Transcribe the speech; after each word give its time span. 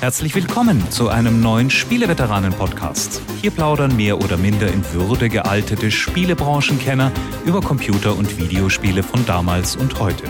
Herzlich 0.00 0.34
willkommen 0.34 0.90
zu 0.90 1.08
einem 1.08 1.40
neuen 1.40 1.70
Spieleveteranen-Podcast. 1.70 3.22
Hier 3.40 3.50
plaudern 3.50 3.96
mehr 3.96 4.18
oder 4.18 4.36
minder 4.36 4.68
in 4.68 4.84
Würde 4.92 5.30
gealtete 5.30 5.90
Spielebranchenkenner 5.90 7.10
über 7.46 7.62
Computer- 7.62 8.14
und 8.14 8.38
Videospiele 8.38 9.02
von 9.02 9.24
damals 9.24 9.74
und 9.74 9.98
heute. 9.98 10.24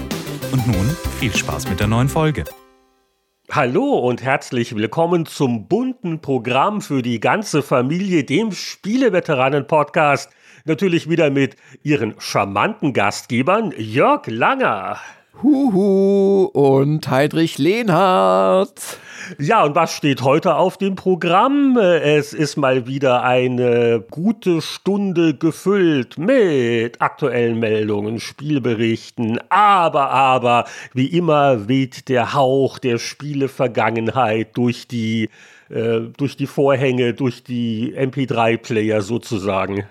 Und 0.53 0.69
nun 0.69 0.89
viel 1.19 1.35
Spaß 1.35 1.69
mit 1.69 1.81
der 1.81 1.89
neuen 1.89 2.09
Folge. 2.09 2.45
Hallo 3.51 3.99
und 3.99 4.23
herzlich 4.23 4.77
willkommen 4.77 5.27
zum 5.27 5.67
bunten 5.67 6.21
Programm 6.21 6.81
für 6.81 7.03
die 7.03 7.19
ganze 7.19 7.61
Familie, 7.61 8.23
dem 8.23 8.53
Spieleveteranen-Podcast. 8.53 10.31
Natürlich 10.65 11.11
wieder 11.11 11.31
mit 11.31 11.57
Ihren 11.83 12.15
charmanten 12.21 12.93
Gastgebern 12.93 13.75
Jörg 13.77 14.29
Langer. 14.29 15.01
Huhu 15.43 16.45
und 16.45 17.11
Heidrich 17.11 17.59
Lehnhardt. 17.59 18.99
Ja, 19.39 19.65
und 19.65 19.75
was 19.75 19.93
steht 19.93 20.23
heute 20.23 20.55
auf 20.55 20.79
dem 20.79 20.95
Programm? 20.95 21.77
Es 21.77 22.33
ist 22.33 22.57
mal 22.57 22.87
wieder 22.87 23.23
eine 23.23 24.03
gute 24.11 24.63
Stunde 24.63 25.35
gefüllt 25.35 26.17
mit 26.17 27.03
aktuellen 27.03 27.59
Meldungen, 27.59 28.19
Spielberichten, 28.19 29.39
aber, 29.51 30.11
aber, 30.11 30.65
wie 30.95 31.07
immer 31.07 31.69
weht 31.69 32.09
der 32.09 32.33
Hauch 32.33 32.79
der 32.79 32.99
Spielevergangenheit 32.99 34.57
durch 34.57 34.89
die, 34.89 35.29
äh, 35.69 36.01
durch 36.17 36.39
die 36.39 36.47
Vorhänge, 36.47 37.13
durch 37.13 37.45
die 37.45 37.95
MP3-Player 37.95 39.03
sozusagen. 39.03 39.85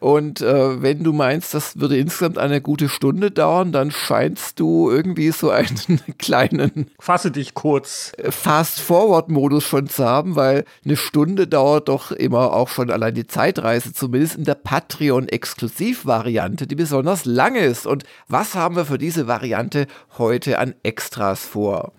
Und 0.00 0.40
äh, 0.40 0.82
wenn 0.82 1.04
du 1.04 1.12
meinst, 1.12 1.52
das 1.52 1.78
würde 1.78 1.98
insgesamt 1.98 2.38
eine 2.38 2.62
gute 2.62 2.88
Stunde 2.88 3.30
dauern, 3.30 3.70
dann 3.70 3.90
scheinst 3.90 4.58
du 4.58 4.90
irgendwie 4.90 5.30
so 5.30 5.50
einen 5.50 6.00
kleinen. 6.18 6.90
Fasse 6.98 7.30
dich 7.30 7.52
kurz. 7.52 8.12
Fast-Forward-Modus 8.28 9.64
schon 9.64 9.88
zu 9.88 10.06
haben, 10.06 10.36
weil 10.36 10.64
eine 10.84 10.96
Stunde 10.96 11.46
dauert 11.46 11.88
doch 11.88 12.12
immer 12.12 12.54
auch 12.54 12.70
schon 12.70 12.90
allein 12.90 13.14
die 13.14 13.26
Zeitreise, 13.26 13.92
zumindest 13.92 14.36
in 14.36 14.44
der 14.44 14.54
Patreon-Exklusiv-Variante, 14.54 16.66
die 16.66 16.76
besonders 16.76 17.26
lange 17.26 17.60
ist. 17.60 17.86
Und 17.86 18.04
was 18.26 18.54
haben 18.54 18.76
wir 18.76 18.86
für 18.86 18.98
diese 18.98 19.26
Variante 19.26 19.86
heute 20.16 20.58
an 20.58 20.74
Extras 20.82 21.44
vor? 21.44 21.92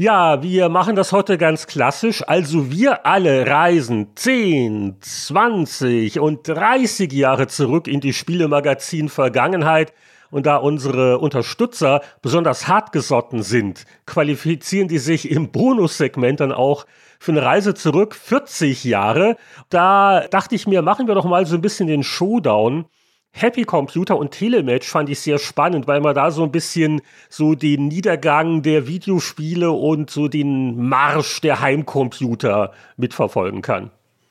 Ja, 0.00 0.44
wir 0.44 0.68
machen 0.68 0.94
das 0.94 1.10
heute 1.10 1.38
ganz 1.38 1.66
klassisch. 1.66 2.22
Also 2.24 2.70
wir 2.70 3.04
alle 3.04 3.48
reisen 3.48 4.12
10, 4.14 4.98
20 5.00 6.20
und 6.20 6.46
30 6.46 7.12
Jahre 7.12 7.48
zurück 7.48 7.88
in 7.88 7.98
die 7.98 8.12
Spielemagazin 8.12 9.08
Vergangenheit. 9.08 9.92
Und 10.30 10.46
da 10.46 10.58
unsere 10.58 11.18
Unterstützer 11.18 12.00
besonders 12.22 12.68
hartgesotten 12.68 13.42
sind, 13.42 13.86
qualifizieren 14.06 14.86
die 14.86 14.98
sich 14.98 15.32
im 15.32 15.50
Bonussegment 15.50 16.38
dann 16.38 16.52
auch 16.52 16.86
für 17.18 17.32
eine 17.32 17.42
Reise 17.42 17.74
zurück 17.74 18.14
40 18.14 18.84
Jahre. 18.84 19.36
Da 19.68 20.28
dachte 20.30 20.54
ich 20.54 20.68
mir, 20.68 20.80
machen 20.80 21.08
wir 21.08 21.16
doch 21.16 21.24
mal 21.24 21.44
so 21.44 21.56
ein 21.56 21.60
bisschen 21.60 21.88
den 21.88 22.04
Showdown 22.04 22.84
Happy 23.32 23.64
Computer 23.64 24.18
und 24.18 24.32
Telematch 24.32 24.88
fand 24.88 25.08
ich 25.10 25.20
sehr 25.20 25.38
spannend, 25.38 25.86
weil 25.86 26.00
man 26.00 26.14
da 26.14 26.30
so 26.30 26.42
ein 26.42 26.50
bisschen 26.50 27.02
so 27.28 27.54
den 27.54 27.88
Niedergang 27.88 28.62
der 28.62 28.86
Videospiele 28.86 29.70
und 29.70 30.10
so 30.10 30.28
den 30.28 30.88
Marsch 30.88 31.40
der 31.40 31.60
Heimcomputer 31.60 32.72
mitverfolgen 32.96 33.62
kann. 33.62 33.90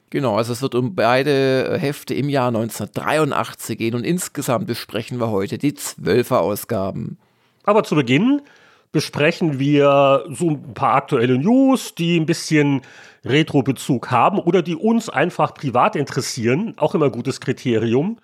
Genau, 0.09 0.36
also 0.36 0.54
es 0.54 0.62
wird 0.62 0.76
um 0.76 0.95
beide 0.95 1.78
Hefte 1.80 2.14
im 2.14 2.30
Jahr 2.30 2.48
1983 2.48 3.78
gehen 3.78 3.95
und 3.95 4.06
insgesamt 4.06 4.67
besprechen 4.67 5.20
wir 5.20 5.30
heute 5.30 5.58
die 5.58 5.73
Zwölfer-Ausgaben. 5.73 7.17
Aber 7.66 7.84
zu 7.84 7.95
Beginn 7.95 8.42
besprechen 8.94 9.59
wir 9.59 10.23
so 10.30 10.52
ein 10.52 10.73
paar 10.73 10.95
aktuelle 10.95 11.38
News, 11.38 11.94
die 11.94 12.17
ein 12.17 12.26
bisschen 12.26 12.82
Retro-Bezug 13.26 14.09
haben 14.09 14.39
oder 14.39 14.61
die 14.61 14.76
uns 14.76 15.09
einfach 15.09 15.54
privat 15.54 15.98
interessieren. 15.98 16.73
Auch 16.78 16.95
immer 16.95 17.09
gutes 17.09 17.42
Kriterium. 17.42 18.17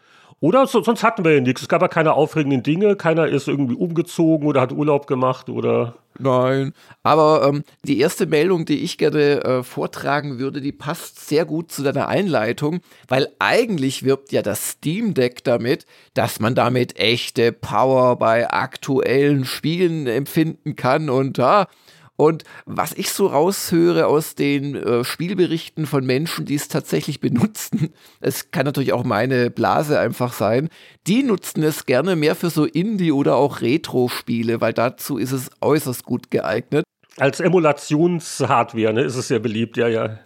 Oder 0.44 0.68
so, 0.68 0.84
sonst 0.84 1.04
hatten 1.04 1.24
wir 1.24 1.36
ja 1.36 1.40
nichts. 1.40 1.62
Es 1.62 1.70
gab 1.70 1.82
ja 1.82 1.88
keine 1.88 2.16
aufregenden 2.16 2.64
Dinge. 2.64 2.98
Keiner 2.98 3.28
ist 3.28 3.48
irgendwie 3.48 3.76
umgezogen 3.76 4.46
oder 4.46 4.60
hat 4.60 4.74
Urlaub 4.74 5.08
gemacht 5.08 5.48
oder. 5.48 5.96
Nein, 6.20 6.74
aber 7.02 7.48
ähm, 7.48 7.64
die 7.86 7.98
erste 7.98 8.26
Meldung, 8.26 8.66
die 8.66 8.84
ich 8.84 8.98
gerne 8.98 9.42
äh, 9.42 9.64
vortragen 9.64 10.40
würde, 10.40 10.60
die 10.60 10.74
passt 10.74 11.30
sehr 11.30 11.46
gut 11.46 11.72
zu 11.72 11.82
deiner 11.82 12.10
Einleitung, 12.10 12.82
weil 13.08 13.30
eigentlich 13.40 14.04
wirbt 14.04 14.34
ja 14.34 14.42
das 14.42 14.72
Steam 14.72 15.14
Deck 15.14 15.46
damit, 15.46 15.86
dass 16.14 16.42
man 16.42 16.56
damit 16.56 17.00
echte 17.00 17.54
Power 17.54 18.18
bei 18.18 18.52
aktuellen 18.52 19.46
Spielen 19.46 20.08
empfinden 20.08 20.76
kann 20.76 21.10
und 21.10 21.38
ja, 21.38 21.68
und 22.16 22.44
was 22.66 22.94
ich 22.94 23.10
so 23.10 23.28
raushöre 23.28 24.06
aus 24.06 24.36
den 24.36 24.76
äh, 24.76 25.04
Spielberichten 25.04 25.88
von 25.88 26.06
Menschen, 26.06 26.46
die 26.46 26.56
es 26.56 26.68
tatsächlich 26.68 27.20
benutzen, 27.20 27.94
es 28.22 28.52
kann 28.52 28.66
natürlich 28.66 28.94
auch 28.94 29.04
meine 29.04 29.50
Blase 29.50 30.00
einfach 30.00 30.34
sein, 30.34 30.70
die 31.08 31.24
nutzen 31.24 31.64
es 31.64 31.86
gerne 31.86 32.16
mehr 32.16 32.36
für 32.36 32.50
so 32.50 32.66
Indie- 32.66 33.12
oder 33.12 33.36
auch 33.36 33.62
Retro-Spiele, 33.62 34.62
weil 34.62 34.74
dazu 34.74 35.18
ist 35.18 35.32
es 35.32 35.50
äußerst 35.62 36.04
gut 36.04 36.30
geeignet. 36.30 36.84
Als 37.18 37.40
Emulationshardware 37.40 38.94
ne, 38.94 39.02
ist 39.02 39.16
es 39.16 39.28
sehr 39.28 39.40
beliebt, 39.40 39.78
ja, 39.78 39.88
ja. 39.88 40.20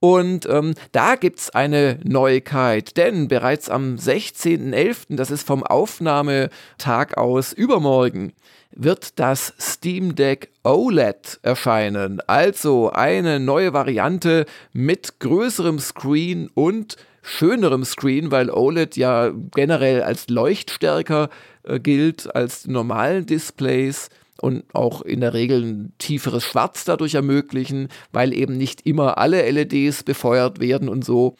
Und 0.00 0.46
ähm, 0.46 0.74
da 0.90 1.14
es 1.14 1.50
eine 1.50 2.00
Neuigkeit, 2.02 2.96
denn 2.96 3.28
bereits 3.28 3.68
am 3.70 3.94
16.11., 3.94 5.14
das 5.14 5.30
ist 5.30 5.46
vom 5.46 5.62
Aufnahmetag 5.62 7.16
aus 7.16 7.52
übermorgen, 7.52 8.32
wird 8.74 9.18
das 9.18 9.54
Steam 9.60 10.14
Deck 10.14 10.50
OLED 10.62 11.40
erscheinen. 11.42 12.20
Also 12.26 12.90
eine 12.90 13.40
neue 13.40 13.72
Variante 13.72 14.46
mit 14.72 15.20
größerem 15.20 15.78
Screen 15.78 16.50
und 16.54 16.96
schönerem 17.22 17.84
Screen, 17.84 18.30
weil 18.30 18.50
OLED 18.50 18.96
ja 18.96 19.32
generell 19.54 20.02
als 20.02 20.28
leuchtstärker 20.28 21.28
äh, 21.62 21.78
gilt 21.78 22.34
als 22.34 22.64
die 22.64 22.70
normalen 22.70 23.26
Displays 23.26 24.08
und 24.40 24.64
auch 24.72 25.02
in 25.02 25.20
der 25.20 25.34
Regel 25.34 25.62
ein 25.62 25.92
tieferes 25.98 26.44
Schwarz 26.44 26.84
dadurch 26.84 27.14
ermöglichen, 27.14 27.88
weil 28.12 28.34
eben 28.34 28.56
nicht 28.56 28.84
immer 28.84 29.18
alle 29.18 29.48
LEDs 29.48 30.02
befeuert 30.02 30.58
werden 30.58 30.88
und 30.88 31.04
so. 31.04 31.36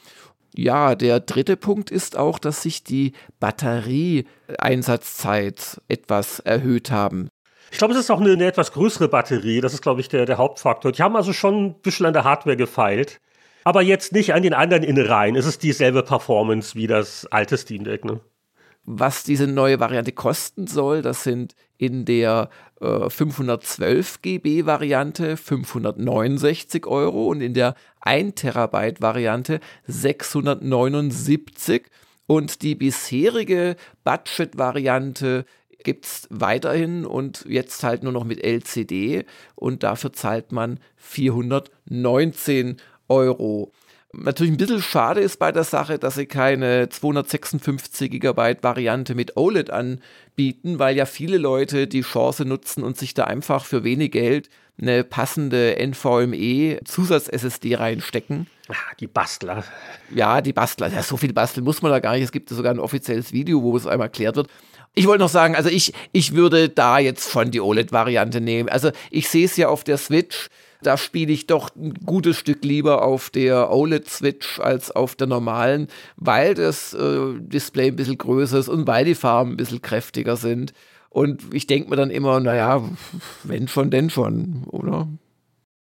Ja, 0.54 0.94
der 0.94 1.20
dritte 1.20 1.56
Punkt 1.56 1.90
ist 1.90 2.14
auch, 2.16 2.38
dass 2.38 2.62
sich 2.62 2.84
die 2.84 3.12
Batterieeinsatzzeit 3.40 5.80
etwas 5.88 6.40
erhöht 6.40 6.90
haben. 6.90 7.28
Ich 7.70 7.78
glaube, 7.78 7.94
es 7.94 8.00
ist 8.00 8.10
auch 8.10 8.20
eine, 8.20 8.32
eine, 8.32 8.44
etwas 8.44 8.72
größere 8.72 9.08
Batterie. 9.08 9.62
Das 9.62 9.72
ist, 9.72 9.80
glaube 9.80 10.02
ich, 10.02 10.10
der, 10.10 10.26
der 10.26 10.36
Hauptfaktor. 10.36 10.92
Die 10.92 11.02
haben 11.02 11.16
also 11.16 11.32
schon 11.32 11.64
ein 11.64 11.80
bisschen 11.80 12.04
an 12.04 12.12
der 12.12 12.24
Hardware 12.24 12.56
gefeilt. 12.56 13.18
Aber 13.64 13.80
jetzt 13.80 14.12
nicht 14.12 14.34
an 14.34 14.42
den 14.42 14.54
anderen 14.54 14.82
Innereien. 14.82 15.36
Es 15.36 15.46
ist 15.46 15.62
dieselbe 15.62 16.02
Performance 16.02 16.74
wie 16.74 16.86
das 16.86 17.26
alte 17.30 17.56
Steam 17.56 17.84
Deck. 17.84 18.04
Ne? 18.04 18.20
Was 18.84 19.22
diese 19.22 19.46
neue 19.46 19.78
Variante 19.78 20.10
kosten 20.12 20.66
soll, 20.66 21.02
das 21.02 21.22
sind 21.22 21.54
in 21.78 22.04
der 22.04 22.50
äh, 22.80 23.08
512 23.08 24.22
GB 24.22 24.66
Variante 24.66 25.36
569 25.36 26.86
Euro 26.86 27.26
und 27.28 27.40
in 27.40 27.54
der 27.54 27.76
1 28.00 28.34
Terabyte 28.34 29.00
Variante 29.00 29.60
679 29.86 31.84
und 32.26 32.62
die 32.62 32.74
bisherige 32.74 33.76
Budget-Variante 34.04 35.44
gibt 35.84 36.06
es 36.06 36.26
weiterhin 36.30 37.04
und 37.04 37.44
jetzt 37.48 37.82
halt 37.84 38.02
nur 38.02 38.12
noch 38.12 38.24
mit 38.24 38.42
LCD 38.42 39.24
und 39.54 39.82
dafür 39.82 40.12
zahlt 40.12 40.52
man 40.52 40.80
419 40.96 42.76
Euro. 43.08 43.72
Natürlich 44.14 44.52
ein 44.52 44.58
bisschen 44.58 44.82
schade 44.82 45.20
ist 45.20 45.38
bei 45.38 45.52
der 45.52 45.64
Sache, 45.64 45.98
dass 45.98 46.16
sie 46.16 46.26
keine 46.26 46.90
256 46.90 48.10
GB 48.10 48.56
Variante 48.60 49.14
mit 49.14 49.38
OLED 49.38 49.70
anbieten, 49.70 50.78
weil 50.78 50.96
ja 50.96 51.06
viele 51.06 51.38
Leute 51.38 51.86
die 51.86 52.02
Chance 52.02 52.44
nutzen 52.44 52.82
und 52.82 52.98
sich 52.98 53.14
da 53.14 53.24
einfach 53.24 53.64
für 53.64 53.84
wenig 53.84 54.12
Geld 54.12 54.50
eine 54.80 55.02
passende 55.02 55.76
NVMe 55.78 56.80
Zusatz-SSD 56.84 57.76
reinstecken. 57.76 58.48
Ah, 58.68 58.94
die 59.00 59.06
Bastler. 59.06 59.64
Ja, 60.14 60.42
die 60.42 60.52
Bastler. 60.52 60.88
Ja, 60.88 61.02
so 61.02 61.16
viel 61.16 61.32
basteln 61.32 61.64
muss 61.64 61.80
man 61.80 61.90
da 61.90 61.98
gar 61.98 62.12
nicht. 62.12 62.24
Es 62.24 62.32
gibt 62.32 62.50
sogar 62.50 62.72
ein 62.72 62.80
offizielles 62.80 63.32
Video, 63.32 63.62
wo 63.62 63.76
es 63.76 63.86
einmal 63.86 64.06
erklärt 64.08 64.36
wird. 64.36 64.48
Ich 64.94 65.06
wollte 65.06 65.22
noch 65.22 65.30
sagen, 65.30 65.56
also 65.56 65.70
ich, 65.70 65.94
ich 66.12 66.34
würde 66.34 66.68
da 66.68 66.98
jetzt 66.98 67.30
schon 67.30 67.50
die 67.50 67.60
OLED-Variante 67.60 68.42
nehmen. 68.42 68.68
Also 68.68 68.90
ich 69.10 69.28
sehe 69.28 69.46
es 69.46 69.56
ja 69.56 69.68
auf 69.68 69.84
der 69.84 69.96
Switch 69.96 70.48
da 70.82 70.96
spiele 70.96 71.32
ich 71.32 71.46
doch 71.46 71.70
ein 71.76 71.94
gutes 72.04 72.38
Stück 72.38 72.64
lieber 72.64 73.02
auf 73.02 73.30
der 73.30 73.70
OLED-Switch 73.70 74.60
als 74.60 74.90
auf 74.90 75.14
der 75.14 75.26
normalen, 75.26 75.88
weil 76.16 76.54
das 76.54 76.94
äh, 76.94 77.34
Display 77.38 77.88
ein 77.88 77.96
bisschen 77.96 78.18
größer 78.18 78.58
ist 78.58 78.68
und 78.68 78.86
weil 78.86 79.04
die 79.04 79.14
Farben 79.14 79.52
ein 79.52 79.56
bisschen 79.56 79.82
kräftiger 79.82 80.36
sind. 80.36 80.72
Und 81.08 81.54
ich 81.54 81.66
denke 81.66 81.90
mir 81.90 81.96
dann 81.96 82.10
immer, 82.10 82.40
naja, 82.40 82.82
wenn 83.44 83.68
schon, 83.68 83.90
denn 83.90 84.10
schon, 84.10 84.64
oder? 84.70 85.08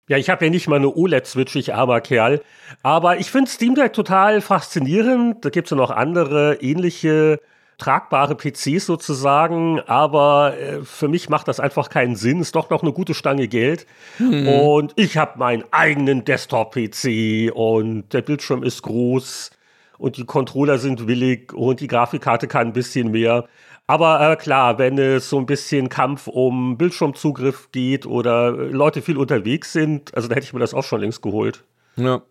Ja, 0.10 0.18
ich 0.18 0.30
habe 0.30 0.44
ja 0.44 0.52
nicht 0.52 0.68
mal 0.68 0.76
eine 0.76 0.94
OLED-Switch, 0.94 1.56
ich 1.56 1.74
armer 1.74 2.02
Kerl. 2.02 2.42
Aber 2.84 3.20
ich 3.20 3.32
finde 3.32 3.50
Steam 3.50 3.76
Deck 3.76 3.94
total 3.94 4.42
faszinierend. 4.42 5.46
Da 5.46 5.50
gibt 5.50 5.68
es 5.68 5.72
ja 5.72 5.78
noch 5.78 5.90
andere 5.90 6.56
ähnliche 6.62 7.40
tragbare 7.78 8.36
PCs 8.36 8.86
sozusagen, 8.86 9.80
aber 9.82 10.58
äh, 10.58 10.84
für 10.84 11.08
mich 11.08 11.30
macht 11.30 11.48
das 11.48 11.60
einfach 11.60 11.90
keinen 11.90 12.16
Sinn. 12.16 12.42
Ist 12.42 12.56
doch 12.56 12.70
noch 12.70 12.84
eine 12.84 12.94
gute 12.94 13.14
Stange 13.14 13.48
Geld. 13.48 13.88
Mhm. 14.20 14.48
Und 14.48 14.94
ich 14.96 15.18
habe 15.18 15.40
meinen 15.40 15.64
eigenen 15.72 16.24
Desktop-PC 16.24 17.52
und 17.54 18.14
der 18.14 18.22
Bildschirm 18.22 18.64
ist 18.64 18.84
groß 18.84 19.52
und 19.98 20.18
die 20.18 20.26
Controller 20.26 20.78
sind 20.78 21.08
willig 21.08 21.54
und 21.54 21.80
die 21.80 21.88
Grafikkarte 21.88 22.48
kann 22.48 22.68
ein 22.68 22.74
bisschen 22.74 23.12
mehr. 23.12 23.46
Aber 23.88 24.32
äh, 24.32 24.36
klar, 24.36 24.78
wenn 24.78 24.98
es 24.98 25.30
so 25.30 25.38
ein 25.38 25.46
bisschen 25.46 25.90
Kampf 25.90 26.28
um 26.28 26.78
Bildschirmzugriff 26.78 27.72
geht 27.72 28.06
oder 28.06 28.52
Leute 28.52 29.02
viel 29.02 29.18
unterwegs 29.18 29.74
sind, 29.74 30.16
also 30.16 30.28
da 30.28 30.36
hätte 30.36 30.46
ich 30.46 30.54
mir 30.54 30.60
das 30.60 30.74
auch 30.74 30.84
schon 30.84 31.02
längst 31.02 31.22
geholt. 31.22 31.64
Ja. 31.98 32.22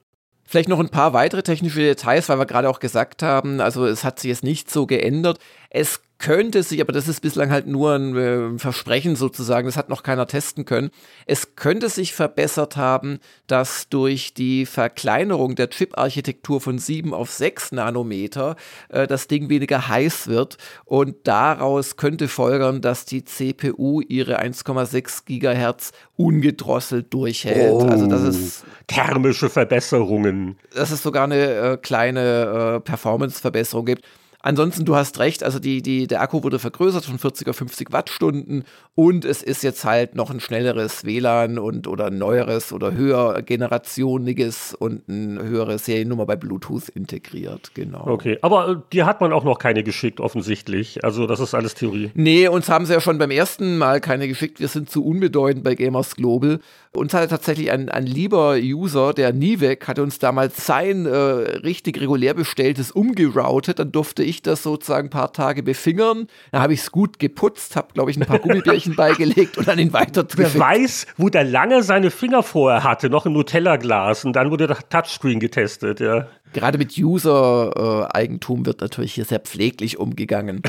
Vielleicht 0.50 0.68
noch 0.68 0.80
ein 0.80 0.88
paar 0.88 1.12
weitere 1.12 1.44
technische 1.44 1.78
Details, 1.78 2.28
weil 2.28 2.40
wir 2.40 2.44
gerade 2.44 2.68
auch 2.68 2.80
gesagt 2.80 3.22
haben, 3.22 3.60
also 3.60 3.86
es 3.86 4.02
hat 4.02 4.18
sich 4.18 4.30
jetzt 4.30 4.42
nicht 4.42 4.68
so 4.68 4.84
geändert. 4.84 5.38
Es 5.70 6.00
könnte 6.20 6.62
sich, 6.62 6.80
aber 6.82 6.92
das 6.92 7.08
ist 7.08 7.20
bislang 7.20 7.50
halt 7.50 7.66
nur 7.66 7.94
ein 7.94 8.16
äh, 8.16 8.58
Versprechen 8.58 9.16
sozusagen, 9.16 9.66
das 9.66 9.78
hat 9.78 9.88
noch 9.88 10.02
keiner 10.02 10.26
testen 10.26 10.66
können. 10.66 10.90
Es 11.26 11.56
könnte 11.56 11.88
sich 11.88 12.12
verbessert 12.12 12.76
haben, 12.76 13.20
dass 13.46 13.88
durch 13.88 14.34
die 14.34 14.66
Verkleinerung 14.66 15.54
der 15.54 15.70
Chip-Architektur 15.70 16.60
von 16.60 16.78
7 16.78 17.14
auf 17.14 17.30
6 17.30 17.72
Nanometer 17.72 18.56
äh, 18.90 19.06
das 19.06 19.28
Ding 19.28 19.48
weniger 19.48 19.88
heiß 19.88 20.28
wird 20.28 20.58
und 20.84 21.16
daraus 21.24 21.96
könnte 21.96 22.28
folgern, 22.28 22.82
dass 22.82 23.06
die 23.06 23.24
CPU 23.24 24.02
ihre 24.02 24.42
1,6 24.42 25.24
Gigahertz 25.24 25.92
ungedrosselt 26.16 27.14
durchhält. 27.14 27.72
Oh, 27.72 27.86
also 27.86 28.06
das 28.06 28.22
ist 28.22 28.64
thermische 28.88 29.48
Verbesserungen. 29.48 30.58
Dass 30.74 30.90
es 30.90 31.02
sogar 31.02 31.24
eine 31.24 31.36
äh, 31.36 31.76
kleine 31.78 32.76
äh, 32.76 32.80
Performance-Verbesserung 32.80 33.86
gibt. 33.86 34.04
Ansonsten, 34.42 34.84
du 34.84 34.96
hast 34.96 35.18
recht, 35.18 35.42
also 35.42 35.58
die, 35.58 35.82
die, 35.82 36.06
der 36.06 36.22
Akku 36.22 36.42
wurde 36.42 36.58
vergrößert 36.58 37.04
von 37.04 37.18
40 37.18 37.48
auf 37.48 37.56
50 37.56 37.92
Wattstunden 37.92 38.64
und 38.94 39.24
es 39.24 39.42
ist 39.42 39.62
jetzt 39.62 39.84
halt 39.84 40.14
noch 40.14 40.30
ein 40.30 40.40
schnelleres 40.40 41.04
WLAN 41.04 41.58
und 41.58 41.86
oder 41.86 42.06
ein 42.06 42.16
neueres 42.16 42.72
oder 42.72 42.92
höher 42.92 43.42
generationiges 43.42 44.74
und 44.74 45.02
eine 45.08 45.42
höhere 45.42 45.78
Seriennummer 45.78 46.24
bei 46.24 46.36
Bluetooth 46.36 46.88
integriert, 46.88 47.72
genau. 47.74 48.06
Okay, 48.06 48.38
aber 48.40 48.68
äh, 48.68 48.76
die 48.92 49.04
hat 49.04 49.20
man 49.20 49.32
auch 49.32 49.44
noch 49.44 49.58
keine 49.58 49.82
geschickt, 49.82 50.20
offensichtlich. 50.20 51.04
Also 51.04 51.26
das 51.26 51.40
ist 51.40 51.54
alles 51.54 51.74
Theorie. 51.74 52.10
Nee, 52.14 52.48
uns 52.48 52.68
haben 52.68 52.86
sie 52.86 52.94
ja 52.94 53.00
schon 53.00 53.18
beim 53.18 53.30
ersten 53.30 53.76
Mal 53.76 54.00
keine 54.00 54.26
geschickt. 54.26 54.60
Wir 54.60 54.68
sind 54.68 54.88
zu 54.88 55.04
unbedeutend 55.04 55.64
bei 55.64 55.74
Gamers 55.74 56.16
Global. 56.16 56.60
Uns 56.92 57.14
hat 57.14 57.28
tatsächlich 57.30 57.70
ein, 57.70 57.88
ein 57.88 58.06
lieber 58.06 58.56
User, 58.56 59.12
der 59.12 59.32
Nivek, 59.32 59.86
hatte 59.86 60.02
uns 60.02 60.18
damals 60.18 60.66
sein 60.66 61.06
äh, 61.06 61.10
richtig 61.10 62.00
regulär 62.00 62.34
bestelltes 62.34 62.90
umgeroutet. 62.90 63.78
Dann 63.78 63.92
durfte 63.92 64.22
ich 64.22 64.29
das 64.42 64.62
sozusagen 64.62 65.08
ein 65.08 65.10
paar 65.10 65.32
Tage 65.32 65.62
befingern. 65.62 66.26
Dann 66.52 66.62
habe 66.62 66.72
ich 66.72 66.80
es 66.80 66.90
gut 66.90 67.18
geputzt, 67.18 67.76
habe, 67.76 67.92
glaube 67.92 68.10
ich, 68.10 68.16
ein 68.16 68.26
paar 68.26 68.38
Gummibärchen 68.40 68.96
beigelegt 68.96 69.58
und 69.58 69.68
dann 69.68 69.78
ihn 69.78 69.92
weiter 69.92 70.26
Wer 70.36 70.58
weiß, 70.58 71.06
wo 71.16 71.28
der 71.28 71.44
lange 71.44 71.82
seine 71.82 72.10
Finger 72.10 72.42
vorher 72.42 72.84
hatte, 72.84 73.10
noch 73.10 73.26
im 73.26 73.32
Nutella-Glas. 73.32 74.24
Und 74.24 74.34
dann 74.34 74.50
wurde 74.50 74.66
der 74.66 74.78
Touchscreen 74.88 75.40
getestet, 75.40 76.00
ja. 76.00 76.28
Gerade 76.52 76.78
mit 76.78 76.98
User-Eigentum 76.98 78.66
wird 78.66 78.80
natürlich 78.80 79.14
hier 79.14 79.24
sehr 79.24 79.38
pfleglich 79.38 79.98
umgegangen. 79.98 80.62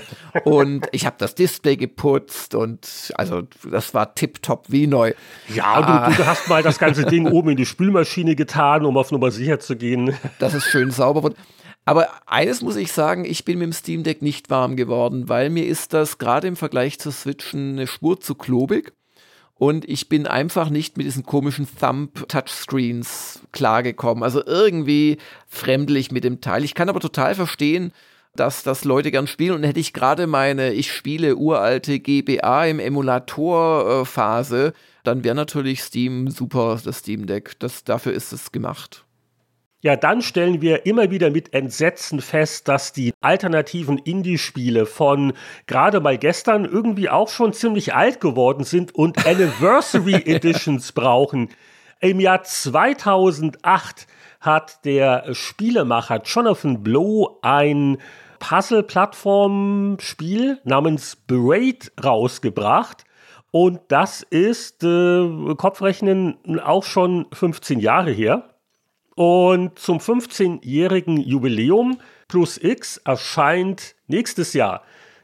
Und 0.43 0.85
ich 0.91 1.07
habe 1.07 1.15
das 1.17 1.33
Display 1.33 1.75
geputzt 1.75 2.53
und 2.53 3.11
also 3.15 3.43
das 3.69 3.93
war 3.95 4.13
tipptopp 4.13 4.65
wie 4.67 4.85
neu. 4.85 5.13
Ja, 5.47 6.09
du, 6.09 6.17
du, 6.17 6.25
hast 6.27 6.47
mal 6.49 6.61
das 6.61 6.77
ganze 6.77 7.05
Ding 7.05 7.25
oben 7.31 7.51
in 7.51 7.57
die 7.57 7.65
Spülmaschine 7.65 8.35
getan, 8.35 8.85
um 8.85 8.95
auf 8.95 9.11
Nummer 9.11 9.31
sicher 9.31 9.59
zu 9.59 9.75
gehen. 9.75 10.15
Das 10.37 10.53
ist 10.53 10.65
schön 10.65 10.91
sauber. 10.91 11.31
Aber 11.85 12.09
eines 12.27 12.61
muss 12.61 12.75
ich 12.75 12.91
sagen, 12.91 13.25
ich 13.25 13.43
bin 13.43 13.57
mit 13.57 13.65
dem 13.65 13.73
Steam 13.73 14.03
Deck 14.03 14.21
nicht 14.21 14.49
warm 14.49 14.75
geworden, 14.75 15.29
weil 15.29 15.49
mir 15.49 15.65
ist 15.65 15.93
das 15.93 16.19
gerade 16.19 16.47
im 16.47 16.55
Vergleich 16.55 16.99
zu 16.99 17.11
Switchen 17.11 17.71
eine 17.71 17.87
Spur 17.87 18.19
zu 18.19 18.35
klobig. 18.35 18.93
Und 19.55 19.87
ich 19.87 20.09
bin 20.09 20.25
einfach 20.25 20.69
nicht 20.71 20.97
mit 20.97 21.05
diesen 21.05 21.23
komischen 21.23 21.67
Thumb-Touchscreens 21.79 23.41
klargekommen. 23.51 24.23
Also 24.23 24.43
irgendwie 24.43 25.17
fremdlich 25.47 26.11
mit 26.11 26.23
dem 26.23 26.41
Teil. 26.41 26.63
Ich 26.63 26.73
kann 26.73 26.89
aber 26.89 26.99
total 26.99 27.35
verstehen, 27.35 27.93
dass 28.35 28.63
das 28.63 28.85
Leute 28.85 29.11
gern 29.11 29.27
spielen. 29.27 29.53
Und 29.53 29.63
hätte 29.63 29.79
ich 29.79 29.93
gerade 29.93 30.25
meine, 30.25 30.73
ich 30.73 30.91
spiele 30.91 31.35
uralte 31.35 31.99
GBA 31.99 32.65
im 32.65 32.79
Emulator-Phase, 32.79 34.73
dann 35.03 35.23
wäre 35.23 35.35
natürlich 35.35 35.83
Steam 35.83 36.29
super, 36.29 36.79
das 36.83 36.99
Steam 36.99 37.27
Deck. 37.27 37.59
Das, 37.59 37.83
dafür 37.83 38.13
ist 38.13 38.31
es 38.33 38.51
gemacht. 38.51 39.05
Ja, 39.83 39.95
dann 39.95 40.21
stellen 40.21 40.61
wir 40.61 40.85
immer 40.85 41.09
wieder 41.09 41.31
mit 41.31 41.55
Entsetzen 41.55 42.21
fest, 42.21 42.67
dass 42.67 42.93
die 42.93 43.15
alternativen 43.19 43.97
Indie-Spiele 43.97 44.85
von 44.85 45.33
gerade 45.65 45.99
mal 45.99 46.19
gestern 46.19 46.65
irgendwie 46.65 47.09
auch 47.09 47.29
schon 47.29 47.51
ziemlich 47.51 47.95
alt 47.95 48.21
geworden 48.21 48.63
sind 48.63 48.93
und 48.93 49.25
Anniversary 49.25 50.21
Editions 50.25 50.91
brauchen. 50.91 51.49
Im 51.99 52.19
Jahr 52.19 52.43
2008 52.43 54.05
hat 54.39 54.85
der 54.85 55.33
Spielemacher 55.33 56.21
Jonathan 56.23 56.83
Blow 56.83 57.39
ein 57.41 57.97
Puzzle-Plattform-Spiel 58.37 60.59
namens 60.63 61.15
Braid 61.15 61.91
rausgebracht. 62.03 63.03
Und 63.49 63.79
das 63.87 64.21
ist 64.21 64.83
äh, 64.83 65.55
Kopfrechnen 65.57 66.37
auch 66.63 66.83
schon 66.83 67.25
15 67.33 67.79
Jahre 67.79 68.11
her. 68.11 68.50
Und 69.15 69.77
zum 69.77 69.97
15-jährigen 69.97 71.17
Jubiläum 71.17 71.99
plus 72.27 72.57
X 72.57 72.97
erscheint 72.97 73.95
nächstes 74.07 74.53
Jahr 74.53 74.83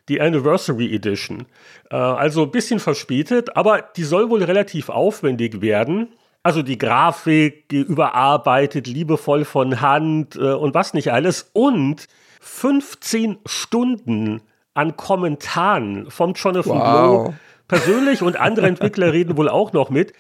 die 0.10 0.22
Anniversary 0.22 0.94
Edition. 0.94 1.46
Äh, 1.90 1.96
also 1.96 2.44
ein 2.44 2.52
bisschen 2.52 2.80
verspätet, 2.80 3.56
aber 3.56 3.82
die 3.82 4.04
soll 4.04 4.30
wohl 4.30 4.44
relativ 4.44 4.90
aufwendig 4.90 5.62
werden. 5.62 6.10
Also 6.44 6.62
die 6.62 6.78
Grafik 6.78 7.72
überarbeitet, 7.72 8.88
liebevoll 8.88 9.44
von 9.44 9.82
Hand 9.82 10.36
äh, 10.36 10.54
und 10.54 10.74
was 10.74 10.94
nicht 10.94 11.12
alles. 11.12 11.50
Und 11.54 12.08
15 12.40 13.40
Stunden 13.46 14.42
an 14.74 14.96
Kommentaren 14.96 16.10
vom 16.10 16.34
Jonathan 16.34 16.78
wow. 16.78 17.24
Blow 17.26 17.36
persönlich 17.68 18.22
und 18.22 18.38
andere 18.40 18.68
Entwickler 18.68 19.14
reden 19.14 19.38
wohl 19.38 19.50
auch 19.50 19.74
noch 19.74 19.90
mit. 19.90 20.14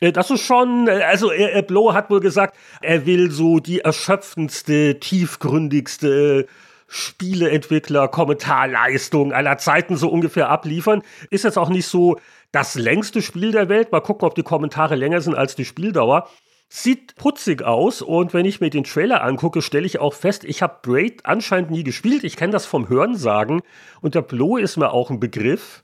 Äh, 0.00 0.12
das 0.12 0.30
ist 0.30 0.42
schon, 0.42 0.88
äh, 0.88 1.02
also 1.02 1.30
er, 1.30 1.62
Blow 1.62 1.94
hat 1.94 2.10
wohl 2.10 2.20
gesagt, 2.20 2.56
er 2.82 3.06
will 3.06 3.30
so 3.30 3.60
die 3.60 3.80
erschöpfendste, 3.80 5.00
tiefgründigste 5.00 6.46
Spieleentwickler, 6.88 8.08
Kommentarleistung 8.08 9.32
aller 9.32 9.58
Zeiten 9.58 9.96
so 9.96 10.08
ungefähr 10.08 10.48
abliefern. 10.48 11.02
Ist 11.30 11.44
jetzt 11.44 11.58
auch 11.58 11.68
nicht 11.68 11.86
so 11.86 12.18
das 12.50 12.74
längste 12.74 13.22
Spiel 13.22 13.52
der 13.52 13.68
Welt. 13.68 13.92
Mal 13.92 14.00
gucken, 14.00 14.26
ob 14.26 14.34
die 14.34 14.42
Kommentare 14.42 14.96
länger 14.96 15.20
sind 15.20 15.36
als 15.36 15.54
die 15.54 15.64
Spieldauer. 15.64 16.28
Sieht 16.72 17.16
putzig 17.16 17.62
aus 17.62 18.00
und 18.00 18.32
wenn 18.32 18.44
ich 18.44 18.60
mir 18.60 18.70
den 18.70 18.84
Trailer 18.84 19.24
angucke, 19.24 19.60
stelle 19.60 19.86
ich 19.86 19.98
auch 19.98 20.14
fest, 20.14 20.44
ich 20.44 20.62
habe 20.62 20.78
Braid 20.82 21.26
anscheinend 21.26 21.72
nie 21.72 21.82
gespielt. 21.82 22.22
Ich 22.22 22.36
kenne 22.36 22.52
das 22.52 22.64
vom 22.64 22.88
Hörensagen 22.88 23.62
und 24.00 24.14
der 24.14 24.22
Blow 24.22 24.56
ist 24.56 24.76
mir 24.76 24.92
auch 24.92 25.10
ein 25.10 25.18
Begriff. 25.18 25.82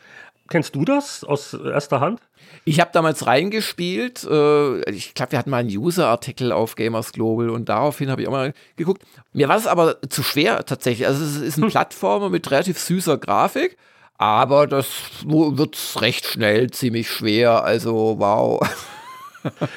Kennst 0.49 0.75
du 0.75 0.85
das 0.85 1.25
aus 1.25 1.55
erster 1.55 2.01
Hand? 2.01 2.21
Ich 2.65 2.81
habe 2.81 2.91
damals 2.93 3.27
reingespielt. 3.27 4.25
Äh, 4.25 4.91
ich 4.91 5.15
glaube, 5.15 5.33
wir 5.33 5.39
hatten 5.39 5.51
mal 5.51 5.59
einen 5.59 5.77
User-Artikel 5.77 6.53
auf 6.53 6.75
Gamers 6.75 7.13
Global 7.13 7.51
und 7.51 7.69
daraufhin 7.69 8.11
habe 8.11 8.23
ich 8.23 8.29
auch 8.29 8.33
mal 8.33 8.55
geguckt. 8.77 9.03
Mir 9.33 9.49
war 9.49 9.57
es 9.57 9.67
aber 9.67 10.01
zu 10.09 10.23
schwer 10.23 10.65
tatsächlich. 10.65 11.07
Also 11.07 11.25
es 11.25 11.37
ist 11.37 11.59
ein 11.59 11.65
hm. 11.65 11.71
Plattformer 11.71 12.31
mit 12.31 12.51
relativ 12.51 12.79
süßer 12.79 13.19
Grafik, 13.19 13.77
aber 14.19 14.67
das 14.67 14.89
wird 15.25 15.79
recht 16.01 16.27
schnell 16.27 16.71
ziemlich 16.71 17.11
schwer. 17.11 17.65
Also 17.65 18.17
wow. 18.19 18.61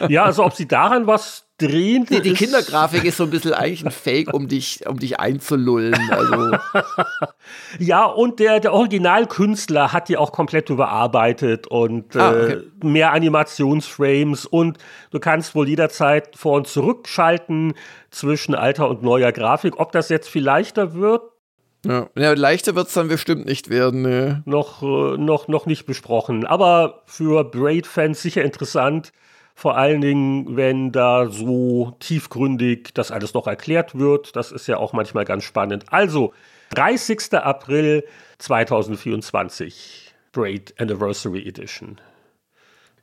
Ja, 0.07 0.23
also 0.25 0.45
ob 0.45 0.53
sie 0.53 0.67
daran 0.67 1.05
was 1.07 1.48
drehen. 1.61 2.05
Die, 2.05 2.21
die 2.21 2.33
Kindergrafik 2.33 3.03
ist 3.03 3.17
so 3.17 3.23
ein 3.23 3.29
bisschen 3.29 3.53
eigentlich 3.53 3.85
ein 3.85 3.91
Fake, 3.91 4.33
um 4.33 4.47
dich, 4.47 4.87
um 4.87 4.97
dich 4.99 5.19
einzulullen. 5.19 6.09
Also. 6.11 6.57
ja, 7.79 8.05
und 8.05 8.39
der, 8.39 8.59
der 8.59 8.73
Originalkünstler 8.73 9.93
hat 9.93 10.09
die 10.09 10.17
auch 10.17 10.31
komplett 10.31 10.69
überarbeitet 10.69 11.67
und 11.67 12.15
ah, 12.15 12.31
okay. 12.31 12.53
äh, 12.53 12.85
mehr 12.85 13.13
Animationsframes 13.13 14.45
und 14.45 14.77
du 15.11 15.19
kannst 15.19 15.55
wohl 15.55 15.67
jederzeit 15.67 16.35
vor- 16.35 16.57
und 16.57 16.67
zurückschalten 16.67 17.73
zwischen 18.09 18.55
alter 18.55 18.89
und 18.89 19.03
neuer 19.03 19.31
Grafik. 19.31 19.79
Ob 19.79 19.91
das 19.91 20.09
jetzt 20.09 20.29
viel 20.29 20.43
leichter 20.43 20.93
wird, 20.95 21.21
ja, 21.85 22.07
ja 22.17 22.33
leichter 22.33 22.75
wird 22.75 22.87
es 22.87 22.93
dann 22.93 23.07
bestimmt 23.07 23.45
nicht 23.45 23.69
werden. 23.69 24.01
Ne. 24.01 24.43
Noch, 24.45 24.83
äh, 24.83 25.17
noch, 25.17 25.47
noch 25.47 25.65
nicht 25.65 25.85
besprochen. 25.85 26.45
Aber 26.45 27.03
für 27.05 27.43
Braid-Fans 27.43 28.21
sicher 28.21 28.43
interessant. 28.43 29.11
Vor 29.59 29.75
allen 29.75 29.99
Dingen, 29.99 30.55
wenn 30.55 30.93
da 30.93 31.27
so 31.27 31.93
tiefgründig 31.99 32.93
das 32.93 33.11
alles 33.11 33.33
noch 33.33 33.45
erklärt 33.45 33.99
wird. 33.99 34.37
Das 34.37 34.53
ist 34.53 34.67
ja 34.67 34.77
auch 34.77 34.93
manchmal 34.93 35.25
ganz 35.25 35.43
spannend. 35.43 35.83
Also, 35.91 36.33
30. 36.69 37.33
April 37.33 38.05
2024, 38.37 40.13
Braid 40.31 40.73
Anniversary 40.79 41.45
Edition. 41.45 41.99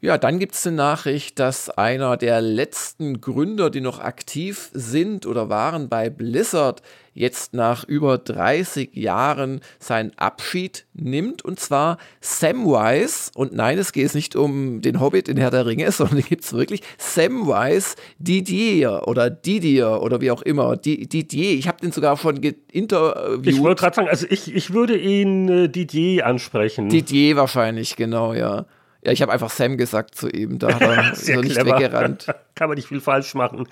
Ja, 0.01 0.19
dann 0.19 0.39
gibt 0.39 0.55
es 0.55 0.67
eine 0.67 0.77
Nachricht, 0.77 1.39
dass 1.39 1.71
einer 1.71 2.17
der 2.17 2.41
letzten 2.41 3.21
Gründer, 3.21 3.71
die 3.71 3.81
noch 3.81 3.99
aktiv 3.99 4.71
sind 4.73 5.27
oder 5.27 5.49
waren 5.49 5.89
bei 5.89 6.11
Blizzard, 6.11 6.83
jetzt 7.17 7.55
nach 7.55 7.85
über 7.85 8.19
30 8.19 8.95
Jahren 8.95 9.61
seinen 9.79 10.13
Abschied 10.17 10.85
nimmt. 10.93 11.43
Und 11.43 11.59
zwar 11.59 11.97
Samwise. 12.21 13.31
Und 13.35 13.55
nein, 13.55 13.79
es 13.79 13.93
geht 13.93 14.15
nicht 14.15 14.37
um 14.37 14.83
den 14.83 15.01
Hobbit 15.01 15.29
in 15.29 15.39
Herr 15.39 15.51
der 15.51 15.67
Ringe, 15.67 15.91
sondern 15.93 16.21
gibt 16.21 16.45
es 16.45 16.53
wirklich 16.53 16.83
Samwise 16.99 17.97
Didier 18.19 19.05
oder 19.07 19.31
Didier 19.31 20.03
oder 20.03 20.21
wie 20.21 20.31
auch 20.31 20.43
immer. 20.43 20.77
Didier, 20.77 21.55
ich 21.55 21.67
habe 21.67 21.81
den 21.81 21.91
sogar 21.91 22.17
schon 22.19 22.37
interviewt. 22.71 23.47
Ich 23.47 23.61
wollte 23.61 23.81
gerade 23.81 23.97
sagen, 23.97 24.09
also 24.09 24.27
ich, 24.29 24.55
ich 24.55 24.73
würde 24.73 24.97
ihn 24.97 25.49
äh, 25.49 25.69
Didier 25.69 26.27
ansprechen. 26.27 26.91
Didier 26.91 27.37
wahrscheinlich, 27.37 27.97
genau, 27.97 28.35
ja. 28.35 28.67
Ja, 29.07 29.13
ich 29.13 29.23
habe 29.23 29.33
einfach 29.33 29.51
Sam 29.51 29.77
gesagt 29.77 30.17
zu 30.17 30.29
ihm, 30.29 30.59
da 30.59 30.75
hat 30.75 30.81
er 30.83 31.15
so 31.15 31.41
nicht 31.41 31.65
weggerannt. 31.65 32.27
Kann 32.57 32.69
man 32.69 32.75
nicht 32.75 32.89
viel 32.89 33.01
falsch 33.01 33.35
machen. 33.35 33.69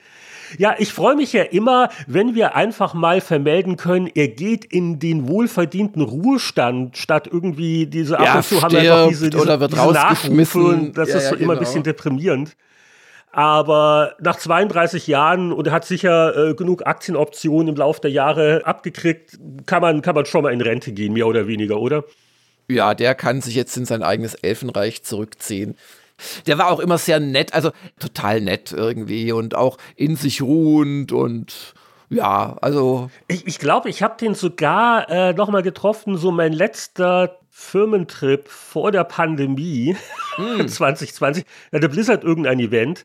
Ja, 0.58 0.76
ich 0.78 0.92
freue 0.92 1.16
mich 1.16 1.32
ja 1.32 1.42
immer, 1.42 1.88
wenn 2.06 2.36
wir 2.36 2.54
einfach 2.54 2.94
mal 2.94 3.20
vermelden 3.20 3.76
können, 3.76 4.08
er 4.14 4.28
geht 4.28 4.64
in 4.64 5.00
den 5.00 5.26
wohlverdienten 5.26 6.02
Ruhestand, 6.02 6.96
statt 6.96 7.28
irgendwie 7.30 7.86
diese 7.86 8.20
ab 8.20 8.36
und 8.36 8.44
zu 8.44 8.62
haben 8.62 8.72
wir 8.74 8.80
einfach 8.80 9.08
diese, 9.08 9.30
diese, 9.30 9.42
oder 9.42 9.58
wird 9.58 9.72
diese 9.72 9.82
rausgeschmissen. 9.82 10.92
Das 10.92 11.08
ja, 11.08 11.16
ist 11.16 11.28
so 11.30 11.34
ja, 11.34 11.40
immer 11.40 11.54
genau. 11.54 11.60
ein 11.62 11.64
bisschen 11.64 11.82
deprimierend. 11.82 12.54
Aber 13.32 14.14
nach 14.20 14.36
32 14.36 15.08
Jahren 15.08 15.52
und 15.52 15.66
er 15.66 15.72
hat 15.72 15.84
sicher 15.84 16.50
äh, 16.50 16.54
genug 16.54 16.86
Aktienoptionen 16.86 17.66
im 17.66 17.74
Laufe 17.74 18.02
der 18.02 18.12
Jahre 18.12 18.62
abgekriegt, 18.64 19.36
kann 19.66 19.82
man, 19.82 20.00
kann 20.00 20.14
man 20.14 20.26
schon 20.26 20.44
mal 20.44 20.52
in 20.52 20.60
Rente 20.60 20.92
gehen, 20.92 21.14
mehr 21.14 21.26
oder 21.26 21.48
weniger, 21.48 21.80
oder? 21.80 22.04
Ja, 22.68 22.94
der 22.94 23.14
kann 23.14 23.40
sich 23.40 23.54
jetzt 23.54 23.76
in 23.76 23.84
sein 23.84 24.02
eigenes 24.02 24.34
Elfenreich 24.34 25.02
zurückziehen. 25.04 25.76
Der 26.46 26.58
war 26.58 26.70
auch 26.70 26.80
immer 26.80 26.98
sehr 26.98 27.20
nett, 27.20 27.54
also 27.54 27.72
total 27.98 28.40
nett 28.40 28.72
irgendwie 28.72 29.32
und 29.32 29.54
auch 29.54 29.78
in 29.96 30.16
sich 30.16 30.42
ruhend 30.42 31.12
und 31.12 31.74
ja, 32.10 32.56
also. 32.60 33.10
Ich, 33.28 33.46
ich 33.46 33.58
glaube, 33.58 33.88
ich 33.88 34.02
habe 34.02 34.16
den 34.18 34.34
sogar 34.34 35.10
äh, 35.10 35.32
nochmal 35.32 35.62
getroffen, 35.62 36.16
so 36.16 36.30
mein 36.30 36.52
letzter 36.52 37.38
Firmentrip 37.50 38.48
vor 38.48 38.92
der 38.92 39.04
Pandemie 39.04 39.96
hm. 40.36 40.68
2020. 40.68 41.44
Da 41.70 41.78
hatte 41.78 41.88
Blizzard 41.88 42.24
irgendein 42.24 42.60
Event. 42.60 43.04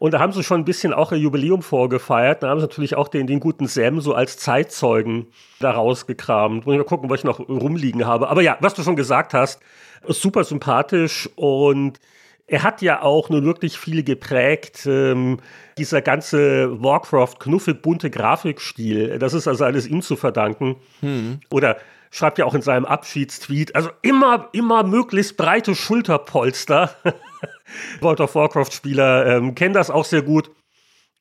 Und 0.00 0.12
da 0.14 0.18
haben 0.18 0.32
sie 0.32 0.42
schon 0.42 0.62
ein 0.62 0.64
bisschen 0.64 0.94
auch 0.94 1.12
ein 1.12 1.20
Jubiläum 1.20 1.60
vorgefeiert. 1.60 2.42
Da 2.42 2.48
haben 2.48 2.58
sie 2.58 2.64
natürlich 2.64 2.96
auch 2.96 3.06
den, 3.06 3.26
den 3.26 3.38
guten 3.38 3.66
Sam 3.66 4.00
so 4.00 4.14
als 4.14 4.38
Zeitzeugen 4.38 5.26
da 5.58 5.72
rausgekramt. 5.72 6.64
Muss 6.64 6.72
ich 6.72 6.78
mal 6.78 6.84
gucken, 6.84 7.10
was 7.10 7.20
ich 7.20 7.24
noch 7.24 7.38
rumliegen 7.38 8.06
habe. 8.06 8.30
Aber 8.30 8.40
ja, 8.40 8.56
was 8.60 8.72
du 8.72 8.82
schon 8.82 8.96
gesagt 8.96 9.34
hast, 9.34 9.60
super 10.08 10.42
sympathisch 10.44 11.28
und 11.36 12.00
er 12.46 12.62
hat 12.62 12.80
ja 12.80 13.02
auch 13.02 13.28
nur 13.28 13.44
wirklich 13.44 13.78
viel 13.78 14.02
geprägt. 14.02 14.86
Ähm, 14.86 15.36
dieser 15.76 16.00
ganze 16.00 16.82
Warcraft-knuffelbunte 16.82 18.08
Grafikstil, 18.08 19.18
das 19.18 19.34
ist 19.34 19.46
also 19.46 19.66
alles 19.66 19.86
ihm 19.86 20.00
zu 20.00 20.16
verdanken. 20.16 20.76
Hm. 21.00 21.40
Oder 21.50 21.76
schreibt 22.10 22.38
ja 22.38 22.46
auch 22.46 22.54
in 22.54 22.62
seinem 22.62 22.86
Abschiedstweet, 22.86 23.76
also 23.76 23.90
immer, 24.00 24.48
immer 24.52 24.82
möglichst 24.82 25.36
breite 25.36 25.74
Schulterpolster. 25.74 26.96
World 28.00 28.20
of 28.20 28.34
Warcraft-Spieler 28.34 29.26
ähm, 29.26 29.54
kennen 29.54 29.74
das 29.74 29.90
auch 29.90 30.04
sehr 30.04 30.22
gut. 30.22 30.50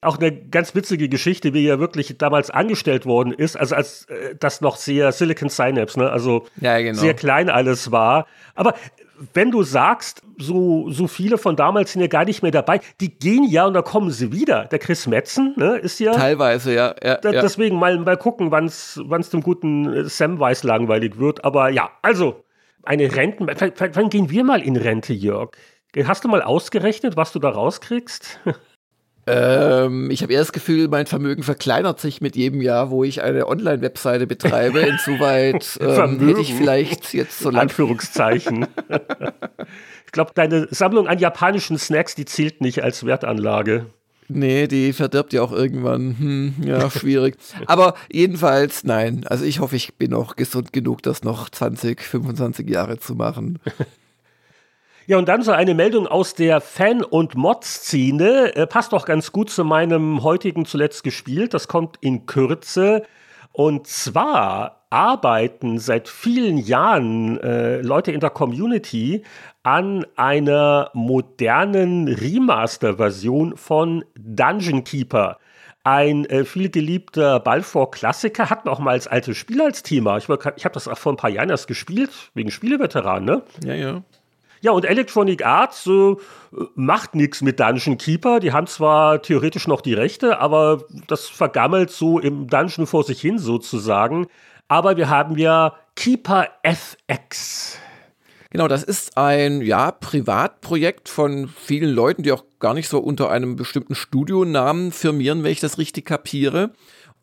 Auch 0.02 0.18
eine 0.18 0.32
ganz 0.32 0.76
witzige 0.76 1.10
Geschichte, 1.10 1.54
wie 1.54 1.68
er 1.68 1.80
wirklich 1.80 2.18
damals 2.18 2.50
angestellt 2.50 3.06
worden 3.06 3.34
ist, 3.34 3.58
also 3.58 3.76
als 3.76 4.06
äh, 4.06 4.36
das 4.40 4.62
noch 4.62 4.78
sehr 4.78 5.12
Silicon 5.12 5.50
Synapse, 5.50 6.00
ne? 6.00 6.10
also 6.10 6.46
ja, 6.62 6.80
genau. 6.80 6.98
sehr 6.98 7.14
klein 7.14 7.50
alles 7.50 7.92
war. 7.92 8.26
Aber 8.56 8.76
wenn 9.34 9.52
du 9.52 9.64
sagst, 9.64 10.22
so, 10.38 10.90
so 10.90 11.08
viele 11.08 11.38
von 11.38 11.56
damals 11.56 11.92
sind 11.92 12.02
ja 12.02 12.08
gar 12.08 12.26
nicht 12.26 12.42
mehr 12.42 12.52
dabei, 12.52 12.80
die 13.02 13.14
gehen 13.14 13.44
ja 13.44 13.66
und 13.66 13.74
da 13.74 13.82
kommen 13.82 14.12
sie 14.12 14.32
wieder. 14.32 14.66
Der 14.66 14.80
Chris 14.80 15.08
Metzen 15.08 15.54
ne, 15.58 15.78
ist 15.78 16.00
ja. 16.00 16.14
Teilweise, 16.14 16.74
ja. 16.74 16.96
ja, 17.04 17.18
da, 17.18 17.32
ja. 17.32 17.42
Deswegen 17.42 17.78
mal, 17.78 17.98
mal 18.00 18.18
gucken, 18.18 18.52
wann 18.52 18.66
es 18.66 19.30
dem 19.32 19.42
guten 19.42 19.94
äh, 19.94 20.04
Sam 20.06 20.40
Weiss 20.40 20.64
langweilig 20.64 21.20
wird. 21.20 21.44
Aber 21.44 21.70
ja, 21.70 21.92
also, 22.02 22.44
eine 22.84 23.14
Renten. 23.14 23.48
Wann 23.48 24.10
gehen 24.10 24.30
wir 24.30 24.44
mal 24.44 24.62
in 24.62 24.78
Rente, 24.78 25.14
Jörg? 25.14 25.52
Hast 26.05 26.24
du 26.24 26.27
mal 26.27 26.41
ausgerechnet, 26.41 27.17
was 27.17 27.31
du 27.31 27.39
da 27.39 27.50
rauskriegst? 27.50 28.39
Ähm, 29.29 30.10
ich 30.10 30.24
habe 30.24 30.34
eher 30.34 30.39
das 30.39 30.51
Gefühl, 30.51 30.88
mein 30.88 31.05
Vermögen 31.05 31.43
verkleinert 31.43 32.00
sich 32.00 32.19
mit 32.19 32.36
jedem 32.36 32.62
Jahr, 32.62 32.89
wo 32.89 33.03
ich 33.03 33.22
eine 33.22 33.48
Online-Webseite 33.48 34.25
betreibe. 34.25 34.79
Insoweit 34.79 35.77
ähm, 35.81 36.19
hätte 36.19 36.41
ich 36.41 36.53
vielleicht 36.55 37.13
jetzt 37.13 37.39
so 37.39 37.50
lange. 37.50 37.62
Anführungszeichen. 37.62 38.65
ich 40.05 40.12
glaube, 40.12 40.31
deine 40.34 40.67
Sammlung 40.72 41.08
an 41.08 41.19
japanischen 41.19 41.77
Snacks, 41.77 42.15
die 42.15 42.25
zählt 42.25 42.62
nicht 42.62 42.81
als 42.81 43.05
Wertanlage. 43.05 43.86
Nee, 44.29 44.67
die 44.67 44.93
verdirbt 44.93 45.34
ja 45.34 45.41
auch 45.41 45.51
irgendwann. 45.51 46.15
Hm, 46.17 46.53
ja, 46.63 46.89
schwierig. 46.89 47.36
Aber 47.65 47.96
jedenfalls, 48.12 48.84
nein. 48.84 49.25
Also 49.27 49.43
ich 49.43 49.60
hoffe, 49.60 49.75
ich 49.75 49.96
bin 49.96 50.12
noch 50.12 50.36
gesund 50.36 50.72
genug, 50.72 51.03
das 51.03 51.24
noch 51.24 51.50
20, 51.50 52.01
25 52.01 52.69
Jahre 52.69 53.00
zu 53.00 53.15
machen. 53.15 53.60
Ja, 55.10 55.18
und 55.18 55.28
dann 55.28 55.42
so 55.42 55.51
eine 55.51 55.74
Meldung 55.74 56.06
aus 56.06 56.36
der 56.36 56.62
Fan- 56.62 57.04
und 57.04 57.34
Mod-Szene. 57.34 58.56
Äh, 58.56 58.68
passt 58.68 58.94
doch 58.94 59.06
ganz 59.08 59.32
gut 59.32 59.50
zu 59.50 59.66
meinem 59.66 60.22
heutigen 60.22 60.66
zuletzt 60.66 61.04
gespielt. 61.04 61.56
Das 61.56 61.68
kommt 61.68 61.98
in 62.00 62.28
Kürze. 62.28 63.01
Und 63.51 63.88
zwar 63.88 64.86
arbeiten 64.92 65.80
seit 65.80 66.10
vielen 66.10 66.60
Jahren 66.60 67.39
äh, 67.39 67.82
Leute 67.82 68.12
in 68.12 68.20
der 68.20 68.30
Community 68.30 69.24
an 69.63 70.06
einer 70.16 70.92
modernen 70.94 72.08
Remaster-Version 72.08 73.58
von 73.58 74.06
Dungeon 74.16 74.84
Keeper. 74.84 75.39
Ein 75.84 76.25
äh, 76.25 76.46
viel 76.46 76.70
geliebter 76.70 77.39
Balfour-Klassiker, 77.39 78.51
hatten 78.51 78.70
auch 78.70 78.78
mal 78.78 78.92
als 78.92 79.08
altes 79.08 79.38
Spiel 79.38 79.60
als 79.60 79.82
Thema. 79.82 80.18
Ich, 80.18 80.30
ich 80.30 80.66
habe 80.66 80.74
das 80.74 80.88
auch 80.88 81.00
vor 81.00 81.13
ein 81.13 81.18
paar 81.18 81.32
Jahren 81.32 81.50
erst 81.50 81.68
gespielt, 81.68 82.12
wegen 82.36 82.51
Spieleveteranen, 82.51 83.25
ne? 83.25 83.42
Ja, 83.63 83.74
ja. 83.74 84.04
Ja, 84.62 84.72
und 84.72 84.86
Electronic 84.86 85.46
Arts 85.46 85.88
äh, 85.88 86.16
macht 86.75 87.16
nichts 87.16 87.42
mit 87.42 87.60
Dungeon 87.60 87.98
Keeper. 87.98 88.39
Die 88.39 88.51
haben 88.51 88.68
zwar 88.68 89.22
theoretisch 89.22 89.68
noch 89.68 89.82
die 89.82 89.94
Rechte, 89.94 90.39
aber 90.39 90.84
das 91.08 91.28
vergammelt 91.30 91.92
so 91.92 92.20
im 92.20 92.48
Dungeon 92.48 92.88
vor 92.88 93.04
sich 93.04 93.22
hin 93.22 93.39
sozusagen. 93.39 94.28
Aber 94.68 94.98
wir 94.98 95.10
haben 95.10 95.38
ja 95.38 95.75
Keeper 95.96 96.48
FX. 96.63 97.80
Genau, 98.51 98.68
das 98.68 98.84
ist 98.84 99.16
ein 99.16 99.62
ja, 99.62 99.92
Privatprojekt 99.92 101.08
von 101.08 101.48
vielen 101.48 101.92
Leuten, 101.92 102.24
die 102.24 102.32
auch 102.32 102.44
gar 102.60 102.74
nicht 102.74 102.89
so 102.89 102.98
unter 102.98 103.30
einem 103.30 103.56
bestimmten 103.56 103.94
Studionamen 103.94 104.92
firmieren, 104.92 105.44
wenn 105.44 105.51
ich 105.51 105.60
das 105.60 105.78
richtig 105.78 106.06
kapiere. 106.06 106.72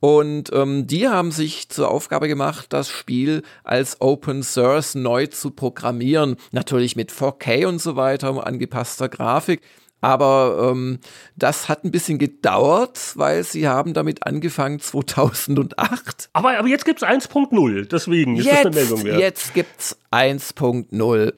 Und 0.06 0.52
ähm, 0.52 0.86
die 0.86 1.08
haben 1.08 1.32
sich 1.32 1.68
zur 1.68 1.90
Aufgabe 1.90 2.28
gemacht, 2.28 2.66
das 2.68 2.88
Spiel 2.88 3.42
als 3.64 4.00
Open 4.00 4.44
Source 4.44 4.94
neu 4.94 5.26
zu 5.26 5.50
programmieren. 5.50 6.36
Natürlich 6.52 6.94
mit 6.94 7.10
4K 7.10 7.66
und 7.66 7.80
so 7.80 7.96
weiter, 7.96 8.46
angepasster 8.46 9.08
Grafik. 9.08 9.62
Aber 10.00 10.70
ähm, 10.70 11.00
das 11.34 11.68
hat 11.68 11.82
ein 11.82 11.90
bisschen 11.90 12.20
gedauert, 12.20 13.14
weil 13.16 13.42
sie 13.42 13.66
haben 13.66 13.94
damit 13.94 14.24
angefangen 14.24 14.78
2008. 14.80 16.30
Aber, 16.34 16.56
aber 16.56 16.68
jetzt 16.68 16.84
gibt 16.84 17.02
es 17.02 17.08
1.0, 17.08 17.88
deswegen 17.88 18.36
ist 18.36 18.44
jetzt, 18.44 18.58
das 18.58 18.66
eine 18.66 18.74
Meldung 18.76 19.02
wert. 19.02 19.18
Jetzt 19.18 19.54
gibt 19.54 19.80
es 19.80 19.98
1.0. 20.12 21.32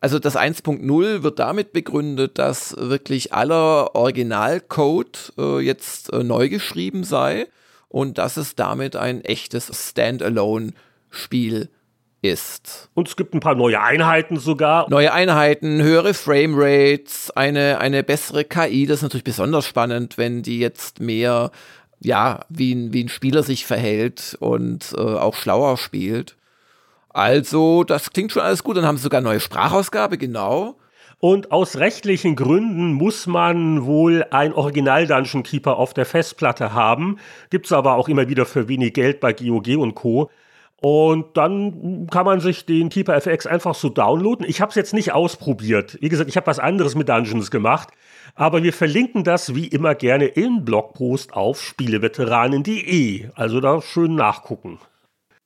Also 0.00 0.18
das 0.18 0.34
1.0 0.34 1.22
wird 1.22 1.38
damit 1.38 1.74
begründet, 1.74 2.38
dass 2.38 2.74
wirklich 2.78 3.34
aller 3.34 3.94
Originalcode 3.94 5.34
äh, 5.36 5.60
jetzt 5.60 6.10
äh, 6.10 6.24
neu 6.24 6.48
geschrieben 6.48 7.04
sei 7.04 7.48
und 7.88 8.18
dass 8.18 8.36
es 8.36 8.54
damit 8.54 8.96
ein 8.96 9.24
echtes 9.24 9.90
Standalone-Spiel 9.90 11.70
ist. 12.20 12.90
Und 12.94 13.08
es 13.08 13.16
gibt 13.16 13.34
ein 13.34 13.40
paar 13.40 13.54
neue 13.54 13.80
Einheiten 13.80 14.38
sogar. 14.38 14.88
Neue 14.90 15.12
Einheiten, 15.12 15.82
höhere 15.82 16.14
Framerates, 16.14 17.30
eine, 17.30 17.78
eine 17.80 18.02
bessere 18.02 18.44
KI. 18.44 18.86
Das 18.86 18.98
ist 18.98 19.02
natürlich 19.02 19.24
besonders 19.24 19.66
spannend, 19.66 20.18
wenn 20.18 20.42
die 20.42 20.58
jetzt 20.58 21.00
mehr, 21.00 21.50
ja, 22.00 22.44
wie 22.48 22.74
ein, 22.74 22.92
wie 22.92 23.04
ein 23.04 23.08
Spieler 23.08 23.42
sich 23.42 23.66
verhält 23.66 24.36
und 24.40 24.92
äh, 24.96 25.00
auch 25.00 25.36
schlauer 25.36 25.76
spielt. 25.76 26.36
Also, 27.10 27.84
das 27.84 28.12
klingt 28.12 28.32
schon 28.32 28.42
alles 28.42 28.64
gut. 28.64 28.76
Dann 28.76 28.86
haben 28.86 28.96
sie 28.96 29.04
sogar 29.04 29.20
neue 29.20 29.40
Sprachausgabe, 29.40 30.18
genau. 30.18 30.76
Und 31.20 31.50
aus 31.50 31.76
rechtlichen 31.78 32.36
Gründen 32.36 32.92
muss 32.92 33.26
man 33.26 33.84
wohl 33.84 34.24
ein 34.30 34.52
Original 34.52 35.06
Dungeon 35.06 35.42
Keeper 35.42 35.76
auf 35.76 35.92
der 35.92 36.06
Festplatte 36.06 36.72
haben. 36.74 37.18
Gibt's 37.50 37.72
aber 37.72 37.94
auch 37.94 38.08
immer 38.08 38.28
wieder 38.28 38.46
für 38.46 38.68
wenig 38.68 38.94
Geld 38.94 39.18
bei 39.18 39.32
GOG 39.32 39.76
und 39.78 39.96
Co. 39.96 40.30
Und 40.80 41.36
dann 41.36 42.06
kann 42.08 42.24
man 42.24 42.38
sich 42.38 42.64
den 42.64 42.88
Keeper 42.88 43.16
FX 43.16 43.48
einfach 43.48 43.74
so 43.74 43.88
downloaden. 43.88 44.46
Ich 44.48 44.60
habe 44.60 44.68
es 44.70 44.76
jetzt 44.76 44.94
nicht 44.94 45.12
ausprobiert. 45.12 45.98
Wie 46.00 46.08
gesagt, 46.08 46.30
ich 46.30 46.36
habe 46.36 46.46
was 46.46 46.60
anderes 46.60 46.94
mit 46.94 47.08
Dungeons 47.08 47.50
gemacht. 47.50 47.88
Aber 48.36 48.62
wir 48.62 48.72
verlinken 48.72 49.24
das 49.24 49.56
wie 49.56 49.66
immer 49.66 49.96
gerne 49.96 50.26
im 50.26 50.64
Blogpost 50.64 51.32
auf 51.32 51.60
spieleveteranen.de. 51.60 53.30
Also 53.34 53.60
da 53.60 53.82
schön 53.82 54.14
nachgucken. 54.14 54.78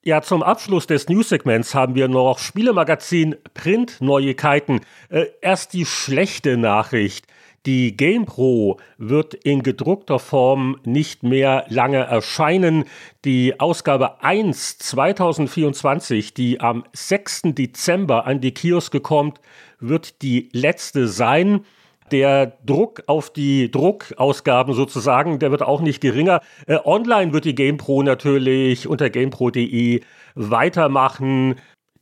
Ja, 0.04 0.20
zum 0.20 0.42
Abschluss 0.42 0.88
des 0.88 1.08
News-Segments 1.08 1.76
haben 1.76 1.94
wir 1.94 2.08
noch 2.08 2.40
Spielemagazin 2.40 3.36
Print-Neuigkeiten. 3.54 4.80
Äh, 5.10 5.26
erst 5.40 5.74
die 5.74 5.86
schlechte 5.86 6.56
Nachricht. 6.56 7.28
Die 7.66 7.96
GamePro 7.96 8.80
wird 8.98 9.34
in 9.34 9.62
gedruckter 9.62 10.18
Form 10.18 10.80
nicht 10.82 11.22
mehr 11.22 11.66
lange 11.68 11.98
erscheinen. 11.98 12.86
Die 13.24 13.60
Ausgabe 13.60 14.24
1 14.24 14.78
2024, 14.78 16.34
die 16.34 16.58
am 16.58 16.82
6. 16.92 17.42
Dezember 17.54 18.26
an 18.26 18.40
die 18.40 18.54
Kioske 18.54 18.98
kommt, 18.98 19.40
wird 19.78 20.20
die 20.22 20.48
letzte 20.52 21.06
sein. 21.06 21.64
Der 22.12 22.58
Druck 22.66 23.02
auf 23.06 23.30
die 23.30 23.70
Druckausgaben 23.70 24.74
sozusagen, 24.74 25.38
der 25.38 25.50
wird 25.50 25.62
auch 25.62 25.80
nicht 25.80 26.02
geringer. 26.02 26.42
Äh, 26.66 26.78
online 26.84 27.32
wird 27.32 27.46
die 27.46 27.54
GamePro 27.54 28.02
natürlich 28.02 28.86
unter 28.86 29.08
gamepro.de 29.08 30.02
weitermachen. 30.34 31.54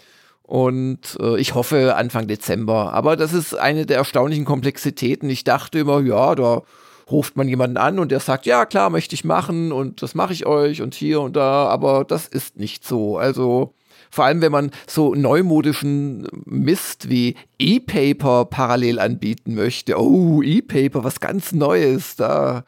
Und 0.45 1.19
äh, 1.19 1.41
ich 1.41 1.57
hoffe 1.57 1.97
Anfang 1.97 2.29
Dezember. 2.29 2.93
Aber 2.93 3.17
das 3.17 3.33
ist 3.33 3.53
eine 3.59 3.85
der 3.85 3.97
erstaunlichen 3.97 4.45
Komplexitäten. 4.45 5.29
Ich 5.29 5.43
dachte 5.43 5.81
immer, 5.81 6.03
ja, 6.03 6.37
da 6.37 6.63
ruft 7.11 7.37
man 7.37 7.49
jemanden 7.49 7.79
an 7.79 7.99
und 7.99 8.13
der 8.13 8.21
sagt, 8.21 8.47
ja 8.47 8.65
klar, 8.65 8.91
möchte 8.91 9.17
ich 9.17 9.25
machen 9.25 9.73
und 9.73 10.03
das 10.03 10.15
mache 10.15 10.33
ich 10.33 10.47
euch 10.47 10.83
und 10.83 10.95
hier 10.95 11.21
und 11.21 11.35
da. 11.35 11.67
Aber 11.67 12.05
das 12.05 12.29
ist 12.29 12.57
nicht 12.57 12.87
so. 12.87 13.19
Also 13.19 13.75
vor 14.13 14.27
allem, 14.27 14.41
wenn 14.41 14.53
man 14.53 14.71
so 14.87 15.17
neumodischen 15.17 16.29
Mist 16.45 17.11
wie 17.11 17.35
E-Paper 17.59 18.45
parallel 18.45 19.01
anbieten 19.01 19.57
möchte. 19.57 20.01
Oh, 20.01 20.43
E-Paper, 20.43 21.03
was 21.03 21.19
ganz 21.19 21.51
Neues. 21.51 22.15
Da 22.15 22.63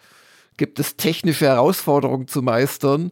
gibt 0.58 0.78
es 0.78 0.96
technische 0.96 1.46
Herausforderungen 1.46 2.28
zu 2.28 2.42
meistern. 2.42 3.10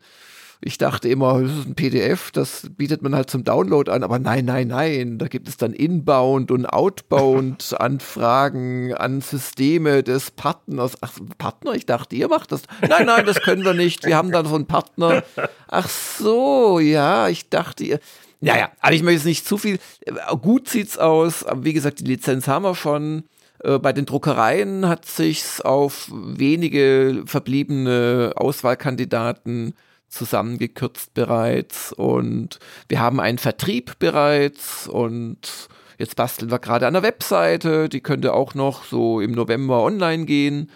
Ich 0.60 0.78
dachte 0.78 1.08
immer, 1.08 1.42
das 1.42 1.52
ist 1.52 1.66
ein 1.66 1.74
PDF, 1.74 2.30
das 2.30 2.68
bietet 2.76 3.02
man 3.02 3.14
halt 3.14 3.28
zum 3.28 3.44
Download 3.44 3.90
an, 3.90 4.02
aber 4.02 4.18
nein, 4.18 4.46
nein, 4.46 4.68
nein, 4.68 5.18
da 5.18 5.28
gibt 5.28 5.48
es 5.48 5.58
dann 5.58 5.74
Inbound 5.74 6.50
und 6.50 6.66
Outbound 6.66 7.74
Anfragen 7.78 8.94
an 8.94 9.20
Systeme 9.20 10.02
des 10.02 10.30
Partners. 10.30 10.96
Ach, 11.02 11.12
Partner, 11.36 11.72
ich 11.72 11.84
dachte, 11.84 12.16
ihr 12.16 12.28
macht 12.28 12.52
das. 12.52 12.62
Nein, 12.88 13.06
nein, 13.06 13.26
das 13.26 13.42
können 13.42 13.64
wir 13.64 13.74
nicht. 13.74 14.04
Wir 14.06 14.16
haben 14.16 14.32
da 14.32 14.44
so 14.44 14.54
einen 14.54 14.66
Partner. 14.66 15.22
Ach 15.68 15.88
so, 15.88 16.78
ja, 16.78 17.28
ich 17.28 17.50
dachte, 17.50 17.84
ihr 17.84 18.00
ja, 18.40 18.56
ja, 18.56 18.70
aber 18.80 18.92
ich 18.92 19.02
möchte 19.02 19.16
jetzt 19.16 19.24
nicht 19.24 19.46
zu 19.46 19.56
viel. 19.56 19.78
Gut 20.42 20.68
sieht's 20.68 20.98
aus. 20.98 21.44
Wie 21.56 21.72
gesagt, 21.72 22.00
die 22.00 22.04
Lizenz 22.04 22.46
haben 22.46 22.64
wir 22.64 22.74
schon. 22.74 23.24
Äh, 23.66 23.78
bei 23.78 23.92
den 23.92 24.06
Druckereien 24.06 24.88
hat 24.88 25.04
sich's 25.04 25.60
auf 25.60 26.10
wenige 26.12 27.24
verbliebene 27.26 28.32
Auswahlkandidaten 28.36 29.74
zusammengekürzt 30.08 31.12
bereits. 31.14 31.92
Und 31.92 32.60
wir 32.88 33.00
haben 33.00 33.18
einen 33.20 33.38
Vertrieb 33.38 33.98
bereits. 33.98 34.86
Und 34.86 35.68
jetzt 35.98 36.14
basteln 36.16 36.50
wir 36.50 36.58
gerade 36.60 36.86
an 36.86 36.94
der 36.94 37.02
Webseite, 37.02 37.88
die 37.88 38.00
könnte 38.00 38.34
auch 38.34 38.54
noch 38.54 38.84
so 38.84 39.20
im 39.20 39.32
November 39.32 39.82
online 39.82 40.26
gehen 40.26 40.70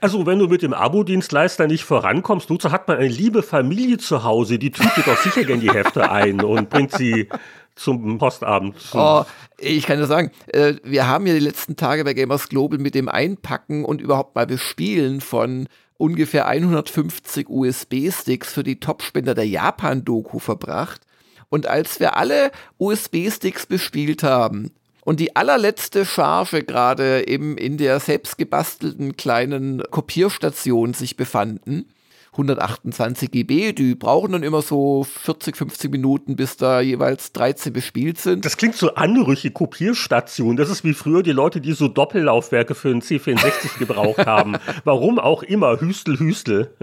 Also, 0.00 0.26
wenn 0.26 0.38
du 0.38 0.48
mit 0.48 0.62
dem 0.62 0.72
Abo-Dienstleister 0.72 1.66
nicht 1.66 1.84
vorankommst, 1.84 2.48
so 2.48 2.72
hat 2.72 2.88
man 2.88 2.98
eine 2.98 3.08
liebe 3.08 3.42
Familie 3.42 3.98
zu 3.98 4.24
Hause, 4.24 4.58
die 4.58 4.70
tütet 4.70 5.06
doch 5.06 5.18
sicher 5.18 5.44
gern 5.44 5.60
die 5.60 5.70
Hefte 5.70 6.10
ein 6.10 6.40
und 6.40 6.70
bringt 6.70 6.92
sie 6.92 7.28
zum 7.76 8.18
Postabend. 8.18 8.76
Oh, 8.92 9.24
ich 9.58 9.86
kann 9.86 9.98
nur 9.98 10.06
sagen, 10.06 10.30
äh, 10.48 10.74
wir 10.82 11.06
haben 11.06 11.26
ja 11.26 11.34
die 11.34 11.40
letzten 11.40 11.76
Tage 11.76 12.04
bei 12.04 12.14
Gamers 12.14 12.48
Global 12.48 12.78
mit 12.78 12.94
dem 12.94 13.08
Einpacken 13.08 13.84
und 13.84 14.00
überhaupt 14.00 14.34
mal 14.34 14.46
Bespielen 14.46 15.20
von 15.20 15.68
ungefähr 15.96 16.46
150 16.46 17.48
USB-Sticks 17.48 18.52
für 18.52 18.64
die 18.64 18.80
Topspender 18.80 19.34
der 19.34 19.46
Japan-Doku 19.46 20.38
verbracht. 20.38 21.02
Und 21.50 21.66
als 21.66 22.00
wir 22.00 22.16
alle 22.16 22.52
USB-Sticks 22.78 23.66
bespielt 23.66 24.22
haben 24.22 24.72
und 25.10 25.18
die 25.18 25.34
allerletzte 25.34 26.06
Charge 26.06 26.62
gerade 26.62 27.26
eben 27.26 27.58
in 27.58 27.78
der 27.78 27.98
selbstgebastelten 27.98 29.16
kleinen 29.16 29.82
Kopierstation 29.90 30.94
sich 30.94 31.16
befanden, 31.16 31.86
128 32.32 33.30
GB. 33.30 33.72
Die 33.72 33.94
brauchen 33.94 34.32
dann 34.32 34.42
immer 34.42 34.62
so 34.62 35.04
40, 35.04 35.56
50 35.56 35.90
Minuten, 35.90 36.36
bis 36.36 36.56
da 36.56 36.80
jeweils 36.80 37.32
13 37.32 37.72
bespielt 37.72 38.18
sind. 38.18 38.44
Das 38.44 38.56
klingt 38.56 38.76
so 38.76 38.94
anrüchig, 38.94 39.52
Kopierstation. 39.54 40.56
Das 40.56 40.70
ist 40.70 40.84
wie 40.84 40.94
früher 40.94 41.22
die 41.22 41.32
Leute, 41.32 41.60
die 41.60 41.72
so 41.72 41.88
Doppellaufwerke 41.88 42.74
für 42.74 42.90
einen 42.90 43.02
C64 43.02 43.78
gebraucht 43.78 44.26
haben. 44.26 44.56
Warum 44.84 45.18
auch 45.18 45.42
immer, 45.42 45.80
Hüstel, 45.80 46.18
Hüstel. 46.18 46.74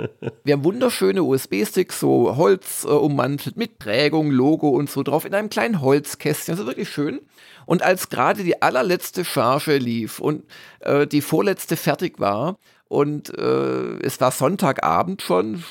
Wir 0.43 0.53
haben 0.53 0.63
wunderschöne 0.63 1.23
USB-Sticks, 1.23 1.99
so 1.99 2.35
Holz 2.35 2.83
äh, 2.83 2.87
ummantelt 2.89 3.55
mit 3.55 3.79
Prägung, 3.79 4.31
Logo 4.31 4.69
und 4.69 4.89
so 4.89 5.03
drauf, 5.03 5.23
in 5.23 5.33
einem 5.33 5.49
kleinen 5.49 5.81
Holzkästchen. 5.81 6.53
Also 6.53 6.67
wirklich 6.67 6.89
schön. 6.89 7.21
Und 7.65 7.83
als 7.83 8.09
gerade 8.09 8.43
die 8.43 8.61
allerletzte 8.61 9.23
Charge 9.23 9.77
lief 9.77 10.19
und 10.19 10.43
äh, 10.81 11.07
die 11.07 11.21
vorletzte 11.21 11.75
fertig 11.75 12.19
war, 12.19 12.57
und 12.89 13.37
äh, 13.37 13.97
es 13.99 14.19
war 14.21 14.31
Sonntagabend 14.31 15.21
schon, 15.21 15.63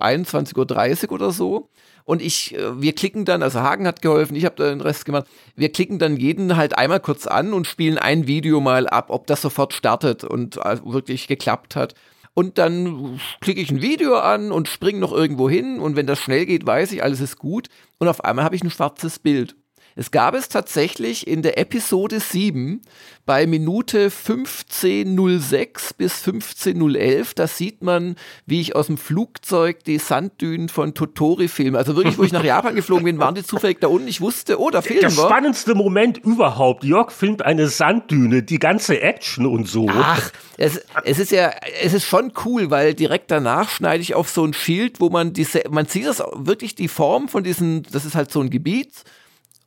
21.30 0.00 1.06
Uhr 1.06 1.12
oder 1.12 1.30
so. 1.30 1.68
Und 2.04 2.20
ich, 2.20 2.54
äh, 2.54 2.80
wir 2.80 2.94
klicken 2.94 3.24
dann, 3.24 3.42
also 3.42 3.60
Hagen 3.60 3.86
hat 3.86 4.02
geholfen, 4.02 4.36
ich 4.36 4.44
habe 4.44 4.62
den 4.62 4.80
Rest 4.80 5.04
gemacht. 5.04 5.26
Wir 5.56 5.72
klicken 5.72 5.98
dann 5.98 6.16
jeden 6.16 6.56
halt 6.56 6.76
einmal 6.76 7.00
kurz 7.00 7.26
an 7.26 7.52
und 7.52 7.66
spielen 7.66 7.98
ein 7.98 8.26
Video 8.26 8.60
mal 8.60 8.86
ab, 8.86 9.06
ob 9.08 9.26
das 9.26 9.40
sofort 9.40 9.72
startet 9.72 10.24
und 10.24 10.58
äh, 10.58 10.78
wirklich 10.84 11.28
geklappt 11.28 11.76
hat. 11.76 11.94
Und 12.34 12.58
dann 12.58 13.20
klicke 13.40 13.60
ich 13.60 13.70
ein 13.70 13.80
Video 13.80 14.16
an 14.16 14.50
und 14.50 14.68
springe 14.68 14.98
noch 14.98 15.12
irgendwo 15.12 15.48
hin. 15.48 15.78
Und 15.78 15.94
wenn 15.96 16.06
das 16.06 16.18
schnell 16.18 16.46
geht, 16.46 16.66
weiß 16.66 16.90
ich, 16.92 17.02
alles 17.02 17.20
ist 17.20 17.38
gut. 17.38 17.68
Und 17.98 18.08
auf 18.08 18.24
einmal 18.24 18.44
habe 18.44 18.56
ich 18.56 18.64
ein 18.64 18.70
schwarzes 18.70 19.20
Bild. 19.20 19.54
Es 19.96 20.10
gab 20.10 20.34
es 20.34 20.48
tatsächlich 20.48 21.28
in 21.28 21.42
der 21.42 21.56
Episode 21.56 22.18
7 22.18 22.82
bei 23.26 23.46
Minute 23.46 24.10
15.06 24.10 25.90
bis 25.96 26.22
15.011, 26.24 27.28
da 27.36 27.46
sieht 27.46 27.82
man, 27.82 28.16
wie 28.44 28.60
ich 28.60 28.74
aus 28.74 28.88
dem 28.88 28.98
Flugzeug 28.98 29.84
die 29.84 29.98
Sanddünen 29.98 30.68
von 30.68 30.94
Totori 30.94 31.46
filme. 31.46 31.78
Also 31.78 31.94
wirklich, 31.94 32.18
wo 32.18 32.24
ich 32.24 32.32
nach 32.32 32.44
Japan 32.44 32.74
geflogen 32.74 33.04
bin, 33.04 33.18
waren 33.18 33.36
die 33.36 33.44
zufällig 33.44 33.80
da 33.80 33.86
unten. 33.86 34.08
Ich 34.08 34.20
wusste, 34.20 34.60
oh, 34.60 34.70
da 34.70 34.82
fehlen 34.82 35.02
wir. 35.02 35.08
Der 35.08 35.10
spannendste 35.10 35.76
Moment 35.76 36.18
überhaupt. 36.18 36.82
Jörg 36.82 37.12
filmt 37.12 37.42
eine 37.42 37.68
Sanddüne, 37.68 38.42
die 38.42 38.58
ganze 38.58 39.00
Action 39.00 39.46
und 39.46 39.68
so. 39.68 39.86
Ach, 39.88 40.30
es, 40.56 40.82
es 41.04 41.20
ist 41.20 41.30
ja, 41.30 41.52
es 41.82 41.94
ist 41.94 42.04
schon 42.04 42.32
cool, 42.44 42.70
weil 42.70 42.94
direkt 42.94 43.30
danach 43.30 43.70
schneide 43.70 44.02
ich 44.02 44.14
auf 44.14 44.28
so 44.28 44.44
ein 44.44 44.54
Schild, 44.54 45.00
wo 45.00 45.08
man 45.08 45.32
diese, 45.32 45.62
man 45.70 45.86
sieht 45.86 46.06
das 46.06 46.22
wirklich 46.34 46.74
die 46.74 46.88
Form 46.88 47.28
von 47.28 47.44
diesen, 47.44 47.84
das 47.92 48.04
ist 48.04 48.16
halt 48.16 48.32
so 48.32 48.40
ein 48.40 48.50
Gebiet 48.50 48.90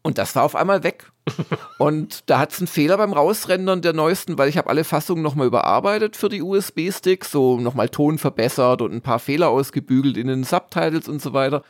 Und 0.08 0.18
das 0.18 0.38
war 0.38 0.44
auf 0.44 0.56
einmal 0.56 0.84
weg. 0.84 1.12
und 1.80 2.30
da 2.30 2.40
hat 2.40 2.54
es 2.54 2.60
einen 2.60 2.68
Fehler 2.68 2.96
beim 2.96 3.12
Rausrendern 3.12 3.82
der 3.82 3.92
neuesten, 3.92 4.38
weil 4.38 4.48
ich 4.48 4.58
habe 4.58 4.70
alle 4.70 4.86
Fassungen 4.86 5.22
nochmal 5.22 5.48
überarbeitet 5.48 6.16
für 6.16 6.30
die 6.30 6.42
USB-Sticks, 6.42 7.30
so 7.30 7.60
nochmal 7.60 7.90
Ton 7.90 8.18
verbessert 8.18 8.82
und 8.82 8.94
ein 8.94 9.02
paar 9.02 9.20
Fehler 9.20 9.50
ausgebügelt 9.50 10.16
in 10.16 10.28
den 10.28 10.46
Subtitles 10.46 11.10
und 11.10 11.22
so 11.22 11.34
weiter. 11.34 11.62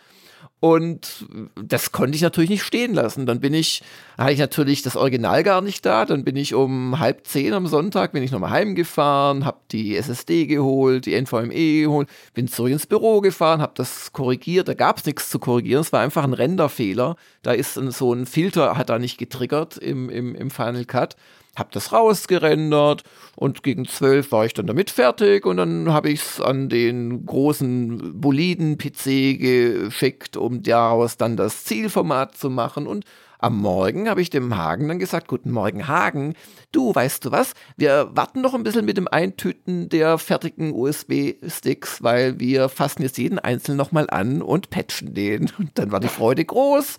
Und 0.60 1.28
das 1.56 1.92
konnte 1.92 2.16
ich 2.16 2.24
natürlich 2.24 2.50
nicht 2.50 2.64
stehen 2.64 2.96
lassen. 2.96 3.28
Dann 3.28 3.40
bin 3.40 3.54
ich, 3.54 3.84
hatte 4.18 4.32
ich 4.32 4.40
natürlich 4.40 4.82
das 4.82 4.96
Original 4.96 5.44
gar 5.44 5.62
nicht 5.62 5.86
da. 5.86 6.04
Dann 6.06 6.24
bin 6.24 6.36
ich 6.36 6.56
um 6.56 6.98
halb 6.98 7.28
zehn 7.28 7.54
am 7.54 7.68
Sonntag, 7.68 8.12
bin 8.12 8.24
ich 8.24 8.32
nochmal 8.32 8.50
heimgefahren, 8.50 9.46
habe 9.46 9.60
die 9.72 9.96
SSD 9.96 10.48
geholt, 10.48 11.06
die 11.06 11.14
NVMe 11.14 11.82
geholt, 11.82 12.10
bin 12.34 12.48
zurück 12.48 12.72
ins 12.72 12.88
Büro 12.88 13.22
gefahren, 13.22 13.62
habe 13.62 13.74
das 13.76 14.14
korrigiert. 14.14 14.68
Da 14.68 14.74
gab 14.74 14.98
es 14.98 15.06
nichts 15.06 15.30
zu 15.30 15.38
korrigieren. 15.38 15.82
Es 15.82 15.94
war 15.94 16.02
einfach 16.02 16.24
ein 16.24 16.34
Renderfehler. 16.34 17.18
Da 17.44 17.52
ist 17.52 17.76
so 17.76 18.14
ein 18.14 18.26
Filter, 18.26 18.78
hat 18.78 18.90
da 18.90 18.98
nicht 18.98 19.20
getriggert 19.20 19.78
im, 19.78 20.10
im, 20.10 20.34
im 20.34 20.50
Final 20.50 20.86
Cut 20.86 21.16
habe 21.58 21.70
das 21.72 21.92
rausgerendert 21.92 23.04
und 23.36 23.64
gegen 23.64 23.86
zwölf 23.86 24.32
war 24.32 24.46
ich 24.46 24.54
dann 24.54 24.68
damit 24.68 24.90
fertig 24.90 25.46
und 25.46 25.58
dann 25.58 25.92
habe 25.92 26.10
ich 26.10 26.22
es 26.22 26.42
an 26.42 26.70
den 26.70 27.26
großen 27.26 28.20
Boliden-PC 28.20 29.40
geschickt, 29.40 30.38
um 30.38 30.62
daraus 30.62 31.18
dann 31.18 31.36
das 31.36 31.64
Zielformat 31.64 32.36
zu 32.36 32.50
machen. 32.50 32.88
Und 32.88 33.06
am 33.40 33.58
Morgen 33.58 34.10
habe 34.10 34.22
ich 34.22 34.30
dem 34.30 34.58
Hagen 34.58 34.88
dann 34.88 35.00
gesagt, 35.00 35.28
guten 35.28 35.52
Morgen 35.52 35.88
Hagen, 35.88 36.34
du 36.72 36.94
weißt 36.94 37.26
du 37.26 37.32
was, 37.32 37.54
wir 37.76 38.10
warten 38.14 38.42
noch 38.42 38.54
ein 38.54 38.64
bisschen 38.64 38.86
mit 38.86 38.98
dem 38.98 39.08
Eintüten 39.08 39.90
der 39.90 40.18
fertigen 40.18 40.74
USB-Sticks, 40.74 42.02
weil 42.02 42.40
wir 42.40 42.70
fassen 42.70 43.04
jetzt 43.04 43.18
jeden 43.18 43.40
einzelnen 43.40 43.78
nochmal 43.78 44.10
an 44.10 44.42
und 44.42 44.70
patchen 44.70 45.14
den. 45.14 45.52
Und 45.58 45.72
dann 45.76 45.92
war 45.92 46.00
die 46.00 46.08
Freude 46.08 46.46
groß. 46.46 46.98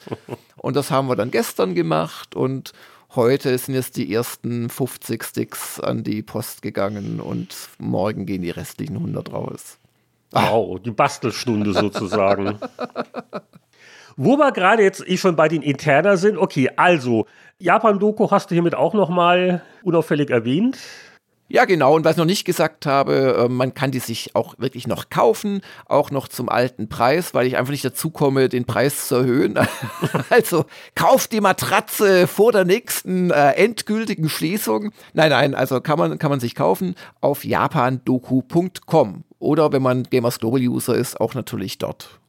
Und 0.56 0.76
das 0.76 0.90
haben 0.90 1.08
wir 1.08 1.16
dann 1.16 1.30
gestern 1.30 1.74
gemacht 1.74 2.34
und 2.34 2.72
Heute 3.14 3.56
sind 3.56 3.74
jetzt 3.74 3.96
die 3.96 4.12
ersten 4.12 4.68
50 4.68 5.24
Sticks 5.24 5.80
an 5.80 6.04
die 6.04 6.22
Post 6.22 6.60
gegangen 6.60 7.20
und 7.20 7.56
morgen 7.78 8.26
gehen 8.26 8.42
die 8.42 8.50
restlichen 8.50 8.96
100 8.96 9.32
raus. 9.32 9.78
Wow, 10.30 10.78
die 10.78 10.90
Bastelstunde 10.90 11.72
sozusagen. 11.72 12.58
Wo 14.16 14.36
wir 14.36 14.52
gerade 14.52 14.82
jetzt 14.82 15.08
eh 15.08 15.16
schon 15.16 15.36
bei 15.36 15.48
den 15.48 15.62
Interner 15.62 16.18
sind, 16.18 16.36
okay, 16.36 16.68
also 16.76 17.26
Japan-Doku 17.58 18.30
hast 18.30 18.50
du 18.50 18.54
hiermit 18.54 18.74
auch 18.74 18.92
nochmal 18.92 19.62
unauffällig 19.82 20.28
erwähnt. 20.28 20.78
Ja, 21.50 21.64
genau. 21.64 21.96
Und 21.96 22.04
was 22.04 22.12
ich 22.12 22.18
noch 22.18 22.26
nicht 22.26 22.44
gesagt 22.44 22.84
habe, 22.84 23.46
äh, 23.46 23.48
man 23.48 23.72
kann 23.72 23.90
die 23.90 24.00
sich 24.00 24.36
auch 24.36 24.54
wirklich 24.58 24.86
noch 24.86 25.08
kaufen, 25.08 25.62
auch 25.86 26.10
noch 26.10 26.28
zum 26.28 26.50
alten 26.50 26.90
Preis, 26.90 27.32
weil 27.32 27.46
ich 27.46 27.56
einfach 27.56 27.70
nicht 27.70 27.84
dazu 27.84 28.10
komme, 28.10 28.50
den 28.50 28.66
Preis 28.66 29.08
zu 29.08 29.16
erhöhen. 29.16 29.58
also 30.30 30.66
kauft 30.94 31.32
die 31.32 31.40
Matratze 31.40 32.26
vor 32.26 32.52
der 32.52 32.66
nächsten 32.66 33.30
äh, 33.30 33.52
endgültigen 33.52 34.28
Schließung. 34.28 34.92
Nein, 35.14 35.30
nein, 35.30 35.54
also 35.54 35.80
kann 35.80 35.98
man, 35.98 36.18
kann 36.18 36.30
man 36.30 36.40
sich 36.40 36.54
kaufen 36.54 36.94
auf 37.22 37.44
japandoku.com. 37.44 39.24
Oder 39.38 39.72
wenn 39.72 39.82
man 39.82 40.02
Gamers 40.02 40.40
Global 40.40 40.60
User 40.60 40.96
ist, 40.96 41.18
auch 41.18 41.32
natürlich 41.32 41.78
dort. 41.78 42.20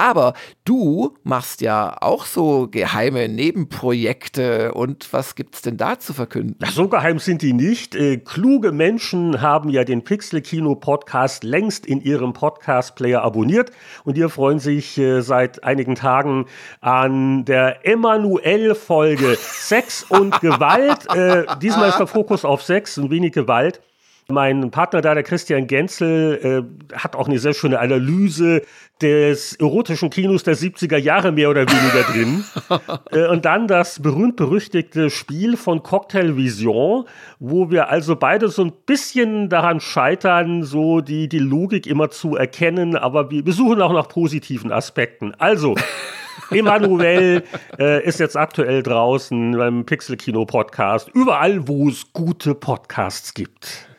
Aber 0.00 0.32
du 0.64 1.18
machst 1.24 1.60
ja 1.60 1.94
auch 2.00 2.24
so 2.24 2.68
geheime 2.70 3.28
Nebenprojekte 3.28 4.72
und 4.72 5.12
was 5.12 5.34
gibt's 5.34 5.60
denn 5.60 5.76
da 5.76 5.98
zu 5.98 6.14
verkünden? 6.14 6.56
So 6.70 6.88
geheim 6.88 7.18
sind 7.18 7.42
die 7.42 7.52
nicht. 7.52 7.94
Äh, 7.94 8.16
kluge 8.16 8.72
Menschen 8.72 9.42
haben 9.42 9.68
ja 9.68 9.84
den 9.84 10.02
Pixel 10.02 10.40
Kino 10.40 10.74
Podcast 10.74 11.44
längst 11.44 11.84
in 11.84 12.00
ihrem 12.00 12.32
Podcast 12.32 12.96
Player 12.96 13.20
abonniert 13.20 13.72
und 14.04 14.16
die 14.16 14.26
freuen 14.30 14.58
sich 14.58 14.96
äh, 14.96 15.20
seit 15.20 15.64
einigen 15.64 15.96
Tagen 15.96 16.46
an 16.80 17.44
der 17.44 17.86
Emanuel 17.86 18.74
Folge 18.74 19.36
Sex 19.38 20.04
und 20.04 20.40
Gewalt. 20.40 21.14
Äh, 21.14 21.44
diesmal 21.60 21.90
ist 21.90 21.98
der 21.98 22.06
Fokus 22.06 22.46
auf 22.46 22.62
Sex 22.62 22.96
und 22.96 23.10
wenig 23.10 23.32
Gewalt. 23.32 23.82
Mein 24.30 24.70
Partner 24.70 25.00
da, 25.00 25.14
der 25.14 25.22
Christian 25.22 25.66
Genzel, 25.66 26.66
äh, 26.90 26.96
hat 26.96 27.16
auch 27.16 27.28
eine 27.28 27.38
sehr 27.38 27.54
schöne 27.54 27.78
Analyse 27.78 28.62
des 29.00 29.54
erotischen 29.54 30.10
Kinos 30.10 30.42
der 30.42 30.56
70er 30.56 30.96
Jahre 30.96 31.32
mehr 31.32 31.50
oder 31.50 31.62
weniger 31.62 32.02
drin. 32.12 32.44
äh, 33.12 33.28
und 33.28 33.44
dann 33.44 33.66
das 33.66 34.00
berühmt-berüchtigte 34.00 35.10
Spiel 35.10 35.56
von 35.56 35.82
Cocktail 35.82 36.36
Vision, 36.36 37.04
wo 37.38 37.70
wir 37.70 37.88
also 37.88 38.16
beide 38.16 38.48
so 38.48 38.62
ein 38.62 38.72
bisschen 38.86 39.48
daran 39.48 39.80
scheitern, 39.80 40.62
so 40.62 41.00
die, 41.00 41.28
die 41.28 41.38
Logik 41.38 41.86
immer 41.86 42.10
zu 42.10 42.36
erkennen, 42.36 42.96
aber 42.96 43.30
wir, 43.30 43.46
wir 43.46 43.52
suchen 43.52 43.80
auch 43.80 43.92
nach 43.92 44.08
positiven 44.08 44.72
Aspekten. 44.72 45.34
Also, 45.38 45.74
Emanuel 46.50 47.44
äh, 47.78 48.04
ist 48.04 48.20
jetzt 48.20 48.36
aktuell 48.36 48.82
draußen 48.82 49.56
beim 49.56 49.86
Pixel 49.86 50.16
Kino 50.16 50.44
Podcast, 50.44 51.08
überall, 51.14 51.68
wo 51.68 51.88
es 51.88 52.12
gute 52.12 52.54
Podcasts 52.54 53.34
gibt. 53.34 53.89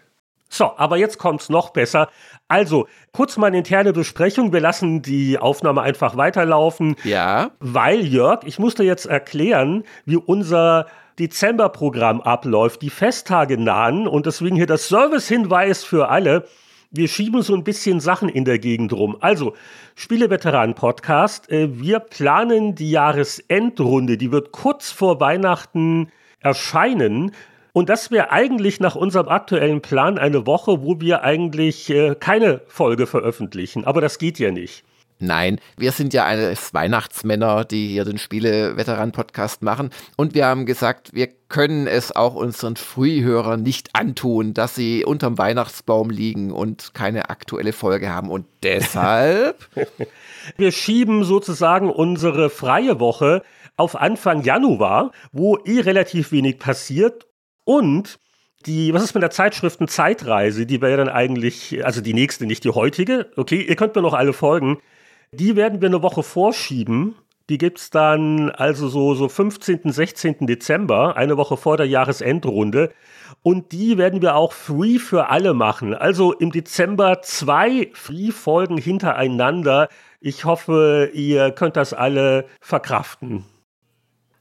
So, 0.53 0.73
aber 0.75 0.97
jetzt 0.97 1.17
kommt's 1.17 1.47
noch 1.47 1.69
besser. 1.69 2.09
Also, 2.49 2.87
kurz 3.13 3.37
mal 3.37 3.47
eine 3.47 3.59
interne 3.59 3.93
Besprechung. 3.93 4.51
Wir 4.51 4.59
lassen 4.59 5.01
die 5.01 5.37
Aufnahme 5.37 5.81
einfach 5.81 6.17
weiterlaufen. 6.17 6.97
Ja. 7.05 7.51
Weil, 7.61 8.01
Jörg, 8.05 8.41
ich 8.43 8.59
musste 8.59 8.83
jetzt 8.83 9.05
erklären, 9.05 9.85
wie 10.03 10.17
unser 10.17 10.87
Dezemberprogramm 11.19 12.19
abläuft. 12.19 12.81
Die 12.81 12.89
Festtage 12.89 13.57
nahen 13.57 14.09
und 14.09 14.25
deswegen 14.25 14.57
hier 14.57 14.67
das 14.67 14.89
Servicehinweis 14.89 15.85
für 15.85 16.09
alle. 16.09 16.45
Wir 16.89 17.07
schieben 17.07 17.43
so 17.43 17.55
ein 17.55 17.63
bisschen 17.63 18.01
Sachen 18.01 18.27
in 18.27 18.43
der 18.43 18.59
Gegend 18.59 18.91
rum. 18.91 19.15
Also, 19.21 19.55
Spieleveteranen-Podcast. 19.95 21.49
Äh, 21.49 21.79
wir 21.79 21.99
planen 21.99 22.75
die 22.75 22.91
Jahresendrunde. 22.91 24.17
Die 24.17 24.33
wird 24.33 24.51
kurz 24.51 24.91
vor 24.91 25.21
Weihnachten 25.21 26.11
erscheinen. 26.41 27.31
Und 27.73 27.89
das 27.89 28.11
wäre 28.11 28.31
eigentlich 28.31 28.79
nach 28.79 28.95
unserem 28.95 29.29
aktuellen 29.29 29.81
Plan 29.81 30.17
eine 30.17 30.45
Woche, 30.45 30.83
wo 30.83 30.99
wir 30.99 31.23
eigentlich 31.23 31.89
äh, 31.89 32.15
keine 32.15 32.61
Folge 32.67 33.07
veröffentlichen. 33.07 33.85
Aber 33.85 34.01
das 34.01 34.17
geht 34.17 34.39
ja 34.39 34.51
nicht. 34.51 34.83
Nein, 35.23 35.59
wir 35.77 35.91
sind 35.91 36.15
ja 36.15 36.25
alles 36.25 36.73
Weihnachtsmänner, 36.73 37.63
die 37.63 37.89
hier 37.89 38.05
den 38.05 38.17
Spiele-Veteran-Podcast 38.17 39.61
machen. 39.61 39.91
Und 40.17 40.33
wir 40.33 40.47
haben 40.47 40.65
gesagt, 40.65 41.13
wir 41.13 41.27
können 41.47 41.85
es 41.85 42.13
auch 42.15 42.33
unseren 42.33 42.75
Frühhörern 42.75 43.61
nicht 43.61 43.91
antun, 43.93 44.55
dass 44.55 44.73
sie 44.73 45.05
unterm 45.05 45.37
Weihnachtsbaum 45.37 46.09
liegen 46.09 46.51
und 46.51 46.95
keine 46.95 47.29
aktuelle 47.29 47.71
Folge 47.71 48.09
haben. 48.09 48.31
Und 48.31 48.47
deshalb. 48.63 49.69
wir 50.57 50.71
schieben 50.71 51.23
sozusagen 51.23 51.91
unsere 51.91 52.49
freie 52.49 52.99
Woche 52.99 53.43
auf 53.77 53.95
Anfang 53.95 54.41
Januar, 54.41 55.11
wo 55.31 55.57
eh 55.57 55.81
relativ 55.81 56.31
wenig 56.31 56.57
passiert 56.57 57.27
und 57.63 58.19
die, 58.65 58.93
was 58.93 59.03
ist 59.03 59.13
mit 59.13 59.23
der 59.23 59.31
Zeitschriften 59.31 59.87
Zeitreise? 59.87 60.65
Die 60.65 60.81
wäre 60.81 60.97
dann 60.97 61.09
eigentlich, 61.09 61.83
also 61.83 62.01
die 62.01 62.13
nächste, 62.13 62.45
nicht 62.45 62.63
die 62.63 62.69
heutige. 62.69 63.31
Okay, 63.35 63.61
ihr 63.61 63.75
könnt 63.75 63.95
mir 63.95 64.01
noch 64.01 64.13
alle 64.13 64.33
folgen. 64.33 64.77
Die 65.31 65.55
werden 65.55 65.81
wir 65.81 65.87
eine 65.87 66.03
Woche 66.03 66.23
vorschieben. 66.23 67.15
Die 67.49 67.57
gibt 67.57 67.79
es 67.79 67.89
dann 67.89 68.49
also 68.51 68.87
so, 68.87 69.15
so 69.15 69.27
15., 69.27 69.91
16. 69.91 70.47
Dezember, 70.47 71.17
eine 71.17 71.37
Woche 71.37 71.57
vor 71.57 71.75
der 71.77 71.87
Jahresendrunde. 71.87 72.91
Und 73.41 73.71
die 73.71 73.97
werden 73.97 74.21
wir 74.21 74.35
auch 74.35 74.53
free 74.53 74.99
für 74.99 75.29
alle 75.29 75.53
machen. 75.53 75.93
Also 75.93 76.33
im 76.33 76.51
Dezember 76.51 77.21
zwei 77.23 77.89
Free-Folgen 77.93 78.77
hintereinander. 78.77 79.89
Ich 80.19 80.45
hoffe, 80.45 81.09
ihr 81.13 81.51
könnt 81.51 81.77
das 81.77 81.93
alle 81.93 82.45
verkraften. 82.59 83.45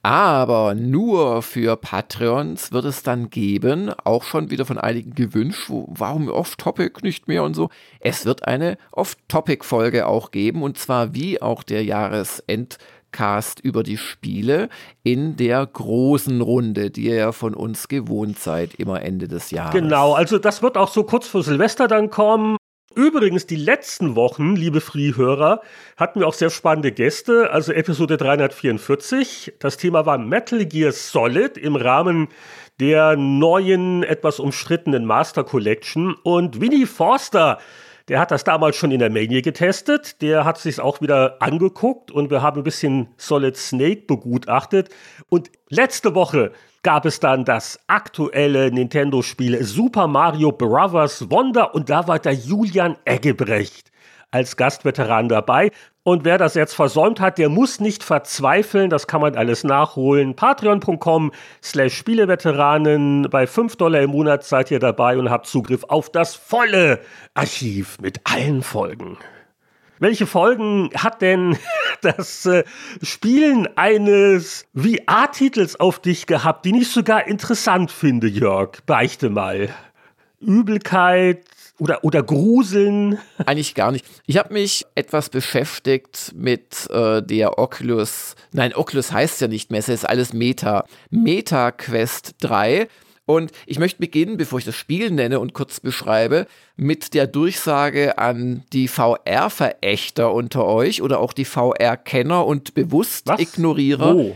Aber 0.03 0.75
nur 0.75 1.43
für 1.43 1.77
Patreons 1.77 2.73
wird 2.73 2.87
es 2.87 3.03
dann 3.03 3.29
geben, 3.29 3.93
auch 4.05 4.25
schon 4.25 4.51
wieder 4.51 4.65
von 4.65 4.79
einigen 4.79 5.15
gewünscht, 5.15 5.69
wo, 5.69 5.87
warum 5.91 6.29
Off-Topic 6.29 7.01
nicht 7.03 7.29
mehr 7.29 7.45
und 7.45 7.53
so. 7.55 7.69
Es 8.01 8.25
wird 8.25 8.47
eine 8.47 8.79
Off-Topic-Folge 8.93 10.07
auch 10.07 10.31
geben 10.31 10.63
und 10.63 10.79
zwar 10.79 11.15
wie 11.15 11.43
auch 11.43 11.63
der 11.63 11.85
Jahresendcast 11.85 13.61
über 13.61 13.83
die 13.83 13.99
Spiele 13.99 14.71
in 15.03 15.37
der 15.37 15.67
großen 15.67 16.41
Runde, 16.41 16.91
die 16.91 17.05
ihr 17.05 17.17
ja 17.17 17.33
von 17.33 17.53
uns 17.53 17.89
gewohnt 17.89 18.39
seid, 18.39 18.75
immer 18.77 19.03
Ende 19.03 19.29
des 19.29 19.51
Jahres. 19.51 19.75
Genau, 19.75 20.15
also 20.15 20.39
das 20.39 20.63
wird 20.63 20.79
auch 20.79 20.89
so 20.89 21.05
kurz 21.05 21.29
vor 21.29 21.43
Silvester 21.43 21.89
dann 21.89 22.09
kommen. 22.09 22.57
Übrigens, 22.97 23.47
die 23.47 23.57
letzten 23.57 24.17
Wochen, 24.17 24.57
liebe 24.57 24.81
Free-Hörer, 24.81 25.61
hatten 25.97 26.19
wir 26.19 26.27
auch 26.27 26.35
sehr 26.35 26.51
spannende 26.51 26.91
Gäste. 26.91 27.51
Also 27.53 27.73
Episode 27.73 28.17
344. 28.17 29.55
Das 29.61 29.77
Thema 29.77 30.07
war 30.07 30.19
Metal 30.19 30.67
Gear 30.67 30.91
Solid 30.91 31.57
im 31.57 31.77
Rahmen 31.77 32.29
der 32.81 33.15
neuen, 33.17 34.03
etwas 34.03 34.41
umstrittenen 34.41 35.05
Master 35.05 35.45
Collection. 35.45 36.17
Und 36.25 36.61
Winnie 36.61 36.87
Forster, 36.87 37.59
der 38.09 38.19
hat 38.19 38.33
das 38.33 38.43
damals 38.43 38.75
schon 38.75 38.91
in 38.91 38.99
der 38.99 39.11
Mania 39.11 39.41
getestet. 39.41 40.21
Der 40.21 40.45
hat 40.45 40.59
sich 40.59 40.81
auch 40.81 41.01
wieder 41.01 41.41
angeguckt 41.41 42.11
und 42.11 42.29
wir 42.29 42.43
haben 42.43 42.61
ein 42.61 42.65
bisschen 42.65 43.07
Solid 43.19 43.57
Snake 43.57 44.03
begutachtet. 44.09 44.89
Und 45.29 45.53
letzte 45.69 46.17
Woche 46.17 46.51
gab 46.83 47.05
es 47.05 47.21
dann 47.21 47.45
das 47.45 47.79
aktuelle 47.87 48.71
Nintendo-Spiel 48.71 49.63
Super 49.65 50.07
Mario 50.07 50.53
Bros. 50.53 51.31
Wonder 51.31 51.75
und 51.75 51.91
da 51.91 52.09
war 52.09 52.19
der 52.19 52.33
Julian 52.33 52.97
Eggebrecht 53.05 53.91
als 54.31 54.57
Gastveteran 54.57 55.29
dabei. 55.29 55.71
Und 56.03 56.25
wer 56.25 56.39
das 56.39 56.55
jetzt 56.55 56.75
versäumt 56.75 57.21
hat, 57.21 57.37
der 57.37 57.51
muss 57.51 57.79
nicht 57.79 58.03
verzweifeln. 58.03 58.89
Das 58.89 59.07
kann 59.07 59.21
man 59.21 59.37
alles 59.37 59.65
nachholen. 59.65 60.35
Patreon.com 60.35 61.33
slash 61.63 61.95
Spieleveteranen. 61.95 63.29
Bei 63.31 63.47
5 63.47 63.77
Dollar 63.77 64.01
im 64.01 64.11
Monat 64.11 64.45
seid 64.45 64.71
ihr 64.71 64.79
dabei 64.79 65.19
und 65.19 65.31
habt 65.31 65.47
Zugriff 65.47 65.85
auf 65.85 66.11
das 66.11 66.35
volle 66.35 67.01
Archiv 67.35 67.99
mit 68.01 68.21
allen 68.25 68.63
Folgen. 68.63 69.19
Welche 70.01 70.27
Folgen 70.27 70.91
hat 70.97 71.21
denn 71.21 71.59
das 72.01 72.47
äh, 72.47 72.65
Spielen 73.03 73.69
eines 73.77 74.67
VR-Titels 74.75 75.79
auf 75.79 76.01
dich 76.01 76.27
gehabt, 76.27 76.65
die 76.65 76.77
ich 76.81 76.89
sogar 76.89 77.27
interessant 77.27 77.93
finde, 77.93 78.27
Jörg? 78.27 78.79
Beichte 78.87 79.29
mal. 79.29 79.69
Übelkeit, 80.41 81.45
oder, 81.79 82.03
oder 82.03 82.23
Gruseln? 82.23 83.19
Eigentlich 83.47 83.75
gar 83.75 83.93
nicht. 83.93 84.07
Ich 84.27 84.39
habe 84.39 84.55
mich 84.55 84.87
etwas 84.95 85.29
beschäftigt 85.29 86.33
mit 86.35 86.89
äh, 86.91 87.23
der 87.23 87.59
Oculus. 87.59 88.37
Nein, 88.53 88.75
Oculus 88.75 89.13
heißt 89.13 89.41
ja 89.43 89.49
nicht 89.49 89.71
mehr, 89.71 89.81
es 89.81 89.89
ist 89.91 90.09
alles 90.09 90.33
Meta. 90.33 90.85
Meta 91.11 91.73
Quest 91.73 92.37
3. 92.41 92.89
Und 93.31 93.53
ich 93.67 93.79
möchte 93.79 94.01
beginnen, 94.01 94.37
bevor 94.37 94.59
ich 94.59 94.65
das 94.65 94.77
Spiel 94.77 95.11
nenne 95.11 95.39
und 95.39 95.53
kurz 95.53 95.81
beschreibe, 95.81 96.47
mit 96.77 97.15
der 97.15 97.27
Durchsage 97.27 98.19
an 98.19 98.65
die 98.73 98.89
VR-Verächter 98.89 100.33
unter 100.35 100.67
euch 100.67 101.01
oder 101.01 101.21
auch 101.21 101.33
die 101.33 101.45
VR-Kenner 101.45 102.45
und 102.45 102.75
bewusst 102.75 103.29
Was? 103.29 103.41
Ignorierer. 103.41 104.15
Oh. 104.17 104.35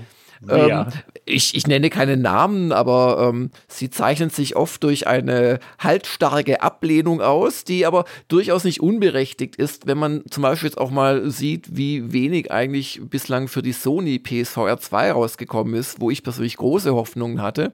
Ähm, 0.48 0.86
ich, 1.24 1.54
ich 1.54 1.66
nenne 1.66 1.90
keine 1.90 2.16
Namen, 2.16 2.70
aber 2.70 3.30
ähm, 3.30 3.50
sie 3.66 3.90
zeichnen 3.90 4.30
sich 4.30 4.56
oft 4.56 4.82
durch 4.84 5.06
eine 5.06 5.58
haltstarke 5.78 6.62
Ablehnung 6.62 7.20
aus, 7.20 7.64
die 7.64 7.86
aber 7.86 8.04
durchaus 8.28 8.64
nicht 8.64 8.80
unberechtigt 8.80 9.56
ist, 9.56 9.86
wenn 9.86 9.98
man 9.98 10.22
zum 10.30 10.42
Beispiel 10.42 10.68
jetzt 10.68 10.78
auch 10.78 10.90
mal 10.90 11.30
sieht, 11.30 11.76
wie 11.76 12.12
wenig 12.12 12.52
eigentlich 12.52 13.00
bislang 13.02 13.48
für 13.48 13.62
die 13.62 13.72
Sony 13.72 14.18
PSVR 14.18 14.78
2 14.78 15.12
rausgekommen 15.12 15.74
ist, 15.74 16.00
wo 16.00 16.10
ich 16.10 16.22
persönlich 16.22 16.58
große 16.58 16.94
Hoffnungen 16.94 17.40
hatte. 17.40 17.72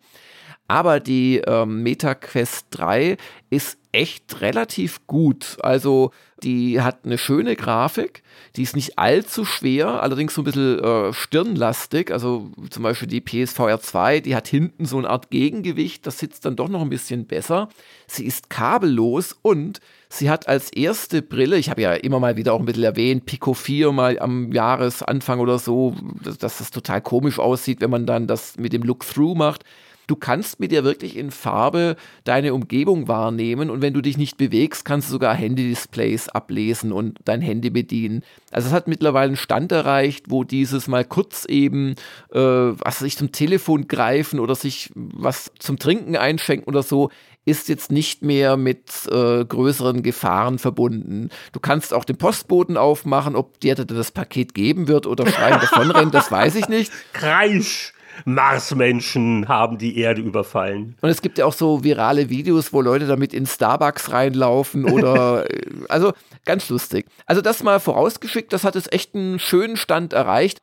Aber 0.70 1.00
die 1.00 1.42
ähm, 1.48 1.82
MetaQuest 1.82 2.66
3 2.70 3.16
ist 3.50 3.76
echt 3.90 4.40
relativ 4.40 5.04
gut. 5.08 5.56
Also 5.62 6.12
die 6.44 6.80
hat 6.80 7.00
eine 7.04 7.18
schöne 7.18 7.56
Grafik, 7.56 8.22
die 8.54 8.62
ist 8.62 8.76
nicht 8.76 8.96
allzu 8.96 9.44
schwer, 9.44 10.00
allerdings 10.00 10.32
so 10.32 10.42
ein 10.42 10.44
bisschen 10.44 10.78
äh, 10.78 11.12
stirnlastig. 11.12 12.12
Also 12.12 12.52
zum 12.70 12.84
Beispiel 12.84 13.08
die 13.08 13.20
PSVR 13.20 13.80
2, 13.80 14.20
die 14.20 14.36
hat 14.36 14.46
hinten 14.46 14.84
so 14.84 14.98
eine 14.98 15.10
Art 15.10 15.30
Gegengewicht, 15.30 16.06
das 16.06 16.20
sitzt 16.20 16.44
dann 16.44 16.54
doch 16.54 16.68
noch 16.68 16.82
ein 16.82 16.88
bisschen 16.88 17.26
besser. 17.26 17.68
Sie 18.06 18.24
ist 18.24 18.48
kabellos 18.48 19.36
und 19.42 19.80
sie 20.08 20.30
hat 20.30 20.46
als 20.46 20.72
erste 20.72 21.20
Brille, 21.20 21.56
ich 21.56 21.68
habe 21.68 21.82
ja 21.82 21.94
immer 21.94 22.20
mal 22.20 22.36
wieder 22.36 22.52
auch 22.52 22.60
ein 22.60 22.66
bisschen 22.66 22.84
erwähnt, 22.84 23.26
Pico 23.26 23.54
4 23.54 23.90
mal 23.90 24.20
am 24.20 24.52
Jahresanfang 24.52 25.40
oder 25.40 25.58
so, 25.58 25.96
dass, 26.22 26.38
dass 26.38 26.58
das 26.58 26.70
total 26.70 27.00
komisch 27.00 27.40
aussieht, 27.40 27.80
wenn 27.80 27.90
man 27.90 28.06
dann 28.06 28.28
das 28.28 28.56
mit 28.56 28.72
dem 28.72 28.84
Look-Through 28.84 29.34
macht 29.34 29.64
du 30.10 30.16
kannst 30.16 30.58
mit 30.58 30.72
dir 30.72 30.82
wirklich 30.82 31.16
in 31.16 31.30
Farbe 31.30 31.94
deine 32.24 32.52
Umgebung 32.52 33.06
wahrnehmen 33.06 33.70
und 33.70 33.80
wenn 33.80 33.94
du 33.94 34.00
dich 34.00 34.18
nicht 34.18 34.36
bewegst, 34.36 34.84
kannst 34.84 35.08
du 35.08 35.12
sogar 35.12 35.34
Handy-Displays 35.34 36.28
ablesen 36.28 36.90
und 36.90 37.18
dein 37.24 37.40
Handy 37.40 37.70
bedienen. 37.70 38.24
Also 38.50 38.68
es 38.68 38.74
hat 38.74 38.88
mittlerweile 38.88 39.28
einen 39.28 39.36
Stand 39.36 39.70
erreicht, 39.70 40.26
wo 40.28 40.42
dieses 40.42 40.88
mal 40.88 41.04
kurz 41.04 41.44
eben, 41.44 41.94
äh, 42.32 42.38
was 42.40 42.98
sich 42.98 43.16
zum 43.16 43.30
Telefon 43.30 43.86
greifen 43.86 44.40
oder 44.40 44.56
sich 44.56 44.90
was 44.94 45.52
zum 45.60 45.78
Trinken 45.78 46.16
einschenken 46.16 46.66
oder 46.66 46.82
so, 46.82 47.10
ist 47.44 47.68
jetzt 47.68 47.92
nicht 47.92 48.22
mehr 48.22 48.56
mit 48.56 49.06
äh, 49.10 49.44
größeren 49.44 50.02
Gefahren 50.02 50.58
verbunden. 50.58 51.30
Du 51.52 51.60
kannst 51.60 51.94
auch 51.94 52.04
den 52.04 52.16
Postboten 52.16 52.76
aufmachen, 52.76 53.36
ob 53.36 53.60
dir 53.60 53.76
das 53.76 54.10
Paket 54.10 54.54
geben 54.54 54.88
wird 54.88 55.06
oder 55.06 55.26
schreien 55.26 55.60
davonrennen, 55.60 56.10
das 56.10 56.30
weiß 56.30 56.56
ich 56.56 56.68
nicht. 56.68 56.92
Kreisch! 57.12 57.94
Marsmenschen 58.24 59.48
haben 59.48 59.78
die 59.78 59.98
Erde 59.98 60.20
überfallen. 60.20 60.96
Und 61.00 61.10
es 61.10 61.22
gibt 61.22 61.38
ja 61.38 61.46
auch 61.46 61.52
so 61.52 61.84
virale 61.84 62.28
Videos, 62.30 62.72
wo 62.72 62.80
Leute 62.80 63.06
damit 63.06 63.34
in 63.34 63.46
Starbucks 63.46 64.12
reinlaufen 64.12 64.84
oder 64.84 65.50
äh, 65.50 65.60
also 65.88 66.12
ganz 66.44 66.68
lustig. 66.68 67.06
Also 67.26 67.42
das 67.42 67.62
mal 67.62 67.80
vorausgeschickt, 67.80 68.52
das 68.52 68.64
hat 68.64 68.76
es 68.76 68.90
echt 68.90 69.14
einen 69.14 69.38
schönen 69.38 69.76
Stand 69.76 70.12
erreicht. 70.12 70.60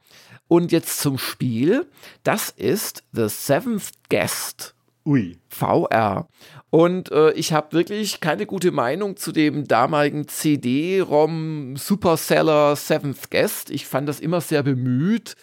Und 0.50 0.72
jetzt 0.72 1.00
zum 1.00 1.18
Spiel. 1.18 1.88
Das 2.24 2.52
ist 2.52 3.04
The 3.12 3.28
Seventh 3.28 3.92
Guest. 4.10 4.76
Ui. 5.06 5.38
VR. 5.50 6.28
Und 6.70 7.12
äh, 7.12 7.32
ich 7.32 7.54
habe 7.54 7.72
wirklich 7.72 8.20
keine 8.20 8.46
gute 8.46 8.72
Meinung 8.72 9.16
zu 9.16 9.32
dem 9.32 9.68
damaligen 9.68 10.28
CD-ROM 10.28 11.76
Superseller 11.78 12.76
Seventh 12.76 13.32
Guest. 13.32 13.72
Ich 13.72 13.86
fand 13.86 14.08
das 14.08 14.20
immer 14.20 14.42
sehr 14.42 14.64
bemüht 14.64 15.36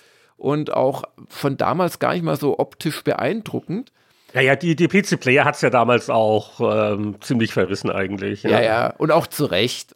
und 0.44 0.74
auch 0.74 1.04
von 1.26 1.56
damals 1.56 1.98
gar 1.98 2.12
nicht 2.12 2.22
mal 2.22 2.36
so 2.36 2.58
optisch 2.58 3.02
beeindruckend. 3.02 3.92
Ja, 4.34 4.42
ja, 4.42 4.56
die, 4.56 4.76
die 4.76 4.88
PC-Player 4.88 5.42
hat 5.42 5.54
es 5.54 5.62
ja 5.62 5.70
damals 5.70 6.10
auch 6.10 6.60
ähm, 6.60 7.16
ziemlich 7.22 7.54
verrissen 7.54 7.90
eigentlich. 7.90 8.42
Ja. 8.42 8.50
ja, 8.50 8.62
ja, 8.62 8.86
und 8.98 9.10
auch 9.10 9.26
zu 9.26 9.46
Recht. 9.46 9.94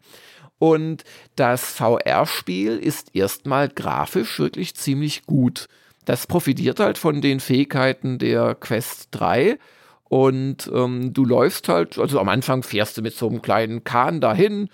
Und 0.57 1.03
das 1.35 1.73
VR-Spiel 1.73 2.77
ist 2.77 3.15
erstmal 3.15 3.69
grafisch 3.69 4.39
wirklich 4.39 4.75
ziemlich 4.75 5.27
gut. 5.27 5.67
Das 6.05 6.25
profitiert 6.25 6.79
halt 6.79 6.97
von 6.97 7.21
den 7.21 7.39
Fähigkeiten 7.39 8.17
der 8.17 8.55
Quest 8.55 9.09
3. 9.11 9.59
Und 10.05 10.69
ähm, 10.73 11.13
du 11.13 11.25
läufst 11.25 11.69
halt, 11.69 11.99
also 11.99 12.19
am 12.19 12.27
Anfang 12.27 12.63
fährst 12.63 12.97
du 12.97 13.03
mit 13.03 13.13
so 13.13 13.29
einem 13.29 13.43
kleinen 13.43 13.83
Kahn 13.83 14.19
dahin, 14.19 14.69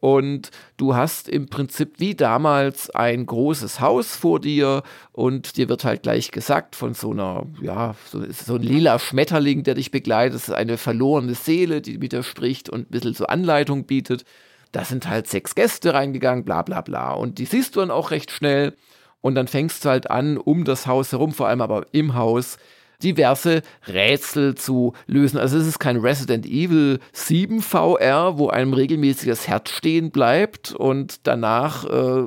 und 0.00 0.50
du 0.76 0.94
hast 0.94 1.28
im 1.28 1.48
Prinzip 1.48 1.94
wie 1.98 2.14
damals 2.14 2.90
ein 2.90 3.26
großes 3.26 3.80
Haus 3.80 4.16
vor 4.16 4.40
dir 4.40 4.82
und 5.12 5.56
dir 5.56 5.68
wird 5.68 5.84
halt 5.84 6.02
gleich 6.02 6.30
gesagt 6.30 6.76
von 6.76 6.94
so 6.94 7.10
einer, 7.10 7.46
ja, 7.60 7.94
so, 8.06 8.24
so 8.30 8.54
ein 8.54 8.62
lila 8.62 8.98
Schmetterling, 8.98 9.64
der 9.64 9.74
dich 9.74 9.90
begleitet, 9.90 10.50
eine 10.50 10.78
verlorene 10.78 11.34
Seele, 11.34 11.80
die 11.80 11.98
mit 11.98 12.12
dir 12.12 12.22
spricht 12.22 12.68
und 12.68 12.88
ein 12.88 12.90
bisschen 12.90 13.14
so 13.14 13.26
Anleitung 13.26 13.84
bietet. 13.84 14.24
Da 14.72 14.84
sind 14.84 15.08
halt 15.08 15.26
sechs 15.26 15.54
Gäste 15.54 15.94
reingegangen, 15.94 16.44
bla 16.44 16.62
bla 16.62 16.80
bla. 16.80 17.12
Und 17.12 17.38
die 17.38 17.46
siehst 17.46 17.74
du 17.74 17.80
dann 17.80 17.90
auch 17.90 18.10
recht 18.10 18.30
schnell. 18.30 18.74
Und 19.20 19.34
dann 19.34 19.48
fängst 19.48 19.84
du 19.84 19.88
halt 19.88 20.10
an, 20.10 20.36
um 20.36 20.64
das 20.64 20.86
Haus 20.86 21.10
herum, 21.10 21.32
vor 21.32 21.48
allem 21.48 21.60
aber 21.60 21.86
im 21.90 22.14
Haus, 22.14 22.56
diverse 23.02 23.62
Rätsel 23.86 24.54
zu 24.56 24.92
lösen. 25.06 25.38
Also 25.38 25.56
es 25.58 25.66
ist 25.66 25.78
kein 25.78 25.98
Resident 25.98 26.46
Evil 26.46 26.98
7 27.12 27.62
VR, 27.62 28.38
wo 28.38 28.48
einem 28.48 28.72
regelmäßig 28.72 29.28
das 29.28 29.46
Herz 29.46 29.70
stehen 29.70 30.10
bleibt 30.10 30.72
und 30.72 31.20
danach 31.22 31.84
äh, 31.84 32.24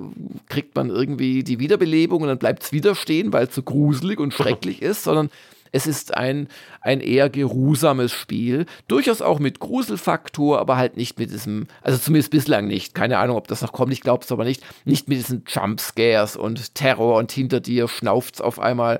kriegt 0.48 0.76
man 0.76 0.90
irgendwie 0.90 1.44
die 1.44 1.60
Wiederbelebung 1.60 2.22
und 2.22 2.30
dann 2.30 2.40
bleibt 2.40 2.64
es 2.64 2.72
wieder 2.72 2.96
stehen, 2.96 3.34
weil 3.34 3.48
es 3.48 3.56
so 3.56 3.64
gruselig 3.64 4.20
und 4.20 4.34
schrecklich 4.34 4.82
ist, 4.82 5.04
sondern 5.04 5.30
es 5.74 5.88
ist 5.88 6.16
ein, 6.16 6.48
ein 6.82 7.00
eher 7.00 7.30
geruhsames 7.30 8.12
Spiel. 8.12 8.66
Durchaus 8.88 9.22
auch 9.22 9.40
mit 9.40 9.60
Gruselfaktor, 9.60 10.60
aber 10.60 10.78
halt 10.78 10.98
nicht 10.98 11.18
mit 11.18 11.32
diesem, 11.32 11.68
also 11.82 11.98
zumindest 11.98 12.32
bislang 12.32 12.68
nicht. 12.68 12.94
Keine 12.94 13.18
Ahnung, 13.18 13.38
ob 13.38 13.48
das 13.48 13.62
noch 13.62 13.72
kommt, 13.72 13.94
ich 13.94 14.02
glaube 14.02 14.24
es 14.24 14.32
aber 14.32 14.44
nicht. 14.44 14.64
Nicht 14.86 15.08
mit 15.08 15.18
diesen 15.18 15.44
Jumpscares 15.48 16.36
und 16.36 16.76
Terror 16.76 17.18
und 17.18 17.32
hinter 17.32 17.62
dir 17.62 17.88
schnauft 17.88 18.36
es 18.36 18.42
auf 18.42 18.60
einmal 18.60 19.00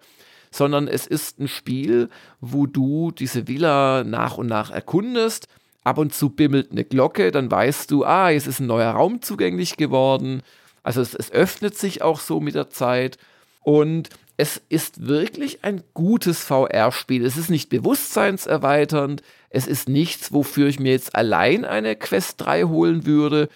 sondern 0.52 0.88
es 0.88 1.08
ist 1.08 1.40
ein 1.40 1.48
Spiel, 1.48 2.10
wo 2.42 2.68
du 2.68 3.12
diese 3.12 3.48
Villa 3.48 4.04
nach 4.04 4.38
und 4.38 4.48
nach 4.48 4.70
erkundest. 4.70 5.48
Ab 5.84 5.98
und 5.98 6.14
zu 6.14 6.30
bimmelt 6.30 6.72
eine 6.72 6.84
Glocke, 6.84 7.32
dann 7.32 7.50
weißt 7.50 7.90
du, 7.90 8.06
ah, 8.06 8.30
jetzt 8.30 8.48
ist 8.48 8.60
ein 8.60 8.68
neuer 8.68 8.92
Raum 8.92 9.22
zugänglich 9.22 9.78
geworden. 9.78 10.44
Also 10.84 11.02
es, 11.02 11.16
es 11.16 11.32
öffnet 11.32 11.76
sich 11.76 12.02
auch 12.02 12.20
so 12.20 12.40
mit 12.40 12.54
der 12.54 12.70
Zeit. 12.70 13.18
Und 13.64 14.10
es 14.38 14.62
ist 14.70 15.08
wirklich 15.08 15.64
ein 15.64 15.84
gutes 15.94 16.44
VR-Spiel. 16.44 17.26
Es 17.26 17.38
ist 17.38 17.50
nicht 17.50 17.70
bewusstseinserweiternd. 17.70 19.22
Es 19.50 19.68
ist 19.68 19.88
nichts, 19.88 20.34
wofür 20.34 20.68
ich 20.68 20.80
mir 20.80 20.92
jetzt 20.92 21.16
allein 21.16 21.66
eine 21.66 21.96
Quest 21.96 22.42
3 22.42 22.64
holen 22.64 23.06
würde. 23.06 23.50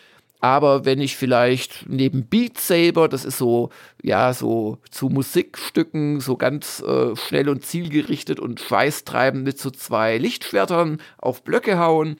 Aber 0.45 0.85
wenn 0.85 1.01
ich 1.01 1.17
vielleicht 1.17 1.87
neben 1.89 2.27
Beat 2.27 2.59
Saber, 2.59 3.09
das 3.09 3.25
ist 3.25 3.39
so, 3.39 3.71
ja, 4.03 4.31
so 4.31 4.77
zu 4.91 5.09
Musikstücken, 5.09 6.19
so 6.19 6.37
ganz 6.37 6.83
äh, 6.83 7.15
schnell 7.15 7.49
und 7.49 7.65
zielgerichtet 7.65 8.39
und 8.39 8.59
schweißtreibend 8.59 9.43
mit 9.43 9.57
so 9.57 9.71
zwei 9.71 10.19
Lichtschwertern 10.19 11.01
auf 11.17 11.43
Blöcke 11.43 11.79
hauen, 11.79 12.17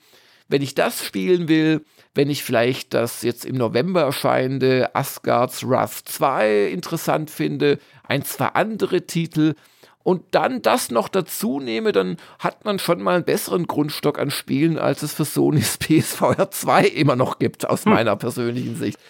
wenn 0.48 0.60
ich 0.60 0.74
das 0.74 1.04
spielen 1.04 1.46
will, 1.46 1.84
wenn 2.16 2.28
ich 2.28 2.42
vielleicht 2.42 2.94
das 2.94 3.22
jetzt 3.22 3.44
im 3.44 3.54
November 3.54 4.00
erscheinende 4.00 4.96
Asgard's 4.96 5.62
Wrath 5.62 5.94
2 6.06 6.66
interessant 6.66 7.30
finde, 7.30 7.78
ein, 8.08 8.24
zwei 8.24 8.46
andere 8.46 9.02
Titel, 9.06 9.54
und 10.06 10.22
dann 10.30 10.62
das 10.62 10.92
noch 10.92 11.08
dazu 11.08 11.58
nehme, 11.58 11.90
dann 11.90 12.16
hat 12.38 12.64
man 12.64 12.78
schon 12.78 13.02
mal 13.02 13.16
einen 13.16 13.24
besseren 13.24 13.66
Grundstock 13.66 14.20
an 14.20 14.30
Spielen, 14.30 14.78
als 14.78 15.02
es 15.02 15.12
für 15.12 15.24
Sony's 15.24 15.78
PSVR 15.80 16.48
2 16.48 16.86
immer 16.86 17.16
noch 17.16 17.40
gibt, 17.40 17.68
aus 17.68 17.84
hm. 17.84 17.92
meiner 17.92 18.14
persönlichen 18.14 18.76
Sicht. 18.76 19.00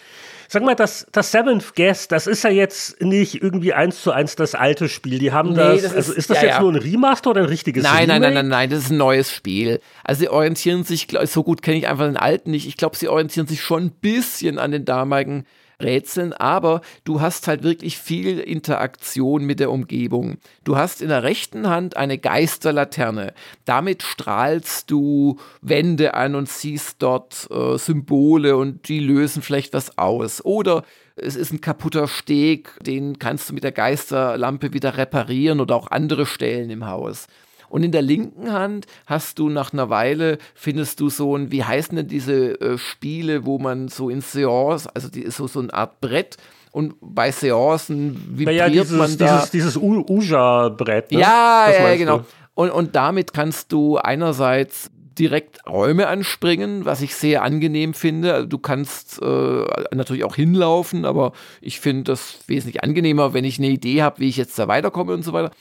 Sag 0.47 0.63
mal, 0.63 0.73
das, 0.73 1.05
das 1.11 1.31
Seventh 1.31 1.75
Guest, 1.75 2.11
das 2.11 2.25
ist 2.25 2.43
ja 2.43 2.49
jetzt 2.49 2.99
nicht 2.99 3.43
irgendwie 3.43 3.73
eins 3.73 4.01
zu 4.01 4.11
eins 4.11 4.35
das 4.35 4.55
alte 4.55 4.89
Spiel. 4.89 5.19
Die 5.19 5.31
haben 5.31 5.51
nee, 5.51 5.57
das, 5.57 5.83
das 5.83 5.91
ist, 5.91 5.95
also 5.95 6.13
ist 6.13 6.29
das 6.31 6.37
ja, 6.37 6.43
jetzt 6.45 6.53
ja. 6.55 6.61
nur 6.61 6.71
ein 6.71 6.77
Remaster 6.77 7.29
oder 7.29 7.41
ein 7.41 7.47
richtiges 7.47 7.83
nein, 7.83 8.09
Remake? 8.09 8.19
Nein, 8.19 8.21
nein, 8.21 8.33
nein, 8.33 8.47
nein, 8.47 8.69
das 8.71 8.85
ist 8.85 8.89
ein 8.89 8.97
neues 8.97 9.31
Spiel. 9.31 9.79
Also 10.03 10.21
sie 10.21 10.29
orientieren 10.29 10.83
sich, 10.83 11.09
so 11.25 11.43
gut 11.43 11.61
kenne 11.61 11.77
ich 11.77 11.87
einfach 11.87 12.05
den 12.05 12.17
alten 12.17 12.49
nicht. 12.49 12.67
Ich 12.67 12.75
glaube, 12.75 12.95
sie 12.95 13.07
orientieren 13.07 13.45
sich 13.45 13.61
schon 13.61 13.83
ein 13.83 13.91
bisschen 13.91 14.57
an 14.57 14.71
den 14.71 14.83
damaligen 14.83 15.45
Rätseln, 15.81 16.33
aber 16.33 16.81
du 17.03 17.21
hast 17.21 17.47
halt 17.47 17.63
wirklich 17.63 17.97
viel 17.97 18.39
Interaktion 18.39 19.45
mit 19.45 19.59
der 19.59 19.71
Umgebung. 19.71 20.37
Du 20.63 20.75
hast 20.77 21.01
in 21.01 21.09
der 21.09 21.23
rechten 21.23 21.69
Hand 21.69 21.97
eine 21.97 22.17
Geisterlaterne. 22.17 23.33
Damit 23.65 24.03
strahlst 24.03 24.89
du 24.89 25.37
Wände 25.61 26.13
an 26.13 26.35
und 26.35 26.49
siehst 26.49 26.97
dort 26.99 27.47
äh, 27.51 27.77
Symbole 27.77 28.57
und 28.57 28.87
die 28.89 28.99
lösen 28.99 29.41
vielleicht 29.41 29.73
was 29.73 29.97
aus. 29.97 30.43
Oder 30.43 30.83
es 31.15 31.35
ist 31.35 31.51
ein 31.51 31.61
kaputter 31.61 32.07
Steg, 32.07 32.71
den 32.83 33.19
kannst 33.19 33.49
du 33.49 33.53
mit 33.53 33.63
der 33.63 33.71
Geisterlampe 33.71 34.73
wieder 34.73 34.97
reparieren 34.97 35.59
oder 35.59 35.75
auch 35.75 35.91
andere 35.91 36.25
Stellen 36.25 36.69
im 36.69 36.85
Haus. 36.85 37.27
Und 37.69 37.83
in 37.83 37.91
der 37.91 38.01
linken 38.01 38.51
Hand 38.51 38.85
hast 39.05 39.39
du 39.39 39.49
nach 39.49 39.73
einer 39.73 39.89
Weile, 39.89 40.37
findest 40.55 40.99
du 40.99 41.09
so 41.09 41.35
ein, 41.35 41.51
wie 41.51 41.63
heißen 41.63 41.95
denn 41.95 42.07
diese 42.07 42.59
äh, 42.61 42.77
Spiele, 42.77 43.45
wo 43.45 43.59
man 43.59 43.87
so 43.87 44.09
in 44.09 44.21
Seance, 44.21 44.89
also 44.93 45.09
die 45.09 45.21
ist 45.21 45.37
so, 45.37 45.47
so 45.47 45.59
eine 45.59 45.73
Art 45.73 45.99
Brett, 46.01 46.37
und 46.71 46.95
bei 47.01 47.31
Seancen 47.31 48.37
vibriert 48.37 48.55
ja, 48.55 48.69
dieses, 48.69 48.91
man 48.91 49.17
da. 49.17 49.37
Dieses, 49.37 49.49
dieses 49.49 49.77
Uja-Brett. 49.77 51.11
Ne? 51.11 51.21
Ja, 51.21 51.71
ja, 51.71 51.95
genau. 51.95 52.23
Und, 52.53 52.69
und 52.69 52.95
damit 52.95 53.33
kannst 53.33 53.71
du 53.71 53.97
einerseits 53.97 54.91
direkt 55.17 55.65
Räume 55.67 56.07
anspringen, 56.07 56.85
was 56.85 57.01
ich 57.01 57.15
sehr 57.15 57.43
angenehm 57.43 57.93
finde. 57.93 58.33
Also 58.33 58.47
du 58.47 58.57
kannst 58.59 59.21
äh, 59.21 59.65
natürlich 59.95 60.23
auch 60.23 60.35
hinlaufen, 60.35 61.05
aber 61.05 61.33
ich 61.61 61.79
finde 61.79 62.03
das 62.03 62.39
wesentlich 62.47 62.83
angenehmer, 62.83 63.33
wenn 63.33 63.43
ich 63.45 63.57
eine 63.57 63.69
Idee 63.69 64.03
habe, 64.03 64.19
wie 64.19 64.29
ich 64.29 64.37
jetzt 64.37 64.57
da 64.59 64.67
weiterkomme 64.67 65.13
und 65.13 65.23
so 65.23 65.33
weiter. 65.33 65.51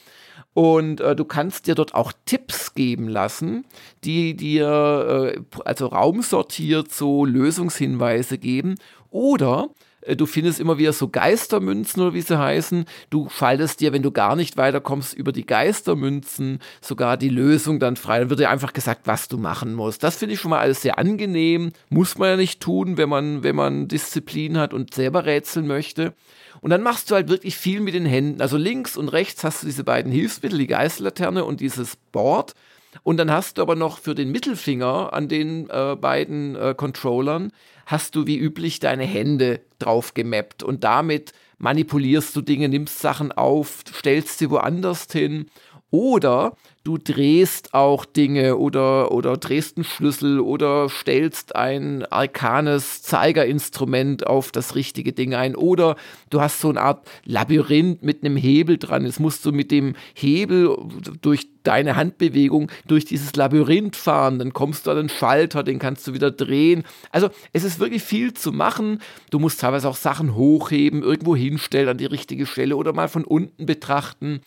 Und 0.56 1.02
äh, 1.02 1.14
du 1.14 1.26
kannst 1.26 1.66
dir 1.66 1.74
dort 1.74 1.94
auch 1.94 2.14
Tipps 2.24 2.72
geben 2.72 3.08
lassen, 3.08 3.66
die 4.04 4.34
dir 4.34 5.34
äh, 5.36 5.58
also 5.66 5.88
raumsortiert 5.88 6.90
so 6.90 7.26
Lösungshinweise 7.26 8.38
geben. 8.38 8.76
Oder 9.10 9.68
äh, 10.00 10.16
du 10.16 10.24
findest 10.24 10.58
immer 10.58 10.78
wieder 10.78 10.94
so 10.94 11.08
Geistermünzen 11.08 12.00
oder 12.02 12.14
wie 12.14 12.22
sie 12.22 12.38
heißen. 12.38 12.86
Du 13.10 13.28
schaltest 13.28 13.80
dir, 13.80 13.92
wenn 13.92 14.00
du 14.00 14.12
gar 14.12 14.34
nicht 14.34 14.56
weiterkommst, 14.56 15.12
über 15.12 15.30
die 15.30 15.44
Geistermünzen 15.44 16.60
sogar 16.80 17.18
die 17.18 17.28
Lösung 17.28 17.78
dann 17.78 17.96
frei. 17.96 18.20
Dann 18.20 18.30
wird 18.30 18.40
dir 18.40 18.48
einfach 18.48 18.72
gesagt, 18.72 19.02
was 19.04 19.28
du 19.28 19.36
machen 19.36 19.74
musst. 19.74 20.02
Das 20.02 20.16
finde 20.16 20.36
ich 20.36 20.40
schon 20.40 20.52
mal 20.52 20.60
alles 20.60 20.80
sehr 20.80 20.98
angenehm. 20.98 21.72
Muss 21.90 22.16
man 22.16 22.30
ja 22.30 22.36
nicht 22.36 22.62
tun, 22.62 22.96
wenn 22.96 23.10
man, 23.10 23.42
wenn 23.42 23.56
man 23.56 23.88
Disziplin 23.88 24.56
hat 24.56 24.72
und 24.72 24.94
selber 24.94 25.26
rätseln 25.26 25.66
möchte. 25.66 26.14
Und 26.66 26.70
dann 26.70 26.82
machst 26.82 27.08
du 27.08 27.14
halt 27.14 27.28
wirklich 27.28 27.56
viel 27.56 27.78
mit 27.78 27.94
den 27.94 28.06
Händen. 28.06 28.40
Also 28.40 28.56
links 28.56 28.96
und 28.96 29.08
rechts 29.10 29.44
hast 29.44 29.62
du 29.62 29.66
diese 29.66 29.84
beiden 29.84 30.10
Hilfsmittel, 30.10 30.58
die 30.58 30.66
Geisterlaterne 30.66 31.44
und 31.44 31.60
dieses 31.60 31.94
Board. 32.10 32.54
Und 33.04 33.18
dann 33.18 33.30
hast 33.30 33.58
du 33.58 33.62
aber 33.62 33.76
noch 33.76 34.00
für 34.00 34.16
den 34.16 34.32
Mittelfinger 34.32 35.12
an 35.12 35.28
den 35.28 35.70
äh, 35.70 35.94
beiden 35.94 36.56
äh, 36.56 36.74
Controllern, 36.76 37.52
hast 37.86 38.16
du 38.16 38.26
wie 38.26 38.36
üblich 38.36 38.80
deine 38.80 39.04
Hände 39.04 39.60
drauf 39.78 40.12
gemappt. 40.12 40.64
Und 40.64 40.82
damit 40.82 41.34
manipulierst 41.58 42.34
du 42.34 42.40
Dinge, 42.40 42.68
nimmst 42.68 42.98
Sachen 42.98 43.30
auf, 43.30 43.84
stellst 43.96 44.38
sie 44.38 44.50
woanders 44.50 45.06
hin. 45.12 45.46
Oder 45.92 46.56
du 46.86 46.98
drehst 46.98 47.74
auch 47.74 48.04
Dinge 48.04 48.56
oder, 48.58 49.10
oder 49.10 49.36
drehst 49.36 49.76
einen 49.76 49.82
Schlüssel 49.82 50.38
oder 50.38 50.88
stellst 50.88 51.56
ein 51.56 52.04
arkanes 52.06 53.02
Zeigerinstrument 53.02 54.24
auf 54.28 54.52
das 54.52 54.76
richtige 54.76 55.12
Ding 55.12 55.34
ein 55.34 55.56
oder 55.56 55.96
du 56.30 56.40
hast 56.40 56.60
so 56.60 56.68
eine 56.68 56.80
Art 56.80 57.04
Labyrinth 57.24 58.04
mit 58.04 58.22
einem 58.22 58.36
Hebel 58.36 58.78
dran. 58.78 59.04
Jetzt 59.04 59.18
musst 59.18 59.44
du 59.44 59.50
mit 59.50 59.72
dem 59.72 59.96
Hebel 60.14 60.78
durch 61.22 61.48
deine 61.64 61.96
Handbewegung 61.96 62.70
durch 62.86 63.04
dieses 63.04 63.34
Labyrinth 63.34 63.96
fahren, 63.96 64.38
dann 64.38 64.52
kommst 64.52 64.86
du 64.86 64.92
an 64.92 64.98
den 64.98 65.08
Schalter, 65.08 65.64
den 65.64 65.80
kannst 65.80 66.06
du 66.06 66.14
wieder 66.14 66.30
drehen. 66.30 66.84
Also 67.10 67.30
es 67.52 67.64
ist 67.64 67.80
wirklich 67.80 68.04
viel 68.04 68.32
zu 68.32 68.52
machen. 68.52 69.00
Du 69.30 69.40
musst 69.40 69.60
teilweise 69.60 69.88
auch 69.88 69.96
Sachen 69.96 70.36
hochheben, 70.36 71.02
irgendwo 71.02 71.34
hinstellen 71.34 71.88
an 71.88 71.98
die 71.98 72.06
richtige 72.06 72.46
Stelle 72.46 72.76
oder 72.76 72.92
mal 72.92 73.08
von 73.08 73.24
unten 73.24 73.66
betrachten. 73.66 74.40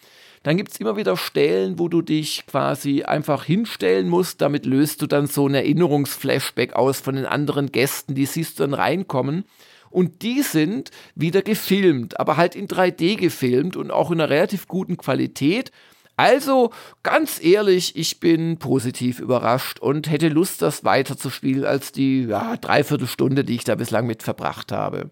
Dann 0.44 0.56
gibt 0.56 0.72
es 0.72 0.80
immer 0.80 0.96
wieder 0.96 1.18
Stellen, 1.18 1.80
wo 1.80 1.90
du 1.90 2.02
dich 2.02 2.46
quasi 2.48 3.04
einfach 3.04 3.44
hinstellen 3.44 4.08
musst. 4.08 4.42
Damit 4.42 4.66
löst 4.66 5.02
du 5.02 5.08
dann 5.08 5.28
so 5.28 5.48
ein 5.48 5.54
Erinnerungsflashback 5.54 6.74
aus 6.74 7.02
von 7.02 7.16
den 7.16 7.26
anderen 7.26 7.72
Gästen, 7.72 8.16
die 8.16 8.26
siehst 8.26 8.60
du 8.60 8.64
dann 8.64 8.74
reinkommen. 8.74 9.44
Und 9.90 10.22
die 10.22 10.44
sind 10.44 10.92
wieder 11.16 11.42
gefilmt, 11.42 12.20
aber 12.20 12.38
halt 12.38 12.56
in 12.56 12.68
3D 12.68 13.18
gefilmt 13.18 13.76
und 13.76 13.92
auch 13.92 14.12
in 14.12 14.22
einer 14.22 14.30
relativ 14.30 14.68
guten 14.68 14.98
Qualität. 14.98 15.72
Also 16.16 16.72
ganz 17.02 17.42
ehrlich, 17.42 17.96
ich 17.96 18.20
bin 18.20 18.58
positiv 18.60 19.20
überrascht 19.20 19.80
und 19.80 20.12
hätte 20.12 20.28
Lust, 20.28 20.62
das 20.62 20.84
weiterzuspielen 20.84 21.66
als 21.66 21.92
die 21.92 22.24
ja, 22.24 22.58
Dreiviertelstunde, 22.58 23.44
die 23.44 23.56
ich 23.56 23.64
da 23.64 23.76
bislang 23.76 24.06
mit 24.06 24.22
verbracht 24.22 24.72
habe. 24.72 25.12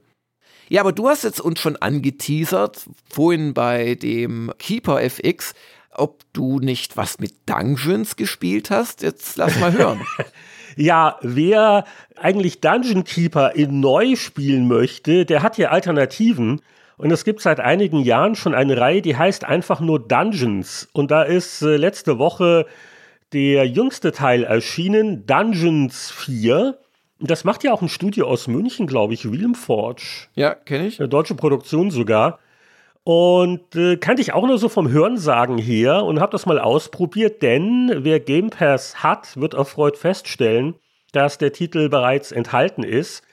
Ja, 0.69 0.81
aber 0.81 0.91
du 0.91 1.07
hast 1.07 1.23
jetzt 1.23 1.39
uns 1.39 1.59
schon 1.59 1.77
angeteasert, 1.77 2.85
vorhin 3.09 3.53
bei 3.53 3.95
dem 3.95 4.51
Keeper 4.59 5.01
FX, 5.01 5.53
ob 5.91 6.21
du 6.33 6.59
nicht 6.59 6.97
was 6.97 7.19
mit 7.19 7.33
Dungeons 7.47 8.15
gespielt 8.15 8.69
hast. 8.69 9.01
Jetzt 9.01 9.37
lass 9.37 9.59
mal 9.59 9.73
hören. 9.73 10.01
ja, 10.75 11.17
wer 11.21 11.85
eigentlich 12.15 12.61
Dungeon 12.61 13.03
Keeper 13.03 13.55
in 13.55 13.79
neu 13.79 14.15
spielen 14.15 14.67
möchte, 14.67 15.25
der 15.25 15.41
hat 15.41 15.55
hier 15.55 15.71
Alternativen. 15.71 16.61
Und 16.97 17.11
es 17.11 17.23
gibt 17.23 17.41
seit 17.41 17.59
einigen 17.59 17.99
Jahren 17.99 18.35
schon 18.35 18.55
eine 18.55 18.77
Reihe, 18.77 19.01
die 19.01 19.15
heißt 19.15 19.45
einfach 19.45 19.79
nur 19.79 20.05
Dungeons. 20.05 20.89
Und 20.93 21.11
da 21.11 21.23
ist 21.23 21.61
äh, 21.61 21.77
letzte 21.77 22.17
Woche 22.17 22.65
der 23.33 23.67
jüngste 23.67 24.11
Teil 24.11 24.43
erschienen, 24.43 25.25
Dungeons 25.25 26.11
4. 26.11 26.77
Das 27.19 27.43
macht 27.43 27.63
ja 27.63 27.73
auch 27.73 27.81
ein 27.81 27.89
Studio 27.89 28.27
aus 28.27 28.47
München, 28.47 28.85
glaube 28.85 29.13
ich, 29.13 29.29
William 29.29 29.55
Forge. 29.55 30.27
Ja, 30.35 30.53
kenne 30.53 30.87
ich. 30.87 30.99
Eine 30.99 31.09
deutsche 31.09 31.35
Produktion 31.35 31.89
sogar. 31.89 32.39
Und 33.03 33.75
äh, 33.75 33.97
kannte 33.97 34.21
ich 34.21 34.33
auch 34.33 34.45
nur 34.45 34.57
so 34.57 34.69
vom 34.69 34.89
Hörensagen 34.89 35.57
her 35.57 36.03
und 36.03 36.19
habe 36.19 36.33
das 36.33 36.45
mal 36.45 36.59
ausprobiert, 36.59 37.41
denn 37.41 37.89
wer 38.03 38.19
Game 38.19 38.49
Pass 38.49 39.01
hat, 39.01 39.37
wird 39.37 39.53
erfreut 39.53 39.97
feststellen, 39.97 40.75
dass 41.13 41.37
der 41.37 41.53
Titel 41.53 41.89
bereits 41.89 42.31
enthalten 42.33 42.83
ist. 42.83 43.23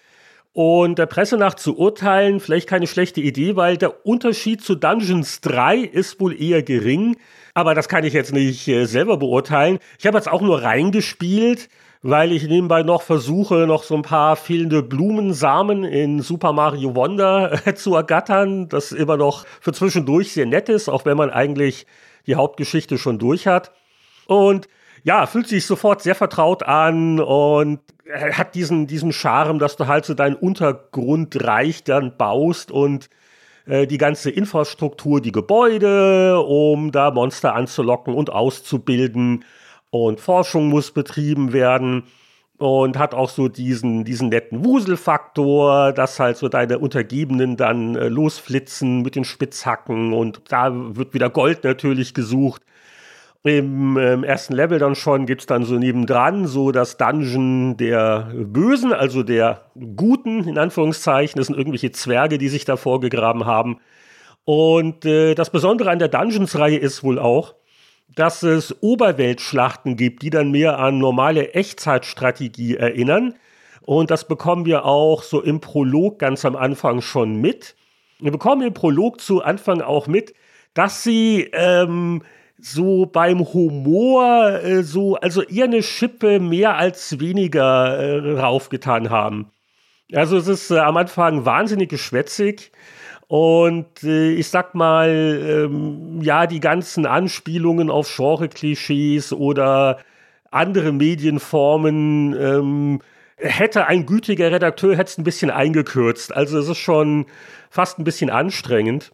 Und 0.53 1.01
der 1.01 1.07
Presse 1.07 1.37
nach 1.37 1.55
zu 1.55 1.77
urteilen, 1.77 2.39
vielleicht 2.39 2.69
keine 2.69 2.87
schlechte 2.87 3.21
Idee, 3.21 3.57
weil 3.57 3.77
der 3.77 4.07
Unterschied 4.07 4.63
zu 4.63 4.77
Dungeons 4.77 5.41
3 5.41 5.79
ist 5.79 6.21
wohl 6.21 6.41
eher 6.41 6.63
gering. 6.63 7.17
Aber 7.53 7.75
das 7.75 7.89
kann 7.89 8.05
ich 8.05 8.13
jetzt 8.13 8.33
nicht 8.33 8.69
äh, 8.69 8.87
selber 8.87 9.17
beurteilen. 9.17 9.81
Ich 9.99 10.07
habe 10.07 10.17
jetzt 10.17 10.31
auch 10.31 10.41
nur 10.41 10.63
reingespielt 10.63 11.69
weil 12.07 12.33
ich 12.33 12.47
nebenbei 12.47 12.83
noch 12.83 13.01
versuche, 13.01 13.67
noch 13.67 13.83
so 13.83 13.95
ein 13.95 14.03
paar 14.03 14.37
fehlende 14.37 14.83
Blumensamen 14.83 15.85
in 15.85 16.21
Super 16.21 16.53
Mario 16.53 16.95
Wonder 16.95 17.59
zu 17.77 17.95
ergattern, 17.95 18.69
das 18.69 18.93
immer 18.93 19.17
noch 19.17 19.47
für 19.63 19.73
zwischendurch 19.73 20.35
sehr 20.35 20.45
nett 20.45 20.69
ist, 20.69 20.91
auch 20.91 21.07
wenn 21.07 21.17
man 21.17 21.31
eigentlich 21.31 21.87
die 22.27 22.35
Hauptgeschichte 22.35 22.99
schon 22.99 23.19
durch 23.19 23.47
hat. 23.47 23.73
Und 24.27 24.69
ja, 25.03 25.25
fühlt 25.25 25.49
sich 25.49 25.65
sofort 25.65 26.03
sehr 26.03 26.15
vertraut 26.15 26.63
an 26.63 27.21
und 27.21 27.81
hat 28.33 28.55
diesen, 28.55 28.87
diesen 28.87 29.13
Charme, 29.13 29.59
dass 29.59 29.77
du 29.77 29.87
halt 29.87 30.05
so 30.05 30.13
deinen 30.13 30.37
Untergrund 30.37 31.43
reich 31.43 31.85
dann 31.85 32.19
baust 32.19 32.71
und 32.71 33.09
äh, 33.65 33.87
die 33.87 33.99
ganze 33.99 34.29
Infrastruktur, 34.29 35.23
die 35.23 35.33
Gebäude, 35.33 36.39
um 36.39 36.93
da 36.93 37.11
Monster 37.11 37.55
anzulocken 37.55 38.13
und 38.13 38.29
auszubilden 38.29 39.43
und 39.95 40.21
Forschung 40.21 40.69
muss 40.69 40.91
betrieben 40.91 41.53
werden 41.53 42.03
und 42.59 42.99
hat 42.99 43.15
auch 43.15 43.31
so 43.31 43.47
diesen, 43.47 44.05
diesen 44.05 44.29
netten 44.29 44.65
Wuselfaktor, 44.65 45.93
dass 45.93 46.19
halt 46.19 46.37
so 46.37 46.49
deine 46.49 46.81
Untergebenen 46.81 47.57
dann 47.57 47.95
äh, 47.95 48.09
losflitzen 48.09 49.03
mit 49.03 49.15
den 49.15 49.25
Spitzhacken 49.25 50.13
und 50.13 50.43
da 50.49 50.73
wird 50.97 51.15
wieder 51.15 51.31
Gold 51.31 51.63
natürlich 51.63 52.13
gesucht. 52.13 52.63
Im 53.45 53.97
ähm, 53.97 54.25
ersten 54.25 54.55
Level 54.55 54.81
dann 54.81 54.97
schon 54.97 55.27
gibt 55.27 55.43
es 55.43 55.47
dann 55.47 55.65
so 55.65 55.75
nebendran 55.75 56.47
so 56.47 56.73
das 56.73 56.97
Dungeon 56.97 57.77
der 57.77 58.33
Bösen, 58.35 58.93
also 58.93 59.23
der 59.23 59.67
Guten, 59.95 60.49
in 60.49 60.59
Anführungszeichen. 60.59 61.39
Das 61.39 61.49
sind 61.49 61.57
irgendwelche 61.57 61.93
Zwerge, 61.93 62.39
die 62.39 62.49
sich 62.49 62.65
da 62.65 62.77
vorgegraben 62.77 63.45
haben. 63.45 63.81
Und 64.45 65.05
äh, 65.05 65.35
das 65.35 65.51
Besondere 65.51 65.91
an 65.91 65.99
der 65.99 66.09
Dungeons-Reihe 66.09 66.79
ist 66.79 67.05
wohl 67.05 67.19
auch, 67.19 67.55
dass 68.09 68.43
es 68.43 68.83
Oberweltschlachten 68.83 69.97
gibt, 69.97 70.23
die 70.23 70.31
dann 70.31 70.51
mehr 70.51 70.79
an 70.79 70.99
normale 70.99 71.53
Echtzeitstrategie 71.53 72.77
erinnern. 72.77 73.35
Und 73.83 74.11
das 74.11 74.27
bekommen 74.27 74.65
wir 74.65 74.85
auch 74.85 75.23
so 75.23 75.43
im 75.43 75.61
Prolog 75.61 76.19
ganz 76.19 76.45
am 76.45 76.57
Anfang 76.57 77.01
schon 77.01 77.41
mit. 77.41 77.75
Wir 78.21 78.31
bekommen 78.31 78.63
im 78.63 78.75
Prolog 78.75 79.21
zu 79.21 79.43
Anfang 79.43 79.81
auch 79.83 80.07
mit, 80.07 80.35
dass 80.73 81.03
sie 81.03 81.51
ähm, 81.53 82.23
so 82.59 83.07
beim 83.07 83.41
Humor 83.53 84.61
äh, 84.63 84.83
so, 84.83 85.17
also 85.17 85.43
eher 85.43 85.65
eine 85.65 85.83
Schippe 85.83 86.41
mehr 86.41 86.77
als 86.77 87.21
weniger 87.21 87.99
äh, 87.99 88.41
raufgetan 88.41 89.11
haben. 89.11 89.51
Also 90.13 90.37
es 90.37 90.49
ist 90.49 90.71
äh, 90.71 90.79
am 90.79 90.97
Anfang 90.97 91.45
wahnsinnig 91.45 91.91
geschwätzig. 91.91 92.73
Und 93.37 94.05
äh, 94.05 94.31
ich 94.31 94.47
sag 94.47 94.77
mal, 94.77 95.09
ähm, 95.11 96.21
ja, 96.23 96.47
die 96.47 96.61
ganzen 96.61 97.05
Anspielungen 97.05 97.91
auf 97.91 98.09
Genre-Klischees 98.15 99.33
oder 99.33 99.99
andere 100.53 100.93
Medienformen, 100.93 102.37
ähm, 102.41 103.03
hätte 103.35 103.89
ein 103.89 104.07
gütiger 104.07 104.53
Redakteur 104.53 104.97
hätte 104.97 105.11
es 105.11 105.19
ein 105.19 105.25
bisschen 105.25 105.51
eingekürzt. 105.51 106.33
Also 106.33 106.61
es 106.61 106.69
ist 106.69 106.79
schon 106.79 107.27
fast 107.71 107.99
ein 107.99 108.05
bisschen 108.05 108.31
anstrengend. 108.31 109.11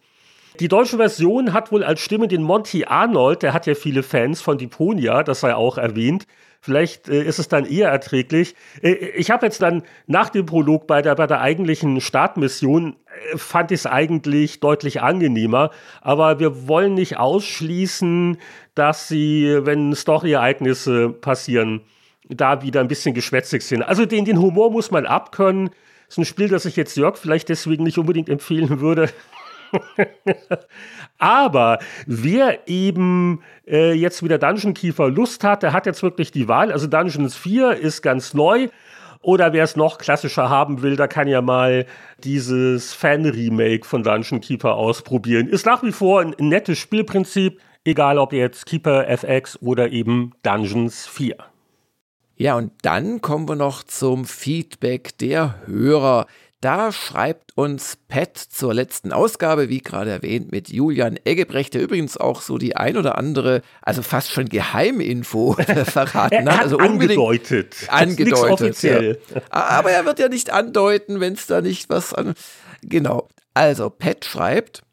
Die 0.59 0.67
deutsche 0.67 0.97
Version 0.97 1.51
hat 1.51 1.71
wohl 1.71 1.83
als 1.83 2.01
Stimme 2.01 2.27
den 2.27 2.43
Monty 2.43 2.85
Arnold, 2.85 3.41
der 3.41 3.53
hat 3.55 3.65
ja 3.65 3.73
viele 3.73 4.03
Fans 4.03 4.39
von 4.39 4.59
Deponia, 4.59 5.23
das 5.23 5.39
sei 5.39 5.55
auch 5.55 5.79
erwähnt. 5.79 6.27
Vielleicht 6.63 7.09
äh, 7.09 7.23
ist 7.23 7.39
es 7.39 7.47
dann 7.47 7.65
eher 7.65 7.89
erträglich. 7.89 8.55
Äh, 8.83 8.91
ich 8.91 9.31
habe 9.31 9.47
jetzt 9.47 9.63
dann 9.63 9.81
nach 10.05 10.29
dem 10.29 10.45
Prolog 10.45 10.85
bei 10.85 11.01
der, 11.01 11.15
bei 11.15 11.25
der 11.25 11.41
eigentlichen 11.41 11.99
Startmission 12.01 12.95
äh, 13.33 13.37
fand 13.37 13.71
ich 13.71 13.79
es 13.79 13.85
eigentlich 13.87 14.59
deutlich 14.59 15.01
angenehmer. 15.01 15.71
Aber 16.01 16.39
wir 16.39 16.67
wollen 16.67 16.93
nicht 16.93 17.17
ausschließen, 17.17 18.37
dass 18.75 19.07
sie, 19.07 19.57
wenn 19.61 19.95
Story-Ereignisse 19.95 21.09
passieren, 21.09 21.81
da 22.29 22.61
wieder 22.61 22.79
ein 22.79 22.87
bisschen 22.87 23.15
geschwätzig 23.15 23.63
sind. 23.63 23.81
Also 23.81 24.05
den, 24.05 24.25
den 24.25 24.39
Humor 24.39 24.71
muss 24.71 24.91
man 24.91 25.07
abkönnen. 25.07 25.71
Ist 26.07 26.19
ein 26.19 26.25
Spiel, 26.25 26.49
das 26.49 26.65
ich 26.65 26.75
jetzt 26.75 26.95
Jörg 26.95 27.17
vielleicht 27.17 27.49
deswegen 27.49 27.83
nicht 27.85 27.97
unbedingt 27.97 28.29
empfehlen 28.29 28.81
würde. 28.81 29.09
Aber 31.17 31.79
wer 32.07 32.67
eben 32.67 33.41
äh, 33.67 33.93
jetzt 33.93 34.23
wieder 34.23 34.37
Dungeon 34.37 34.73
Keeper 34.73 35.09
Lust 35.09 35.43
hat, 35.43 35.63
der 35.63 35.73
hat 35.73 35.85
jetzt 35.85 36.03
wirklich 36.03 36.31
die 36.31 36.47
Wahl. 36.47 36.71
Also 36.71 36.87
Dungeons 36.87 37.35
4 37.35 37.73
ist 37.73 38.01
ganz 38.01 38.33
neu. 38.33 38.69
Oder 39.23 39.53
wer 39.53 39.63
es 39.63 39.75
noch 39.75 39.99
klassischer 39.99 40.49
haben 40.49 40.81
will, 40.81 40.95
da 40.95 41.07
kann 41.07 41.27
ja 41.27 41.41
mal 41.41 41.85
dieses 42.23 42.93
Fan-Remake 42.93 43.85
von 43.85 44.01
Dungeon 44.01 44.41
Keeper 44.41 44.73
ausprobieren. 44.75 45.47
Ist 45.47 45.67
nach 45.67 45.83
wie 45.83 45.91
vor 45.91 46.21
ein, 46.21 46.33
ein 46.39 46.49
nettes 46.49 46.79
Spielprinzip, 46.79 47.61
egal 47.85 48.17
ob 48.17 48.33
jetzt 48.33 48.65
Keeper 48.65 49.07
FX 49.07 49.61
oder 49.61 49.91
eben 49.91 50.31
Dungeons 50.41 51.05
4. 51.05 51.35
Ja, 52.35 52.55
und 52.55 52.71
dann 52.81 53.21
kommen 53.21 53.47
wir 53.47 53.55
noch 53.55 53.83
zum 53.83 54.25
Feedback 54.25 55.15
der 55.19 55.67
Hörer. 55.67 56.25
Da 56.61 56.91
schreibt 56.91 57.57
uns 57.57 57.97
Pat 58.07 58.37
zur 58.37 58.75
letzten 58.75 59.11
Ausgabe, 59.11 59.67
wie 59.67 59.79
gerade 59.79 60.11
erwähnt, 60.11 60.51
mit 60.51 60.69
Julian 60.69 61.17
Eggebrecht, 61.23 61.73
der 61.73 61.81
übrigens 61.81 62.17
auch 62.17 62.41
so 62.41 62.59
die 62.59 62.75
ein 62.75 62.97
oder 62.97 63.17
andere, 63.17 63.63
also 63.81 64.03
fast 64.03 64.31
schon 64.31 64.47
Geheiminfo 64.47 65.53
verraten 65.85 66.47
hat. 66.51 66.61
Also 66.61 66.77
angedeutet. 66.77 67.75
Angedeutet. 67.87 68.51
Offiziell. 68.51 69.19
Ja. 69.33 69.41
Aber 69.49 69.89
er 69.89 70.05
wird 70.05 70.19
ja 70.19 70.29
nicht 70.29 70.51
andeuten, 70.51 71.19
wenn 71.19 71.33
es 71.33 71.47
da 71.47 71.61
nicht 71.61 71.89
was 71.89 72.13
an. 72.13 72.35
Genau. 72.83 73.27
Also, 73.55 73.89
Pat 73.89 74.23
schreibt, 74.23 74.83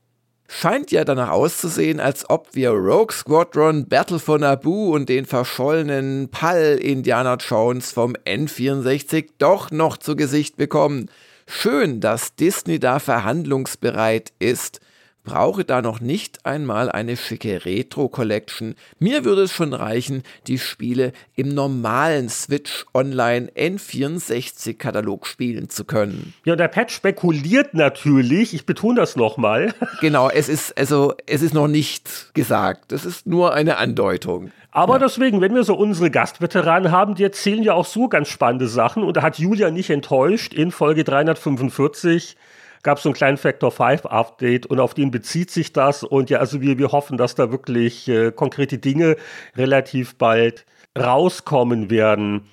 scheint 0.48 0.90
ja 0.90 1.04
danach 1.04 1.28
auszusehen, 1.28 2.00
als 2.00 2.30
ob 2.30 2.54
wir 2.54 2.70
Rogue 2.70 3.12
Squadron, 3.12 3.86
Battle 3.86 4.18
for 4.18 4.38
Naboo 4.38 4.94
und 4.94 5.10
den 5.10 5.26
verschollenen 5.26 6.30
Pall 6.30 6.78
Indiana 6.80 7.36
Jones 7.36 7.92
vom 7.92 8.14
N64 8.24 9.32
doch 9.36 9.70
noch 9.70 9.98
zu 9.98 10.16
Gesicht 10.16 10.56
bekommen. 10.56 11.10
Schön, 11.51 12.01
dass 12.03 12.34
Disney 12.34 12.78
da 12.78 12.99
verhandlungsbereit 12.99 14.34
ist. 14.38 14.80
Brauche 15.24 15.64
da 15.64 15.82
noch 15.82 16.00
nicht 16.00 16.46
einmal 16.46 16.90
eine 16.90 17.16
schicke 17.16 17.64
Retro-Collection. 17.64 18.74
Mir 18.98 19.24
würde 19.24 19.42
es 19.42 19.52
schon 19.52 19.74
reichen, 19.74 20.22
die 20.46 20.58
Spiele 20.58 21.12
im 21.34 21.48
normalen 21.48 22.28
Switch 22.28 22.86
Online 22.94 23.50
N64-Katalog 23.54 25.26
spielen 25.26 25.68
zu 25.68 25.84
können. 25.84 26.32
Ja, 26.44 26.56
der 26.56 26.68
Patch 26.68 26.94
spekuliert 26.94 27.74
natürlich, 27.74 28.54
ich 28.54 28.64
betone 28.64 29.00
das 29.00 29.16
nochmal. 29.16 29.74
Genau, 30.00 30.30
es 30.30 30.48
ist, 30.48 30.78
also, 30.78 31.14
es 31.26 31.42
ist 31.42 31.54
noch 31.54 31.66
nicht 31.66 32.32
gesagt. 32.32 32.92
Es 32.92 33.04
ist 33.04 33.26
nur 33.26 33.52
eine 33.52 33.78
Andeutung. 33.78 34.52
Aber 34.70 34.94
ja. 34.94 34.98
deswegen, 35.00 35.40
wenn 35.40 35.54
wir 35.54 35.64
so 35.64 35.74
unsere 35.74 36.10
Gastveteranen 36.10 36.92
haben, 36.92 37.14
die 37.14 37.24
erzählen 37.24 37.62
ja 37.62 37.74
auch 37.74 37.86
so 37.86 38.08
ganz 38.08 38.28
spannende 38.28 38.68
Sachen. 38.68 39.02
Und 39.02 39.16
da 39.16 39.22
hat 39.22 39.38
Julia 39.38 39.70
nicht 39.70 39.90
enttäuscht. 39.90 40.54
In 40.54 40.70
Folge 40.70 41.04
345 41.04 42.36
gab 42.82 42.98
es 42.98 43.02
so 43.02 43.10
einen 43.10 43.14
kleinen 43.14 43.36
Factor 43.36 43.70
5 43.70 44.06
Update 44.06 44.66
und 44.66 44.80
auf 44.80 44.94
den 44.94 45.10
bezieht 45.10 45.50
sich 45.50 45.72
das. 45.72 46.02
Und 46.02 46.30
ja, 46.30 46.38
also 46.38 46.60
wir, 46.60 46.78
wir 46.78 46.92
hoffen, 46.92 47.16
dass 47.16 47.34
da 47.34 47.50
wirklich 47.50 48.08
äh, 48.08 48.32
konkrete 48.32 48.78
Dinge 48.78 49.16
relativ 49.56 50.16
bald 50.16 50.66
rauskommen 50.98 51.90
werden. 51.90 52.48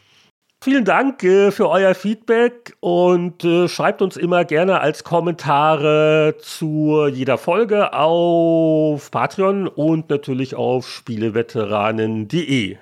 Vielen 0.63 0.84
Dank 0.84 1.23
äh, 1.23 1.51
für 1.51 1.69
euer 1.69 1.93
Feedback 1.93 2.76
und 2.80 3.43
äh, 3.43 3.67
schreibt 3.67 4.01
uns 4.01 4.17
immer 4.17 4.45
gerne 4.45 4.82
als 4.82 5.03
Kommentare 5.03 6.38
zu 6.39 7.05
jeder 7.05 7.38
Folge 7.38 7.93
auf 7.93 9.11
Patreon 9.11 9.67
und 9.67 10.09
natürlich 10.09 10.55
auf 10.55 10.88
spieleveteranen.de. 10.89 12.78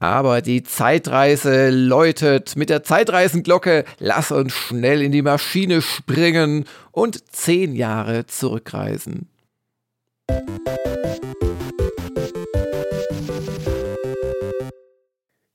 Aber 0.00 0.42
die 0.42 0.62
Zeitreise 0.62 1.70
läutet 1.70 2.54
mit 2.56 2.70
der 2.70 2.84
Zeitreisenglocke. 2.84 3.84
Lass 3.98 4.30
uns 4.30 4.52
schnell 4.52 5.02
in 5.02 5.10
die 5.10 5.22
Maschine 5.22 5.82
springen 5.82 6.66
und 6.92 7.34
zehn 7.34 7.74
Jahre 7.74 8.26
zurückreisen. 8.26 9.28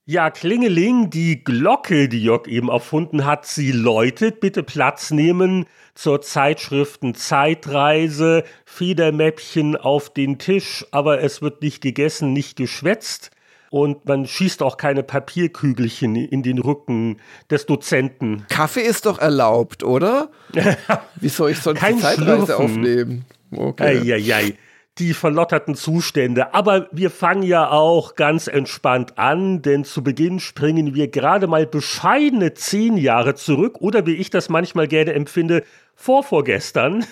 Ja, 0.06 0.30
Klingeling, 0.30 1.10
die 1.10 1.46
Glocke, 1.46 2.10
die 2.10 2.22
Jörg 2.22 2.48
eben 2.48 2.68
erfunden 2.68 3.26
hat, 3.26 3.46
sie 3.46 3.72
läutet. 3.72 4.41
Bitte 4.41 4.62
Platz 4.62 5.12
nehmen 5.12 5.66
zur 5.96 6.22
Zeitschriften 6.22 7.16
Zeitreise, 7.16 8.44
Federmäppchen 8.66 9.78
auf 9.78 10.14
den 10.14 10.38
Tisch, 10.38 10.86
aber 10.91 11.22
es 11.22 11.41
wird 11.41 11.62
nicht 11.62 11.82
gegessen, 11.82 12.34
nicht 12.34 12.58
geschwätzt. 12.58 13.32
Und 13.74 14.06
man 14.06 14.28
schießt 14.28 14.62
auch 14.62 14.78
keine 14.78 15.02
Papierkügelchen 15.02 16.16
in 16.16 16.44
den 16.44 16.60
Rücken 16.60 17.18
des 17.50 17.66
Dozenten. 17.66 18.46
Kaffee 18.48 18.82
ist 18.84 19.08
doch 19.08 19.18
erlaubt, 19.18 19.84
oder? 19.84 20.30
Wie 21.16 21.28
soll 21.28 21.50
ich 21.50 21.60
sonst 21.60 21.80
Kein 21.80 21.96
die 21.96 22.04
Zeitreise 22.04 22.46
Schlürfen. 22.46 22.54
aufnehmen? 22.54 23.26
Okay. 23.52 23.84
Ei, 23.84 24.14
ei, 24.14 24.36
ei 24.36 24.58
die 25.00 25.16
verlotterten 25.16 25.74
Zustände. 25.74 26.54
Aber 26.54 26.88
wir 26.92 27.10
fangen 27.10 27.42
ja 27.42 27.72
auch 27.72 28.14
ganz 28.14 28.46
entspannt 28.46 29.18
an, 29.18 29.64
denn 29.64 29.86
zu 29.86 30.04
Beginn 30.04 30.40
springen 30.40 30.94
wir 30.94 31.08
gerade 31.08 31.48
mal 31.48 31.66
bescheidene 31.66 32.54
zehn 32.54 32.96
Jahre 32.96 33.34
zurück 33.34 33.78
oder 33.80 34.06
wie 34.06 34.14
ich 34.14 34.30
das 34.30 34.50
manchmal 34.50 34.88
gerne 34.88 35.14
empfinde, 35.14 35.64
vorvorgestern. 35.96 37.08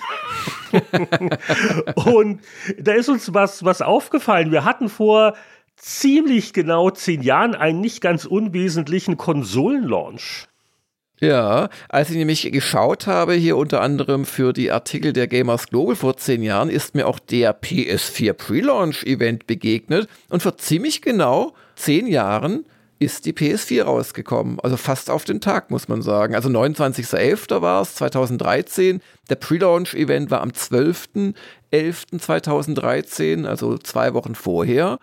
Und 2.05 2.41
da 2.77 2.91
ist 2.93 3.09
uns 3.09 3.33
was, 3.33 3.65
was 3.65 3.81
aufgefallen. 3.81 4.51
Wir 4.51 4.63
hatten 4.63 4.87
vor 4.87 5.33
ziemlich 5.81 6.53
genau 6.53 6.89
zehn 6.91 7.21
Jahren 7.21 7.55
einen 7.55 7.81
nicht 7.81 7.99
ganz 8.01 8.23
unwesentlichen 8.25 9.17
Konsolenlaunch. 9.17 10.47
Ja, 11.19 11.69
als 11.89 12.09
ich 12.09 12.15
nämlich 12.15 12.49
geschaut 12.51 13.05
habe, 13.05 13.33
hier 13.33 13.57
unter 13.57 13.81
anderem 13.81 14.25
für 14.25 14.53
die 14.53 14.71
Artikel 14.71 15.11
der 15.13 15.27
Gamers 15.27 15.67
Global 15.67 15.95
vor 15.95 16.17
zehn 16.17 16.41
Jahren, 16.41 16.69
ist 16.69 16.95
mir 16.95 17.05
auch 17.07 17.19
der 17.19 17.55
PS4 17.59 18.33
Pre-Launch-Event 18.33 19.45
begegnet. 19.45 20.09
Und 20.29 20.41
vor 20.41 20.57
ziemlich 20.57 21.03
genau 21.03 21.53
zehn 21.75 22.07
Jahren 22.07 22.65
ist 22.97 23.27
die 23.27 23.33
PS4 23.33 23.83
rausgekommen. 23.83 24.59
Also 24.61 24.77
fast 24.77 25.11
auf 25.11 25.23
den 25.23 25.41
Tag, 25.41 25.69
muss 25.69 25.87
man 25.87 26.01
sagen. 26.01 26.33
Also 26.33 26.49
29.11. 26.49 27.61
war 27.61 27.83
es, 27.83 27.93
2013. 27.95 28.99
Der 29.29 29.35
Pre-Launch-Event 29.35 30.31
war 30.31 30.41
am 30.41 30.49
12.11.2013, 30.49 33.45
also 33.45 33.77
zwei 33.77 34.15
Wochen 34.15 34.33
vorher. 34.33 34.97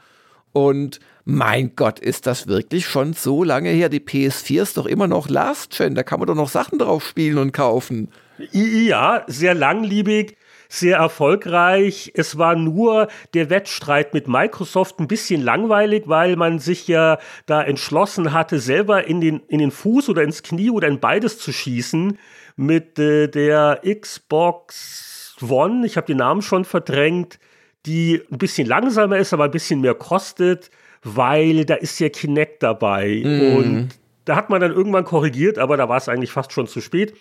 Und 0.53 1.01
mein 1.24 1.76
Gott, 1.76 1.99
ist 1.99 2.26
das 2.26 2.46
wirklich 2.46 2.86
schon 2.86 3.12
so 3.12 3.44
lange 3.44 3.70
her? 3.70 3.88
Die 3.88 4.01
PS4 4.01 4.62
ist 4.62 4.76
doch 4.78 4.86
immer 4.86 5.07
noch 5.07 5.28
Last 5.28 5.76
Gen, 5.76 5.94
da 5.94 6.03
kann 6.03 6.20
man 6.20 6.26
doch 6.26 6.34
noch 6.34 6.49
Sachen 6.49 6.78
drauf 6.78 7.07
spielen 7.07 7.38
und 7.38 7.53
kaufen. 7.53 8.09
Ja, 8.53 9.24
sehr 9.26 9.55
langlebig, 9.55 10.36
sehr 10.68 10.99
erfolgreich. 10.99 12.12
Es 12.14 12.38
war 12.38 12.55
nur 12.57 13.09
der 13.34 13.51
Wettstreit 13.51 14.14
mit 14.14 14.28
Microsoft 14.28 15.01
ein 15.01 15.09
bisschen 15.09 15.42
langweilig, 15.42 16.05
weil 16.07 16.36
man 16.36 16.61
sich 16.61 16.88
ja 16.88 17.18
da 17.46 17.62
entschlossen 17.62 18.32
hatte, 18.32 18.59
selber 18.59 19.07
in 19.07 19.20
den, 19.20 19.40
in 19.49 19.59
den 19.59 19.70
Fuß 19.70 20.09
oder 20.09 20.22
ins 20.22 20.42
Knie 20.42 20.70
oder 20.70 20.88
in 20.88 21.01
beides 21.01 21.38
zu 21.38 21.53
schießen 21.53 22.18
mit 22.57 22.99
äh, 22.99 23.28
der 23.28 23.82
Xbox 24.01 25.36
One. 25.46 25.86
Ich 25.86 25.96
habe 25.96 26.07
den 26.07 26.18
Namen 26.18 26.42
schon 26.42 26.64
verdrängt 26.64 27.38
die 27.87 28.22
ein 28.31 28.39
bisschen 28.39 28.66
langsamer 28.66 29.18
ist, 29.18 29.33
aber 29.33 29.45
ein 29.45 29.51
bisschen 29.51 29.81
mehr 29.81 29.95
kostet 29.95 30.70
weil 31.03 31.64
da 31.64 31.74
ist 31.74 31.99
ja 31.99 32.09
Kinect 32.09 32.62
dabei. 32.62 33.22
Mm. 33.24 33.57
Und 33.57 33.89
da 34.24 34.37
hat 34.37 34.51
man 34.51 34.61
dann 34.61 34.72
irgendwann 34.72 35.05
korrigiert, 35.05 35.59
aber 35.59 35.76
da 35.76 35.89
war 35.89 35.97
es 35.97 36.09
eigentlich 36.09 36.33
fast 36.33 36.53
schon 36.53 36.66
zu 36.66 36.81
spät. 36.81 37.14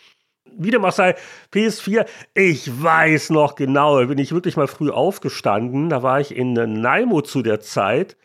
Wie 0.60 0.72
dem 0.72 0.86
auch 0.86 0.92
sei, 0.92 1.16
PS4, 1.54 2.06
ich 2.34 2.82
weiß 2.82 3.30
noch 3.30 3.56
genau, 3.56 4.04
bin 4.06 4.18
ich 4.18 4.32
wirklich 4.32 4.58
mal 4.58 4.68
früh 4.68 4.90
aufgestanden. 4.90 5.90
Da 5.90 6.04
war 6.04 6.20
ich 6.20 6.36
in 6.36 6.54
Naimo 6.54 7.22
zu 7.22 7.42
der 7.42 7.60
Zeit 7.60 8.18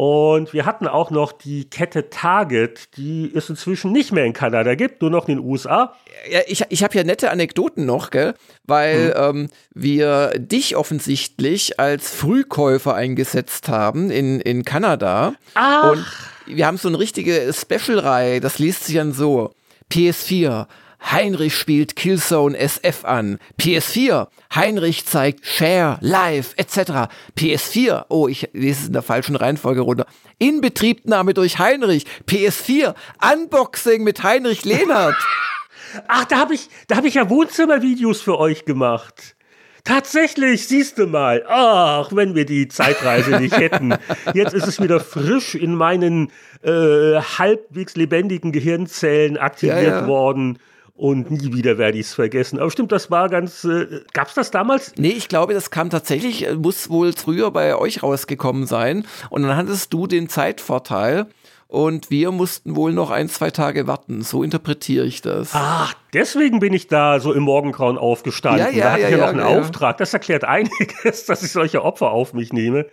und 0.00 0.52
wir 0.52 0.64
hatten 0.64 0.86
auch 0.86 1.10
noch 1.10 1.32
die 1.32 1.68
Kette 1.68 2.08
Target, 2.08 2.96
die 2.96 3.32
es 3.34 3.50
inzwischen 3.50 3.90
nicht 3.90 4.12
mehr 4.12 4.24
in 4.24 4.32
Kanada 4.32 4.76
gibt, 4.76 5.02
nur 5.02 5.10
noch 5.10 5.26
in 5.26 5.38
den 5.38 5.44
USA. 5.44 5.92
Ja, 6.30 6.38
ich 6.46 6.62
ich 6.68 6.84
habe 6.84 6.96
ja 6.96 7.02
nette 7.02 7.32
Anekdoten 7.32 7.84
noch, 7.84 8.10
gell? 8.10 8.34
weil 8.62 9.12
hm. 9.12 9.40
ähm, 9.40 9.48
wir 9.74 10.38
dich 10.38 10.76
offensichtlich 10.76 11.80
als 11.80 12.14
Frühkäufer 12.14 12.94
eingesetzt 12.94 13.68
haben 13.68 14.12
in, 14.12 14.40
in 14.40 14.64
Kanada. 14.64 15.34
Ach. 15.54 15.90
Und 15.90 16.06
wir 16.46 16.68
haben 16.68 16.76
so 16.76 16.86
eine 16.86 17.00
richtige 17.00 17.52
Special-Reihe, 17.52 18.38
das 18.38 18.60
liest 18.60 18.84
sich 18.84 18.94
dann 18.94 19.12
so. 19.12 19.50
PS4, 19.90 20.68
Heinrich 21.00 21.56
spielt 21.56 21.96
Killzone 21.96 22.56
SF 22.56 23.04
an. 23.04 23.38
PS4, 23.60 24.28
Heinrich 24.54 25.06
zeigt 25.06 25.46
Share, 25.46 25.98
Live, 26.00 26.54
etc. 26.56 27.08
PS4, 27.38 28.06
oh, 28.08 28.28
ich 28.28 28.48
lese 28.52 28.80
es 28.80 28.86
in 28.88 28.92
der 28.92 29.02
falschen 29.02 29.36
Reihenfolge 29.36 29.80
runter. 29.80 30.06
Inbetriebnahme 30.38 31.34
durch 31.34 31.58
Heinrich. 31.58 32.04
PS4, 32.28 32.94
Unboxing 33.32 34.02
mit 34.02 34.22
Heinrich 34.22 34.64
Lehnert. 34.64 35.16
Ach, 36.08 36.24
da 36.24 36.38
habe 36.38 36.54
ich, 36.54 36.68
da 36.88 36.96
hab 36.96 37.04
ich 37.04 37.14
ja 37.14 37.30
Wohnzimmervideos 37.30 38.20
für 38.20 38.38
euch 38.38 38.64
gemacht. 38.64 39.36
Tatsächlich, 39.84 40.66
siehst 40.66 40.98
du 40.98 41.06
mal. 41.06 41.44
Ach, 41.48 42.10
wenn 42.12 42.34
wir 42.34 42.44
die 42.44 42.68
Zeitreise 42.68 43.38
nicht 43.38 43.56
hätten. 43.58 43.94
Jetzt 44.34 44.52
ist 44.52 44.66
es 44.66 44.82
wieder 44.82 45.00
frisch 45.00 45.54
in 45.54 45.74
meinen 45.74 46.30
äh, 46.62 47.20
halbwegs 47.20 47.96
lebendigen 47.96 48.52
Gehirnzellen 48.52 49.38
aktiviert 49.38 49.82
ja, 49.82 50.00
ja. 50.00 50.06
worden. 50.06 50.58
Und 50.98 51.30
nie 51.30 51.54
wieder 51.54 51.78
werde 51.78 51.96
ich 51.96 52.06
es 52.06 52.14
vergessen. 52.14 52.58
Aber 52.58 52.72
stimmt, 52.72 52.90
das 52.90 53.08
war 53.08 53.28
ganz. 53.28 53.62
Äh, 53.62 54.00
Gab 54.12 54.26
es 54.26 54.34
das 54.34 54.50
damals? 54.50 54.92
Nee, 54.96 55.10
ich 55.10 55.28
glaube, 55.28 55.54
das 55.54 55.70
kam 55.70 55.90
tatsächlich, 55.90 56.48
äh, 56.48 56.54
muss 56.54 56.90
wohl 56.90 57.12
früher 57.12 57.52
bei 57.52 57.76
euch 57.76 58.02
rausgekommen 58.02 58.66
sein. 58.66 59.06
Und 59.30 59.42
dann 59.44 59.56
hattest 59.56 59.92
du 59.92 60.08
den 60.08 60.28
Zeitvorteil 60.28 61.26
und 61.68 62.10
wir 62.10 62.32
mussten 62.32 62.74
wohl 62.74 62.92
noch 62.92 63.12
ein, 63.12 63.28
zwei 63.28 63.52
Tage 63.52 63.86
warten. 63.86 64.22
So 64.22 64.42
interpretiere 64.42 65.04
ich 65.04 65.22
das. 65.22 65.50
Ach, 65.52 65.94
deswegen 66.14 66.58
bin 66.58 66.72
ich 66.72 66.88
da 66.88 67.20
so 67.20 67.32
im 67.32 67.44
Morgengrauen 67.44 67.96
aufgestanden. 67.96 68.66
Ja, 68.66 68.70
ja, 68.72 68.84
da 68.84 68.90
hatte 68.90 69.02
ja, 69.02 69.08
ich 69.08 69.14
ja, 69.14 69.20
noch 69.20 69.28
einen 69.28 69.38
ja. 69.38 69.60
Auftrag. 69.60 69.98
Das 69.98 70.12
erklärt 70.12 70.42
einiges, 70.46 71.26
dass 71.26 71.44
ich 71.44 71.52
solche 71.52 71.84
Opfer 71.84 72.10
auf 72.10 72.34
mich 72.34 72.52
nehme. 72.52 72.86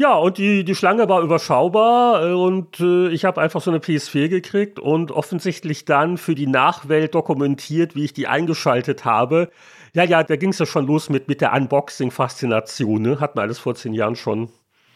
Ja, 0.00 0.14
und 0.14 0.38
die, 0.38 0.64
die 0.64 0.74
Schlange 0.74 1.10
war 1.10 1.20
überschaubar 1.20 2.26
äh, 2.26 2.32
und 2.32 2.80
äh, 2.80 3.10
ich 3.10 3.26
habe 3.26 3.38
einfach 3.38 3.60
so 3.60 3.70
eine 3.70 3.80
PS4 3.80 4.28
gekriegt 4.28 4.78
und 4.78 5.12
offensichtlich 5.12 5.84
dann 5.84 6.16
für 6.16 6.34
die 6.34 6.46
Nachwelt 6.46 7.14
dokumentiert, 7.14 7.94
wie 7.94 8.06
ich 8.06 8.14
die 8.14 8.26
eingeschaltet 8.26 9.04
habe. 9.04 9.50
Ja, 9.92 10.02
ja, 10.04 10.22
da 10.22 10.36
ging 10.36 10.52
es 10.52 10.58
ja 10.58 10.64
schon 10.64 10.86
los 10.86 11.10
mit, 11.10 11.28
mit 11.28 11.42
der 11.42 11.52
Unboxing-Faszination. 11.52 13.02
Ne? 13.02 13.20
Hat 13.20 13.36
man 13.36 13.42
alles 13.42 13.58
vor 13.58 13.74
zehn 13.74 13.92
Jahren 13.92 14.16
schon. 14.16 14.48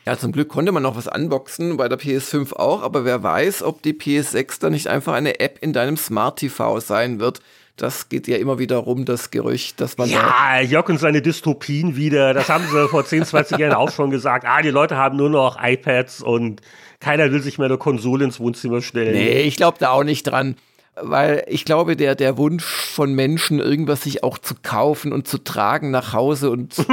Ja, 0.06 0.16
zum 0.16 0.32
Glück 0.32 0.48
konnte 0.48 0.72
man 0.72 0.82
noch 0.82 0.96
was 0.96 1.06
unboxen, 1.06 1.76
bei 1.76 1.86
der 1.86 1.98
PS5 1.98 2.54
auch, 2.54 2.82
aber 2.82 3.04
wer 3.04 3.22
weiß, 3.22 3.62
ob 3.62 3.82
die 3.82 3.92
PS6 3.92 4.58
dann 4.58 4.72
nicht 4.72 4.86
einfach 4.86 5.12
eine 5.12 5.38
App 5.38 5.58
in 5.60 5.74
deinem 5.74 5.98
Smart 5.98 6.38
TV 6.38 6.80
sein 6.80 7.20
wird. 7.20 7.42
Das 7.76 8.08
geht 8.08 8.28
ja 8.28 8.36
immer 8.36 8.60
wieder 8.60 8.76
rum, 8.76 9.04
das 9.04 9.32
Gerücht, 9.32 9.80
dass 9.80 9.98
man. 9.98 10.08
Ja, 10.08 10.60
Jörg 10.60 10.88
und 10.88 10.98
seine 10.98 11.22
Dystopien 11.22 11.96
wieder. 11.96 12.32
Das 12.32 12.48
haben 12.48 12.64
sie 12.70 12.88
vor 12.88 13.04
10, 13.04 13.24
20 13.24 13.58
Jahren 13.58 13.74
auch 13.74 13.90
schon 13.90 14.10
gesagt. 14.10 14.44
Ah, 14.46 14.62
die 14.62 14.70
Leute 14.70 14.96
haben 14.96 15.16
nur 15.16 15.28
noch 15.28 15.56
iPads 15.60 16.22
und 16.22 16.60
keiner 17.00 17.32
will 17.32 17.42
sich 17.42 17.58
mehr 17.58 17.66
eine 17.66 17.78
Konsole 17.78 18.24
ins 18.24 18.38
Wohnzimmer 18.38 18.80
stellen. 18.80 19.12
Nee, 19.12 19.42
ich 19.42 19.56
glaube 19.56 19.78
da 19.80 19.90
auch 19.90 20.04
nicht 20.04 20.22
dran. 20.24 20.56
Weil 20.96 21.44
ich 21.48 21.64
glaube, 21.64 21.96
der, 21.96 22.14
der 22.14 22.36
Wunsch 22.38 22.64
von 22.64 23.14
Menschen, 23.14 23.58
irgendwas 23.58 24.02
sich 24.02 24.22
auch 24.22 24.38
zu 24.38 24.54
kaufen 24.62 25.12
und 25.12 25.26
zu 25.26 25.38
tragen 25.38 25.90
nach 25.90 26.12
Hause 26.12 26.50
und 26.50 26.76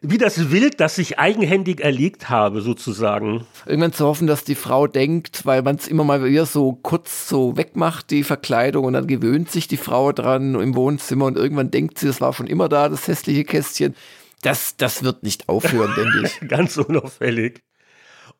wie 0.00 0.18
das 0.18 0.50
Wild, 0.50 0.80
das 0.80 0.98
ich 0.98 1.18
eigenhändig 1.18 1.80
erlegt 1.80 2.28
habe, 2.28 2.60
sozusagen. 2.60 3.46
Irgendwann 3.66 3.92
zu 3.92 4.06
hoffen, 4.06 4.26
dass 4.26 4.44
die 4.44 4.54
Frau 4.54 4.86
denkt, 4.86 5.44
weil 5.44 5.62
man 5.62 5.76
es 5.76 5.88
immer 5.88 6.04
mal 6.04 6.24
wieder 6.24 6.46
so 6.46 6.72
kurz 6.72 7.28
so 7.28 7.56
wegmacht, 7.56 8.10
die 8.10 8.24
Verkleidung, 8.24 8.84
und 8.84 8.92
dann 8.92 9.06
gewöhnt 9.06 9.50
sich 9.50 9.68
die 9.68 9.76
Frau 9.76 10.12
dran 10.12 10.54
im 10.54 10.74
Wohnzimmer 10.76 11.26
und 11.26 11.36
irgendwann 11.36 11.70
denkt 11.70 11.98
sie, 11.98 12.06
das 12.06 12.20
war 12.20 12.32
schon 12.32 12.46
immer 12.46 12.68
da, 12.68 12.88
das 12.88 13.08
hässliche 13.08 13.44
Kästchen. 13.44 13.94
Das, 14.42 14.76
das 14.76 15.02
wird 15.02 15.24
nicht 15.24 15.48
aufhören, 15.48 15.92
denke 15.96 16.22
ich. 16.24 16.40
Ganz 16.48 16.76
unauffällig. 16.76 17.62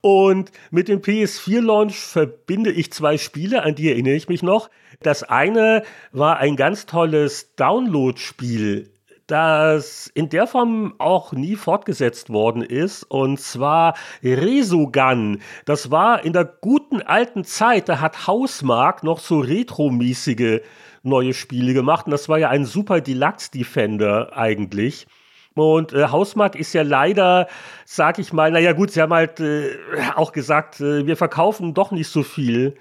Und 0.00 0.52
mit 0.70 0.86
dem 0.86 1.00
PS4-Launch 1.00 1.96
verbinde 1.96 2.70
ich 2.70 2.92
zwei 2.92 3.18
Spiele, 3.18 3.64
an 3.64 3.74
die 3.74 3.90
erinnere 3.90 4.14
ich 4.14 4.28
mich 4.28 4.44
noch. 4.44 4.70
Das 5.02 5.24
eine 5.24 5.82
war 6.12 6.38
ein 6.38 6.54
ganz 6.54 6.86
tolles 6.86 7.56
Download-Spiel 7.56 8.92
das 9.28 10.10
in 10.14 10.30
der 10.30 10.46
Form 10.46 10.94
auch 10.98 11.32
nie 11.32 11.54
fortgesetzt 11.54 12.30
worden 12.30 12.62
ist. 12.62 13.04
Und 13.04 13.38
zwar 13.38 13.94
Resogun. 14.24 15.40
Das 15.64 15.90
war 15.90 16.24
in 16.24 16.32
der 16.32 16.44
guten 16.44 17.02
alten 17.02 17.44
Zeit, 17.44 17.88
da 17.88 18.00
hat 18.00 18.26
Hausmark 18.26 19.04
noch 19.04 19.20
so 19.20 19.38
retromäßige 19.38 20.60
neue 21.02 21.34
Spiele 21.34 21.74
gemacht. 21.74 22.06
Und 22.06 22.12
das 22.12 22.28
war 22.28 22.38
ja 22.38 22.48
ein 22.48 22.64
super 22.64 23.00
Deluxe 23.00 23.50
Defender 23.50 24.36
eigentlich. 24.36 25.06
Und 25.54 25.92
äh, 25.92 26.06
Hausmark 26.06 26.54
ist 26.54 26.72
ja 26.72 26.82
leider, 26.82 27.48
sag 27.84 28.18
ich 28.18 28.32
mal, 28.32 28.50
naja 28.50 28.72
gut, 28.72 28.92
sie 28.92 29.02
haben 29.02 29.12
halt 29.12 29.40
äh, 29.40 29.76
auch 30.14 30.32
gesagt, 30.32 30.80
äh, 30.80 31.06
wir 31.06 31.16
verkaufen 31.16 31.74
doch 31.74 31.90
nicht 31.90 32.08
so 32.08 32.22
viel 32.22 32.76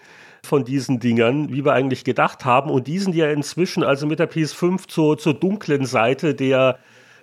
von 0.47 0.65
diesen 0.65 0.99
Dingern, 0.99 1.51
wie 1.51 1.63
wir 1.63 1.73
eigentlich 1.73 2.03
gedacht 2.03 2.45
haben. 2.45 2.71
Und 2.71 2.87
die 2.87 2.97
sind 2.99 3.13
ja 3.13 3.29
inzwischen 3.29 3.83
also 3.83 4.07
mit 4.07 4.19
der 4.19 4.29
PS5 4.31 4.87
zur, 4.87 5.17
zur 5.17 5.33
dunklen 5.35 5.85
Seite 5.85 6.33
der 6.33 6.79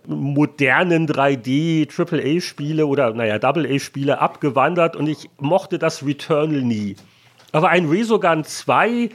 modernen 0.07 1.09
3D 1.09 1.89
AAA-Spiele 1.89 2.87
oder 2.87 3.12
naja, 3.12 3.43
AA-Spiele 3.43 4.20
abgewandert 4.20 4.97
und 4.97 5.09
ich 5.09 5.31
mochte 5.39 5.79
das 5.79 6.05
Returnal 6.05 6.62
nie. 6.62 6.97
Aber 7.53 7.70
ein 7.70 7.89
Resogun 7.89 8.45
2, 8.45 9.09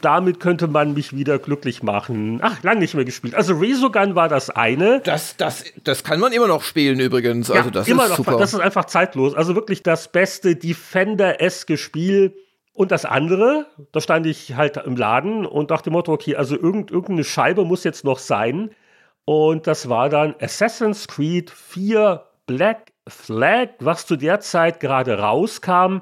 damit 0.00 0.40
könnte 0.40 0.66
man 0.66 0.94
mich 0.94 1.14
wieder 1.14 1.38
glücklich 1.38 1.82
machen. 1.82 2.40
Ach, 2.42 2.62
lang 2.62 2.78
nicht 2.78 2.94
mehr 2.94 3.04
gespielt. 3.04 3.34
Also 3.34 3.54
Resogun 3.54 4.14
war 4.14 4.28
das 4.28 4.50
eine. 4.50 5.00
Das, 5.00 5.36
das, 5.36 5.64
das 5.84 6.02
kann 6.02 6.18
man 6.18 6.32
immer 6.32 6.48
noch 6.48 6.62
spielen 6.62 6.98
übrigens. 7.00 7.50
Also 7.50 7.70
das 7.70 7.86
immer 7.86 8.04
ist 8.04 8.10
noch. 8.10 8.16
Super. 8.16 8.38
Das 8.38 8.52
ist 8.52 8.60
einfach 8.60 8.86
zeitlos. 8.86 9.34
Also 9.34 9.54
wirklich 9.54 9.82
das 9.82 10.10
beste 10.10 10.56
Defender-eske 10.56 11.76
Spiel 11.76 12.34
und 12.74 12.90
das 12.90 13.04
andere, 13.04 13.66
da 13.92 14.00
stand 14.00 14.26
ich 14.26 14.54
halt 14.54 14.78
im 14.78 14.96
Laden 14.96 15.44
und 15.44 15.70
dachte 15.70 15.90
Motto, 15.90 16.12
okay, 16.12 16.36
also 16.36 16.56
irgend, 16.56 16.90
irgendeine 16.90 17.24
Scheibe 17.24 17.64
muss 17.64 17.84
jetzt 17.84 18.04
noch 18.04 18.18
sein. 18.18 18.70
Und 19.24 19.66
das 19.66 19.88
war 19.88 20.08
dann 20.08 20.34
Assassin's 20.40 21.06
Creed 21.06 21.50
4 21.50 22.24
Black 22.46 22.92
Flag, 23.06 23.68
was 23.80 24.06
zu 24.06 24.16
der 24.16 24.40
Zeit 24.40 24.80
gerade 24.80 25.18
rauskam. 25.18 25.98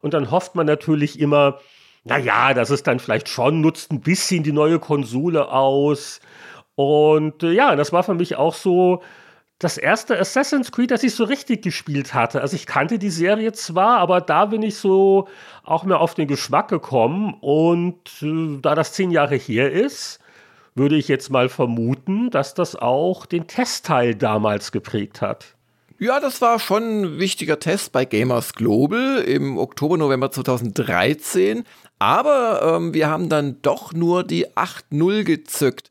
Und 0.00 0.14
dann 0.14 0.30
hofft 0.30 0.54
man 0.54 0.66
natürlich 0.66 1.18
immer, 1.18 1.58
naja, 2.04 2.52
das 2.54 2.70
ist 2.70 2.86
dann 2.86 2.98
vielleicht 2.98 3.28
schon, 3.28 3.60
nutzt 3.60 3.90
ein 3.90 4.00
bisschen 4.00 4.42
die 4.42 4.52
neue 4.52 4.78
Konsole 4.78 5.48
aus. 5.50 6.20
Und 6.74 7.42
äh, 7.42 7.52
ja, 7.52 7.76
das 7.76 7.92
war 7.92 8.02
für 8.02 8.14
mich 8.14 8.36
auch 8.36 8.54
so, 8.54 9.02
das 9.60 9.76
erste 9.76 10.18
Assassin's 10.18 10.72
Creed, 10.72 10.90
das 10.90 11.02
ich 11.02 11.14
so 11.14 11.24
richtig 11.24 11.62
gespielt 11.62 12.14
hatte. 12.14 12.40
Also 12.40 12.56
ich 12.56 12.66
kannte 12.66 12.98
die 12.98 13.10
Serie 13.10 13.52
zwar, 13.52 13.98
aber 13.98 14.22
da 14.22 14.46
bin 14.46 14.62
ich 14.62 14.76
so 14.76 15.28
auch 15.64 15.84
mehr 15.84 16.00
auf 16.00 16.14
den 16.14 16.26
Geschmack 16.26 16.68
gekommen. 16.68 17.34
Und 17.40 17.98
äh, 18.22 18.58
da 18.60 18.74
das 18.74 18.94
zehn 18.94 19.10
Jahre 19.10 19.36
her 19.36 19.70
ist, 19.70 20.18
würde 20.74 20.96
ich 20.96 21.08
jetzt 21.08 21.30
mal 21.30 21.50
vermuten, 21.50 22.30
dass 22.30 22.54
das 22.54 22.74
auch 22.74 23.26
den 23.26 23.46
Testteil 23.46 24.14
damals 24.14 24.72
geprägt 24.72 25.20
hat. 25.20 25.54
Ja, 25.98 26.20
das 26.20 26.40
war 26.40 26.58
schon 26.58 27.02
ein 27.02 27.18
wichtiger 27.18 27.58
Test 27.58 27.92
bei 27.92 28.06
Gamers 28.06 28.54
Global 28.54 29.18
im 29.18 29.58
Oktober, 29.58 29.98
November 29.98 30.30
2013. 30.30 31.64
Aber 31.98 32.76
ähm, 32.76 32.94
wir 32.94 33.10
haben 33.10 33.28
dann 33.28 33.60
doch 33.60 33.92
nur 33.92 34.24
die 34.24 34.48
8.0 34.48 35.24
gezückt. 35.24 35.90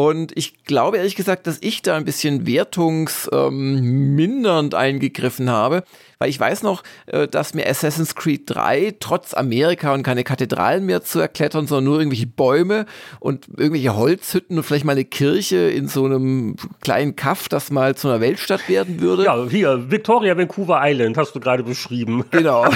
Und 0.00 0.34
ich 0.34 0.64
glaube 0.64 0.96
ehrlich 0.96 1.14
gesagt, 1.14 1.46
dass 1.46 1.58
ich 1.60 1.82
da 1.82 1.94
ein 1.94 2.06
bisschen 2.06 2.46
wertungsmindernd 2.46 4.72
ähm, 4.72 4.80
eingegriffen 4.80 5.50
habe, 5.50 5.84
weil 6.20 6.28
ich 6.28 6.38
weiß 6.38 6.62
noch, 6.62 6.82
äh, 7.06 7.26
dass 7.26 7.54
mir 7.54 7.66
Assassin's 7.66 8.14
Creed 8.14 8.42
3 8.44 8.96
trotz 9.00 9.32
Amerika 9.32 9.94
und 9.94 10.02
keine 10.02 10.22
Kathedralen 10.22 10.84
mehr 10.84 11.02
zu 11.02 11.18
erklettern, 11.18 11.66
sondern 11.66 11.84
nur 11.84 11.98
irgendwelche 11.98 12.26
Bäume 12.26 12.84
und 13.20 13.48
irgendwelche 13.56 13.96
Holzhütten 13.96 14.58
und 14.58 14.64
vielleicht 14.64 14.84
mal 14.84 14.92
eine 14.92 15.06
Kirche 15.06 15.70
in 15.70 15.88
so 15.88 16.04
einem 16.04 16.56
kleinen 16.82 17.16
Kaff, 17.16 17.48
das 17.48 17.70
mal 17.70 17.94
zu 17.94 18.08
einer 18.08 18.20
Weltstadt 18.20 18.68
werden 18.68 19.00
würde. 19.00 19.24
Ja, 19.24 19.46
hier, 19.48 19.90
Victoria 19.90 20.36
Vancouver 20.36 20.78
Island 20.82 21.16
hast 21.16 21.34
du 21.34 21.40
gerade 21.40 21.64
beschrieben. 21.64 22.24
Genau. 22.40 22.64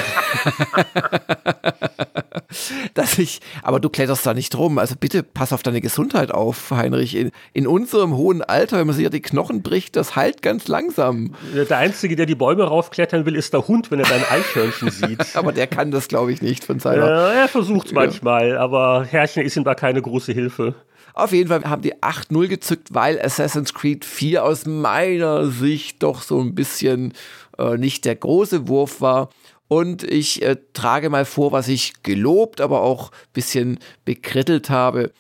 dass 2.95 3.19
ich, 3.19 3.41
aber 3.63 3.81
du 3.81 3.89
kletterst 3.89 4.27
da 4.27 4.35
nicht 4.35 4.57
rum. 4.57 4.79
Also 4.79 4.95
bitte 4.99 5.23
pass 5.23 5.53
auf 5.53 5.63
deine 5.63 5.81
Gesundheit 5.81 6.33
auf, 6.33 6.71
Heinrich. 6.71 7.17
In, 7.17 7.31
in 7.53 7.67
unserem 7.67 8.17
hohen 8.17 8.43
Alter, 8.43 8.79
wenn 8.79 8.87
man 8.87 8.97
sich 8.97 9.05
ja 9.05 9.11
die 9.11 9.23
Knochen 9.23 9.63
bricht, 9.63 9.97
das 9.97 10.17
heilt 10.17 10.43
ganz 10.43 10.69
langsam. 10.69 11.35
Der 11.55 11.79
Einzige, 11.79 12.17
der 12.17 12.27
die 12.27 12.35
Bäume 12.35 12.65
raufklettern 12.65 13.27
will, 13.27 13.34
ist 13.37 13.53
der 13.53 13.67
Hund, 13.69 13.91
wenn 13.91 14.01
er 14.01 14.07
dein 14.07 14.25
Eichhörnchen 14.25 14.91
sieht. 14.91 15.37
aber 15.37 15.53
der 15.53 15.67
kann 15.67 15.91
das, 15.91 16.09
glaube 16.09 16.33
ich, 16.33 16.43
nicht 16.43 16.65
von 16.65 16.79
seiner. 16.81 17.33
Äh, 17.33 17.41
er 17.41 17.49
versucht 17.49 17.89
es 17.89 17.93
manchmal, 17.93 18.57
aber 18.57 19.05
Herrchen 19.05 19.43
ist 19.45 19.57
ihm 19.57 19.65
da 19.65 19.75
keine 19.75 20.03
große 20.03 20.33
Hilfe. 20.33 20.75
Auf 21.15 21.33
jeden 21.33 21.49
Fall 21.49 21.63
haben 21.63 21.83
die 21.83 21.95
8-0 21.95 22.49
gezückt, 22.49 22.89
weil 22.93 23.21
Assassin's 23.21 23.73
Creed 23.73 24.05
4 24.05 24.45
aus 24.45 24.67
meiner 24.67 25.47
Sicht 25.47 26.03
doch 26.03 26.23
so 26.23 26.41
ein 26.41 26.57
bisschen 26.57 27.13
äh, 27.57 27.77
nicht 27.77 28.05
der 28.05 28.17
große 28.17 28.67
Wurf 28.67 29.01
war. 29.01 29.31
Und 29.69 30.03
ich 30.03 30.43
äh, 30.43 30.57
trage 30.73 31.11
mal 31.11 31.25
vor, 31.25 31.53
was 31.53 31.69
ich 31.69 32.03
gelobt, 32.03 32.61
aber 32.61 32.83
auch 32.83 33.11
ein 33.11 33.33
bisschen 33.33 33.79
bekrittelt 34.05 34.71
habe. 34.71 35.13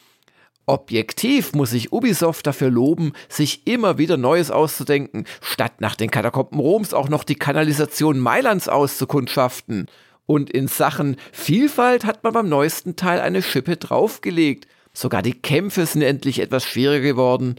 Objektiv 0.67 1.53
muss 1.53 1.71
sich 1.71 1.93
Ubisoft 1.93 2.47
dafür 2.47 2.71
loben, 2.71 3.13
sich 3.29 3.67
immer 3.67 3.99
wieder 3.99 4.17
Neues 4.17 4.51
auszudenken, 4.51 5.25
statt 5.43 5.81
nach 5.81 5.95
den 5.95 6.11
Katakomben 6.11 6.59
Roms 6.59 6.95
auch 6.95 7.09
noch 7.09 7.25
die 7.25 7.35
Kanalisation 7.35 8.19
Mailands 8.19 8.69
auszukundschaften. 8.69 9.87
Und 10.27 10.51
in 10.51 10.69
Sachen 10.69 11.17
Vielfalt 11.33 12.07
hat 12.07 12.25
man 12.25 12.33
beim 12.33 12.49
neuesten 12.49 12.97
Teil 12.97 13.21
eine 13.21 13.43
Schippe 13.43 13.77
draufgelegt. 13.77 14.67
Sogar 14.95 15.21
die 15.21 15.35
Kämpfe 15.35 15.85
sind 15.85 16.03
endlich 16.03 16.39
etwas 16.39 16.65
schwieriger 16.65 17.09
geworden. 17.09 17.57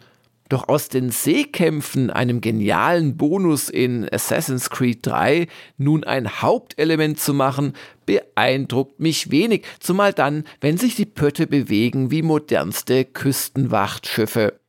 Doch 0.47 0.67
aus 0.67 0.89
den 0.89 1.09
Seekämpfen, 1.09 2.11
einem 2.11 2.39
genialen 2.39 3.17
Bonus 3.17 3.67
in 3.67 4.07
Assassin's 4.11 4.69
Creed 4.69 4.99
3, 5.01 5.47
nun 5.77 6.03
ein 6.03 6.41
Hauptelement 6.41 7.19
zu 7.19 7.33
machen, 7.33 7.73
beeindruckt 8.05 8.99
mich 8.99 9.31
wenig, 9.31 9.65
zumal 9.79 10.13
dann, 10.13 10.43
wenn 10.61 10.77
sich 10.77 10.95
die 10.95 11.07
Pötte 11.07 11.47
bewegen 11.47 12.11
wie 12.11 12.21
modernste 12.21 13.05
Küstenwachtschiffe. 13.05 14.59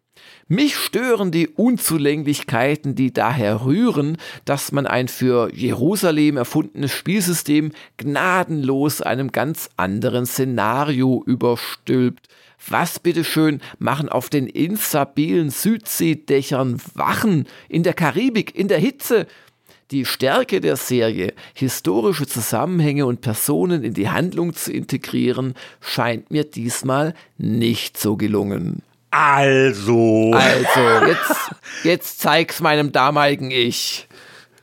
Mich 0.48 0.76
stören 0.76 1.32
die 1.32 1.48
Unzulänglichkeiten, 1.48 2.94
die 2.94 3.12
daher 3.12 3.64
rühren, 3.64 4.16
dass 4.44 4.70
man 4.70 4.86
ein 4.86 5.08
für 5.08 5.52
Jerusalem 5.52 6.36
erfundenes 6.36 6.92
Spielsystem 6.92 7.72
gnadenlos 7.96 9.02
einem 9.02 9.32
ganz 9.32 9.68
anderen 9.76 10.24
Szenario 10.24 11.22
überstülpt. 11.26 12.28
Was 12.68 12.98
bitteschön 12.98 13.60
machen 13.78 14.08
auf 14.08 14.28
den 14.28 14.46
instabilen 14.46 15.50
Südseedächern 15.50 16.80
Wachen 16.94 17.46
in 17.68 17.82
der 17.82 17.94
Karibik, 17.94 18.54
in 18.54 18.68
der 18.68 18.78
Hitze? 18.78 19.26
Die 19.92 20.04
Stärke 20.04 20.60
der 20.60 20.74
Serie, 20.74 21.32
historische 21.54 22.26
Zusammenhänge 22.26 23.06
und 23.06 23.20
Personen 23.20 23.84
in 23.84 23.94
die 23.94 24.10
Handlung 24.10 24.52
zu 24.52 24.72
integrieren, 24.72 25.54
scheint 25.80 26.32
mir 26.32 26.42
diesmal 26.42 27.14
nicht 27.38 27.96
so 27.96 28.16
gelungen. 28.16 28.82
Also. 29.10 30.32
Also, 30.34 31.06
jetzt, 31.06 31.50
jetzt 31.84 32.20
zeig's 32.20 32.60
meinem 32.60 32.90
damaligen 32.90 33.52
Ich. 33.52 34.08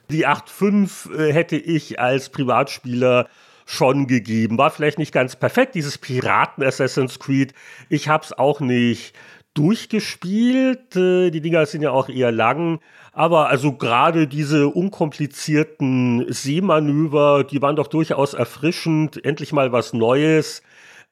Die 0.10 0.28
8.5 0.28 1.16
äh, 1.16 1.34
hätte 1.34 1.56
ich 1.56 2.00
als 2.00 2.30
Privatspieler 2.30 3.30
schon 3.66 4.07
gegeben. 4.07 4.57
War 4.57 4.72
vielleicht 4.72 4.99
nicht 4.99 5.14
ganz 5.14 5.36
perfekt, 5.36 5.76
dieses 5.76 5.97
Piraten 5.97 6.64
Assassin's 6.64 7.20
Creed. 7.20 7.53
Ich 7.89 8.07
habe 8.07 8.24
es 8.24 8.34
auch 8.34 8.59
nicht 8.59 9.14
durchgespielt. 9.53 10.95
Äh, 10.95 11.30
die 11.32 11.41
Dinger 11.41 11.66
sind 11.66 11.82
ja 11.82 11.91
auch 11.91 12.09
eher 12.09 12.32
lang. 12.32 12.80
Aber 13.11 13.49
also 13.49 13.74
gerade 13.74 14.28
diese 14.28 14.68
unkomplizierten 14.70 16.26
Seemanöver, 16.32 17.43
die 17.43 17.61
waren 17.61 17.76
doch 17.76 17.88
durchaus 17.88 18.34
erfrischend. 18.34 19.24
Endlich 19.24 19.53
mal 19.53 19.72
was 19.72 19.93
Neues. 19.93 20.64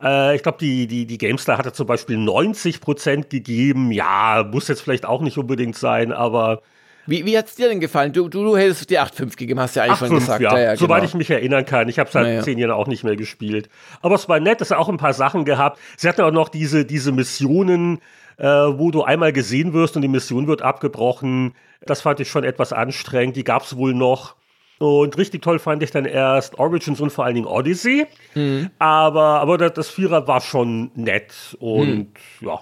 Äh, 0.01 0.35
ich 0.35 0.43
glaube, 0.43 0.57
die, 0.59 0.87
die, 0.87 1.05
die 1.05 1.17
GameStar 1.17 1.57
hatte 1.57 1.73
zum 1.73 1.87
Beispiel 1.87 2.17
90 2.17 2.81
Prozent 2.81 3.29
gegeben. 3.29 3.91
Ja, 3.91 4.47
muss 4.51 4.67
jetzt 4.67 4.81
vielleicht 4.81 5.05
auch 5.05 5.21
nicht 5.21 5.37
unbedingt 5.37 5.77
sein, 5.77 6.11
aber 6.11 6.61
wie, 7.07 7.25
wie 7.25 7.37
hat 7.37 7.47
es 7.47 7.55
dir 7.55 7.69
denn 7.69 7.79
gefallen? 7.79 8.13
Du, 8.13 8.29
du, 8.29 8.43
du 8.43 8.57
hättest 8.57 8.89
die 8.89 8.99
8.5 8.99 9.37
gegeben, 9.37 9.59
hast 9.59 9.75
du 9.75 9.79
ja 9.79 9.85
eigentlich 9.85 10.01
8, 10.01 10.07
schon 10.07 10.19
gesagt. 10.19 10.41
Ja, 10.41 10.57
ja, 10.57 10.63
ja 10.63 10.75
soweit 10.75 11.01
genau. 11.01 11.09
ich 11.09 11.15
mich 11.15 11.29
erinnern 11.29 11.65
kann. 11.65 11.89
Ich 11.89 11.99
habe 11.99 12.07
es 12.07 12.13
seit 12.13 12.23
naja. 12.23 12.43
zehn 12.43 12.57
Jahren 12.57 12.71
auch 12.71 12.87
nicht 12.87 13.03
mehr 13.03 13.15
gespielt. 13.15 13.69
Aber 14.01 14.15
es 14.15 14.29
war 14.29 14.39
nett, 14.39 14.61
es 14.61 14.71
hat 14.71 14.77
auch 14.77 14.89
ein 14.89 14.97
paar 14.97 15.13
Sachen 15.13 15.45
gehabt. 15.45 15.79
Sie 15.97 16.07
hatten 16.07 16.21
auch 16.21 16.31
noch 16.31 16.49
diese, 16.49 16.85
diese 16.85 17.11
Missionen, 17.11 17.99
äh, 18.37 18.45
wo 18.45 18.91
du 18.91 19.03
einmal 19.03 19.33
gesehen 19.33 19.73
wirst 19.73 19.95
und 19.95 20.01
die 20.03 20.07
Mission 20.07 20.47
wird 20.47 20.61
abgebrochen. 20.61 21.53
Das 21.81 22.01
fand 22.01 22.19
ich 22.19 22.29
schon 22.29 22.43
etwas 22.43 22.73
anstrengend. 22.73 23.35
Die 23.35 23.43
gab 23.43 23.63
es 23.63 23.75
wohl 23.75 23.93
noch. 23.93 24.35
Und 24.77 25.15
richtig 25.17 25.43
toll 25.43 25.59
fand 25.59 25.83
ich 25.83 25.91
dann 25.91 26.05
erst 26.05 26.57
Origins 26.57 26.99
und 27.01 27.11
vor 27.11 27.25
allen 27.25 27.35
Dingen 27.35 27.47
Odyssey. 27.47 28.07
Mhm. 28.33 28.71
Aber, 28.79 29.39
aber 29.41 29.57
das 29.57 29.89
Vierer 29.89 30.27
war 30.27 30.41
schon 30.41 30.91
nett. 30.95 31.55
Und 31.59 32.07
mhm. 32.41 32.47
ja, 32.47 32.61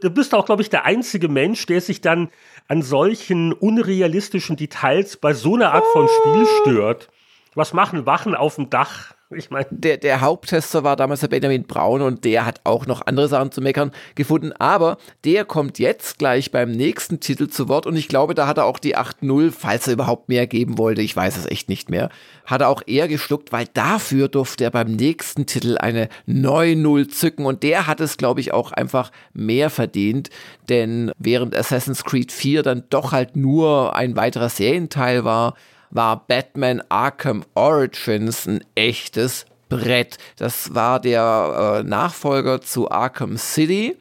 du 0.00 0.10
bist 0.10 0.34
auch, 0.34 0.46
glaube 0.46 0.62
ich, 0.62 0.70
der 0.70 0.86
einzige 0.86 1.28
Mensch, 1.28 1.66
der 1.66 1.80
sich 1.80 2.00
dann 2.00 2.28
an 2.68 2.82
solchen 2.82 3.54
unrealistischen 3.54 4.56
Details 4.56 5.16
bei 5.16 5.32
so 5.32 5.56
einer 5.56 5.72
Art 5.72 5.86
von 5.92 6.06
Spiel 6.06 6.46
stört. 6.60 7.08
Was 7.54 7.72
machen 7.72 8.06
Wachen 8.06 8.34
auf 8.34 8.56
dem 8.56 8.70
Dach? 8.70 9.14
Ich 9.30 9.50
meine. 9.50 9.66
Der, 9.70 9.98
der 9.98 10.22
Haupttester 10.22 10.84
war 10.84 10.96
damals 10.96 11.20
der 11.20 11.28
Benjamin 11.28 11.64
Braun 11.64 12.00
und 12.00 12.24
der 12.24 12.46
hat 12.46 12.62
auch 12.64 12.86
noch 12.86 13.06
andere 13.06 13.28
Sachen 13.28 13.52
zu 13.52 13.60
meckern 13.60 13.92
gefunden. 14.14 14.52
Aber 14.52 14.96
der 15.24 15.44
kommt 15.44 15.78
jetzt 15.78 16.18
gleich 16.18 16.50
beim 16.50 16.70
nächsten 16.70 17.20
Titel 17.20 17.48
zu 17.48 17.68
Wort 17.68 17.84
und 17.84 17.94
ich 17.96 18.08
glaube, 18.08 18.34
da 18.34 18.46
hat 18.46 18.56
er 18.56 18.64
auch 18.64 18.78
die 18.78 18.96
8-0, 18.96 19.52
falls 19.52 19.86
er 19.86 19.92
überhaupt 19.92 20.30
mehr 20.30 20.46
geben 20.46 20.78
wollte, 20.78 21.02
ich 21.02 21.14
weiß 21.14 21.36
es 21.36 21.44
echt 21.44 21.68
nicht 21.68 21.90
mehr, 21.90 22.08
hat 22.46 22.62
er 22.62 22.68
auch 22.68 22.82
eher 22.86 23.06
geschluckt, 23.06 23.52
weil 23.52 23.66
dafür 23.74 24.28
durfte 24.28 24.64
er 24.64 24.70
beim 24.70 24.92
nächsten 24.92 25.44
Titel 25.44 25.76
eine 25.76 26.08
9-0 26.26 27.08
zücken 27.10 27.44
und 27.44 27.62
der 27.62 27.86
hat 27.86 28.00
es, 28.00 28.16
glaube 28.16 28.40
ich, 28.40 28.54
auch 28.54 28.72
einfach 28.72 29.12
mehr 29.34 29.68
verdient, 29.68 30.30
denn 30.70 31.12
während 31.18 31.54
Assassin's 31.54 32.04
Creed 32.04 32.32
4 32.32 32.62
dann 32.62 32.84
doch 32.88 33.12
halt 33.12 33.36
nur 33.36 33.94
ein 33.94 34.16
weiterer 34.16 34.48
Serienteil 34.48 35.24
war, 35.24 35.54
war 35.90 36.26
Batman 36.26 36.82
Arkham 36.88 37.44
Origins 37.54 38.46
ein 38.46 38.64
echtes 38.74 39.46
Brett. 39.68 40.18
Das 40.36 40.74
war 40.74 41.00
der 41.00 41.80
äh, 41.80 41.88
Nachfolger 41.88 42.60
zu 42.60 42.90
Arkham 42.90 43.36
City. 43.36 43.96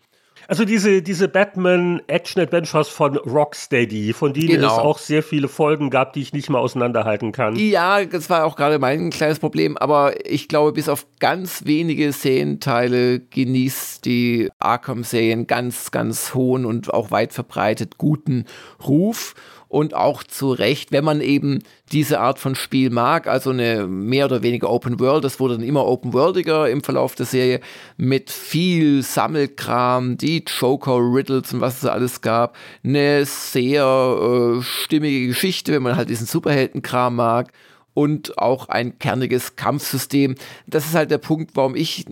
Also 0.50 0.64
diese, 0.64 1.02
diese 1.02 1.28
Batman-Action-Adventures 1.28 2.88
von 2.88 3.18
Rocksteady, 3.18 4.14
von 4.14 4.34
denen 4.34 4.48
genau. 4.48 4.68
es 4.68 4.80
auch 4.80 4.98
sehr 4.98 5.22
viele 5.22 5.50
Folgen 5.50 5.90
gab, 5.90 6.14
die 6.14 6.22
ich 6.22 6.32
nicht 6.32 6.50
mal 6.50 6.60
auseinanderhalten 6.60 7.34
kann. 7.34 7.58
Ja, 7.58 8.06
das 8.06 8.30
war 8.30 8.46
auch 8.46 8.56
gerade 8.56 8.80
mein 8.80 9.10
kleines 9.10 9.40
Problem, 9.40 9.78
aber 9.78 10.26
ich 10.26 10.48
glaube, 10.48 10.72
bis 10.72 10.88
auf 10.88 11.06
ganz 11.20 11.66
wenige 11.66 12.14
Serienteile 12.14 13.20
genießt 13.20 14.06
die 14.06 14.50
Arkham-Serien 14.60 15.48
ganz, 15.48 15.92
ganz 15.92 16.34
hohen 16.34 16.66
und 16.66 16.94
auch 16.94 17.12
weit 17.12 17.34
verbreitet 17.34 17.98
guten 17.98 18.46
Ruf 18.88 19.36
und 19.70 19.94
auch 19.94 20.24
zu 20.24 20.52
Recht, 20.52 20.92
wenn 20.92 21.04
man 21.04 21.22
eben 21.22 21.60
diese 21.92 22.20
Art 22.20 22.40
von 22.40 22.56
Spiel 22.56 22.90
mag, 22.90 23.28
also 23.28 23.50
eine 23.50 23.88
mehr 23.88 24.26
oder 24.26 24.44
weniger 24.44 24.70
Open 24.70 25.00
World, 25.00 25.24
das 25.24 25.40
wurde 25.40 25.58
dann 25.58 25.66
immer 25.66 25.86
Open 25.86 26.14
Worldiger 26.14 26.70
im 26.70 26.84
Verlauf 26.84 27.16
der 27.16 27.26
Serie, 27.26 27.60
mit 27.98 28.30
viel 28.30 29.04
Sammelkram, 29.04 30.18
die 30.18 30.44
Joker, 30.46 30.98
Riddles 30.98 31.54
und 31.54 31.62
was 31.62 31.78
es 31.84 31.86
alles 31.90 32.22
gab, 32.22 32.56
eine 32.84 33.26
sehr 33.26 33.84
äh, 33.84 34.62
stimmige 34.62 35.28
Geschichte, 35.28 35.74
wenn 35.74 35.84
man 35.84 35.96
halt 35.96 36.10
diesen 36.10 36.28
Superheldenkram 36.28 37.16
mag 37.16 37.52
und 37.98 38.38
auch 38.38 38.70
ein 38.70 39.00
kerniges 39.00 39.56
Kampfsystem. 39.56 40.36
Das 40.68 40.86
ist 40.86 40.94
halt 40.94 41.10
der 41.10 41.18
Punkt, 41.18 41.56
warum 41.56 41.76
ich 41.76 42.06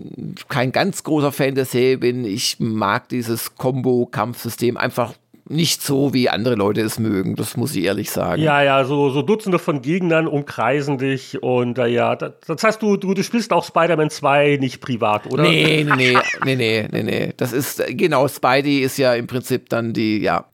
kein 0.48 0.72
ganz 0.72 1.04
großer 1.04 1.30
Fan 1.30 1.54
der 1.54 1.64
Serie 1.64 1.98
bin. 1.98 2.24
Ich 2.24 2.56
mag 2.58 3.08
dieses 3.08 3.54
Combo-Kampfsystem 3.54 4.76
einfach 4.76 5.14
nicht 5.48 5.82
so, 5.82 6.12
wie 6.12 6.28
andere 6.28 6.56
Leute 6.56 6.80
es 6.80 6.98
mögen, 6.98 7.36
das 7.36 7.56
muss 7.56 7.74
ich 7.76 7.84
ehrlich 7.84 8.10
sagen. 8.10 8.42
Ja, 8.42 8.62
ja, 8.62 8.84
so, 8.84 9.10
so 9.10 9.22
Dutzende 9.22 9.58
von 9.58 9.80
Gegnern 9.80 10.26
umkreisen 10.26 10.98
dich 10.98 11.42
und 11.42 11.78
äh, 11.78 11.86
ja, 11.86 12.16
das, 12.16 12.32
das 12.46 12.62
heißt, 12.64 12.82
du, 12.82 12.96
du, 12.96 13.14
du 13.14 13.22
spielst 13.22 13.52
auch 13.52 13.64
Spider-Man 13.64 14.10
2 14.10 14.58
nicht 14.60 14.80
privat, 14.80 15.26
oder? 15.32 15.44
Nee, 15.44 15.84
nee, 15.84 16.16
nee, 16.44 16.56
nee, 16.56 16.56
nee, 16.56 16.88
nee, 16.90 17.02
nee. 17.02 17.32
Das 17.36 17.52
ist, 17.52 17.82
genau, 17.90 18.26
Spidey 18.28 18.80
ist 18.80 18.98
ja 18.98 19.14
im 19.14 19.26
Prinzip 19.26 19.68
dann 19.68 19.92
die, 19.92 20.18
ja. 20.18 20.46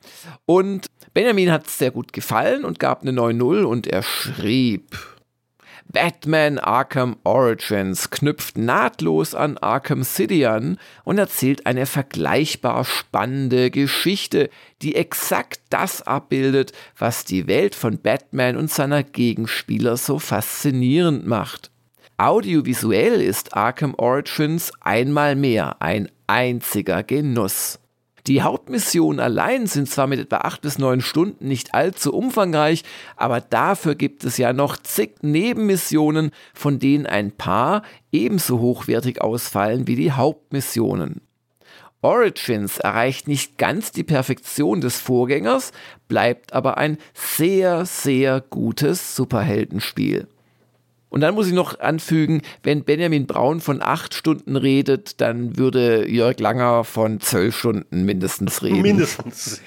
Und 0.44 0.86
Benjamin 1.14 1.50
hat 1.50 1.66
es 1.66 1.78
sehr 1.78 1.90
gut 1.90 2.12
gefallen 2.12 2.64
und 2.64 2.78
gab 2.78 3.02
eine 3.02 3.12
9-0 3.12 3.62
und 3.62 3.86
er 3.86 4.02
schrieb. 4.02 4.90
Batman 5.92 6.58
Arkham 6.58 7.16
Origins 7.22 8.08
knüpft 8.10 8.56
nahtlos 8.56 9.34
an 9.34 9.58
Arkham 9.58 10.04
City 10.04 10.46
an 10.46 10.78
und 11.04 11.18
erzählt 11.18 11.66
eine 11.66 11.84
vergleichbar 11.84 12.84
spannende 12.84 13.70
Geschichte, 13.70 14.48
die 14.80 14.96
exakt 14.96 15.60
das 15.68 16.00
abbildet, 16.00 16.72
was 16.96 17.26
die 17.26 17.46
Welt 17.46 17.74
von 17.74 17.98
Batman 17.98 18.56
und 18.56 18.70
seiner 18.70 19.02
Gegenspieler 19.02 19.98
so 19.98 20.18
faszinierend 20.18 21.26
macht. 21.26 21.70
Audiovisuell 22.16 23.20
ist 23.20 23.54
Arkham 23.54 23.94
Origins 23.96 24.72
einmal 24.80 25.36
mehr 25.36 25.82
ein 25.82 26.08
einziger 26.26 27.02
Genuss. 27.02 27.81
Die 28.28 28.42
Hauptmissionen 28.42 29.18
allein 29.18 29.66
sind 29.66 29.90
zwar 29.90 30.06
mit 30.06 30.20
etwa 30.20 30.38
acht 30.38 30.60
bis 30.60 30.78
neun 30.78 31.00
Stunden 31.00 31.48
nicht 31.48 31.74
allzu 31.74 32.14
umfangreich, 32.14 32.84
aber 33.16 33.40
dafür 33.40 33.96
gibt 33.96 34.22
es 34.24 34.36
ja 34.36 34.52
noch 34.52 34.76
zig 34.76 35.22
Nebenmissionen, 35.22 36.30
von 36.54 36.78
denen 36.78 37.06
ein 37.06 37.32
paar 37.32 37.82
ebenso 38.12 38.60
hochwertig 38.60 39.20
ausfallen 39.20 39.88
wie 39.88 39.96
die 39.96 40.12
Hauptmissionen. 40.12 41.22
Origins 42.00 42.78
erreicht 42.78 43.26
nicht 43.26 43.58
ganz 43.58 43.90
die 43.90 44.04
Perfektion 44.04 44.80
des 44.80 45.00
Vorgängers, 45.00 45.72
bleibt 46.06 46.52
aber 46.52 46.78
ein 46.78 46.98
sehr, 47.14 47.86
sehr 47.86 48.40
gutes 48.40 49.16
Superheldenspiel. 49.16 50.28
Und 51.12 51.20
dann 51.20 51.34
muss 51.34 51.46
ich 51.46 51.52
noch 51.52 51.78
anfügen, 51.78 52.40
wenn 52.62 52.84
Benjamin 52.84 53.26
Braun 53.26 53.60
von 53.60 53.82
acht 53.82 54.14
Stunden 54.14 54.56
redet, 54.56 55.20
dann 55.20 55.58
würde 55.58 56.08
Jörg 56.08 56.40
Langer 56.40 56.84
von 56.84 57.20
zwölf 57.20 57.54
Stunden 57.54 58.06
mindestens 58.06 58.62
reden. 58.62 58.80
Mindestens. 58.80 59.60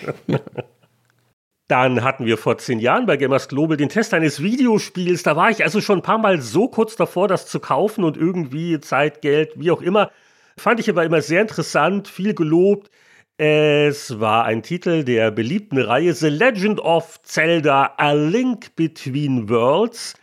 Dann 1.68 2.04
hatten 2.04 2.26
wir 2.26 2.40
vor 2.40 2.58
zehn 2.58 2.80
Jahren 2.80 3.06
bei 3.06 3.18
Gamers 3.18 3.48
Global 3.48 3.78
den 3.78 3.90
Test 3.90 4.16
eines 4.16 4.42
Videospiels. 4.42 5.22
Da 5.22 5.36
war 5.36 5.52
ich 5.52 5.64
also 5.64 5.82
schon 5.82 6.00
ein 6.00 6.02
paar 6.02 6.18
Mal 6.18 6.42
so 6.42 6.68
kurz 6.68 6.96
davor, 6.96 7.28
das 7.28 7.46
zu 7.46 7.60
kaufen 7.60 8.04
und 8.04 8.18
irgendwie 8.18 8.80
Zeit, 8.80 9.22
Geld, 9.22 9.52
wie 9.56 9.70
auch 9.70 9.84
immer. 9.84 10.10
Fand 10.58 10.80
ich 10.80 10.90
aber 10.90 11.06
immer 11.06 11.22
sehr 11.22 11.42
interessant, 11.42 12.08
viel 12.08 12.34
gelobt. 12.34 12.90
Es 13.38 14.20
war 14.20 14.46
ein 14.46 14.64
Titel 14.64 15.04
der 15.04 15.30
beliebten 15.30 15.78
Reihe 15.78 16.16
The 16.16 16.30
Legend 16.30 16.80
of 16.80 17.22
Zelda 17.22 17.94
A 17.98 18.14
Link 18.14 18.76
Between 18.76 19.48
Worlds. 19.48 20.16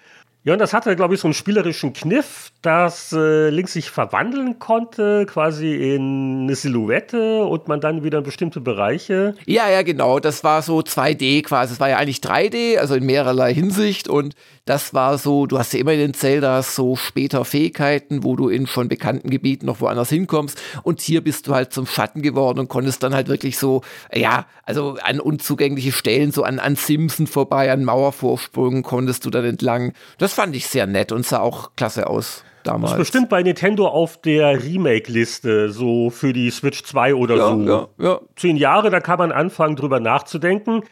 Ja, 0.44 0.52
und 0.54 0.58
das 0.58 0.72
hatte, 0.72 0.94
glaube 0.96 1.14
ich, 1.14 1.20
so 1.20 1.28
einen 1.28 1.34
spielerischen 1.34 1.92
Kniff, 1.92 2.51
dass 2.62 3.12
äh, 3.12 3.50
Link 3.50 3.68
sich 3.68 3.90
verwandeln 3.90 4.60
konnte, 4.60 5.26
quasi 5.26 5.94
in 5.94 6.44
eine 6.44 6.54
Silhouette 6.54 7.44
und 7.44 7.66
man 7.66 7.80
dann 7.80 8.04
wieder 8.04 8.18
in 8.18 8.24
bestimmte 8.24 8.60
Bereiche. 8.60 9.34
Ja, 9.46 9.68
ja, 9.68 9.82
genau. 9.82 10.20
Das 10.20 10.44
war 10.44 10.62
so 10.62 10.78
2D 10.78 11.42
quasi. 11.42 11.74
Es 11.74 11.80
war 11.80 11.88
ja 11.88 11.96
eigentlich 11.96 12.18
3D, 12.18 12.78
also 12.78 12.94
in 12.94 13.04
mehrerlei 13.04 13.52
Hinsicht. 13.52 14.08
Und 14.08 14.36
das 14.64 14.94
war 14.94 15.18
so, 15.18 15.46
du 15.46 15.58
hast 15.58 15.72
ja 15.72 15.80
immer 15.80 15.92
in 15.92 15.98
den 15.98 16.14
Zeldas 16.14 16.76
so 16.76 16.94
später 16.94 17.44
Fähigkeiten, 17.44 18.22
wo 18.22 18.36
du 18.36 18.48
in 18.48 18.68
schon 18.68 18.88
bekannten 18.88 19.30
Gebieten 19.30 19.66
noch 19.66 19.80
woanders 19.80 20.10
hinkommst. 20.10 20.60
Und 20.84 21.00
hier 21.00 21.20
bist 21.20 21.48
du 21.48 21.54
halt 21.56 21.72
zum 21.72 21.86
Schatten 21.86 22.22
geworden 22.22 22.60
und 22.60 22.68
konntest 22.68 23.02
dann 23.02 23.12
halt 23.12 23.26
wirklich 23.26 23.58
so, 23.58 23.82
ja, 24.14 24.46
also 24.62 24.96
an 25.02 25.18
unzugängliche 25.18 25.90
Stellen, 25.90 26.30
so 26.30 26.44
an, 26.44 26.60
an 26.60 26.76
Simpson 26.76 27.26
vorbei, 27.26 27.72
an 27.72 27.84
Mauervorsprüngen 27.84 28.84
konntest 28.84 29.24
du 29.24 29.30
dann 29.30 29.44
entlang. 29.44 29.94
Das 30.18 30.32
fand 30.32 30.54
ich 30.54 30.68
sehr 30.68 30.86
nett 30.86 31.10
und 31.10 31.26
sah 31.26 31.40
auch 31.40 31.74
klasse 31.74 32.06
aus. 32.06 32.44
Damals. 32.64 32.92
Das 32.92 32.92
ist 32.92 32.98
bestimmt 32.98 33.28
bei 33.28 33.42
Nintendo 33.42 33.88
auf 33.88 34.20
der 34.20 34.62
Remake-Liste, 34.62 35.70
so 35.70 36.10
für 36.10 36.32
die 36.32 36.50
Switch 36.50 36.82
2 36.82 37.14
oder 37.14 37.36
ja, 37.36 37.48
so. 37.48 37.62
Ja, 37.62 37.88
ja. 37.98 38.20
Zehn 38.36 38.56
Jahre, 38.56 38.90
da 38.90 39.00
kann 39.00 39.18
man 39.18 39.32
anfangen, 39.32 39.76
drüber 39.76 40.00
nachzudenken. 40.00 40.82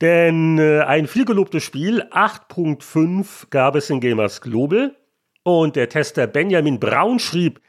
Denn 0.00 0.58
äh, 0.58 0.80
ein 0.80 1.06
vielgelobtes 1.06 1.62
Spiel, 1.62 2.02
8.5, 2.10 3.46
gab 3.50 3.76
es 3.76 3.88
in 3.88 4.00
Gamers 4.00 4.40
Global. 4.40 4.94
Und 5.42 5.76
der 5.76 5.88
Tester 5.88 6.26
Benjamin 6.26 6.80
Braun 6.80 7.18
schrieb, 7.18 7.60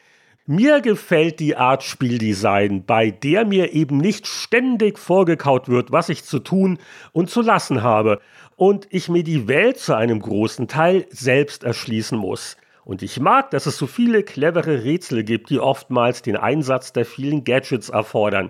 mir 0.49 0.79
gefällt 0.79 1.41
die 1.41 1.57
Art 1.57 1.83
Spieldesign, 1.83 2.85
bei 2.85 3.11
der 3.11 3.45
mir 3.45 3.73
eben 3.73 3.97
nicht 3.97 4.27
ständig 4.27 4.97
vorgekaut 4.97 5.67
wird, 5.67 5.91
was 5.91 6.09
ich 6.09 6.23
zu 6.23 6.39
tun 6.39 6.79
und 7.11 7.29
zu 7.29 7.41
lassen 7.41 7.83
habe 7.83 8.21
und 8.55 8.87
ich 8.89 9.09
mir 9.09 9.23
die 9.23 9.47
Welt 9.47 9.77
zu 9.77 9.93
einem 9.93 10.21
großen 10.21 10.67
Teil 10.67 11.05
selbst 11.09 11.63
erschließen 11.63 12.17
muss. 12.17 12.57
Und 12.87 13.03
ich 13.03 13.19
mag, 13.19 13.51
dass 13.51 13.65
es 13.65 13.77
so 13.77 13.85
viele 13.85 14.23
clevere 14.23 14.85
Rätsel 14.85 15.25
gibt, 15.25 15.49
die 15.49 15.59
oftmals 15.59 16.21
den 16.21 16.37
Einsatz 16.37 16.93
der 16.93 17.03
vielen 17.03 17.43
Gadgets 17.43 17.89
erfordern. 17.89 18.49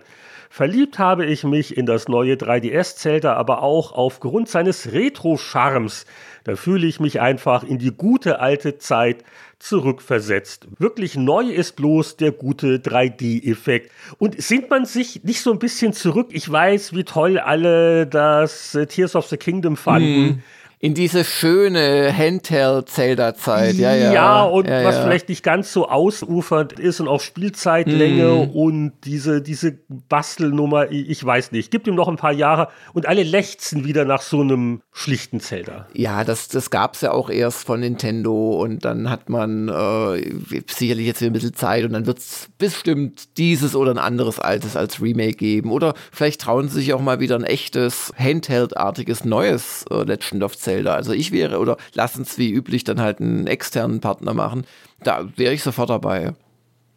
Verliebt 0.52 1.00
habe 1.00 1.26
ich 1.26 1.44
mich 1.44 1.76
in 1.76 1.88
das 1.88 2.08
neue 2.08 2.36
3DS-Zelda 2.36 3.34
aber 3.34 3.64
auch 3.64 3.94
aufgrund 3.94 4.48
seines 4.48 4.92
Retro-Charmes. 4.94 6.06
Da 6.44 6.56
fühle 6.56 6.86
ich 6.86 7.00
mich 7.00 7.20
einfach 7.20 7.64
in 7.64 7.80
die 7.80 7.90
gute 7.90 8.40
alte 8.40 8.78
Zeit 8.78 9.24
zurückversetzt. 9.58 10.68
Wirklich 10.78 11.16
neu 11.16 11.46
ist 11.46 11.76
bloß 11.76 12.18
der 12.18 12.32
gute 12.32 12.78
3D-Effekt. 12.78 13.92
Und 14.20 14.40
sinnt 14.40 14.70
man 14.70 14.86
sich 14.86 15.24
nicht 15.24 15.42
so 15.42 15.52
ein 15.52 15.58
bisschen 15.58 15.94
zurück? 15.94 16.28
Ich 16.32 16.50
weiß, 16.50 16.94
wie 16.94 17.06
toll 17.06 17.40
alle 17.40 18.06
das 18.06 18.78
Tears 18.88 19.16
of 19.16 19.26
the 19.26 19.38
Kingdom 19.38 19.76
fanden. 19.76 20.22
Mm 20.22 20.44
in 20.80 20.94
diese 20.94 21.24
schöne 21.24 22.16
Handheld-Zelda-Zeit. 22.16 23.76
Ja, 23.76 23.96
ja. 23.96 24.14
ja, 24.14 24.44
und 24.44 24.68
ja, 24.68 24.84
was 24.84 24.96
ja. 24.96 25.04
vielleicht 25.04 25.28
nicht 25.28 25.42
ganz 25.42 25.74
so 25.74 25.90
ausufernd 25.90 26.74
ist 26.74 27.00
und 27.00 27.08
auch 27.08 27.20
Spielzeitlänge 27.20 28.46
mm. 28.46 28.50
und 28.52 28.94
diese, 29.04 29.42
diese 29.42 29.72
Bastelnummer, 29.72 30.92
ich 30.92 31.24
weiß 31.26 31.52
nicht. 31.52 31.72
Gibt 31.72 31.88
ihm 31.88 31.96
noch 31.96 32.08
ein 32.08 32.18
paar 32.18 32.32
Jahre 32.32 32.68
und 32.94 33.08
alle 33.08 33.24
lechzen 33.24 33.86
wieder 33.86 34.06
nach 34.06 34.22
so 34.22 34.42
einem 34.42 34.84
schlichten 34.94 35.40
Zelda. 35.40 35.88
Ja, 35.94 36.24
das, 36.24 36.48
das 36.48 36.70
gab 36.70 36.94
es 36.94 37.02
ja 37.02 37.12
auch 37.12 37.32
erst 37.32 37.66
von 37.66 37.80
Nintendo 37.80 38.62
und 38.62 38.86
dann 38.86 39.10
hat 39.10 39.30
man 39.30 39.70
äh, 39.70 40.62
sicherlich 40.68 41.08
jetzt 41.08 41.22
wieder 41.22 41.32
ein 41.32 41.34
bisschen 41.34 41.56
Zeit 41.56 41.86
und 41.86 41.94
dann 41.94 42.06
wird 42.06 42.20
es 42.20 42.50
bestimmt 42.60 43.36
dieses 43.40 43.76
oder 43.76 43.90
ein 43.90 43.98
anderes 43.98 44.40
altes 44.40 44.76
als 44.76 45.02
Remake 45.02 45.38
geben. 45.38 45.72
Oder 45.72 45.96
vielleicht 46.12 46.42
trauen 46.42 46.70
sie 46.70 46.82
sich 46.82 46.94
auch 46.94 47.02
mal 47.02 47.20
wieder 47.20 47.36
ein 47.36 47.44
echtes 47.44 48.14
Handheld-artiges 48.16 49.26
neues 49.26 49.84
äh, 49.90 50.04
Legend 50.04 50.44
of 50.44 50.56
Zelda 50.56 50.67
Zelda. 50.68 50.96
Also 50.96 51.14
ich 51.14 51.32
wäre, 51.32 51.60
oder 51.60 51.78
lassen 51.94 52.24
es 52.24 52.38
wie 52.38 52.52
üblich 52.52 52.84
dann 52.84 53.00
halt 53.00 53.22
einen 53.22 53.48
externen 53.48 54.02
Partner 54.02 54.34
machen, 54.34 54.66
da 55.02 55.26
wäre 55.38 55.54
ich 55.54 55.64
sofort 55.64 55.90
dabei. 55.90 56.34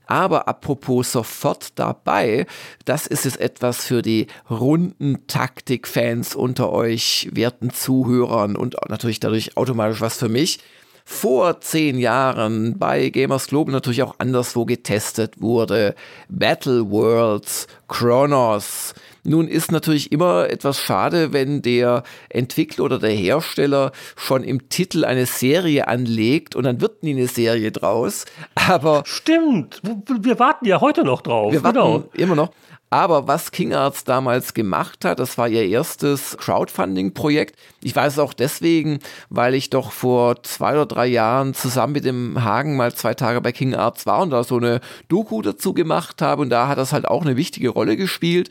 Aber 0.07 0.49
apropos 0.49 1.13
sofort 1.13 1.79
dabei, 1.79 2.47
das 2.85 3.07
ist 3.07 3.27
jetzt 3.27 3.41
etwas 3.41 3.85
für 3.85 4.03
die 4.03 4.27
runden 4.51 5.29
Taktik-Fans 5.29 6.35
unter 6.35 6.73
euch, 6.73 7.29
werten 7.33 7.71
Zuhörern 7.71 8.57
und 8.57 8.75
natürlich 8.89 9.21
dadurch 9.21 9.57
automatisch 9.57 10.01
was 10.01 10.19
für 10.19 10.29
mich. 10.29 10.59
Vor 11.05 11.61
zehn 11.61 11.97
Jahren 11.97 12.77
bei 12.77 13.09
Gamers 13.11 13.47
Global 13.47 13.73
natürlich 13.73 14.03
auch 14.03 14.17
anderswo 14.19 14.65
getestet 14.65 15.41
wurde. 15.41 15.95
Battle 16.29 16.91
Worlds, 16.91 17.69
Chronos, 17.87 18.95
nun 19.25 19.49
ist 19.49 19.73
natürlich 19.73 20.13
immer 20.13 20.49
etwas 20.49 20.81
schade, 20.81 21.33
wenn 21.33 21.63
der 21.63 22.03
Entwickler 22.29 22.85
oder 22.85 22.99
der 22.99 23.11
Hersteller 23.11 23.93
schon 24.17 24.43
im 24.45 24.69
Titel 24.69 25.05
eine 25.05 25.27
Serie 25.27 25.89
anlegt 25.89 26.57
und 26.57 26.65
dann 26.65 26.81
wird 26.81 27.03
nie 27.03 27.13
eine 27.13 27.29
Serie 27.29 27.73
draus. 27.73 28.25
Aber 28.55 29.03
stimmt, 29.07 29.83
wir 30.21 30.39
warten 30.39 30.67
ja 30.67 30.81
heute 30.81 31.05
noch 31.05 31.23
drauf. 31.23 31.53
Wir 31.53 31.63
warten 31.63 31.79
genau. 31.79 32.05
immer 32.15 32.35
noch. 32.35 32.51
Aber 32.93 33.29
was 33.29 33.53
King 33.53 33.73
Arts 33.73 34.03
damals 34.03 34.53
gemacht 34.53 35.05
hat, 35.05 35.21
das 35.21 35.39
war 35.39 35.49
ihr 35.49 35.65
erstes 35.65 36.37
Crowdfunding-Projekt. 36.39 37.57
Ich 37.85 37.95
weiß 37.95 38.15
es 38.15 38.19
auch 38.19 38.33
deswegen, 38.33 38.99
weil 39.29 39.55
ich 39.55 39.71
doch 39.71 39.93
vor 39.93 40.43
zwei 40.43 40.73
oder 40.73 40.87
drei 40.87 41.07
Jahren 41.07 41.55
zusammen 41.55 41.93
mit 41.93 42.05
dem 42.05 42.43
Hagen 42.43 42.77
mal 42.77 42.93
zwei 42.93 43.15
Tage 43.15 43.41
bei 43.41 43.53
King 43.53 43.77
Arts 43.77 44.07
war 44.07 44.23
und 44.23 44.31
da 44.31 44.43
so 44.43 44.57
eine 44.57 44.81
Doku 45.07 45.41
dazu 45.41 45.73
gemacht 45.73 46.21
habe. 46.21 46.43
Und 46.43 46.51
da 46.51 46.67
hat 46.67 46.79
das 46.79 46.93
halt 46.93 47.07
auch 47.07 47.23
eine 47.23 47.37
wichtige 47.37 47.69
Rolle 47.69 47.97
gespielt. 47.97 48.51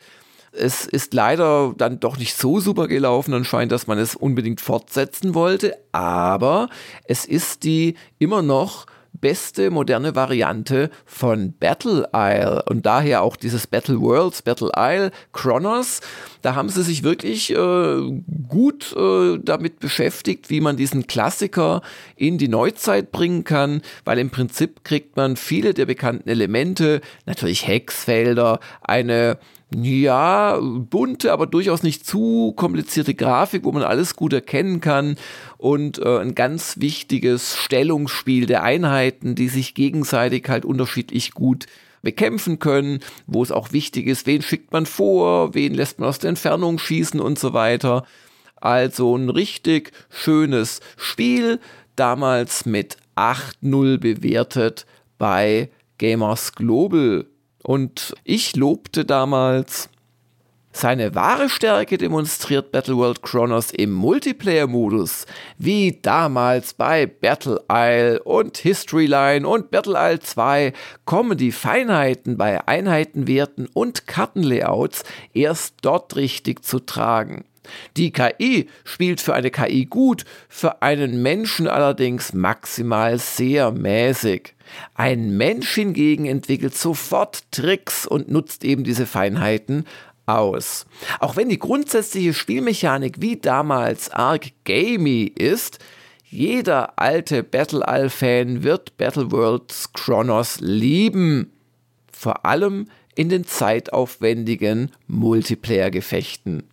Es 0.52 0.86
ist 0.86 1.14
leider 1.14 1.74
dann 1.78 2.00
doch 2.00 2.18
nicht 2.18 2.36
so 2.36 2.60
super 2.60 2.88
gelaufen, 2.88 3.34
anscheinend, 3.34 3.72
dass 3.72 3.88
man 3.88 3.98
es 3.98 4.16
unbedingt 4.16 4.62
fortsetzen 4.62 5.34
wollte, 5.36 5.78
aber 5.92 6.70
es 7.06 7.26
ist 7.26 7.64
die 7.64 7.96
immer 8.18 8.42
noch 8.42 8.86
beste 9.22 9.70
moderne 9.70 10.16
Variante 10.16 10.90
von 11.06 11.54
Battle 11.54 12.10
Isle 12.14 12.64
und 12.70 12.86
daher 12.86 13.22
auch 13.22 13.36
dieses 13.36 13.68
Battle 13.68 14.00
Worlds, 14.00 14.42
Battle 14.42 14.72
Isle, 14.78 15.12
Chronos. 15.34 16.02
Da 16.42 16.56
haben 16.56 16.70
sie 16.70 16.84
sich 16.84 17.04
wirklich 17.04 17.52
äh, 17.54 18.22
gut 18.48 18.96
äh, 18.96 19.40
damit 19.42 19.80
beschäftigt, 19.80 20.50
wie 20.50 20.62
man 20.62 20.78
diesen 20.78 21.08
Klassiker 21.08 21.82
in 22.16 22.38
die 22.38 22.48
Neuzeit 22.48 23.12
bringen 23.12 23.44
kann, 23.44 23.82
weil 24.06 24.20
im 24.20 24.30
Prinzip 24.30 24.84
kriegt 24.84 25.18
man 25.18 25.36
viele 25.36 25.74
der 25.74 25.86
bekannten 25.86 26.30
Elemente, 26.30 27.02
natürlich 27.26 27.68
Hexfelder, 27.68 28.60
eine 28.82 29.38
ja, 29.76 30.60
bunte, 30.60 31.32
aber 31.32 31.46
durchaus 31.46 31.84
nicht 31.84 32.06
zu 32.06 32.54
komplizierte 32.56 33.14
Grafik, 33.14 33.64
wo 33.66 33.72
man 33.72 33.84
alles 33.84 34.16
gut 34.16 34.34
erkennen 34.34 34.82
kann 34.82 35.16
und 35.58 36.00
äh, 36.00 36.20
ein 36.20 36.34
ganz 36.34 36.78
wichtiges 36.80 37.56
Stellungsspiel 37.56 38.48
der 38.48 38.64
Einheiten, 38.64 39.36
die 39.36 39.48
sich 39.48 39.76
gegenseitig 39.76 40.50
halt 40.50 40.66
unterschiedlich 40.66 41.34
gut 41.34 41.68
bekämpfen 42.02 42.58
können, 42.60 43.00
wo 43.28 43.44
es 43.44 43.52
auch 43.52 43.72
wichtig 43.72 44.08
ist, 44.08 44.26
wen 44.26 44.42
schickt 44.42 44.72
man 44.72 44.86
vor, 44.86 45.54
wen 45.54 45.74
lässt 45.74 46.00
man 46.00 46.10
aus 46.10 46.20
der 46.20 46.30
Entfernung 46.30 46.80
schießen 46.80 47.20
und 47.20 47.38
so 47.38 47.54
weiter. 47.54 48.06
Also 48.56 49.16
ein 49.16 49.30
richtig 49.30 49.92
schönes 50.10 50.80
Spiel, 50.98 51.60
damals 51.96 52.66
mit 52.66 52.98
8-0 53.16 53.98
bewertet 53.98 54.86
bei 55.18 55.70
Gamers 55.98 56.54
Global 56.54 57.26
und 57.64 58.14
ich 58.24 58.56
lobte 58.56 59.06
damals, 59.06 59.90
seine 60.72 61.16
wahre 61.16 61.50
Stärke 61.50 61.98
demonstriert 61.98 62.72
Battleworld 62.72 63.24
Chronos 63.24 63.72
im 63.72 63.92
Multiplayer-Modus, 63.92 65.26
wie 65.58 66.00
damals 66.02 66.76
bei 66.76 67.08
Battle 67.08 67.62
Isle 67.70 68.22
und 68.24 68.58
History 68.60 69.08
Line 69.08 69.48
und 69.48 69.72
Battle 69.72 69.96
Isle 69.98 70.20
2 70.20 70.74
kommen 71.06 71.38
die 71.38 71.52
Feinheiten 71.52 72.38
bei 72.38 72.66
Einheitenwerten 72.68 73.68
und 73.74 74.06
Kartenlayouts 74.06 75.04
erst 75.34 75.76
dort 75.82 76.16
richtig 76.16 76.64
zu 76.64 76.80
tragen. 76.80 77.46
Die 77.98 78.12
KI 78.12 78.68
spielt 78.84 79.22
für 79.22 79.34
eine 79.34 79.52
KI 79.52 79.86
gut, 79.86 80.26
für 80.48 80.82
einen 80.82 81.22
Menschen 81.22 81.68
allerdings 81.68 82.34
maximal 82.34 83.18
sehr 83.20 83.72
mäßig. 83.72 84.56
Ein 84.94 85.36
Mensch 85.38 85.74
hingegen 85.74 86.26
entwickelt 86.26 86.76
sofort 86.76 87.52
Tricks 87.52 88.06
und 88.06 88.30
nutzt 88.30 88.64
eben 88.64 88.84
diese 88.84 89.06
Feinheiten 89.06 89.86
aus. 90.26 90.86
Auch 91.20 91.36
wenn 91.36 91.50
die 91.50 91.60
grundsätzliche 91.60 92.34
Spielmechanik 92.34 93.22
wie 93.22 93.38
damals 93.38 94.12
arg 94.12 94.52
gamey 94.64 95.24
ist, 95.24 95.80
jeder 96.32 97.00
alte 97.00 97.42
Battle 97.42 97.86
All-Fan 97.88 98.62
wird 98.62 98.96
Battle 98.98 99.32
Worlds 99.32 99.92
Chronos 99.94 100.60
lieben. 100.60 101.52
Vor 102.12 102.46
allem 102.46 102.88
in 103.16 103.30
den 103.30 103.46
zeitaufwendigen 103.46 104.92
Multiplayer-Gefechten. 105.08 106.64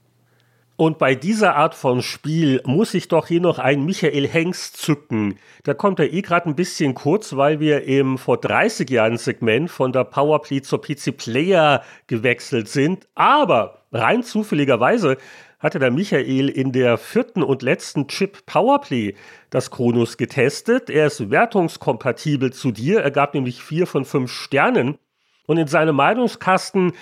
Und 0.77 0.99
bei 0.99 1.15
dieser 1.15 1.57
Art 1.57 1.75
von 1.75 2.03
Spiel 2.03 2.61
muss 2.67 2.93
ich 2.93 3.09
doch 3.09 3.29
hier 3.29 3.41
noch 3.41 3.59
einen 3.59 3.87
Michael 3.87 4.29
Hengst 4.29 4.77
zücken. 4.77 5.39
Da 5.65 5.73
kommt 5.73 5.99
er 5.99 6.13
eh 6.13 6.21
gerade 6.21 6.51
ein 6.51 6.55
bisschen 6.55 6.95
kurz, 6.95 7.35
weil 7.35 7.61
wir 7.61 7.85
im 7.85 8.19
vor 8.19 8.39
30 8.39 8.91
Jahren 8.91 9.17
Segment 9.17 9.71
von 9.71 9.93
der 9.93 10.05
Powerplay 10.05 10.61
zur 10.61 10.83
PC 10.83 11.17
Player 11.17 11.83
gewechselt 12.09 12.69
sind. 12.69 13.09
Aber 13.15 13.85
rein 13.91 14.23
zufälligerweise 14.23 15.17
hatte 15.59 15.79
der 15.79 15.91
Michael 15.91 16.51
in 16.51 16.73
der 16.73 16.99
vierten 16.99 17.43
und 17.43 17.63
letzten 17.63 18.07
Chip 18.09 18.45
Powerplay 18.45 19.15
das 19.49 19.71
Kronos 19.71 20.19
getestet. 20.19 20.91
Er 20.91 21.07
ist 21.07 21.31
wertungskompatibel 21.31 22.53
zu 22.53 22.71
dir. 22.71 23.01
Er 23.01 23.11
gab 23.11 23.33
nämlich 23.33 23.63
vier 23.63 23.87
von 23.87 24.05
fünf 24.05 24.31
Sternen. 24.31 24.99
Und 25.47 25.57
in 25.57 25.69
seinem 25.69 25.97
Meinungskasten 25.97 26.93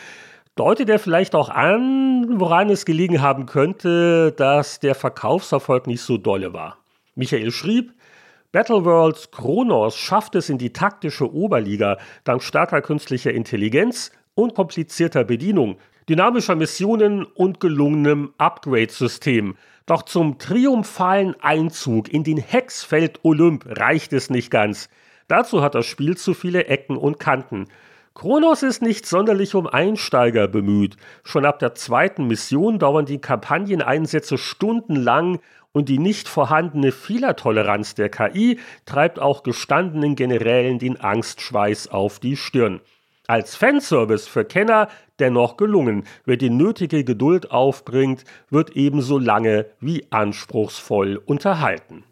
deutet 0.57 0.89
er 0.89 0.99
vielleicht 0.99 1.35
auch 1.35 1.49
an, 1.49 2.39
woran 2.39 2.71
es 2.71 2.85
gelegen 2.85 3.21
haben 3.21 3.47
könnte, 3.47 4.33
dass 4.33 4.81
der 4.81 4.95
Verkaufserfolg 4.95 5.87
nicht 5.87 6.03
so 6.03 6.17
dolle 6.17 6.53
war. 6.53 6.79
Michael 7.15 7.51
schrieb, 7.51 7.93
Battleworlds 8.53 9.33
Kronos 9.33 9.97
schafft 9.97 10.37
es 10.37 10.49
in 10.49 10.59
die 10.59 10.73
taktische 10.73 11.33
Oberliga 11.33 11.99
dank 12.23 12.43
starker 12.43 12.83
künstlicher 12.83 13.33
Intelligenz 13.33 14.13
und 14.37 14.55
komplizierter 14.55 15.25
Bedienung, 15.25 15.77
dynamischer 16.09 16.55
Missionen 16.55 17.25
und 17.25 17.59
gelungenem 17.59 18.33
Upgrade-System. 18.39 19.57
Doch 19.87 20.03
zum 20.03 20.39
triumphalen 20.39 21.35
Einzug 21.41 22.13
in 22.13 22.23
den 22.23 22.39
Hexfeld 22.39 23.25
Olymp 23.25 23.65
reicht 23.67 24.13
es 24.13 24.31
nicht 24.31 24.51
ganz. 24.51 24.89
Dazu 25.27 25.63
hat 25.63 25.75
das 25.75 25.87
Spiel 25.87 26.17
zu 26.17 26.33
viele 26.33 26.67
Ecken 26.67 26.97
und 26.97 27.19
Kanten. 27.19 27.67
Kronos 28.15 28.63
ist 28.63 28.81
nicht 28.81 29.07
sonderlich 29.07 29.57
um 29.57 29.67
Einsteiger 29.67 30.47
bemüht. 30.47 30.97
Schon 31.25 31.45
ab 31.45 31.59
der 31.59 31.75
zweiten 31.75 32.29
Mission 32.29 32.79
dauern 32.79 33.07
die 33.07 33.21
Kampagneneinsätze 33.21 34.39
stundenlang 34.39 35.41
und 35.73 35.89
die 35.89 35.99
nicht 35.99 36.29
vorhandene 36.29 36.93
Fehlertoleranz 36.93 37.97
der 37.97 38.09
KI 38.09 38.61
treibt 38.87 39.19
auch 39.19 39.43
gestandenen 39.43 40.15
Generälen 40.15 40.79
den 40.79 41.01
Angstschweiß 41.01 41.89
auf 41.89 42.21
die 42.21 42.37
Stirn. 42.37 42.81
Als 43.27 43.57
Fanservice 43.57 44.29
für 44.29 44.45
Kenner 44.45 44.89
dennoch 45.19 45.57
gelungen. 45.57 46.05
Wer 46.25 46.37
die 46.37 46.51
nötige 46.51 47.03
Geduld 47.03 47.51
aufbringt, 47.51 48.23
wird 48.49 48.77
ebenso 48.77 49.19
lange 49.19 49.67
wie 49.81 50.07
anspruchsvoll 50.11 51.17
unterhalten. 51.17 52.05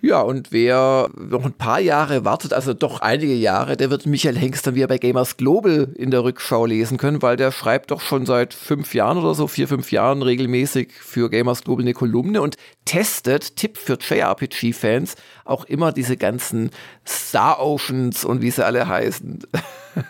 Ja, 0.00 0.20
und 0.20 0.52
wer 0.52 1.08
noch 1.16 1.44
ein 1.44 1.54
paar 1.54 1.80
Jahre 1.80 2.24
wartet, 2.24 2.52
also 2.52 2.72
doch 2.72 3.00
einige 3.00 3.34
Jahre, 3.34 3.76
der 3.76 3.90
wird 3.90 4.06
Michael 4.06 4.36
Hengst 4.36 4.64
dann 4.64 4.76
wieder 4.76 4.86
bei 4.86 4.98
Gamers 4.98 5.36
Global 5.36 5.88
in 5.96 6.12
der 6.12 6.22
Rückschau 6.22 6.66
lesen 6.66 6.98
können, 6.98 7.20
weil 7.20 7.36
der 7.36 7.50
schreibt 7.50 7.90
doch 7.90 8.00
schon 8.00 8.24
seit 8.24 8.54
fünf 8.54 8.94
Jahren 8.94 9.18
oder 9.18 9.34
so, 9.34 9.48
vier, 9.48 9.66
fünf 9.66 9.90
Jahren 9.90 10.22
regelmäßig 10.22 10.92
für 10.92 11.28
Gamers 11.30 11.64
Global 11.64 11.82
eine 11.82 11.94
Kolumne 11.94 12.42
und 12.42 12.56
testet, 12.84 13.56
Tipp 13.56 13.76
für 13.76 13.98
JRPG-Fans, 13.98 15.16
auch 15.44 15.64
immer 15.64 15.90
diese 15.90 16.16
ganzen 16.16 16.70
Star 17.04 17.60
Oceans 17.60 18.24
und 18.24 18.40
wie 18.40 18.52
sie 18.52 18.64
alle 18.64 18.86
heißen. 18.86 19.40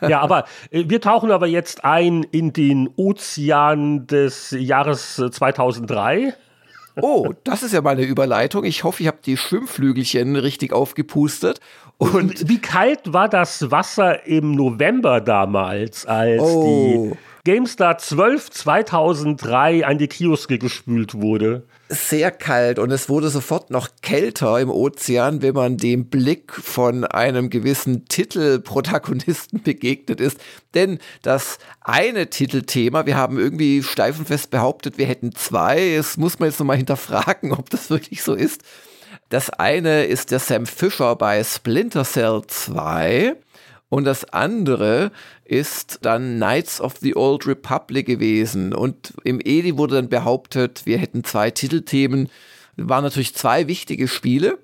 Ja, 0.07 0.21
aber 0.21 0.45
äh, 0.71 0.85
wir 0.87 1.01
tauchen 1.01 1.31
aber 1.31 1.47
jetzt 1.47 1.85
ein 1.85 2.25
in 2.25 2.53
den 2.53 2.91
Ozean 2.97 4.07
des 4.07 4.51
Jahres 4.51 5.17
2003. 5.17 6.35
Oh, 7.01 7.33
das 7.45 7.63
ist 7.63 7.73
ja 7.73 7.81
mal 7.81 7.91
eine 7.91 8.05
Überleitung. 8.05 8.65
Ich 8.65 8.85
hoffe, 8.85 9.03
ich 9.03 9.07
habe 9.07 9.19
die 9.25 9.37
Schwimmflügelchen 9.37 10.37
richtig 10.37 10.73
aufgepustet. 10.73 11.61
Und 11.97 12.49
wie 12.49 12.59
kalt 12.59 13.13
war 13.13 13.29
das 13.29 13.71
Wasser 13.71 14.27
im 14.27 14.53
November 14.53 15.21
damals, 15.21 16.07
als 16.07 16.43
oh. 16.43 17.13
die 17.13 17.19
GameStar 17.49 17.97
12 17.97 18.51
2003 18.51 19.87
an 19.87 19.97
die 19.97 20.09
Kioske 20.09 20.59
gespült 20.59 21.15
wurde? 21.15 21.63
sehr 21.89 22.31
kalt 22.31 22.79
und 22.79 22.91
es 22.91 23.09
wurde 23.09 23.31
sofort 23.31 23.71
noch 23.71 23.89
kälter 24.03 24.61
im 24.61 24.69
Ozean, 24.69 25.41
wenn 25.41 25.55
man 25.55 25.79
dem 25.79 26.11
Blick 26.11 26.53
von 26.53 27.05
einem 27.05 27.49
gewissen 27.49 28.05
Titelprotagonisten 28.05 29.63
begegnet 29.65 30.21
ist. 30.21 30.39
Denn 30.75 30.99
das 31.23 31.57
eine 31.81 32.29
Titelthema, 32.29 33.07
wir 33.07 33.17
haben 33.17 33.39
irgendwie 33.39 33.83
steifenfest 33.83 34.51
behauptet, 34.51 34.99
wir 34.99 35.07
hätten 35.07 35.35
zwei. 35.35 35.95
Es 35.95 36.19
muss 36.19 36.39
man 36.39 36.51
jetzt 36.51 36.59
nochmal 36.59 36.77
hinterfragen, 36.77 37.53
ob 37.59 37.71
das 37.71 37.89
wirklich 37.89 38.23
so 38.23 38.35
ist. 38.35 38.61
Das 39.31 39.49
eine 39.49 40.05
ist 40.05 40.31
der 40.31 40.41
Sam 40.41 40.67
Fisher 40.67 41.17
bei 41.17 41.43
Splinter 41.43 42.05
Cell 42.05 42.43
2. 42.47 43.37
Und 43.89 44.05
das 44.05 44.27
andere 44.27 45.11
ist 45.45 46.01
dann 46.03 46.37
Knights 46.37 46.81
of 46.81 46.97
the 47.01 47.17
Old 47.17 47.47
Republic 47.47 48.07
gewesen. 48.07 48.75
Und 48.75 49.15
im 49.25 49.41
Edi 49.43 49.79
wurde 49.79 49.97
dann 49.97 50.09
behauptet, 50.09 50.83
wir 50.85 50.99
hätten 50.99 51.25
zwei 51.25 51.51
Titelthemen. 51.51 52.29
Waren 52.77 53.05
natürlich 53.05 53.35
zwei 53.35 53.67
wichtige 53.67 54.07
Spiele. 54.07 54.59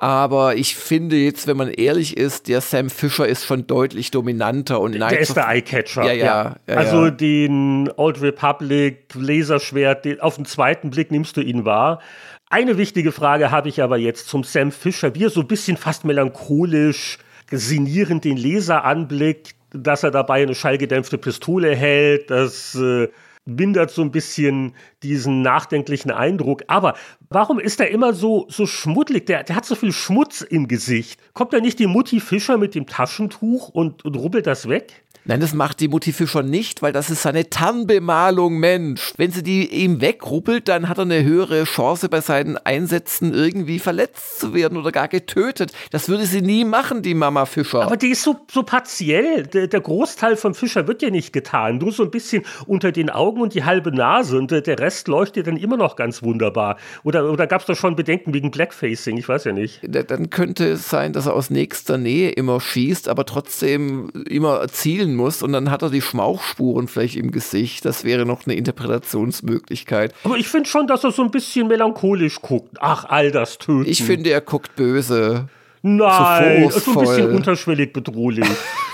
Aber 0.00 0.54
ich 0.54 0.76
finde 0.76 1.16
jetzt, 1.16 1.48
wenn 1.48 1.56
man 1.56 1.70
ehrlich 1.70 2.16
ist, 2.16 2.46
der 2.46 2.60
Sam 2.60 2.88
Fisher 2.88 3.26
ist 3.26 3.44
schon 3.44 3.66
deutlich 3.66 4.12
dominanter 4.12 4.80
und 4.80 4.92
Knights 4.92 5.12
Der 5.12 5.20
ist 5.20 5.36
der 5.36 5.48
Eyecatcher. 5.48 6.04
Ja, 6.04 6.12
ja, 6.12 6.56
ja, 6.68 6.74
also 6.76 7.06
ja. 7.06 7.10
den 7.10 7.90
Old 7.96 8.22
Republic 8.22 9.12
Laserschwert, 9.14 10.04
den, 10.04 10.20
auf 10.20 10.36
den 10.36 10.44
zweiten 10.44 10.90
Blick 10.90 11.10
nimmst 11.10 11.36
du 11.36 11.40
ihn 11.40 11.64
wahr. 11.64 12.00
Eine 12.48 12.78
wichtige 12.78 13.10
Frage 13.10 13.50
habe 13.50 13.68
ich 13.68 13.82
aber 13.82 13.98
jetzt 13.98 14.28
zum 14.28 14.44
Sam 14.44 14.70
Fisher, 14.70 15.16
wie 15.16 15.24
er 15.24 15.30
so 15.30 15.40
ein 15.40 15.48
bisschen 15.48 15.76
fast 15.76 16.04
melancholisch 16.04 17.18
sinnierend 17.50 18.24
den 18.24 18.36
Leser 18.36 18.84
anblickt, 18.84 19.54
dass 19.70 20.02
er 20.02 20.10
dabei 20.10 20.42
eine 20.42 20.54
schallgedämpfte 20.54 21.18
Pistole 21.18 21.74
hält, 21.74 22.30
das 22.30 22.74
äh, 22.74 23.08
mindert 23.48 23.90
so 23.90 24.02
ein 24.02 24.10
bisschen 24.10 24.74
diesen 25.02 25.42
nachdenklichen 25.42 26.10
Eindruck. 26.10 26.64
Aber 26.68 26.94
warum 27.30 27.58
ist 27.58 27.80
er 27.80 27.90
immer 27.90 28.12
so, 28.12 28.46
so 28.48 28.66
schmuddelig? 28.66 29.26
Der, 29.26 29.42
der 29.42 29.56
hat 29.56 29.64
so 29.64 29.74
viel 29.74 29.92
Schmutz 29.92 30.42
im 30.42 30.68
Gesicht. 30.68 31.20
Kommt 31.32 31.52
da 31.52 31.60
nicht 31.60 31.78
die 31.78 31.86
Mutti 31.86 32.20
Fischer 32.20 32.58
mit 32.58 32.74
dem 32.74 32.86
Taschentuch 32.86 33.68
und, 33.70 34.04
und 34.04 34.16
rubbelt 34.16 34.46
das 34.46 34.68
weg? 34.68 35.02
Nein, 35.28 35.40
das 35.40 35.52
macht 35.52 35.80
die 35.80 35.88
Mutti 35.88 36.14
Fischer 36.14 36.42
nicht, 36.42 36.80
weil 36.80 36.94
das 36.94 37.10
ist 37.10 37.20
seine 37.20 37.50
Tarnbemalung, 37.50 38.58
Mensch. 38.58 39.12
Wenn 39.18 39.30
sie 39.30 39.42
die 39.42 39.66
ihm 39.66 40.00
wegruppelt, 40.00 40.68
dann 40.68 40.88
hat 40.88 40.96
er 40.96 41.02
eine 41.02 41.22
höhere 41.22 41.64
Chance 41.64 42.08
bei 42.08 42.22
seinen 42.22 42.56
Einsätzen 42.56 43.34
irgendwie 43.34 43.78
verletzt 43.78 44.40
zu 44.40 44.54
werden 44.54 44.78
oder 44.78 44.90
gar 44.90 45.06
getötet. 45.06 45.72
Das 45.90 46.08
würde 46.08 46.24
sie 46.24 46.40
nie 46.40 46.64
machen, 46.64 47.02
die 47.02 47.12
Mama 47.12 47.44
Fischer. 47.44 47.82
Aber 47.82 47.98
die 47.98 48.08
ist 48.08 48.22
so, 48.22 48.36
so 48.50 48.62
partiell. 48.62 49.42
Der, 49.42 49.66
der 49.66 49.80
Großteil 49.82 50.36
von 50.36 50.54
Fischer 50.54 50.88
wird 50.88 51.02
ja 51.02 51.10
nicht 51.10 51.34
getan. 51.34 51.76
Nur 51.76 51.92
so 51.92 52.04
ein 52.04 52.10
bisschen 52.10 52.44
unter 52.66 52.90
den 52.90 53.10
Augen 53.10 53.42
und 53.42 53.52
die 53.52 53.64
halbe 53.64 53.92
Nase 53.92 54.38
und 54.38 54.50
der 54.50 54.78
Rest 54.78 55.08
leuchtet 55.08 55.46
dann 55.46 55.58
immer 55.58 55.76
noch 55.76 55.96
ganz 55.96 56.22
wunderbar. 56.22 56.78
Oder, 57.04 57.30
oder 57.30 57.46
gab 57.46 57.60
es 57.60 57.66
da 57.66 57.74
schon 57.74 57.96
Bedenken 57.96 58.32
wegen 58.32 58.50
Blackfacing? 58.50 59.18
Ich 59.18 59.28
weiß 59.28 59.44
ja 59.44 59.52
nicht. 59.52 59.80
Dann 59.82 60.30
könnte 60.30 60.70
es 60.70 60.88
sein, 60.88 61.12
dass 61.12 61.26
er 61.26 61.34
aus 61.34 61.50
nächster 61.50 61.98
Nähe 61.98 62.30
immer 62.30 62.62
schießt, 62.62 63.08
aber 63.08 63.26
trotzdem 63.26 64.08
immer 64.26 64.66
zielen 64.68 65.17
muss 65.18 65.42
und 65.42 65.52
dann 65.52 65.70
hat 65.70 65.82
er 65.82 65.90
die 65.90 66.00
Schmauchspuren 66.00 66.88
vielleicht 66.88 67.16
im 67.16 67.30
Gesicht. 67.30 67.84
Das 67.84 68.04
wäre 68.04 68.24
noch 68.24 68.46
eine 68.46 68.54
Interpretationsmöglichkeit. 68.54 70.14
Aber 70.24 70.38
ich 70.38 70.48
finde 70.48 70.68
schon, 70.70 70.86
dass 70.86 71.04
er 71.04 71.12
so 71.12 71.22
ein 71.22 71.30
bisschen 71.30 71.68
melancholisch 71.68 72.40
guckt. 72.40 72.78
Ach, 72.80 73.04
all 73.04 73.30
das 73.30 73.58
Töten. 73.58 73.90
Ich 73.90 74.02
finde, 74.02 74.30
er 74.30 74.40
guckt 74.40 74.74
böse. 74.76 75.48
Nein, 75.82 76.70
so, 76.70 76.78
so 76.78 76.98
ein 76.98 77.06
bisschen 77.06 77.30
unterschwellig 77.34 77.92
bedrohlich. 77.92 78.48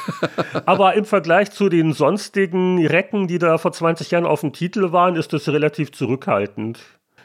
Aber 0.66 0.94
im 0.94 1.04
Vergleich 1.04 1.50
zu 1.50 1.68
den 1.68 1.92
sonstigen 1.92 2.84
Recken, 2.86 3.26
die 3.26 3.38
da 3.38 3.56
vor 3.58 3.72
20 3.72 4.10
Jahren 4.10 4.26
auf 4.26 4.40
dem 4.40 4.52
Titel 4.52 4.92
waren, 4.92 5.16
ist 5.16 5.32
das 5.32 5.48
relativ 5.48 5.92
zurückhaltend. 5.92 6.80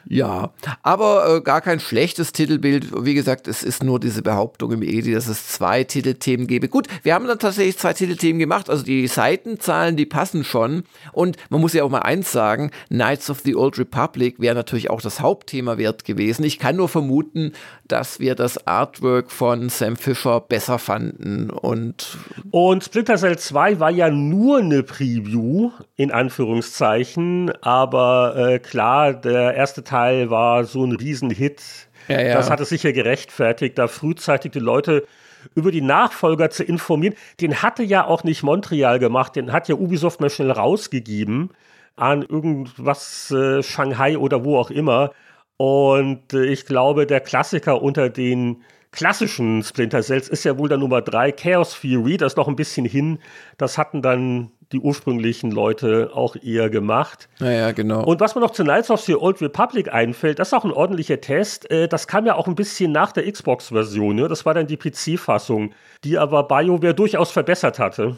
Ja, 0.06 0.52
aber 0.82 1.36
äh, 1.36 1.40
gar 1.40 1.60
kein 1.60 1.78
schlechtes 1.78 2.32
Titelbild. 2.32 3.04
Wie 3.04 3.14
gesagt, 3.14 3.46
es 3.46 3.62
ist 3.62 3.82
nur 3.82 4.00
diese 4.00 4.22
Behauptung 4.22 4.72
im 4.72 4.82
EDI, 4.82 5.12
dass 5.12 5.28
es 5.28 5.48
zwei 5.48 5.84
Titelthemen 5.84 6.46
gäbe. 6.46 6.68
Gut, 6.68 6.88
wir 7.02 7.14
haben 7.14 7.26
dann 7.26 7.38
tatsächlich 7.38 7.78
zwei 7.78 7.92
Titelthemen 7.92 8.38
gemacht. 8.38 8.70
Also 8.70 8.82
die 8.82 9.06
Seitenzahlen, 9.06 9.96
die 9.96 10.06
passen 10.06 10.42
schon. 10.44 10.84
Und 11.12 11.36
man 11.50 11.60
muss 11.60 11.74
ja 11.74 11.84
auch 11.84 11.90
mal 11.90 12.00
eins 12.00 12.32
sagen, 12.32 12.70
Knights 12.88 13.30
of 13.30 13.40
the 13.44 13.54
Old 13.54 13.78
Republic 13.78 14.40
wäre 14.40 14.54
natürlich 14.54 14.90
auch 14.90 15.00
das 15.00 15.20
Hauptthema 15.20 15.78
wert 15.78 16.04
gewesen. 16.04 16.44
Ich 16.44 16.58
kann 16.58 16.76
nur 16.76 16.88
vermuten, 16.88 17.52
dass 17.86 18.20
wir 18.20 18.34
das 18.34 18.66
Artwork 18.66 19.30
von 19.30 19.68
Sam 19.68 19.96
Fisher 19.96 20.40
besser 20.40 20.78
fanden. 20.78 21.50
Und, 21.50 22.18
und 22.50 22.84
Splinter 22.84 23.16
Cell 23.16 23.38
2 23.38 23.80
war 23.80 23.90
ja 23.90 24.10
nur 24.10 24.58
eine 24.58 24.82
Preview, 24.82 25.70
in 25.96 26.10
Anführungszeichen. 26.10 27.52
Aber 27.60 28.34
äh, 28.36 28.58
klar, 28.58 29.12
der 29.12 29.54
erste 29.54 29.84
Teil 29.84 29.89
war 29.92 30.64
so 30.64 30.84
ein 30.84 30.92
Riesenhit. 30.92 31.62
Ja, 32.08 32.20
ja. 32.20 32.34
Das 32.34 32.50
hat 32.50 32.60
es 32.60 32.68
sicher 32.68 32.92
gerechtfertigt, 32.92 33.78
da 33.78 33.88
frühzeitig 33.88 34.52
die 34.52 34.58
Leute 34.58 35.06
über 35.54 35.70
die 35.70 35.80
Nachfolger 35.80 36.50
zu 36.50 36.64
informieren. 36.64 37.14
Den 37.40 37.62
hatte 37.62 37.82
ja 37.82 38.06
auch 38.06 38.24
nicht 38.24 38.42
Montreal 38.42 38.98
gemacht, 38.98 39.36
den 39.36 39.52
hat 39.52 39.68
ja 39.68 39.74
Ubisoft 39.74 40.20
mal 40.20 40.30
schnell 40.30 40.50
rausgegeben 40.50 41.50
an 41.96 42.22
irgendwas 42.22 43.30
äh, 43.30 43.62
Shanghai 43.62 44.16
oder 44.16 44.44
wo 44.44 44.58
auch 44.58 44.70
immer. 44.70 45.12
Und 45.56 46.32
äh, 46.32 46.44
ich 46.46 46.64
glaube, 46.64 47.06
der 47.06 47.20
Klassiker 47.20 47.82
unter 47.82 48.08
den 48.08 48.62
klassischen 48.92 49.62
Splinter 49.62 50.02
Cells 50.02 50.28
ist 50.28 50.44
ja 50.44 50.58
wohl 50.58 50.68
der 50.68 50.78
Nummer 50.78 51.02
3, 51.02 51.32
Chaos 51.32 51.78
Theory. 51.80 52.16
Das 52.16 52.32
ist 52.32 52.36
noch 52.36 52.48
ein 52.48 52.56
bisschen 52.56 52.86
hin. 52.86 53.18
Das 53.58 53.78
hatten 53.78 54.02
dann 54.02 54.50
die 54.72 54.78
ursprünglichen 54.78 55.50
Leute 55.50 56.10
auch 56.14 56.36
eher 56.36 56.70
gemacht. 56.70 57.28
Naja, 57.40 57.72
genau. 57.72 58.04
Und 58.04 58.20
was 58.20 58.34
mir 58.34 58.40
noch 58.40 58.52
zu 58.52 58.62
Knights 58.62 58.90
of 58.90 59.00
the 59.00 59.16
Old 59.16 59.40
Republic 59.40 59.92
einfällt, 59.92 60.38
das 60.38 60.48
ist 60.48 60.54
auch 60.54 60.64
ein 60.64 60.72
ordentlicher 60.72 61.20
Test. 61.20 61.70
Äh, 61.70 61.88
das 61.88 62.06
kam 62.06 62.26
ja 62.26 62.34
auch 62.36 62.46
ein 62.46 62.54
bisschen 62.54 62.92
nach 62.92 63.12
der 63.12 63.30
Xbox-Version. 63.30 64.16
Ne? 64.16 64.28
Das 64.28 64.46
war 64.46 64.54
dann 64.54 64.66
die 64.66 64.76
PC-Fassung, 64.76 65.72
die 66.04 66.18
aber 66.18 66.44
BioWare 66.44 66.94
durchaus 66.94 67.30
verbessert 67.30 67.78
hatte. 67.78 68.16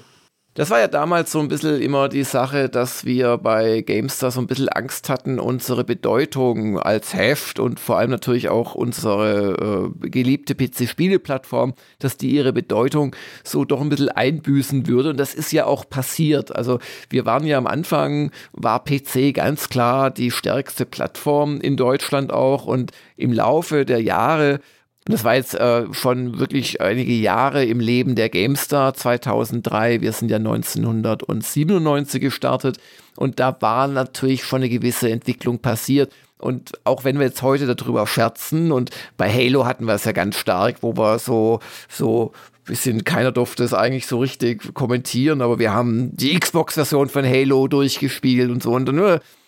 Das 0.55 0.68
war 0.68 0.80
ja 0.80 0.88
damals 0.88 1.32
so 1.32 1.40
ein 1.40 1.48
bisschen 1.48 1.80
immer 1.80 2.11
die 2.11 2.24
Sache, 2.24 2.68
dass 2.68 3.07
wir 3.07 3.38
bei 3.38 3.80
GameStar 3.80 4.30
so 4.30 4.38
ein 4.38 4.46
bisschen 4.46 4.68
Angst 4.68 5.09
hatten, 5.09 5.40
unsere 5.40 5.82
Bedeutung 5.82 6.78
als 6.78 7.14
Heft 7.14 7.59
und 7.59 7.80
vor 7.80 7.96
allem 7.96 8.11
natürlich 8.11 8.50
auch 8.50 8.74
unsere 8.74 9.90
äh, 10.03 10.09
geliebte 10.11 10.55
PC-Spiele-Plattform, 10.55 11.72
dass 12.00 12.18
die 12.18 12.32
ihre 12.32 12.53
Bedeutung 12.53 13.16
so 13.44 13.64
doch 13.64 13.80
ein 13.80 13.88
bisschen 13.88 14.11
einbüßen 14.11 14.86
würde. 14.86 15.11
Und 15.11 15.16
das 15.16 15.32
ist 15.32 15.53
ja 15.53 15.64
auch 15.64 15.88
passiert. 15.88 16.55
Also 16.55 16.80
wir 17.09 17.24
waren 17.24 17.46
ja 17.46 17.57
am 17.57 17.66
Anfang, 17.66 18.30
war 18.53 18.84
PC 18.84 19.32
ganz 19.32 19.70
klar 19.70 20.11
die 20.11 20.30
stärkste 20.30 20.84
Plattform 20.84 21.62
in 21.62 21.78
Deutschland 21.78 22.30
auch. 22.30 22.66
Und 22.66 22.92
im 23.16 23.32
Laufe 23.32 23.86
der 23.86 24.03
Jahre 24.03 24.61
das 25.07 25.24
war 25.24 25.34
jetzt 25.34 25.55
äh, 25.55 25.92
schon 25.92 26.38
wirklich 26.38 26.80
einige 26.80 27.12
Jahre 27.12 27.64
im 27.64 27.80
Leben 27.80 28.14
der 28.14 28.28
GameStar 28.28 28.94
2003. 28.94 30.00
Wir 30.00 30.12
sind 30.12 30.30
ja 30.30 30.36
1997 30.36 32.20
gestartet 32.20 32.78
und 33.16 33.40
da 33.40 33.57
war 33.61 33.88
natürlich 33.88 34.44
schon 34.44 34.59
eine 34.59 34.68
gewisse 34.68 35.11
Entwicklung 35.11 35.59
passiert. 35.59 36.12
Und 36.38 36.72
auch 36.84 37.05
wenn 37.05 37.18
wir 37.18 37.26
jetzt 37.26 37.42
heute 37.42 37.72
darüber 37.74 38.07
scherzen 38.07 38.70
und 38.70 38.90
bei 39.16 39.30
Halo 39.30 39.66
hatten 39.66 39.86
wir 39.86 39.94
es 39.94 40.05
ja 40.05 40.12
ganz 40.12 40.36
stark, 40.36 40.76
wo 40.82 40.96
wir 40.96 41.18
so, 41.18 41.59
so 41.88 42.32
bisschen, 42.64 43.03
keiner 43.03 43.32
durfte 43.32 43.64
es 43.64 43.74
eigentlich 43.74 44.07
so 44.07 44.18
richtig 44.20 44.72
kommentieren, 44.74 45.42
aber 45.42 45.59
wir 45.59 45.72
haben 45.72 46.16
die 46.16 46.38
Xbox-Version 46.38 47.09
von 47.09 47.24
Halo 47.24 47.66
durchgespielt 47.66 48.50
und 48.50 48.62
so 48.62 48.72
und 48.72 48.86
dann, 48.86 48.98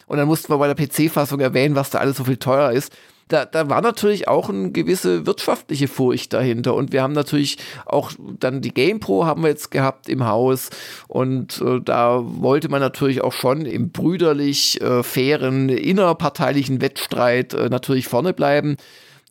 und 0.07 0.17
dann 0.17 0.27
mussten 0.27 0.53
wir 0.53 0.59
bei 0.59 0.73
der 0.73 0.87
PC-Fassung 0.87 1.39
erwähnen, 1.41 1.77
was 1.77 1.91
da 1.91 1.99
alles 1.99 2.17
so 2.17 2.25
viel 2.25 2.39
teurer 2.39 2.73
ist 2.73 2.93
da, 3.29 3.45
da 3.45 3.71
war 3.71 3.81
natürlich 3.81 4.29
auch 4.29 4.49
eine 4.49 4.71
gewisse 4.71 5.27
wirtschaftliche 5.27 5.89
Furcht 5.89 6.33
dahinter. 6.33 6.75
Und 6.75 6.93
wir 6.93 7.03
haben 7.03 7.15
natürlich 7.15 7.59
auch 7.87 8.13
dann 8.19 8.61
die 8.61 8.75
GamePro 8.75 9.25
haben 9.25 9.43
wir 9.43 9.49
jetzt 9.49 9.71
gehabt 9.71 10.09
im 10.09 10.27
Haus. 10.27 10.71
Und 11.09 11.61
äh, 11.61 11.81
da 11.83 12.23
wollte 12.23 12.69
man 12.69 12.81
natürlich 12.81 13.23
auch 13.23 13.33
schon 13.33 13.67
im 13.67 13.91
brüderlich 13.91 14.81
äh, 14.81 15.03
fairen, 15.03 15.69
innerparteilichen 15.69 16.81
Wettstreit 16.81 17.55
äh, 17.55 17.69
natürlich 17.69 18.09
vorne 18.09 18.35
bleiben. 18.35 18.77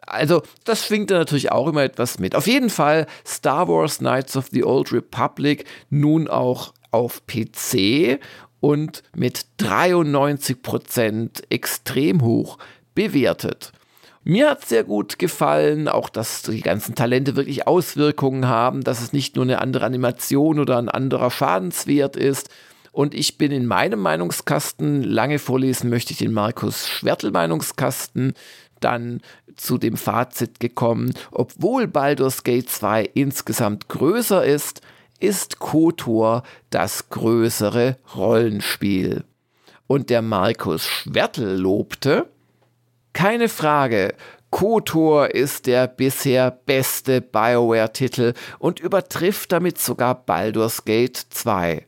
Also, 0.05 0.41
das 0.65 0.85
schwingt 0.85 1.11
da 1.11 1.17
natürlich 1.17 1.51
auch 1.51 1.67
immer 1.67 1.83
etwas 1.83 2.19
mit. 2.19 2.35
Auf 2.35 2.47
jeden 2.47 2.69
Fall 2.69 3.07
Star 3.25 3.67
Wars 3.69 3.99
Knights 3.99 4.35
of 4.35 4.47
the 4.51 4.63
Old 4.63 4.91
Republic 4.91 5.65
nun 5.89 6.27
auch 6.27 6.73
auf 6.91 7.21
PC 7.25 8.19
und 8.59 9.03
mit 9.15 9.45
93% 9.59 11.43
extrem 11.49 12.21
hoch 12.21 12.57
bewertet. 12.95 13.71
Mir 14.25 14.51
hat 14.51 14.65
sehr 14.65 14.85
gut 14.85 15.19
gefallen, 15.19 15.89
auch 15.89 16.07
dass 16.07 16.43
die 16.43 16.61
ganzen 16.61 16.95
Talente 16.95 17.35
wirklich 17.35 17.67
Auswirkungen 17.67 18.47
haben, 18.47 18.81
dass 18.81 19.01
es 19.01 19.11
nicht 19.11 19.35
nur 19.35 19.43
eine 19.43 19.59
andere 19.59 19.85
Animation 19.85 20.59
oder 20.59 20.77
ein 20.77 20.87
anderer 20.87 21.29
Schadenswert 21.29 22.15
ist. 22.15 22.49
Und 22.93 23.13
ich 23.13 23.37
bin 23.37 23.51
in 23.51 23.65
meinem 23.65 23.99
Meinungskasten, 23.99 25.03
lange 25.03 25.39
vorlesen 25.39 25.89
möchte 25.89 26.13
ich 26.13 26.19
den 26.19 26.31
Markus 26.31 26.87
Schwertel 26.87 27.31
Meinungskasten, 27.31 28.33
dann 28.79 29.19
zu 29.57 29.77
dem 29.77 29.97
Fazit 29.97 30.59
gekommen, 30.59 31.13
obwohl 31.31 31.87
Baldur's 31.87 32.43
Gate 32.43 32.69
2 32.69 33.09
insgesamt 33.13 33.89
größer 33.89 34.45
ist, 34.45 34.81
ist 35.19 35.59
KOTOR 35.59 36.43
das 36.69 37.09
größere 37.09 37.97
Rollenspiel. 38.15 39.25
Und 39.87 40.09
der 40.09 40.21
Markus 40.21 40.85
Schwertel 40.85 41.59
lobte, 41.59 42.27
keine 43.13 43.49
Frage, 43.49 44.15
KOTOR 44.51 45.33
ist 45.33 45.65
der 45.65 45.87
bisher 45.87 46.51
beste 46.51 47.21
BioWare-Titel 47.21 48.33
und 48.59 48.79
übertrifft 48.79 49.51
damit 49.51 49.79
sogar 49.79 50.13
Baldur's 50.25 50.85
Gate 50.85 51.17
2. 51.17 51.87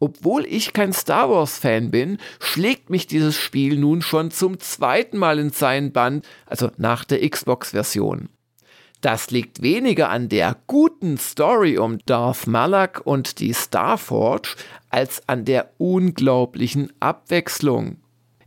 Obwohl 0.00 0.46
ich 0.46 0.72
kein 0.72 0.92
Star 0.92 1.30
Wars-Fan 1.30 1.90
bin, 1.90 2.18
schlägt 2.40 2.90
mich 2.90 3.06
dieses 3.06 3.36
Spiel 3.36 3.76
nun 3.76 4.02
schon 4.02 4.30
zum 4.30 4.58
zweiten 4.58 5.18
Mal 5.18 5.38
in 5.38 5.50
seinen 5.50 5.92
Band, 5.92 6.26
also 6.46 6.70
nach 6.78 7.04
der 7.04 7.28
Xbox-Version. 7.28 8.28
Das 9.02 9.30
liegt 9.30 9.62
weniger 9.62 10.10
an 10.10 10.28
der 10.28 10.56
guten 10.66 11.16
Story 11.16 11.78
um 11.78 11.98
Darth 12.06 12.46
Malak 12.46 13.02
und 13.04 13.38
die 13.38 13.54
Starforge 13.54 14.56
als 14.88 15.26
an 15.28 15.44
der 15.44 15.70
unglaublichen 15.78 16.92
Abwechslung. 16.98 17.98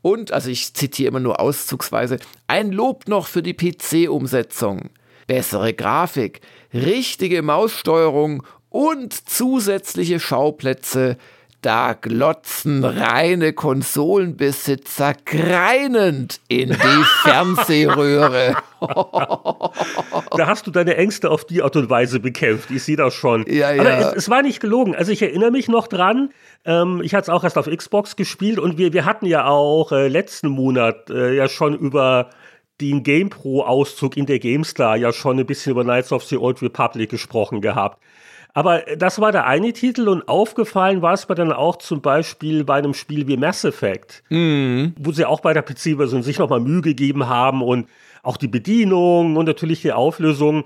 Und, 0.03 0.33
also 0.33 0.49
ich 0.49 0.73
zitiere 0.73 1.07
immer 1.07 1.21
nur 1.21 1.39
auszugsweise, 1.39 2.19
ein 2.45 2.73
Lob 2.73 3.07
noch 3.07 3.25
für 3.25 3.41
die 3.41 3.53
PC-Umsetzung. 3.53 4.89
Bessere 5.27 5.73
Grafik, 5.73 6.41
richtige 6.73 7.41
Maussteuerung 7.41 8.43
und 8.69 9.13
zusätzliche 9.13 10.19
Schauplätze. 10.19 11.17
Da 11.63 11.93
glotzen 11.93 12.83
reine 12.83 13.53
Konsolenbesitzer 13.53 15.13
greinend 15.23 16.41
in 16.49 16.71
die 16.71 17.03
Fernsehröhre. 17.23 18.57
da 18.81 20.47
hast 20.47 20.67
du 20.67 20.71
deine 20.71 20.97
Ängste 20.97 21.31
auf 21.31 21.45
die 21.45 21.63
Art 21.63 21.77
und 21.77 21.89
Weise 21.89 22.19
bekämpft. 22.19 22.69
Ich 22.69 22.83
sehe 22.83 22.97
das 22.97 23.13
schon. 23.13 23.45
Ja, 23.47 23.71
ja. 23.71 23.79
Aber 23.79 23.97
es, 23.97 24.13
es, 24.13 24.29
war 24.29 24.41
nicht 24.41 24.59
gelogen. 24.59 24.93
Also 24.93 25.13
ich 25.13 25.21
erinnere 25.21 25.51
mich 25.51 25.69
noch 25.69 25.87
dran. 25.87 26.31
Ähm, 26.65 26.99
ich 27.01 27.15
hatte 27.15 27.23
es 27.23 27.29
auch 27.29 27.45
erst 27.45 27.57
auf 27.57 27.69
Xbox 27.69 28.17
gespielt 28.17 28.59
und 28.59 28.77
wir, 28.77 28.91
wir 28.91 29.05
hatten 29.05 29.25
ja 29.25 29.45
auch 29.45 29.93
äh, 29.93 30.09
letzten 30.09 30.49
Monat 30.49 31.09
äh, 31.09 31.33
ja 31.33 31.47
schon 31.47 31.75
über 31.75 32.29
den 32.81 33.03
GamePro-Auszug 33.03 34.17
in 34.17 34.25
der 34.25 34.39
GameStar 34.39 34.97
ja 34.97 35.13
schon 35.13 35.39
ein 35.39 35.45
bisschen 35.45 35.71
über 35.71 35.85
Knights 35.85 36.11
of 36.11 36.25
the 36.25 36.35
Old 36.35 36.61
Republic 36.61 37.09
gesprochen 37.09 37.61
gehabt. 37.61 38.03
Aber 38.53 38.81
das 38.97 39.19
war 39.19 39.31
der 39.31 39.47
eine 39.47 39.73
Titel 39.73 40.07
und 40.07 40.27
aufgefallen 40.27 41.01
war 41.01 41.13
es 41.13 41.27
mir 41.27 41.35
dann 41.35 41.51
auch 41.51 41.77
zum 41.77 42.01
Beispiel 42.01 42.63
bei 42.63 42.75
einem 42.75 42.93
Spiel 42.93 43.27
wie 43.27 43.37
Mass 43.37 43.63
Effect, 43.63 44.23
mhm. 44.29 44.93
wo 44.97 45.11
sie 45.11 45.25
auch 45.25 45.39
bei 45.39 45.53
der 45.53 45.63
PC-Version 45.63 46.21
sich 46.21 46.37
nochmal 46.37 46.59
Mühe 46.59 46.81
gegeben 46.81 47.27
haben 47.27 47.63
und 47.63 47.87
auch 48.23 48.37
die 48.37 48.47
Bedienung 48.47 49.35
und 49.35 49.45
natürlich 49.45 49.81
die 49.81 49.91
Auflösung. 49.91 50.63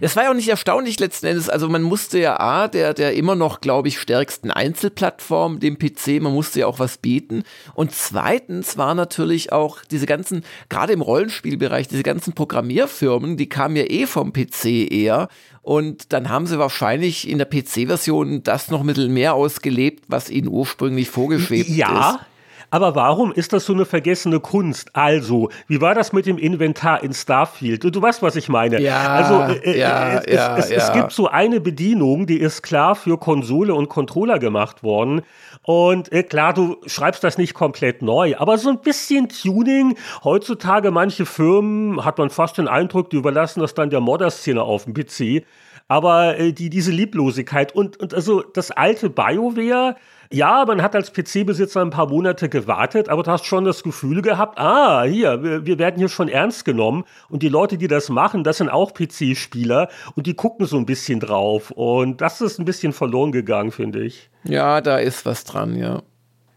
Es 0.00 0.16
war 0.16 0.24
ja 0.24 0.30
auch 0.30 0.34
nicht 0.34 0.48
erstaunlich 0.48 0.98
letzten 0.98 1.26
Endes. 1.26 1.48
Also 1.48 1.68
man 1.68 1.82
musste 1.82 2.18
ja 2.18 2.40
A, 2.40 2.66
der, 2.66 2.92
der 2.92 3.14
immer 3.14 3.36
noch, 3.36 3.60
glaube 3.60 3.86
ich, 3.86 4.00
stärksten 4.00 4.50
Einzelplattform, 4.50 5.60
dem 5.60 5.78
PC, 5.78 6.20
man 6.20 6.34
musste 6.34 6.60
ja 6.60 6.66
auch 6.66 6.80
was 6.80 6.98
bieten. 6.98 7.44
Und 7.74 7.92
zweitens 7.92 8.76
war 8.76 8.96
natürlich 8.96 9.52
auch 9.52 9.78
diese 9.84 10.06
ganzen, 10.06 10.44
gerade 10.68 10.92
im 10.92 11.00
Rollenspielbereich, 11.00 11.86
diese 11.86 12.02
ganzen 12.02 12.32
Programmierfirmen, 12.32 13.36
die 13.36 13.48
kamen 13.48 13.76
ja 13.76 13.84
eh 13.84 14.06
vom 14.06 14.32
PC 14.32 14.90
eher. 14.90 15.28
Und 15.62 16.12
dann 16.12 16.28
haben 16.28 16.46
sie 16.46 16.58
wahrscheinlich 16.58 17.28
in 17.28 17.38
der 17.38 17.46
PC-Version 17.46 18.42
das 18.42 18.70
noch 18.72 18.80
ein 18.80 18.86
bisschen 18.86 19.14
mehr 19.14 19.34
ausgelebt, 19.34 20.04
was 20.08 20.30
ihnen 20.30 20.48
ursprünglich 20.48 21.10
vorgeschwebt 21.10 21.68
ja. 21.68 21.86
ist. 21.86 22.16
Ja. 22.16 22.26
Aber 22.70 22.94
warum 22.94 23.32
ist 23.32 23.52
das 23.52 23.64
so 23.64 23.72
eine 23.72 23.84
vergessene 23.84 24.40
Kunst? 24.40 24.90
Also, 24.94 25.50
wie 25.68 25.80
war 25.80 25.94
das 25.94 26.12
mit 26.12 26.26
dem 26.26 26.38
Inventar 26.38 27.02
in 27.02 27.12
Starfield? 27.12 27.84
Du, 27.84 27.90
du 27.90 28.02
weißt, 28.02 28.22
was 28.22 28.36
ich 28.36 28.48
meine. 28.48 28.80
Ja, 28.80 29.08
also, 29.08 29.54
äh, 29.54 29.72
äh 29.72 29.78
ja, 29.78 30.18
es, 30.18 30.34
ja, 30.34 30.56
es, 30.56 30.70
ja. 30.70 30.76
es 30.76 30.92
gibt 30.92 31.12
so 31.12 31.28
eine 31.28 31.60
Bedienung, 31.60 32.26
die 32.26 32.38
ist 32.38 32.62
klar 32.62 32.94
für 32.94 33.18
Konsole 33.18 33.74
und 33.74 33.88
Controller 33.88 34.38
gemacht 34.38 34.82
worden. 34.82 35.22
Und 35.62 36.12
äh, 36.12 36.22
klar, 36.22 36.54
du 36.54 36.76
schreibst 36.86 37.24
das 37.24 37.38
nicht 37.38 37.54
komplett 37.54 38.02
neu, 38.02 38.36
aber 38.38 38.58
so 38.58 38.68
ein 38.68 38.80
bisschen 38.80 39.28
Tuning. 39.28 39.96
Heutzutage 40.24 40.90
manche 40.90 41.26
Firmen, 41.26 42.04
hat 42.04 42.18
man 42.18 42.30
fast 42.30 42.58
den 42.58 42.68
Eindruck, 42.68 43.10
die 43.10 43.16
überlassen 43.16 43.60
das 43.60 43.74
dann 43.74 43.90
der 43.90 44.00
Modder-Szene 44.00 44.62
auf 44.62 44.84
dem 44.84 44.94
PC. 44.94 45.44
Aber 45.88 46.38
äh, 46.38 46.52
die, 46.52 46.68
diese 46.68 46.90
Lieblosigkeit 46.90 47.74
und, 47.74 47.96
und 47.98 48.12
also 48.12 48.42
das 48.42 48.70
alte 48.70 49.08
BioWare, 49.08 49.96
ja, 50.32 50.64
man 50.66 50.82
hat 50.82 50.94
als 50.94 51.12
PC-Besitzer 51.12 51.80
ein 51.80 51.90
paar 51.90 52.08
Monate 52.08 52.48
gewartet, 52.48 53.08
aber 53.08 53.22
du 53.22 53.30
hast 53.30 53.46
schon 53.46 53.64
das 53.64 53.82
Gefühl 53.82 54.22
gehabt, 54.22 54.58
ah, 54.58 55.04
hier, 55.04 55.42
wir, 55.42 55.66
wir 55.66 55.78
werden 55.78 55.98
hier 55.98 56.08
schon 56.08 56.28
ernst 56.28 56.64
genommen 56.64 57.04
und 57.28 57.42
die 57.42 57.48
Leute, 57.48 57.78
die 57.78 57.88
das 57.88 58.08
machen, 58.08 58.44
das 58.44 58.58
sind 58.58 58.68
auch 58.68 58.92
PC-Spieler 58.94 59.88
und 60.14 60.26
die 60.26 60.34
gucken 60.34 60.66
so 60.66 60.76
ein 60.76 60.86
bisschen 60.86 61.20
drauf 61.20 61.70
und 61.70 62.20
das 62.20 62.40
ist 62.40 62.58
ein 62.58 62.64
bisschen 62.64 62.92
verloren 62.92 63.32
gegangen, 63.32 63.72
finde 63.72 64.02
ich. 64.02 64.30
Ja, 64.44 64.80
da 64.80 64.98
ist 64.98 65.26
was 65.26 65.44
dran, 65.44 65.76
ja. 65.76 66.02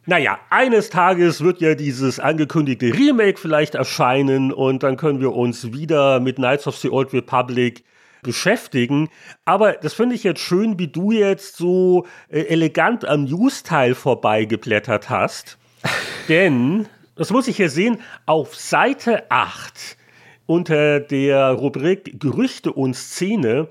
Naja, 0.05 0.39
eines 0.49 0.89
Tages 0.89 1.43
wird 1.43 1.61
ja 1.61 1.75
dieses 1.75 2.19
angekündigte 2.19 2.87
Remake 2.87 3.39
vielleicht 3.39 3.75
erscheinen 3.75 4.51
und 4.51 4.81
dann 4.81 4.97
können 4.97 5.19
wir 5.19 5.35
uns 5.35 5.71
wieder 5.71 6.19
mit 6.19 6.37
Knights 6.37 6.65
of 6.65 6.77
the 6.77 6.89
Old 6.89 7.13
Republic 7.13 7.83
beschäftigen. 8.21 9.09
Aber 9.45 9.73
das 9.73 9.93
finde 9.93 10.15
ich 10.15 10.23
jetzt 10.23 10.41
schön, 10.41 10.79
wie 10.79 10.87
du 10.87 11.11
jetzt 11.11 11.57
so 11.57 12.05
äh, 12.29 12.41
elegant 12.41 13.05
am 13.05 13.25
News-Teil 13.25 13.95
vorbeigeblättert 13.95 15.09
hast. 15.09 15.57
Denn, 16.27 16.87
das 17.15 17.31
muss 17.31 17.47
ich 17.47 17.57
hier 17.57 17.69
sehen, 17.69 18.01
auf 18.25 18.55
Seite 18.55 19.29
8 19.29 19.97
unter 20.45 20.99
der 20.99 21.51
Rubrik 21.51 22.19
Gerüchte 22.19 22.73
und 22.73 22.95
Szene 22.95 23.69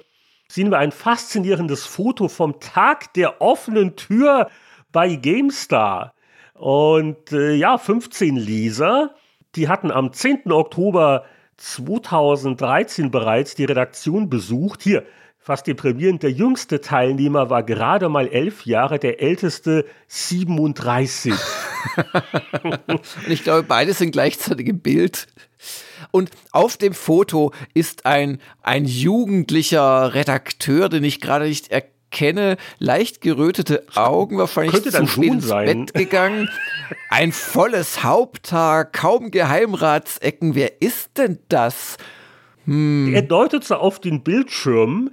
sehen 0.49 0.71
wir 0.71 0.79
ein 0.79 0.93
faszinierendes 0.93 1.85
Foto 1.85 2.29
vom 2.29 2.61
Tag 2.61 3.13
der 3.15 3.41
offenen 3.41 3.97
Tür 3.97 4.49
bei 4.93 5.17
GameStar. 5.17 6.15
Und 6.55 7.33
äh, 7.33 7.55
ja, 7.55 7.79
15 7.79 8.37
Leser, 8.37 9.15
die 9.55 9.69
hatten 9.69 9.91
am 9.91 10.13
10. 10.13 10.51
Oktober 10.51 11.25
2013 11.59 13.11
bereits 13.11 13.55
die 13.55 13.65
Redaktion 13.65 14.31
besucht. 14.31 14.83
Hier, 14.83 15.05
fast 15.39 15.67
deprimierend. 15.67 16.23
Der 16.23 16.31
jüngste 16.31 16.81
Teilnehmer 16.81 17.51
war 17.51 17.63
gerade 17.63 18.09
mal 18.09 18.29
elf 18.29 18.65
Jahre, 18.65 18.99
der 18.99 19.21
älteste 19.21 19.85
37. 20.07 21.35
Und 22.87 23.01
ich 23.29 23.43
glaube, 23.43 23.65
beide 23.65 23.93
sind 23.93 24.13
gleichzeitig 24.13 24.69
im 24.69 24.81
Bild. 24.81 25.27
Und 26.13 26.31
auf 26.53 26.77
dem 26.77 26.95
Foto 26.95 27.53
ist 27.75 28.07
ein, 28.07 28.41
ein 28.63 28.85
jugendlicher 28.85 30.15
Redakteur, 30.15 30.89
den 30.89 31.05
ich 31.05 31.21
gerade 31.21 31.47
nicht 31.47 31.71
erkenne, 31.71 31.98
leicht 32.79 33.21
gerötete 33.21 33.85
Augen, 33.95 34.39
wahrscheinlich 34.39 34.73
Könnte 34.73 34.91
zu 34.91 35.07
spät 35.07 35.33
ins 35.33 35.47
sein. 35.47 35.87
Bett 35.87 35.95
gegangen. 35.95 36.49
Ein 37.11 37.33
volles 37.33 38.03
Haupthaar, 38.03 38.85
kaum 38.85 39.31
Geheimratsecken. 39.31 40.55
Wer 40.55 40.81
ist 40.81 41.19
denn 41.19 41.39
das? 41.49 41.97
Er 42.67 43.23
deutet 43.23 43.65
so 43.65 43.77
auf 43.77 43.99
den 43.99 44.23
Bildschirm. 44.23 45.11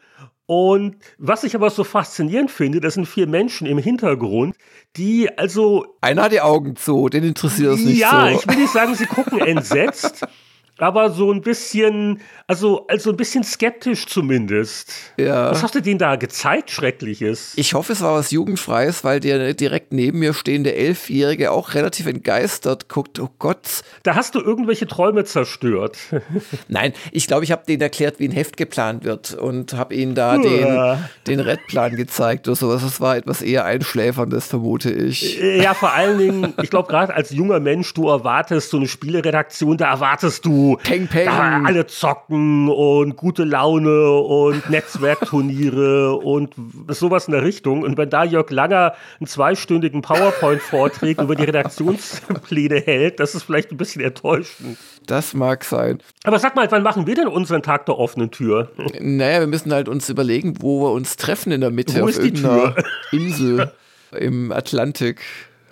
Und 0.47 0.97
was 1.17 1.43
ich 1.43 1.55
aber 1.55 1.71
so 1.71 1.83
faszinierend 1.83 2.51
finde, 2.51 2.79
das 2.79 2.93
sind 2.93 3.07
vier 3.07 3.27
Menschen 3.27 3.65
im 3.65 3.79
Hintergrund, 3.79 4.55
die 4.95 5.35
also 5.37 5.97
Einer 6.01 6.23
hat 6.23 6.33
die 6.33 6.41
Augen 6.41 6.75
zu, 6.75 7.09
den 7.09 7.23
interessiert 7.23 7.73
es 7.73 7.79
nicht 7.79 7.97
ja, 7.97 8.29
so. 8.29 8.37
ich 8.37 8.47
will 8.47 8.57
nicht 8.57 8.71
sagen, 8.71 8.93
sie 8.93 9.07
gucken 9.07 9.39
entsetzt, 9.39 10.27
aber 10.77 11.09
so 11.09 11.31
ein 11.31 11.41
bisschen, 11.41 12.19
also, 12.47 12.85
also 12.87 13.11
ein 13.11 13.17
bisschen 13.17 13.43
skeptisch 13.43 14.07
zumindest. 14.07 14.91
Ja. 15.17 15.51
Was 15.51 15.63
hast 15.63 15.75
du 15.75 15.81
denen 15.81 15.99
da 15.99 16.17
gezeigt, 16.17 16.69
Schreckliches? 16.69 17.53
Ich 17.55 17.73
hoffe, 17.73 17.93
es 17.93 18.01
war 18.01 18.15
was 18.15 18.31
Jugendfreies, 18.31 19.03
weil 19.05 19.21
der 19.21 19.53
direkt 19.53 19.93
neben 19.93 20.19
mir 20.19 20.33
stehende 20.33 20.75
Elfjährige 20.75 21.51
auch 21.51 21.75
relativ 21.75 22.07
entgeistert 22.07 22.89
guckt. 22.89 23.19
Oh 23.19 23.29
Gott. 23.39 23.83
da 24.03 24.15
hast 24.15 24.35
du 24.35 24.41
irgendwelche 24.41 24.85
Träume 24.85 25.23
zerstört. 25.23 25.97
Nein, 26.67 26.93
ich 27.11 27.27
glaube, 27.27 27.45
ich 27.45 27.51
habe 27.51 27.63
denen 27.65 27.81
erklärt, 27.81 28.19
wie 28.19 28.27
ein 28.27 28.31
Heft 28.31 28.57
geplant 28.57 29.05
wird 29.05 29.33
und 29.33 29.73
habe 29.73 29.95
ihnen 29.95 30.13
da 30.13 30.37
den, 30.37 30.65
Uah. 30.65 31.09
den 31.25 31.39
Redplan 31.39 31.95
gezeigt 31.95 32.47
oder 32.47 32.55
sowas. 32.55 32.81
Das 32.81 32.99
war 32.99 33.15
etwas 33.15 33.41
eher 33.41 33.63
Einschläferndes, 33.63 34.47
vermute 34.47 34.91
ich. 34.91 35.39
ja, 35.39 35.73
vor 35.73 35.93
allen 35.93 36.17
Dingen, 36.17 36.53
ich 36.61 36.69
glaube, 36.69 36.89
gerade 36.89 37.13
als 37.13 37.29
junger 37.29 37.61
Mensch, 37.61 37.93
du 37.93 38.09
erwartest 38.09 38.71
so 38.71 38.77
eine 38.77 38.87
Spieleredaktion, 38.87 39.77
da 39.77 39.89
erwartest 39.89 40.45
du 40.45 40.64
Peng, 40.83 41.07
peng. 41.07 41.25
da 41.25 41.61
alle 41.63 41.87
zocken 41.87 42.69
und 42.69 43.15
gute 43.15 43.43
Laune 43.43 44.11
und 44.11 44.69
Netzwerkturniere 44.69 46.15
und 46.17 46.53
sowas 46.87 47.27
in 47.27 47.33
der 47.33 47.43
Richtung. 47.43 47.83
Und 47.83 47.97
wenn 47.97 48.09
da 48.09 48.23
Jörg 48.23 48.49
Langer 48.49 48.93
einen 49.19 49.27
zweistündigen 49.27 50.01
PowerPoint-Vortrag 50.01 51.21
über 51.21 51.35
die 51.35 51.43
Redaktionspläne 51.43 52.79
hält, 52.79 53.19
das 53.19 53.35
ist 53.35 53.43
vielleicht 53.43 53.71
ein 53.71 53.77
bisschen 53.77 54.01
enttäuschend. 54.01 54.77
Das 55.05 55.33
mag 55.33 55.63
sein. 55.63 55.99
Aber 56.23 56.39
sag 56.39 56.55
mal, 56.55 56.69
wann 56.71 56.83
machen 56.83 57.05
wir 57.05 57.15
denn 57.15 57.27
unseren 57.27 57.61
Tag 57.61 57.85
der 57.85 57.97
offenen 57.99 58.31
Tür? 58.31 58.71
Naja, 58.99 59.41
wir 59.41 59.47
müssen 59.47 59.71
halt 59.71 59.87
uns 59.87 60.09
überlegen, 60.09 60.55
wo 60.61 60.81
wir 60.81 60.91
uns 60.91 61.15
treffen 61.17 61.51
in 61.51 61.61
der 61.61 61.71
Mitte 61.71 61.99
Wo 61.99 62.05
auf 62.05 62.09
ist 62.09 62.21
die 62.21 62.27
irgendeiner 62.27 62.75
Insel 63.11 63.71
im 64.11 64.51
Atlantik. 64.51 65.21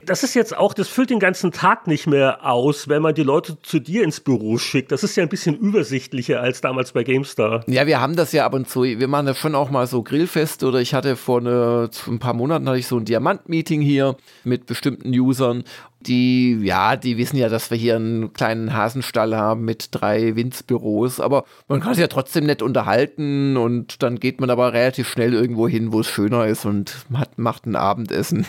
Das 0.06 0.24
ist 0.24 0.34
jetzt 0.34 0.56
auch, 0.58 0.74
das 0.74 0.88
füllt 0.88 1.10
den 1.10 1.20
ganzen 1.20 1.52
Tag 1.52 1.88
nicht 1.88 2.08
mehr 2.08 2.46
aus, 2.46 2.88
wenn 2.88 3.02
man 3.02 3.16
die 3.16 3.24
Leute 3.24 3.58
zu 3.62 3.80
dir 3.80 4.04
ins 4.04 4.20
Büro 4.20 4.58
schickt. 4.58 4.92
Das 4.92 5.04
ist 5.04 5.16
ja 5.16 5.24
ein 5.24 5.30
bisschen 5.30 5.58
übersichtlicher 5.58 6.42
als 6.42 6.62
damals 6.62 6.92
bei 6.92 7.04
GameStar. 7.04 7.64
Ja, 7.68 7.88
wir 7.88 8.00
haben 8.00 8.16
das 8.16 8.32
ja 8.32 8.46
ab 8.46 8.54
und 8.54 8.70
zu. 8.70 8.84
Wir 8.84 9.08
machen 9.08 9.28
ja 9.28 9.36
schon 9.36 9.56
auch 9.56 9.70
mal 9.70 9.88
so 9.88 10.04
Grillfeste 10.04 10.68
oder 10.68 10.80
ich 10.80 10.94
hatte 10.94 11.16
vor 11.16 11.42
ne, 11.42 11.90
ein 12.08 12.20
paar 12.20 12.34
Monaten 12.34 12.68
hatte 12.68 12.80
ich 12.80 12.88
so 12.88 12.98
ein 12.98 13.06
Diamant-Meeting 13.06 13.82
hier 13.82 14.16
mit 14.44 14.66
bestimmten 14.66 15.10
Usern. 15.10 15.64
Die, 16.06 16.60
ja, 16.62 16.96
die 16.96 17.18
wissen 17.18 17.38
ja, 17.38 17.50
dass 17.50 17.72
wir 17.72 17.78
hier 17.78 17.96
einen 17.96 18.34
kleinen 18.34 18.74
Hasenstall 18.74 19.36
haben 19.36 19.66
mit 19.66 19.90
drei 19.92 20.36
Winzbüros, 20.36 21.20
aber 21.20 21.46
man 21.68 21.80
kann 21.80 21.94
sich 21.94 22.02
ja 22.02 22.08
trotzdem 22.08 22.46
nett 22.46 22.62
unterhalten 22.62 23.58
und 23.58 24.04
dann 24.04 24.20
geht 24.20 24.42
man 24.42 24.50
aber 24.50 24.74
relativ 24.74 25.10
schnell 25.10 25.34
irgendwo 25.34 25.68
hin, 25.68 25.94
wo 25.94 26.02
es 26.02 26.08
schöner 26.08 26.46
ist 26.48 26.66
und 26.66 27.06
hat, 27.14 27.38
macht 27.38 27.66
ein 27.66 27.76
Abendessen. 27.76 28.46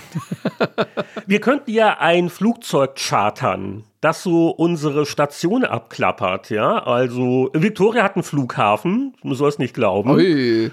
Wir 1.26 1.40
könnten 1.40 1.70
ja 1.70 1.98
ein 1.98 2.28
Flugzeug 2.28 2.96
chartern, 2.96 3.84
das 4.00 4.22
so 4.22 4.50
unsere 4.50 5.06
Station 5.06 5.64
abklappert, 5.64 6.50
ja. 6.50 6.82
Also, 6.82 7.50
Victoria 7.54 8.02
hat 8.02 8.16
einen 8.16 8.22
Flughafen, 8.22 9.14
du 9.22 9.34
sollst 9.34 9.58
nicht 9.58 9.74
glauben. 9.74 10.10
Ui. 10.10 10.70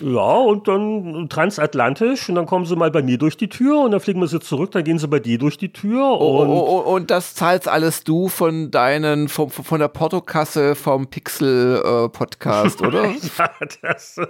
Ja, 0.00 0.36
und 0.36 0.68
dann 0.68 1.28
transatlantisch 1.28 2.28
und 2.28 2.34
dann 2.34 2.46
kommen 2.46 2.66
sie 2.66 2.76
mal 2.76 2.90
bei 2.90 3.02
mir 3.02 3.16
durch 3.18 3.36
die 3.36 3.48
Tür 3.48 3.80
und 3.80 3.90
dann 3.92 4.00
fliegen 4.00 4.20
wir 4.20 4.28
sie 4.28 4.38
zurück, 4.40 4.70
dann 4.72 4.84
gehen 4.84 4.98
sie 4.98 5.08
bei 5.08 5.18
dir 5.18 5.38
durch 5.38 5.56
die 5.58 5.72
Tür 5.72 6.18
Oh, 6.20 6.42
und. 6.42 6.48
oh, 6.48 6.82
oh, 6.86 6.94
und 6.94 7.10
das 7.10 7.34
zahlst 7.34 7.68
alles 7.68 8.04
du 8.04 8.28
von 8.28 8.70
deinen, 8.70 9.28
vom, 9.28 9.50
von 9.50 9.80
der 9.80 9.88
Portokasse 9.88 10.74
vom 10.74 11.06
Pixel-Podcast, 11.08 12.82
oder? 12.82 13.08
Ja, 13.38 13.50
das, 13.82 14.20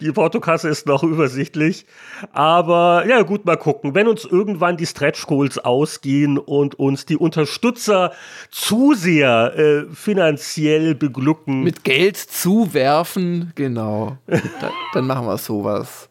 die 0.00 0.12
Portokasse 0.12 0.68
ist 0.68 0.86
noch 0.86 1.02
übersichtlich. 1.02 1.86
Aber 2.32 3.04
ja, 3.08 3.22
gut, 3.22 3.44
mal 3.44 3.56
gucken. 3.56 3.94
Wenn 3.94 4.08
uns 4.08 4.24
irgendwann 4.24 4.76
die 4.76 4.86
Stretch 4.86 5.26
Goals 5.26 5.58
ausgehen 5.58 6.38
und 6.38 6.78
uns 6.78 7.06
die 7.06 7.16
Unterstützer 7.16 8.12
zu 8.50 8.94
sehr 8.94 9.56
äh, 9.56 9.84
finanziell 9.94 10.94
beglücken, 10.94 11.62
Mit 11.62 11.84
Geld 11.84 12.16
zuwerfen, 12.16 13.52
genau. 13.54 14.16
Da, 14.60 14.70
dann 14.92 15.07
machen 15.08 15.26
wir 15.26 15.36
sowas. 15.38 16.08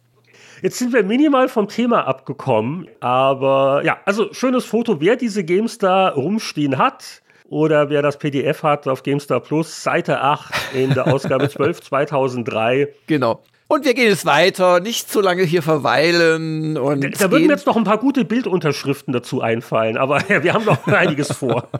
Jetzt 0.61 0.79
sind 0.79 0.91
wir 0.91 1.03
minimal 1.03 1.47
vom 1.47 1.67
Thema 1.69 2.05
abgekommen, 2.07 2.87
aber 2.99 3.81
ja, 3.85 3.97
also 4.05 4.33
schönes 4.33 4.65
Foto, 4.65 4.99
wer 4.99 5.15
diese 5.15 5.43
GameStar 5.45 6.13
rumstehen 6.15 6.77
hat 6.79 7.21
oder 7.47 7.89
wer 7.89 8.01
das 8.01 8.17
PDF 8.17 8.63
hat 8.63 8.87
auf 8.87 9.03
GameStar 9.03 9.39
Plus, 9.39 9.83
Seite 9.83 10.19
8 10.19 10.53
in 10.73 10.93
der 10.95 11.07
Ausgabe 11.13 11.47
12 11.49 11.81
2003. 11.81 12.89
Genau. 13.05 13.43
Und 13.69 13.85
wir 13.85 13.93
gehen 13.93 14.07
jetzt 14.09 14.25
weiter, 14.25 14.79
nicht 14.79 15.11
so 15.11 15.21
lange 15.21 15.43
hier 15.43 15.61
verweilen 15.61 16.75
und 16.77 17.03
Da 17.03 17.19
würden 17.29 17.37
gehen- 17.37 17.47
mir 17.47 17.53
jetzt 17.53 17.67
noch 17.67 17.75
ein 17.77 17.83
paar 17.83 17.97
gute 17.99 18.25
Bildunterschriften 18.25 19.13
dazu 19.13 19.41
einfallen, 19.41 19.95
aber 19.97 20.21
ja, 20.29 20.41
wir 20.43 20.53
haben 20.53 20.65
noch 20.65 20.87
einiges 20.87 21.31
vor. 21.33 21.67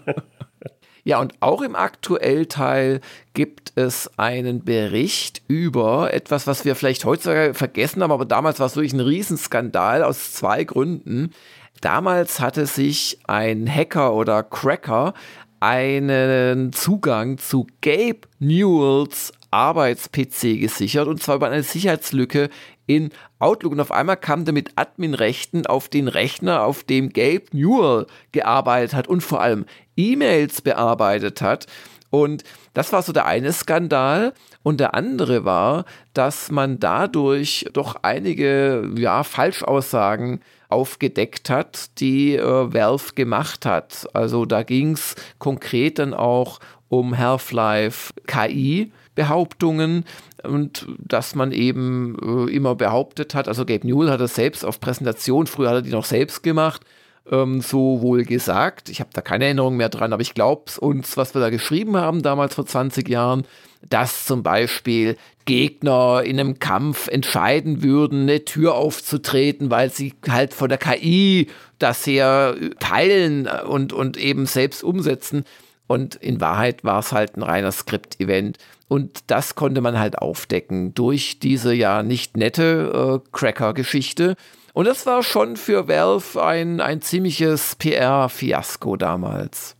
Ja, 1.08 1.22
und 1.22 1.36
auch 1.40 1.62
im 1.62 1.78
Aktuellteil 1.78 3.00
gibt 3.34 3.72
es 3.76 4.12
einen 4.18 4.66
Bericht 4.66 5.42
über 5.48 6.14
etwas, 6.14 6.48
was 6.48 6.66
wir 6.66 6.76
vielleicht 6.76 7.06
heutzutage 7.06 7.54
vergessen 7.54 8.04
haben, 8.04 8.12
aber 8.12 8.26
damals 8.26 8.60
war 8.60 8.66
es 8.66 8.76
wirklich 8.76 8.92
ein 8.92 9.00
Riesenskandal 9.00 10.04
aus 10.04 10.34
zwei 10.34 10.66
Gründen. 10.66 11.32
Damals 11.80 12.42
hatte 12.42 12.66
sich 12.66 13.20
ein 13.26 13.74
Hacker 13.74 14.16
oder 14.16 14.44
Cracker 14.44 15.14
einen 15.62 16.74
Zugang 16.74 17.38
zu 17.38 17.68
Gabe 17.82 18.28
Newells 18.40 19.32
Arbeits-PC 19.50 20.60
gesichert 20.60 21.08
und 21.08 21.24
zwar 21.24 21.38
über 21.38 21.48
eine 21.48 21.64
Sicherheitslücke 21.64 22.50
in 22.88 23.12
Outlook 23.38 23.74
und 23.74 23.80
auf 23.80 23.92
einmal 23.92 24.18
kam 24.18 24.46
der 24.46 24.54
mit 24.54 24.72
Admin-Rechten 24.76 25.68
auf 25.68 25.90
den 25.90 26.08
Rechner, 26.08 26.64
auf 26.64 26.84
dem 26.84 27.10
Gabe 27.10 27.44
Newell 27.52 28.08
gearbeitet 28.32 28.96
hat 28.96 29.08
und 29.08 29.22
vor 29.22 29.42
allem 29.42 29.66
E-Mails 29.96 30.62
bearbeitet 30.62 31.42
hat. 31.42 31.68
Und 32.10 32.44
das 32.74 32.94
war 32.94 33.02
so 33.02 33.12
der 33.12 33.26
eine 33.26 33.52
Skandal. 33.54 34.34
Und 34.64 34.80
der 34.80 34.96
andere 34.96 35.46
war, 35.46 35.86
dass 36.14 36.52
man 36.52 36.80
dadurch 36.80 37.66
doch 37.74 37.98
einige 38.02 38.90
ja, 38.98 39.24
Falschaussagen 39.24 40.42
aufgedeckt 40.70 41.50
hat, 41.50 42.00
die 42.00 42.36
äh, 42.36 42.74
Valve 42.74 43.14
gemacht 43.16 43.66
hat. 43.66 44.08
Also 44.14 44.46
da 44.46 44.64
ging 44.64 44.94
es 44.94 45.16
konkret 45.40 46.00
dann 46.00 46.14
auch 46.14 46.60
um 46.90 47.18
Half-Life 47.18 48.14
KI. 48.26 48.92
Behauptungen 49.18 50.06
und 50.44 50.88
dass 51.00 51.34
man 51.34 51.52
eben 51.52 52.16
äh, 52.22 52.56
immer 52.56 52.76
behauptet 52.76 53.34
hat, 53.34 53.48
also 53.48 53.66
Gabe 53.66 53.86
Newell 53.86 54.12
hat 54.12 54.22
das 54.22 54.36
selbst 54.36 54.64
auf 54.64 54.80
Präsentation, 54.80 55.48
früher 55.48 55.70
hat 55.70 55.76
er 55.78 55.82
die 55.82 55.90
noch 55.90 56.06
selbst 56.06 56.44
gemacht, 56.44 56.84
ähm, 57.30 57.60
so 57.62 58.02
wohl 58.02 58.24
gesagt. 58.24 58.90
Ich 58.90 59.00
habe 59.00 59.10
da 59.14 59.22
keine 59.22 59.46
Erinnerung 59.46 59.76
mehr 59.76 59.90
dran, 59.90 60.14
aber 60.14 60.22
ich 60.22 60.36
glaube 60.36 60.72
uns, 60.80 61.18
was 61.18 61.34
wir 61.34 61.42
da 61.42 61.50
geschrieben 61.50 61.98
haben 61.98 62.22
damals 62.22 62.54
vor 62.54 62.68
20 62.68 63.10
Jahren, 63.10 63.46
dass 63.90 64.26
zum 64.26 64.44
Beispiel 64.44 65.18
Gegner 65.46 66.22
in 66.24 66.40
einem 66.40 66.60
Kampf 66.60 67.08
entscheiden 67.08 67.82
würden, 67.82 68.24
eine 68.24 68.46
Tür 68.46 68.76
aufzutreten, 68.76 69.72
weil 69.72 69.90
sie 69.90 70.14
halt 70.30 70.54
von 70.54 70.70
der 70.70 70.78
KI 70.78 71.48
das 71.80 72.06
her 72.06 72.56
teilen 72.80 73.48
und, 73.48 73.94
und 73.94 74.18
eben 74.18 74.46
selbst 74.46 74.84
umsetzen. 74.84 75.44
Und 75.88 76.16
in 76.16 76.42
Wahrheit 76.42 76.84
war 76.84 77.00
es 77.00 77.12
halt 77.12 77.38
ein 77.38 77.44
reiner 77.44 77.72
Skript-Event. 77.72 78.58
Und 78.88 79.32
das 79.32 79.56
konnte 79.56 79.82
man 79.82 80.00
halt 80.00 80.20
aufdecken 80.20 80.94
durch 80.94 81.40
diese 81.40 81.74
ja 81.74 82.04
nicht 82.04 82.38
nette 82.38 83.22
äh, 83.24 83.30
Cracker-Geschichte. 83.32 84.36
Und 84.74 84.86
das 84.86 85.06
war 85.06 85.24
schon 85.24 85.58
für 85.58 85.88
Valve 85.88 86.44
ein, 86.44 86.82
ein 86.82 87.02
ziemliches 87.02 87.76
PR-Fiasko 87.78 88.96
damals. 88.96 89.76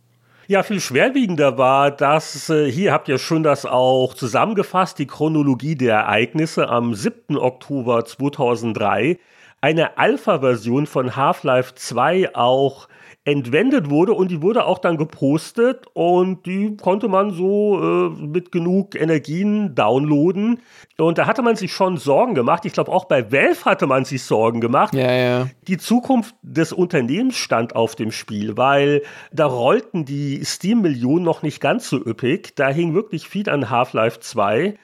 Ja, 0.48 0.62
viel 0.62 0.80
schwerwiegender 0.80 1.58
war, 1.58 1.90
dass 1.90 2.48
äh, 2.48 2.72
hier 2.72 2.92
habt 2.92 3.08
ihr 3.08 3.18
schon 3.18 3.42
das 3.42 3.66
auch 3.66 4.14
zusammengefasst, 4.14 4.98
die 4.98 5.06
Chronologie 5.06 5.74
der 5.74 5.96
Ereignisse 5.96 6.70
am 6.70 6.94
7. 6.94 7.36
Oktober 7.36 8.06
2003 8.06 9.18
eine 9.60 9.98
Alpha-Version 9.98 10.86
von 10.86 11.16
Half-Life 11.16 11.74
2 11.74 12.34
auch 12.34 12.88
entwendet 13.30 13.90
wurde 13.90 14.12
und 14.12 14.30
die 14.30 14.42
wurde 14.42 14.64
auch 14.64 14.78
dann 14.78 14.96
gepostet 14.96 15.86
und 15.92 16.46
die 16.46 16.76
konnte 16.76 17.08
man 17.08 17.30
so 17.30 17.80
äh, 17.80 18.08
mit 18.26 18.52
genug 18.52 18.94
Energien 18.94 19.74
downloaden. 19.74 20.60
Und 20.98 21.18
da 21.18 21.26
hatte 21.26 21.42
man 21.42 21.54
sich 21.56 21.72
schon 21.72 21.96
Sorgen 21.96 22.34
gemacht. 22.34 22.64
Ich 22.64 22.72
glaube, 22.72 22.90
auch 22.90 23.04
bei 23.04 23.30
Valve 23.30 23.64
hatte 23.64 23.86
man 23.86 24.04
sich 24.04 24.22
Sorgen 24.22 24.60
gemacht. 24.60 24.94
Ja, 24.94 25.12
ja. 25.12 25.46
Die 25.66 25.78
Zukunft 25.78 26.34
des 26.42 26.72
Unternehmens 26.72 27.36
stand 27.36 27.76
auf 27.76 27.94
dem 27.94 28.12
Spiel, 28.12 28.56
weil 28.56 29.02
da 29.32 29.46
rollten 29.46 30.04
die 30.04 30.44
Steam-Millionen 30.44 31.24
noch 31.24 31.42
nicht 31.42 31.60
ganz 31.60 31.88
so 31.88 31.98
üppig. 31.98 32.56
Da 32.56 32.68
hing 32.68 32.94
wirklich 32.94 33.28
viel 33.28 33.48
an 33.48 33.70
Half-Life 33.70 34.20
2. 34.20 34.74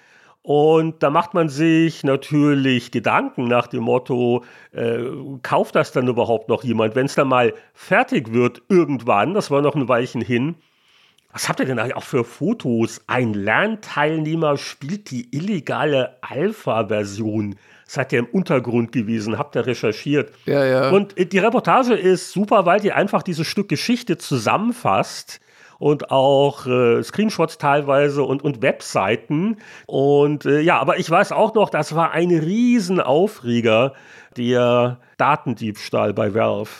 Und 0.46 1.02
da 1.02 1.08
macht 1.08 1.32
man 1.32 1.48
sich 1.48 2.04
natürlich 2.04 2.90
Gedanken 2.90 3.48
nach 3.48 3.66
dem 3.66 3.84
Motto, 3.84 4.44
äh, 4.72 4.98
kauft 5.40 5.74
das 5.74 5.90
dann 5.90 6.06
überhaupt 6.06 6.50
noch 6.50 6.62
jemand? 6.62 6.94
Wenn 6.94 7.06
es 7.06 7.14
dann 7.14 7.28
mal 7.28 7.54
fertig 7.72 8.30
wird 8.30 8.60
irgendwann, 8.68 9.32
das 9.32 9.50
war 9.50 9.62
noch 9.62 9.74
ein 9.74 9.88
Weilchen 9.88 10.20
hin, 10.20 10.56
was 11.32 11.48
habt 11.48 11.60
ihr 11.60 11.66
denn 11.66 11.78
eigentlich 11.78 11.96
auch 11.96 12.04
für 12.04 12.24
Fotos? 12.24 13.00
Ein 13.06 13.32
Lernteilnehmer 13.32 14.58
spielt 14.58 15.10
die 15.10 15.34
illegale 15.34 16.18
Alpha-Version. 16.20 17.56
Seid 17.86 18.12
ihr 18.12 18.18
im 18.18 18.26
Untergrund 18.26 18.92
gewesen, 18.92 19.38
habt 19.38 19.56
ihr 19.56 19.66
recherchiert. 19.66 20.30
Ja, 20.44 20.62
ja. 20.66 20.90
Und 20.90 21.14
die 21.16 21.38
Reportage 21.38 21.94
ist 21.94 22.32
super, 22.32 22.66
weil 22.66 22.80
die 22.80 22.92
einfach 22.92 23.22
dieses 23.22 23.46
Stück 23.46 23.70
Geschichte 23.70 24.18
zusammenfasst 24.18 25.40
und 25.84 26.10
auch 26.10 26.64
äh, 26.64 27.02
Screenshots 27.02 27.58
teilweise 27.58 28.22
und, 28.22 28.42
und 28.42 28.62
Webseiten. 28.62 29.58
Und 29.84 30.46
äh, 30.46 30.60
ja, 30.60 30.78
aber 30.78 30.98
ich 30.98 31.10
weiß 31.10 31.30
auch 31.32 31.52
noch, 31.52 31.68
das 31.68 31.94
war 31.94 32.12
ein 32.12 32.30
Riesenaufreger, 32.30 33.92
der 34.34 34.96
Datendiebstahl 35.18 36.14
bei 36.14 36.32
Valve. 36.32 36.70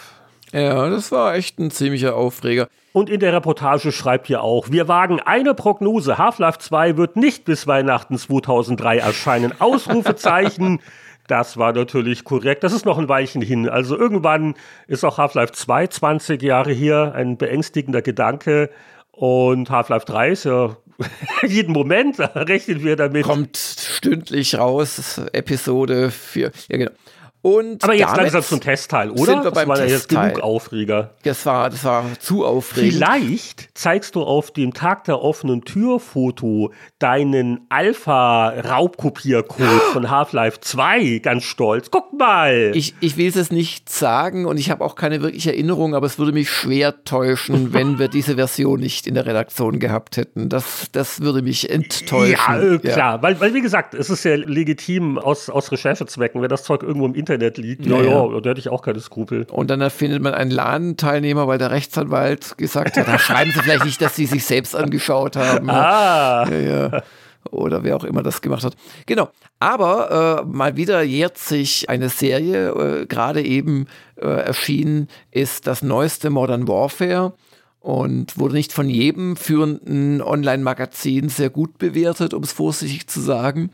Ja, 0.53 0.89
das 0.89 1.13
war 1.13 1.35
echt 1.35 1.59
ein 1.59 1.71
ziemlicher 1.71 2.17
Aufreger. 2.17 2.67
Und 2.95 3.11
in 3.11 3.21
der 3.21 3.35
Reportage 3.35 3.93
schreibt 3.93 4.31
ihr 4.31 4.43
auch, 4.43 4.71
wir 4.71 4.89
wagen 4.89 5.21
eine 5.21 5.53
Prognose. 5.53 6.17
Half-Life 6.17 6.61
2 6.61 6.97
wird 6.97 7.17
nicht 7.17 7.45
bis 7.45 7.67
Weihnachten 7.67 8.17
2003 8.17 8.97
erscheinen. 9.01 9.53
Ausrufezeichen. 9.61 10.81
Das 11.27 11.57
war 11.57 11.73
natürlich 11.73 12.25
korrekt. 12.25 12.65
Das 12.65 12.75
ist 12.75 12.85
noch 12.85 12.99
ein 12.99 13.09
Weilchen 13.09 13.41
hin. 13.41 13.67
Also 13.67 13.97
irgendwann 13.97 14.55
ist 14.87 15.05
auch 15.05 15.17
Half-Life 15.17 15.53
2 15.55 15.87
20 15.87 16.43
Jahre 16.43 16.73
hier 16.73 17.15
ein 17.15 17.39
beängstigender 17.39 18.03
Gedanke. 18.03 18.69
Und 19.17 19.71
Half-Life 19.71 20.07
3 20.07 20.31
ist 20.31 20.45
ja 20.45 20.77
jeden 21.47 21.73
Moment, 21.73 22.19
rechnen 22.19 22.83
wir 22.83 22.97
damit. 22.97 23.25
Kommt 23.25 23.57
stündlich 23.57 24.57
raus, 24.57 25.21
Episode 25.33 26.11
4. 26.11 26.51
Ja, 26.69 26.77
genau. 26.79 26.91
Und 27.45 27.85
Aber 27.85 27.93
jetzt 27.93 28.17
langsam 28.17 28.43
zum 28.43 28.61
Testteil, 28.63 29.11
oder? 29.11 29.27
Sind 29.27 29.45
wir 29.45 29.51
beim 29.51 29.69
das 29.69 29.79
war 29.79 29.85
ja 29.85 29.85
jetzt 29.85 30.09
Testteil. 30.09 30.31
genug 30.31 30.43
Aufreger. 30.43 31.11
Das 31.25 31.45
war, 31.45 31.69
das 31.69 31.85
war 31.85 32.07
zu 32.19 32.43
aufregend. 32.43 32.95
Vielleicht 32.95 33.69
zeigst 33.77 34.15
du 34.15 34.23
auf 34.23 34.51
dem 34.51 34.73
Tag 34.73 35.05
der 35.05 35.21
offenen 35.21 35.61
Tür 35.61 36.01
Foto 36.01 36.73
deinen 36.99 37.67
Alpha-Raubkopiercode 37.69 39.83
von 39.93 40.09
Half-Life 40.09 40.61
2 40.63 41.19
ganz 41.19 41.45
stolz. 41.45 41.91
Guck 41.91 42.19
mal! 42.19 42.73
Ich, 42.75 42.95
ich 43.01 43.19
will 43.19 43.29
es 43.29 43.51
nicht 43.51 43.91
sagen 43.91 44.47
und 44.47 44.57
ich 44.57 44.71
habe 44.71 44.83
auch 44.83 44.95
keine 44.95 45.21
wirkliche 45.21 45.53
Erinnerung, 45.53 45.95
aber 45.95 46.07
es 46.07 46.19
würde 46.19 46.33
mich 46.33 46.49
schwer 46.49 47.05
täuschen, 47.05 47.73
wenn 47.75 47.99
wir 47.99 48.09
diese 48.09 48.37
Version 48.37 48.81
nicht 48.81 49.07
in 49.07 49.13
der 49.13 49.27
Redaktion 49.27 49.81
gehabt 49.81 50.17
hätten. 50.17 50.49
Das, 50.49 50.87
das 50.93 51.21
würde 51.21 51.43
mich 51.43 51.69
enttäuschen. 51.69 52.33
ja, 52.33 52.59
äh, 52.59 52.79
klar. 52.79 53.23
Weil, 53.23 53.39
weil, 53.39 53.53
wie 53.53 53.61
gesagt, 53.61 53.93
es 53.93 54.09
ist 54.09 54.25
ja 54.25 54.35
legitim 54.35 55.19
aus, 55.19 55.51
aus 55.51 55.71
Recherchezwecken, 55.71 56.41
wenn 56.41 56.49
das 56.49 56.65
Zeug 56.65 56.83
irgendwo 56.83 57.05
im 57.05 57.15
Internet 57.15 57.34
liegt. 57.37 57.87
Ja, 57.87 58.01
Ja, 58.01 58.27
ja, 58.27 58.41
da 58.41 58.51
hätte 58.51 58.61
ich 58.61 58.69
auch 58.69 58.83
keine 58.83 59.01
Skrupel. 59.01 59.47
Und 59.51 59.71
dann 59.71 59.81
erfindet 59.81 60.23
man 60.23 60.35
einen 60.35 60.51
Ladenteilnehmer, 60.51 61.47
weil 61.47 61.59
der 61.59 61.71
Rechtsanwalt 61.71 62.57
gesagt 62.59 62.97
hat, 62.97 63.09
da 63.09 63.19
schreiben 63.19 63.53
Sie 63.53 63.61
vielleicht 63.61 63.85
nicht, 63.85 64.01
dass 64.01 64.17
Sie 64.17 64.27
sich 64.27 64.45
selbst 64.45 64.75
angeschaut 64.77 65.37
haben. 65.37 65.71
Ah! 65.71 66.49
Ja, 66.49 66.59
ja. 66.59 67.03
Oder 67.51 67.85
wer 67.85 67.97
auch 67.97 68.05
immer 68.05 68.23
das 68.23 68.41
gemacht 68.41 68.65
hat. 68.65 68.75
Genau. 69.07 69.29
Aber 69.61 70.43
äh, 70.43 70.47
mal 70.47 70.77
wieder 70.77 71.03
jährt 71.03 71.39
sich 71.39 71.89
eine 71.89 72.09
Serie, 72.09 72.71
äh, 72.71 73.07
gerade 73.07 73.43
eben 73.43 73.87
äh, 74.17 74.27
erschienen 74.27 75.09
ist 75.31 75.67
das 75.67 75.83
neueste 75.83 76.31
Modern 76.31 76.69
Warfare 76.69 77.35
und 77.85 78.39
wurde 78.39 78.55
nicht 78.55 78.73
von 78.73 78.89
jedem 78.89 79.37
führenden 79.37 80.23
Online-Magazin 80.23 81.29
sehr 81.29 81.51
gut 81.51 81.77
bewertet, 81.77 82.33
um 82.33 82.43
es 82.43 82.51
vorsichtig 82.53 83.09
zu 83.09 83.21
sagen. 83.21 83.73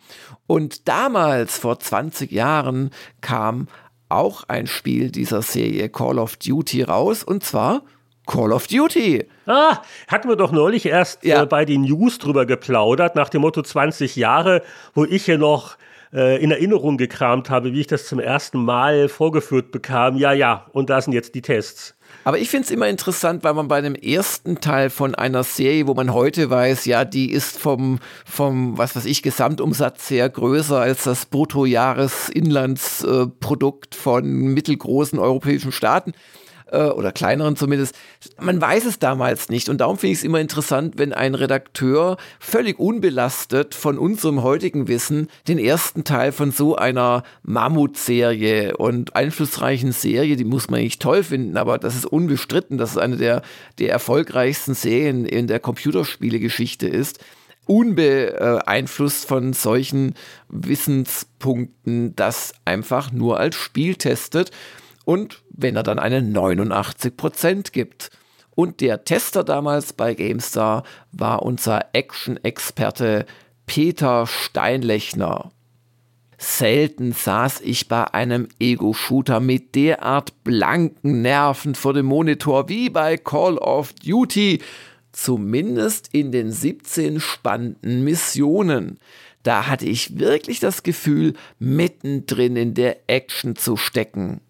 Und 0.49 0.89
damals, 0.89 1.57
vor 1.59 1.79
20 1.79 2.33
Jahren, 2.33 2.91
kam 3.21 3.69
auch 4.09 4.43
ein 4.49 4.67
Spiel 4.67 5.13
dieser 5.13 5.43
Serie 5.43 5.89
Call 5.89 6.19
of 6.19 6.37
Duty 6.39 6.83
raus, 6.83 7.23
und 7.23 7.45
zwar 7.45 7.83
Call 8.27 8.53
of 8.53 8.67
Duty. 8.67 9.27
Ah, 9.47 9.79
hatten 10.09 10.29
wir 10.29 10.35
doch 10.35 10.51
neulich 10.51 10.87
erst 10.87 11.25
Ja. 11.25 11.45
äh, 11.45 11.47
bei 11.47 11.65
den 11.65 11.83
News 11.83 12.19
drüber 12.19 12.47
geplaudert, 12.47 13.15
nach 13.15 13.29
dem 13.29 13.43
Motto 13.43 13.63
20 13.63 14.17
Jahre, 14.17 14.63
wo 14.93 15.05
ich 15.05 15.25
hier 15.25 15.39
noch 15.39 15.77
äh, 16.13 16.43
in 16.43 16.51
Erinnerung 16.51 16.97
gekramt 16.97 17.49
habe, 17.49 17.73
wie 17.73 17.81
ich 17.83 17.87
das 17.87 18.09
zum 18.09 18.19
ersten 18.19 18.59
Mal 18.65 19.09
vorgeführt 19.09 19.71
bekam. 19.71 20.17
Ja, 20.17 20.33
ja, 20.33 20.67
und 20.73 20.91
da 20.91 21.01
sind 21.01 21.13
jetzt 21.13 21.37
die 21.37 21.43
Tests. 21.43 21.95
Aber 22.25 22.39
ich 22.39 22.51
finde 22.51 22.67
es 22.67 22.71
immer 22.71 22.89
interessant, 22.89 23.43
weil 23.45 23.55
man 23.55 23.69
bei 23.69 23.81
dem 23.81 23.95
ersten 23.95 24.61
Teil 24.61 24.91
von 24.91 25.15
einer 25.15 25.43
Serie, 25.43 25.87
wo 25.87 25.95
man 25.95 26.13
heute 26.13 26.51
weiß, 26.51 26.85
ja, 26.85 27.07
die 27.07 27.31
ist 27.31 27.59
vom, 27.59 27.99
vom 28.25 28.77
was 28.77 28.95
weiß 28.95 29.07
ich, 29.07 29.23
Gesamtumsatz 29.23 30.11
her 30.11 30.29
größer 30.29 30.79
als 30.79 31.05
das 31.05 31.25
Bruttojahresinlandsprodukt 31.27 33.95
von 33.95 34.27
mittelgroßen 34.27 35.19
europäischen 35.19 35.73
Staaten 35.73 36.13
äh, 36.71 36.89
oder 36.89 37.13
kleineren 37.13 37.57
zumindest. 37.57 37.95
Man 38.41 38.61
weiß 38.61 38.85
es 38.85 38.99
damals 38.99 39.49
nicht 39.49 39.69
und 39.69 39.81
darum 39.81 39.99
finde 39.99 40.13
ich 40.13 40.19
es 40.19 40.25
immer 40.25 40.41
interessant, 40.41 40.95
wenn 40.99 41.13
ein 41.13 41.35
Redakteur 41.35 42.17
völlig 42.39 42.79
unbelastet 42.79 43.75
von 43.75 43.99
unserem 43.99 44.43
heutigen 44.43 44.89
Wissen 44.89 45.29
den 45.49 45.59
ersten 45.59 46.05
Teil 46.05 46.33
von 46.33 46.53
so 46.53 46.77
einer 46.77 47.23
Mammutserie 47.43 48.77
und 48.77 49.17
einflussreichen 49.17 49.93
Serie, 49.93 50.37
die 50.37 50.45
muss 50.45 50.71
man 50.71 50.81
nicht 50.81 51.03
toll 51.03 51.23
finden, 51.23 51.57
aber 51.57 51.79
das 51.79 51.95
ist 51.95 52.07
unbestritten, 52.07 52.79
dass 52.79 52.93
es 52.93 52.99
eine 52.99 53.17
der, 53.17 53.43
der 53.79 53.91
erfolgreichsten 53.91 54.75
Serien 54.75 55.25
in 55.25 55.47
der 55.47 55.61
Computerspielegeschichte 55.61 56.87
ist 56.87 57.21
unbeeinflusst 57.67 59.29
von 59.29 59.53
solchen 59.53 60.15
Wissenspunkten, 60.49 62.17
das 62.17 62.53
einfach 62.65 63.13
nur 63.13 63.39
als 63.39 63.55
Spiel 63.55 63.95
testet 63.95 64.51
und 65.11 65.43
wenn 65.51 65.75
er 65.75 65.83
dann 65.83 65.99
eine 65.99 66.21
89% 66.21 67.73
gibt. 67.73 68.11
Und 68.55 68.81
der 68.81 69.05
Tester 69.05 69.43
damals 69.43 69.93
bei 69.93 70.15
GameStar 70.15 70.85
war 71.11 71.43
unser 71.43 71.87
Action-Experte 71.95 73.27
Peter 73.67 74.29
Steinlechner. 74.29 75.51
Selten 76.39 77.11
saß 77.11 77.61
ich 77.63 77.89
bei 77.89 78.15
einem 78.15 78.47
Ego-Shooter 78.61 79.41
mit 79.41 79.75
derart 79.75 80.45
blanken 80.45 81.23
Nerven 81.23 81.75
vor 81.75 81.93
dem 81.93 82.07
Monitor 82.07 82.69
wie 82.69 82.89
bei 82.89 83.17
Call 83.17 83.59
of 83.59 83.93
Duty, 83.95 84.61
zumindest 85.11 86.11
in 86.13 86.31
den 86.31 86.53
17 86.53 87.19
spannenden 87.19 88.05
Missionen. 88.05 89.01
Da 89.43 89.67
hatte 89.67 89.87
ich 89.87 90.21
wirklich 90.21 90.61
das 90.61 90.85
Gefühl, 90.85 91.35
mittendrin 91.59 92.55
in 92.55 92.75
der 92.75 92.99
Action 93.09 93.57
zu 93.57 93.77
stecken. 93.77 94.41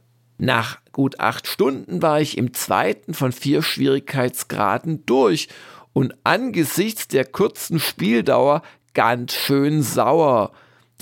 Nach 0.43 0.79
gut 0.93 1.21
acht 1.21 1.47
Stunden 1.47 2.01
war 2.01 2.19
ich 2.19 2.39
im 2.39 2.55
zweiten 2.55 3.13
von 3.13 3.31
vier 3.31 3.61
Schwierigkeitsgraden 3.61 5.05
durch 5.05 5.49
und 5.93 6.15
angesichts 6.25 7.09
der 7.09 7.27
kurzen 7.27 7.79
Spieldauer 7.79 8.63
ganz 8.95 9.35
schön 9.35 9.83
sauer. 9.83 10.53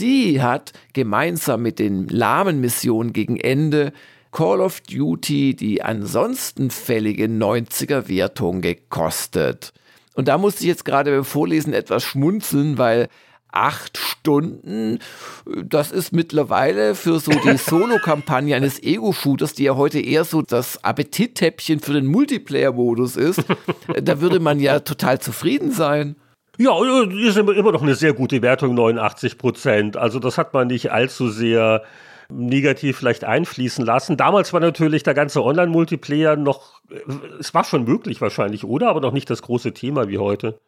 Die 0.01 0.43
hat 0.43 0.73
gemeinsam 0.93 1.62
mit 1.62 1.78
den 1.78 2.09
lahmen 2.09 2.60
Missionen 2.60 3.12
gegen 3.12 3.36
Ende 3.36 3.93
Call 4.32 4.60
of 4.60 4.81
Duty 4.81 5.55
die 5.55 5.82
ansonsten 5.82 6.73
fällige 6.73 7.27
90er 7.27 8.09
Wertung 8.09 8.60
gekostet. 8.60 9.73
Und 10.15 10.27
da 10.27 10.36
musste 10.36 10.62
ich 10.62 10.69
jetzt 10.69 10.85
gerade 10.85 11.12
beim 11.12 11.24
Vorlesen 11.24 11.74
etwas 11.74 12.02
schmunzeln, 12.02 12.77
weil 12.77 13.09
acht 13.51 13.99
Stunden, 13.99 14.99
das 15.47 15.91
ist 15.91 16.12
mittlerweile 16.12 16.95
für 16.95 17.19
so 17.19 17.31
die 17.31 17.57
Solo-Kampagne 17.57 18.55
eines 18.55 18.83
Ego-Shooters, 18.83 19.55
die 19.55 19.65
ja 19.65 19.77
heute 19.77 20.01
eher 20.01 20.25
so 20.25 20.43
das 20.43 20.83
Appetittäppchen 20.85 21.81
für 21.81 21.95
den 21.95 22.07
Multiplayer-Modus 22.07 23.16
ist, 23.16 23.43
da 24.03 24.20
würde 24.20 24.41
man 24.41 24.61
ja 24.61 24.81
total 24.81 25.20
zufrieden 25.20 25.73
sein. 25.73 26.16
Ja, 26.59 26.73
ist 27.11 27.37
immer 27.37 27.55
immer 27.55 27.70
noch 27.73 27.83
eine 27.83 27.95
sehr 27.95 28.12
gute 28.12 28.43
Wertung, 28.43 28.75
89 28.75 29.39
Prozent. 29.39 29.97
Also 29.97 30.19
das 30.19 30.39
hat 30.39 30.55
man 30.55 30.66
nicht 30.66 30.91
allzu 30.91 31.29
sehr 31.29 31.85
negativ 32.31 32.99
vielleicht 32.99 33.25
einfließen 33.25 33.85
lassen. 33.85 34.16
Damals 34.16 34.53
war 34.53 34.61
natürlich 34.61 35.03
der 35.03 35.15
ganze 35.15 35.43
Online-Multiplayer 35.43 36.37
noch, 36.37 36.83
äh, 36.91 36.99
es 37.39 37.55
war 37.55 37.65
schon 37.65 37.85
möglich 37.85 38.20
wahrscheinlich, 38.20 38.65
oder? 38.65 38.89
Aber 38.89 39.01
noch 39.01 39.12
nicht 39.12 39.31
das 39.31 39.43
große 39.43 39.73
Thema 39.73 40.09
wie 40.09 40.19
heute. 40.19 40.59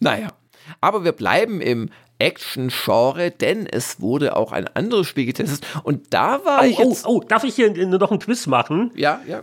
Naja. 0.00 0.28
Aber 0.80 1.04
wir 1.04 1.12
bleiben 1.12 1.60
im 1.60 1.90
Action-Genre, 2.18 3.30
denn 3.30 3.66
es 3.66 4.00
wurde 4.00 4.36
auch 4.36 4.52
ein 4.52 4.68
anderes 4.68 5.06
Spiel 5.06 5.26
getestet. 5.26 5.66
Und 5.82 6.14
da 6.14 6.44
war 6.44 6.62
oh, 6.62 6.64
ich. 6.64 6.78
Oh, 6.78 6.88
jetzt 6.88 7.06
oh, 7.06 7.20
darf 7.20 7.44
ich 7.44 7.54
hier 7.54 7.70
noch 7.86 8.10
einen 8.10 8.20
Quiz 8.20 8.46
machen? 8.46 8.90
Ja, 8.94 9.20
ja. 9.26 9.42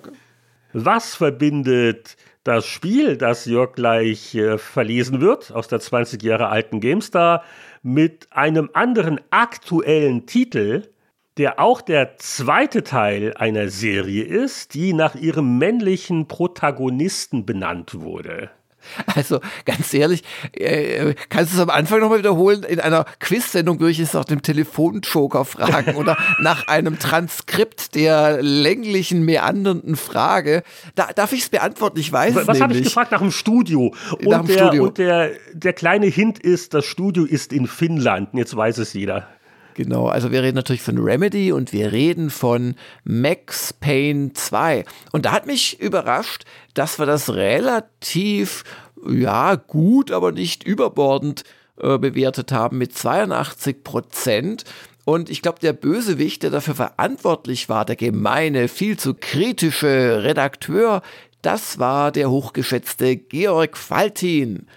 Was 0.73 1.15
verbindet 1.15 2.17
das 2.43 2.65
Spiel, 2.65 3.15
das 3.15 3.45
Jörg 3.45 3.73
gleich 3.73 4.35
äh, 4.35 4.57
verlesen 4.57 5.21
wird, 5.21 5.51
aus 5.53 5.67
der 5.67 5.79
20 5.79 6.21
Jahre 6.23 6.49
alten 6.49 6.81
GameStar, 6.81 7.43
mit 7.83 8.27
einem 8.31 8.69
anderen 8.73 9.21
aktuellen 9.29 10.25
Titel, 10.25 10.89
der 11.37 11.59
auch 11.59 11.81
der 11.81 12.17
zweite 12.17 12.83
Teil 12.83 13.33
einer 13.35 13.69
Serie 13.69 14.23
ist, 14.23 14.73
die 14.73 14.93
nach 14.93 15.15
ihrem 15.15 15.57
männlichen 15.57 16.27
Protagonisten 16.27 17.45
benannt 17.45 17.99
wurde. 18.01 18.51
Also 19.15 19.39
ganz 19.65 19.93
ehrlich, 19.93 20.23
äh, 20.53 21.13
kannst 21.29 21.53
du 21.53 21.57
es 21.57 21.61
am 21.61 21.69
Anfang 21.69 21.99
nochmal 21.99 22.19
wiederholen? 22.19 22.63
In 22.63 22.79
einer 22.79 23.05
Quiz-Sendung 23.19 23.79
würde 23.79 23.91
ich 23.91 23.99
es 23.99 24.13
nach 24.13 24.25
dem 24.25 24.41
Telefonjoker 24.41 25.45
fragen 25.45 25.95
oder 25.95 26.17
nach 26.41 26.67
einem 26.67 26.99
Transkript 26.99 27.95
der 27.95 28.41
länglichen, 28.41 29.23
meandernden 29.23 29.95
Frage. 29.95 30.63
Da, 30.95 31.09
darf 31.13 31.33
ich 31.33 31.41
es 31.41 31.49
beantworten? 31.49 31.99
Ich 31.99 32.11
weiß 32.11 32.35
es 32.35 32.47
Was 32.47 32.61
habe 32.61 32.73
ich 32.73 32.83
gefragt? 32.83 33.11
Nach 33.11 33.19
dem 33.21 33.31
Studio. 33.31 33.93
Und, 34.11 34.25
nach 34.25 34.39
dem 34.39 34.47
der, 34.47 34.57
Studio. 34.57 34.83
und 34.85 34.97
der, 34.97 35.31
der 35.53 35.73
kleine 35.73 36.07
Hint 36.07 36.39
ist, 36.39 36.73
das 36.73 36.85
Studio 36.85 37.25
ist 37.25 37.53
in 37.53 37.67
Finnland. 37.67 38.29
Jetzt 38.33 38.55
weiß 38.55 38.77
es 38.79 38.93
jeder. 38.93 39.27
Genau, 39.75 40.07
also 40.07 40.31
wir 40.31 40.43
reden 40.43 40.55
natürlich 40.55 40.81
von 40.81 40.97
Remedy 40.97 41.51
und 41.51 41.73
wir 41.73 41.91
reden 41.91 42.29
von 42.29 42.75
Max 43.03 43.73
Payne 43.73 44.33
2. 44.33 44.85
Und 45.11 45.25
da 45.25 45.31
hat 45.31 45.47
mich 45.47 45.79
überrascht, 45.79 46.45
dass 46.73 46.99
wir 46.99 47.05
das 47.05 47.33
relativ, 47.33 48.63
ja, 49.07 49.55
gut, 49.55 50.11
aber 50.11 50.31
nicht 50.31 50.63
überbordend 50.63 51.43
äh, 51.79 51.97
bewertet 51.97 52.51
haben 52.51 52.77
mit 52.77 52.97
82 52.97 53.83
Prozent. 53.83 54.63
Und 55.05 55.29
ich 55.29 55.41
glaube, 55.41 55.59
der 55.59 55.73
Bösewicht, 55.73 56.43
der 56.43 56.49
dafür 56.49 56.75
verantwortlich 56.75 57.67
war, 57.67 57.85
der 57.85 57.95
gemeine, 57.95 58.67
viel 58.67 58.97
zu 58.97 59.13
kritische 59.13 60.23
Redakteur, 60.23 61.01
das 61.41 61.77
war 61.77 62.11
der 62.11 62.29
hochgeschätzte 62.29 63.17
Georg 63.17 63.75
Faltin. 63.75 64.67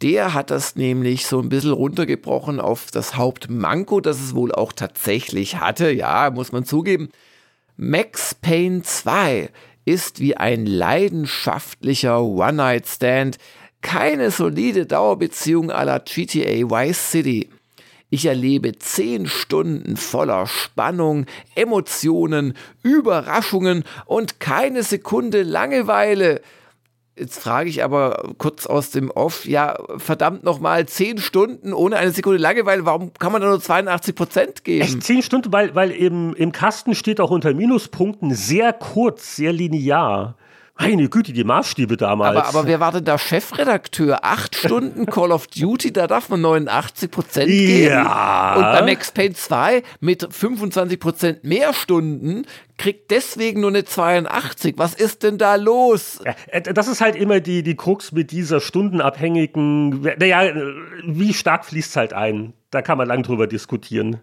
Der 0.00 0.34
hat 0.34 0.50
das 0.50 0.76
nämlich 0.76 1.26
so 1.26 1.40
ein 1.40 1.48
bisschen 1.48 1.72
runtergebrochen 1.72 2.60
auf 2.60 2.90
das 2.92 3.16
Hauptmanko, 3.16 4.00
das 4.00 4.20
es 4.20 4.34
wohl 4.34 4.52
auch 4.52 4.72
tatsächlich 4.72 5.56
hatte. 5.60 5.90
Ja, 5.90 6.30
muss 6.30 6.52
man 6.52 6.64
zugeben. 6.64 7.08
Max 7.76 8.34
Payne 8.34 8.82
2 8.82 9.50
ist 9.84 10.20
wie 10.20 10.36
ein 10.36 10.66
leidenschaftlicher 10.66 12.22
One-Night-Stand, 12.22 13.38
keine 13.82 14.30
solide 14.30 14.86
Dauerbeziehung 14.86 15.68
la 15.68 15.98
GTA 15.98 16.70
Vice 16.70 17.10
City. 17.10 17.50
Ich 18.10 18.26
erlebe 18.26 18.78
zehn 18.78 19.26
Stunden 19.26 19.96
voller 19.96 20.46
Spannung, 20.46 21.26
Emotionen, 21.54 22.54
Überraschungen 22.82 23.84
und 24.06 24.40
keine 24.40 24.84
Sekunde 24.84 25.42
Langeweile. 25.42 26.40
Jetzt 27.16 27.38
frage 27.38 27.70
ich 27.70 27.84
aber 27.84 28.34
kurz 28.38 28.66
aus 28.66 28.90
dem 28.90 29.08
Off, 29.08 29.46
ja, 29.46 29.78
verdammt 29.98 30.42
nochmal, 30.42 30.86
zehn 30.86 31.18
Stunden 31.18 31.72
ohne 31.72 31.96
eine 31.96 32.10
Sekunde 32.10 32.38
Langeweile, 32.38 32.84
warum 32.86 33.12
kann 33.14 33.30
man 33.30 33.40
da 33.40 33.48
nur 33.48 33.60
82 33.60 34.14
Prozent 34.16 34.64
geben? 34.64 34.82
Echt 34.82 35.02
zehn 35.04 35.22
Stunden, 35.22 35.52
weil, 35.52 35.76
weil 35.76 35.92
im, 35.92 36.34
im 36.34 36.50
Kasten 36.50 36.96
steht 36.96 37.20
auch 37.20 37.30
unter 37.30 37.54
Minuspunkten 37.54 38.34
sehr 38.34 38.72
kurz, 38.72 39.36
sehr 39.36 39.52
linear. 39.52 40.34
Meine 40.76 41.08
Güte, 41.08 41.32
die 41.32 41.44
Maßstäbe 41.44 41.96
damals. 41.96 42.36
Aber, 42.36 42.48
aber 42.48 42.66
wer 42.66 42.80
war 42.80 42.90
denn 42.90 43.04
der 43.04 43.18
Chefredakteur? 43.18 44.24
Acht 44.24 44.56
Stunden 44.56 45.06
Call 45.06 45.30
of 45.30 45.46
Duty, 45.46 45.92
da 45.92 46.08
darf 46.08 46.28
man 46.28 46.40
89 46.40 47.10
Prozent 47.10 47.48
geben. 47.48 47.92
Ja. 47.92 48.54
Und 48.56 48.62
bei 48.62 48.82
Max 48.82 49.12
Payne 49.12 49.34
2 49.34 49.82
mit 50.00 50.26
25 50.28 50.98
Prozent 50.98 51.44
mehr 51.44 51.72
Stunden 51.72 52.44
kriegt 52.76 53.12
deswegen 53.12 53.60
nur 53.60 53.70
eine 53.70 53.84
82. 53.84 54.74
Was 54.76 54.94
ist 54.94 55.22
denn 55.22 55.38
da 55.38 55.54
los? 55.54 56.20
Äh, 56.48 56.62
das 56.62 56.88
ist 56.88 57.00
halt 57.00 57.14
immer 57.14 57.38
die, 57.38 57.62
die 57.62 57.76
Krux 57.76 58.10
mit 58.10 58.32
dieser 58.32 58.60
stundenabhängigen, 58.60 60.02
naja, 60.18 60.52
wie 61.06 61.32
stark 61.34 61.66
fließt 61.66 61.90
es 61.90 61.96
halt 61.96 62.12
ein? 62.12 62.52
Da 62.70 62.82
kann 62.82 62.98
man 62.98 63.06
lang 63.06 63.22
drüber 63.22 63.46
diskutieren. 63.46 64.20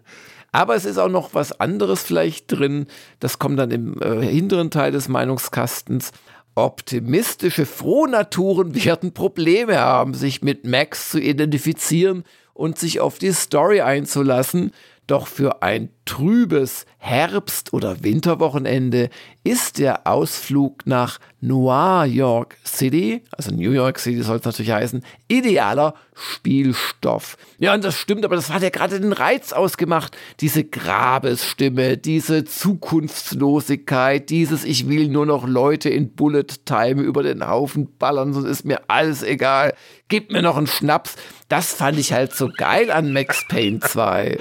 Aber 0.52 0.76
es 0.76 0.84
ist 0.84 0.98
auch 0.98 1.08
noch 1.08 1.32
was 1.32 1.58
anderes 1.58 2.02
vielleicht 2.02 2.52
drin. 2.52 2.86
Das 3.20 3.38
kommt 3.38 3.58
dann 3.58 3.70
im 3.70 4.00
äh, 4.02 4.20
hinteren 4.20 4.70
Teil 4.70 4.92
des 4.92 5.08
Meinungskastens. 5.08 6.12
Optimistische 6.54 7.66
Frohnaturen 7.66 8.74
werden 8.84 9.12
Probleme 9.12 9.78
haben, 9.78 10.14
sich 10.14 10.42
mit 10.42 10.66
Max 10.66 11.10
zu 11.10 11.18
identifizieren 11.18 12.24
und 12.54 12.78
sich 12.78 13.00
auf 13.00 13.18
die 13.18 13.32
Story 13.32 13.80
einzulassen. 13.80 14.72
Doch 15.06 15.26
für 15.26 15.62
ein 15.62 15.90
trübes 16.04 16.86
Herbst- 16.98 17.72
oder 17.72 18.04
Winterwochenende 18.04 19.10
ist 19.44 19.78
der 19.78 20.06
Ausflug 20.06 20.86
nach 20.86 21.18
New 21.40 21.70
York 22.04 22.56
City, 22.64 23.22
also 23.32 23.50
New 23.50 23.72
York 23.72 23.98
City 23.98 24.22
soll 24.22 24.36
es 24.38 24.44
natürlich 24.44 24.70
heißen, 24.70 25.04
idealer 25.26 25.94
Spielstoff. 26.14 27.36
Ja, 27.58 27.74
und 27.74 27.82
das 27.82 27.96
stimmt, 27.96 28.24
aber 28.24 28.36
das 28.36 28.50
hat 28.50 28.62
ja 28.62 28.70
gerade 28.70 29.00
den 29.00 29.12
Reiz 29.12 29.52
ausgemacht. 29.52 30.16
Diese 30.38 30.62
Grabesstimme, 30.62 31.96
diese 31.96 32.44
Zukunftslosigkeit, 32.44 34.30
dieses 34.30 34.64
Ich 34.64 34.88
will 34.88 35.08
nur 35.08 35.26
noch 35.26 35.46
Leute 35.46 35.88
in 35.88 36.14
Bullet 36.14 36.46
Time 36.64 37.02
über 37.02 37.24
den 37.24 37.46
Haufen 37.46 37.88
ballern, 37.98 38.34
sonst 38.34 38.46
ist 38.46 38.64
mir 38.64 38.82
alles 38.86 39.24
egal. 39.24 39.74
Gib 40.06 40.30
mir 40.30 40.42
noch 40.42 40.56
einen 40.56 40.68
Schnaps. 40.68 41.16
Das 41.52 41.74
fand 41.74 41.98
ich 41.98 42.14
halt 42.14 42.34
so 42.34 42.48
geil 42.48 42.90
an 42.90 43.12
Max 43.12 43.46
Payne 43.46 43.78
2. 43.78 44.38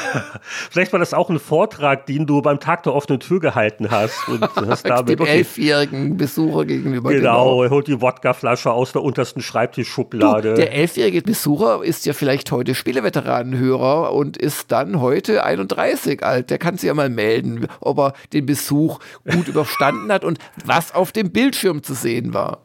Vielleicht 0.70 0.94
war 0.94 0.98
das 0.98 1.12
auch 1.12 1.28
ein 1.28 1.38
Vortrag, 1.38 2.06
den 2.06 2.24
du 2.24 2.40
beim 2.40 2.58
Tag 2.58 2.84
der 2.84 2.94
offenen 2.94 3.20
Tür 3.20 3.38
gehalten 3.38 3.90
hast. 3.90 4.26
Und 4.28 4.40
hast 4.66 4.88
damit, 4.88 5.10
dem 5.10 5.20
okay, 5.20 5.40
elfjährigen 5.40 6.16
Besucher 6.16 6.64
gegenüber. 6.64 7.10
Genau, 7.10 7.62
er 7.62 7.68
holt 7.68 7.86
die 7.86 8.00
Wodkaflasche 8.00 8.72
aus 8.72 8.92
der 8.92 9.02
untersten 9.02 9.42
Schreibtischschublade. 9.42 10.54
Du, 10.54 10.54
der 10.54 10.72
elfjährige 10.72 11.20
Besucher 11.20 11.84
ist 11.84 12.06
ja 12.06 12.14
vielleicht 12.14 12.50
heute 12.50 12.74
Spieleveteranenhörer 12.74 14.14
und 14.14 14.38
ist 14.38 14.72
dann 14.72 15.02
heute 15.02 15.44
31 15.44 16.24
alt. 16.24 16.48
Der 16.48 16.56
kann 16.56 16.78
sich 16.78 16.86
ja 16.86 16.94
mal 16.94 17.10
melden, 17.10 17.68
ob 17.80 17.98
er 17.98 18.12
den 18.32 18.46
Besuch 18.46 19.00
gut 19.30 19.48
überstanden 19.48 20.10
hat 20.10 20.24
und 20.24 20.38
was 20.64 20.94
auf 20.94 21.12
dem 21.12 21.30
Bildschirm 21.30 21.82
zu 21.82 21.92
sehen 21.92 22.32
war. 22.32 22.62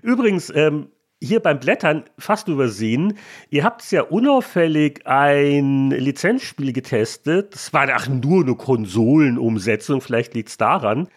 Übrigens, 0.00 0.50
ähm, 0.54 0.86
hier 1.22 1.40
beim 1.40 1.60
Blättern 1.60 2.04
fast 2.18 2.48
übersehen. 2.48 3.14
Ihr 3.48 3.64
habt 3.64 3.88
ja 3.92 4.02
unauffällig 4.02 5.06
ein 5.06 5.90
Lizenzspiel 5.90 6.72
getestet. 6.72 7.54
Das 7.54 7.72
war 7.72 7.88
ach, 7.94 8.08
nur 8.08 8.42
eine 8.42 8.56
Konsolenumsetzung, 8.56 10.00
vielleicht 10.00 10.34
liegt 10.34 10.48
es 10.48 10.56
daran. 10.56 11.08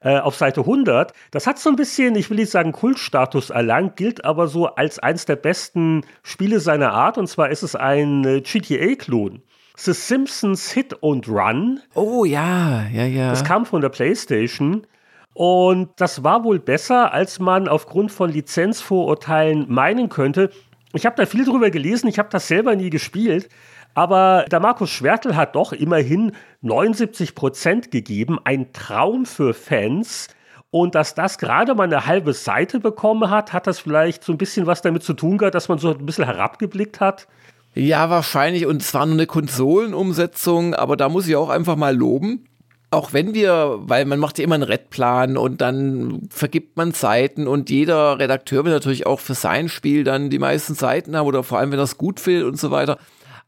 Äh, 0.00 0.18
auf 0.18 0.34
Seite 0.34 0.62
100. 0.62 1.12
Das 1.30 1.46
hat 1.46 1.60
so 1.60 1.70
ein 1.70 1.76
bisschen, 1.76 2.16
ich 2.16 2.28
will 2.28 2.38
nicht 2.38 2.50
sagen 2.50 2.72
Kultstatus 2.72 3.50
erlangt, 3.50 3.94
gilt 3.94 4.24
aber 4.24 4.48
so 4.48 4.66
als 4.66 4.98
eins 4.98 5.26
der 5.26 5.36
besten 5.36 6.02
Spiele 6.24 6.58
seiner 6.58 6.92
Art. 6.92 7.18
Und 7.18 7.28
zwar 7.28 7.50
ist 7.50 7.62
es 7.62 7.76
ein 7.76 8.24
äh, 8.24 8.40
GTA-Klon. 8.40 9.42
The 9.76 9.92
Simpsons 9.92 10.72
Hit 10.72 10.96
and 11.02 11.28
Run. 11.28 11.80
Oh 11.94 12.24
ja, 12.24 12.84
ja, 12.92 13.04
ja. 13.04 13.30
Das 13.30 13.44
kam 13.44 13.64
von 13.64 13.80
der 13.80 13.90
PlayStation. 13.90 14.86
Und 15.34 15.90
das 15.96 16.22
war 16.22 16.44
wohl 16.44 16.58
besser, 16.58 17.12
als 17.12 17.38
man 17.38 17.68
aufgrund 17.68 18.12
von 18.12 18.30
Lizenzvorurteilen 18.30 19.66
meinen 19.68 20.08
könnte. 20.08 20.50
Ich 20.92 21.06
habe 21.06 21.16
da 21.16 21.26
viel 21.26 21.44
drüber 21.44 21.70
gelesen, 21.70 22.08
ich 22.08 22.18
habe 22.18 22.28
das 22.30 22.48
selber 22.48 22.76
nie 22.76 22.90
gespielt. 22.90 23.48
Aber 23.94 24.46
der 24.50 24.60
Markus 24.60 24.90
Schwertel 24.90 25.36
hat 25.36 25.54
doch 25.54 25.72
immerhin 25.72 26.32
79 26.62 27.34
Prozent 27.34 27.90
gegeben. 27.90 28.38
Ein 28.44 28.72
Traum 28.72 29.26
für 29.26 29.54
Fans. 29.54 30.28
Und 30.70 30.94
dass 30.94 31.14
das 31.14 31.36
gerade 31.36 31.74
mal 31.74 31.84
eine 31.84 32.06
halbe 32.06 32.32
Seite 32.32 32.80
bekommen 32.80 33.28
hat, 33.28 33.52
hat 33.52 33.66
das 33.66 33.78
vielleicht 33.78 34.24
so 34.24 34.32
ein 34.32 34.38
bisschen 34.38 34.66
was 34.66 34.80
damit 34.80 35.02
zu 35.02 35.12
tun 35.12 35.36
gehabt, 35.36 35.54
dass 35.54 35.68
man 35.68 35.76
so 35.78 35.90
ein 35.90 36.06
bisschen 36.06 36.24
herabgeblickt 36.24 37.00
hat? 37.00 37.28
Ja, 37.74 38.08
wahrscheinlich. 38.08 38.64
Und 38.64 38.80
es 38.80 38.94
war 38.94 39.04
nur 39.04 39.14
eine 39.14 39.26
Konsolenumsetzung, 39.26 40.74
aber 40.74 40.96
da 40.96 41.10
muss 41.10 41.28
ich 41.28 41.36
auch 41.36 41.50
einfach 41.50 41.76
mal 41.76 41.94
loben 41.94 42.46
auch 42.92 43.12
wenn 43.12 43.32
wir, 43.32 43.78
weil 43.80 44.04
man 44.04 44.18
macht 44.18 44.38
ja 44.38 44.44
immer 44.44 44.54
einen 44.54 44.64
Redplan 44.64 45.36
und 45.36 45.60
dann 45.60 46.28
vergibt 46.30 46.76
man 46.76 46.92
Seiten 46.92 47.48
und 47.48 47.70
jeder 47.70 48.18
Redakteur 48.18 48.64
will 48.64 48.72
natürlich 48.72 49.06
auch 49.06 49.18
für 49.18 49.34
sein 49.34 49.68
Spiel 49.68 50.04
dann 50.04 50.28
die 50.28 50.38
meisten 50.38 50.74
Seiten 50.74 51.16
haben 51.16 51.26
oder 51.26 51.42
vor 51.42 51.58
allem, 51.58 51.72
wenn 51.72 51.78
er 51.78 51.84
es 51.84 51.96
gut 51.96 52.20
findet 52.20 52.44
und 52.44 52.58
so 52.58 52.70
weiter. 52.70 52.98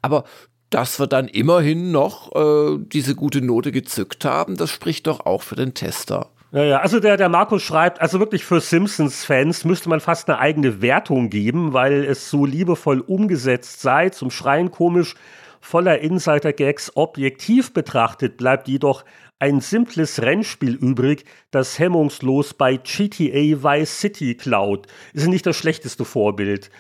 Aber 0.01 0.25
dass 0.71 0.99
wir 0.99 1.07
dann 1.07 1.29
immerhin 1.29 1.93
noch 1.93 2.35
äh, 2.35 2.79
diese 2.79 3.15
gute 3.15 3.43
Note 3.43 3.71
gezückt 3.71 4.25
haben, 4.25 4.57
das 4.57 4.71
spricht 4.71 5.07
doch 5.07 5.27
auch 5.27 5.43
für 5.43 5.57
den 5.57 5.75
Tester. 5.75 6.31
Ja, 6.51 6.65
ja, 6.65 6.79
also 6.79 6.99
der, 7.01 7.17
der 7.17 7.29
Markus 7.29 7.63
schreibt, 7.63 8.01
also 8.01 8.21
wirklich 8.21 8.45
für 8.45 8.61
Simpsons-Fans 8.61 9.65
müsste 9.65 9.89
man 9.89 10.01
fast 10.01 10.29
eine 10.29 10.39
eigene 10.39 10.81
Wertung 10.81 11.29
geben, 11.29 11.73
weil 11.73 12.05
es 12.05 12.31
so 12.31 12.47
liebevoll 12.47 13.01
umgesetzt 13.01 13.83
sei, 13.83 14.09
zum 14.09 14.31
Schreien 14.31 14.71
komisch, 14.71 15.17
voller 15.65 16.01
Insider-Gags 16.01 16.93
objektiv 16.95 17.73
betrachtet, 17.73 18.37
bleibt 18.37 18.69
jedoch 18.69 19.03
ein 19.39 19.61
simples 19.61 20.21
Rennspiel 20.21 20.75
übrig, 20.75 21.25
das 21.51 21.79
hemmungslos 21.79 22.53
bei 22.55 22.77
GTA 22.77 23.63
Vice 23.63 23.99
City 23.99 24.35
klaut. 24.35 24.87
Ist 25.15 25.27
nicht 25.27 25.47
das 25.47 25.57
schlechteste 25.57 26.05
Vorbild. 26.05 26.71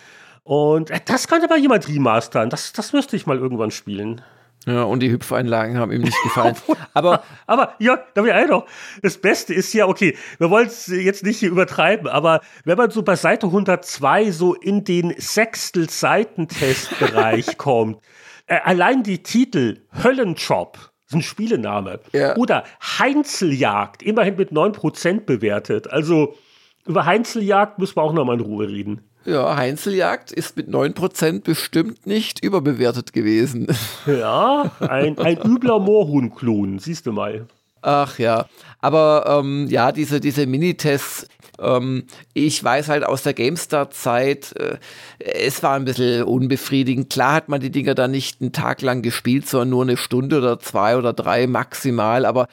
Und 0.43 0.90
äh, 0.90 1.01
das 1.05 1.28
könnte 1.28 1.48
mal 1.48 1.59
jemand 1.59 1.89
remastern. 1.89 2.51
Das, 2.51 2.74
das 2.74 2.93
müsste 2.93 3.16
ich 3.16 3.24
mal 3.27 3.39
irgendwann 3.39 3.70
spielen. 3.70 4.20
Ja, 4.66 4.82
und 4.85 5.01
die 5.01 5.11
Hüpfeinlagen 5.11 5.78
haben 5.78 5.90
ihm 5.90 6.02
nicht 6.02 6.23
gefallen. 6.23 6.55
aber, 6.94 7.24
aber, 7.47 7.74
ja, 7.78 7.98
da 8.12 8.20
bin 8.23 8.36
ich 8.36 8.48
noch. 8.48 8.66
Das 9.02 9.16
Beste 9.19 9.55
ist 9.55 9.73
ja, 9.73 9.86
okay, 9.86 10.15
wir 10.39 10.51
wollen 10.51 10.66
es 10.66 10.89
jetzt 10.89 11.24
nicht 11.24 11.39
hier 11.39 11.51
übertreiben, 11.51 12.06
aber 12.06 12.43
wenn 12.65 12.77
man 12.77 12.90
so 12.90 13.02
bei 13.02 13.16
Seite 13.16 13.47
102 13.47 14.31
so 14.31 14.52
in 14.55 14.85
den 14.85 15.15
Sechstel-Seitentestbereich 15.16 17.56
kommt, 17.65 18.02
äh, 18.47 18.59
allein 18.62 19.03
die 19.03 19.23
Titel 19.23 19.81
Höllenjob, 20.03 20.79
ist 21.07 21.15
ein 21.15 21.23
Spielename, 21.23 22.01
ja. 22.12 22.37
oder 22.37 22.65
Heinzeljagd, 22.99 24.03
immerhin 24.03 24.37
mit 24.37 24.53
9% 24.53 25.21
bewertet. 25.21 25.91
Also 25.91 26.35
über 26.87 27.07
Heinzeljagd 27.07 27.79
müssen 27.79 27.97
wir 27.97 28.03
auch 28.03 28.12
nochmal 28.12 28.37
in 28.37 28.43
Ruhe 28.43 28.69
reden. 28.69 29.03
Ja, 29.25 29.57
Heinzeljagd 29.57 30.33
ist 30.33 30.57
mit 30.57 30.69
9% 30.69 31.43
bestimmt 31.43 32.07
nicht 32.07 32.45
überbewertet 32.45 33.12
gewesen. 33.12 33.66
Ja, 34.07 34.71
ein, 34.81 35.19
ein 35.19 35.39
übler 35.43 35.79
Moorhuhn-Klon, 35.79 36.79
siehst 36.79 37.07
du 37.07 37.12
mal. 37.12 37.47
Ach 37.81 38.19
ja, 38.19 38.47
aber 38.81 39.41
ähm, 39.41 39.66
ja, 39.69 39.93
diese, 39.93 40.21
diese 40.21 40.47
Minitests, 40.47 41.27
ähm, 41.61 42.05
ich 42.33 42.63
weiß 42.63 42.89
halt 42.89 43.05
aus 43.05 43.23
der 43.23 43.35
GameStar-Zeit, 43.35 44.55
äh, 44.57 44.79
es 45.19 45.63
war 45.63 45.75
ein 45.75 45.85
bisschen 45.85 46.25
unbefriedigend. 46.25 47.11
Klar 47.11 47.35
hat 47.35 47.49
man 47.49 47.61
die 47.61 47.71
Dinger 47.71 47.95
dann 47.95 48.11
nicht 48.11 48.41
einen 48.41 48.53
Tag 48.53 48.83
lang 48.83 49.03
gespielt, 49.03 49.49
sondern 49.49 49.71
nur 49.71 49.83
eine 49.83 49.97
Stunde 49.97 50.39
oder 50.39 50.59
zwei 50.59 50.97
oder 50.97 51.13
drei 51.13 51.47
maximal, 51.47 52.25
aber 52.27 52.49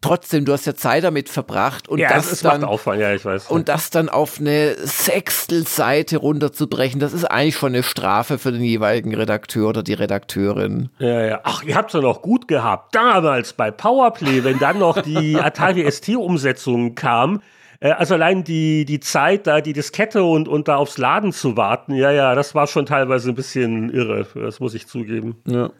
trotzdem, 0.00 0.44
du 0.44 0.52
hast 0.52 0.66
ja 0.66 0.74
Zeit 0.74 1.04
damit 1.04 1.28
verbracht 1.28 1.88
und 1.88 1.98
ja, 1.98 2.08
das, 2.08 2.30
das 2.30 2.40
dann 2.40 2.64
Aufwand, 2.64 3.00
ja, 3.00 3.12
ich 3.12 3.24
weiß. 3.24 3.48
und 3.48 3.68
das 3.68 3.90
dann 3.90 4.08
auf 4.08 4.38
eine 4.40 4.74
Sechstelseite 4.78 6.18
runterzubrechen, 6.18 7.00
das 7.00 7.12
ist 7.12 7.24
eigentlich 7.24 7.56
schon 7.56 7.74
eine 7.74 7.82
Strafe 7.82 8.38
für 8.38 8.52
den 8.52 8.62
jeweiligen 8.62 9.14
Redakteur 9.14 9.68
oder 9.68 9.82
die 9.82 9.94
Redakteurin. 9.94 10.90
Ja, 10.98 11.24
ja. 11.24 11.40
Ach, 11.44 11.62
ihr 11.62 11.76
habt 11.76 11.90
es 11.90 11.94
ja 11.94 12.00
noch 12.00 12.22
gut 12.22 12.48
gehabt. 12.48 12.94
Damals 12.94 13.52
bei 13.52 13.70
Powerplay, 13.70 14.44
wenn 14.44 14.58
dann 14.58 14.78
noch 14.78 15.00
die 15.02 15.36
Atari 15.40 15.90
ST-Umsetzung 15.90 16.94
kam. 16.94 17.42
Äh, 17.80 17.90
also 17.90 18.14
allein 18.14 18.44
die, 18.44 18.84
die 18.84 19.00
Zeit, 19.00 19.46
da 19.46 19.60
die 19.60 19.72
Diskette 19.72 20.24
und, 20.24 20.48
und 20.48 20.68
da 20.68 20.76
aufs 20.76 20.98
Laden 20.98 21.32
zu 21.32 21.56
warten, 21.56 21.94
ja, 21.94 22.10
ja, 22.10 22.34
das 22.34 22.54
war 22.54 22.66
schon 22.66 22.86
teilweise 22.86 23.30
ein 23.30 23.34
bisschen 23.34 23.90
irre, 23.90 24.26
das 24.34 24.60
muss 24.60 24.74
ich 24.74 24.86
zugeben. 24.86 25.36
Ja. 25.46 25.70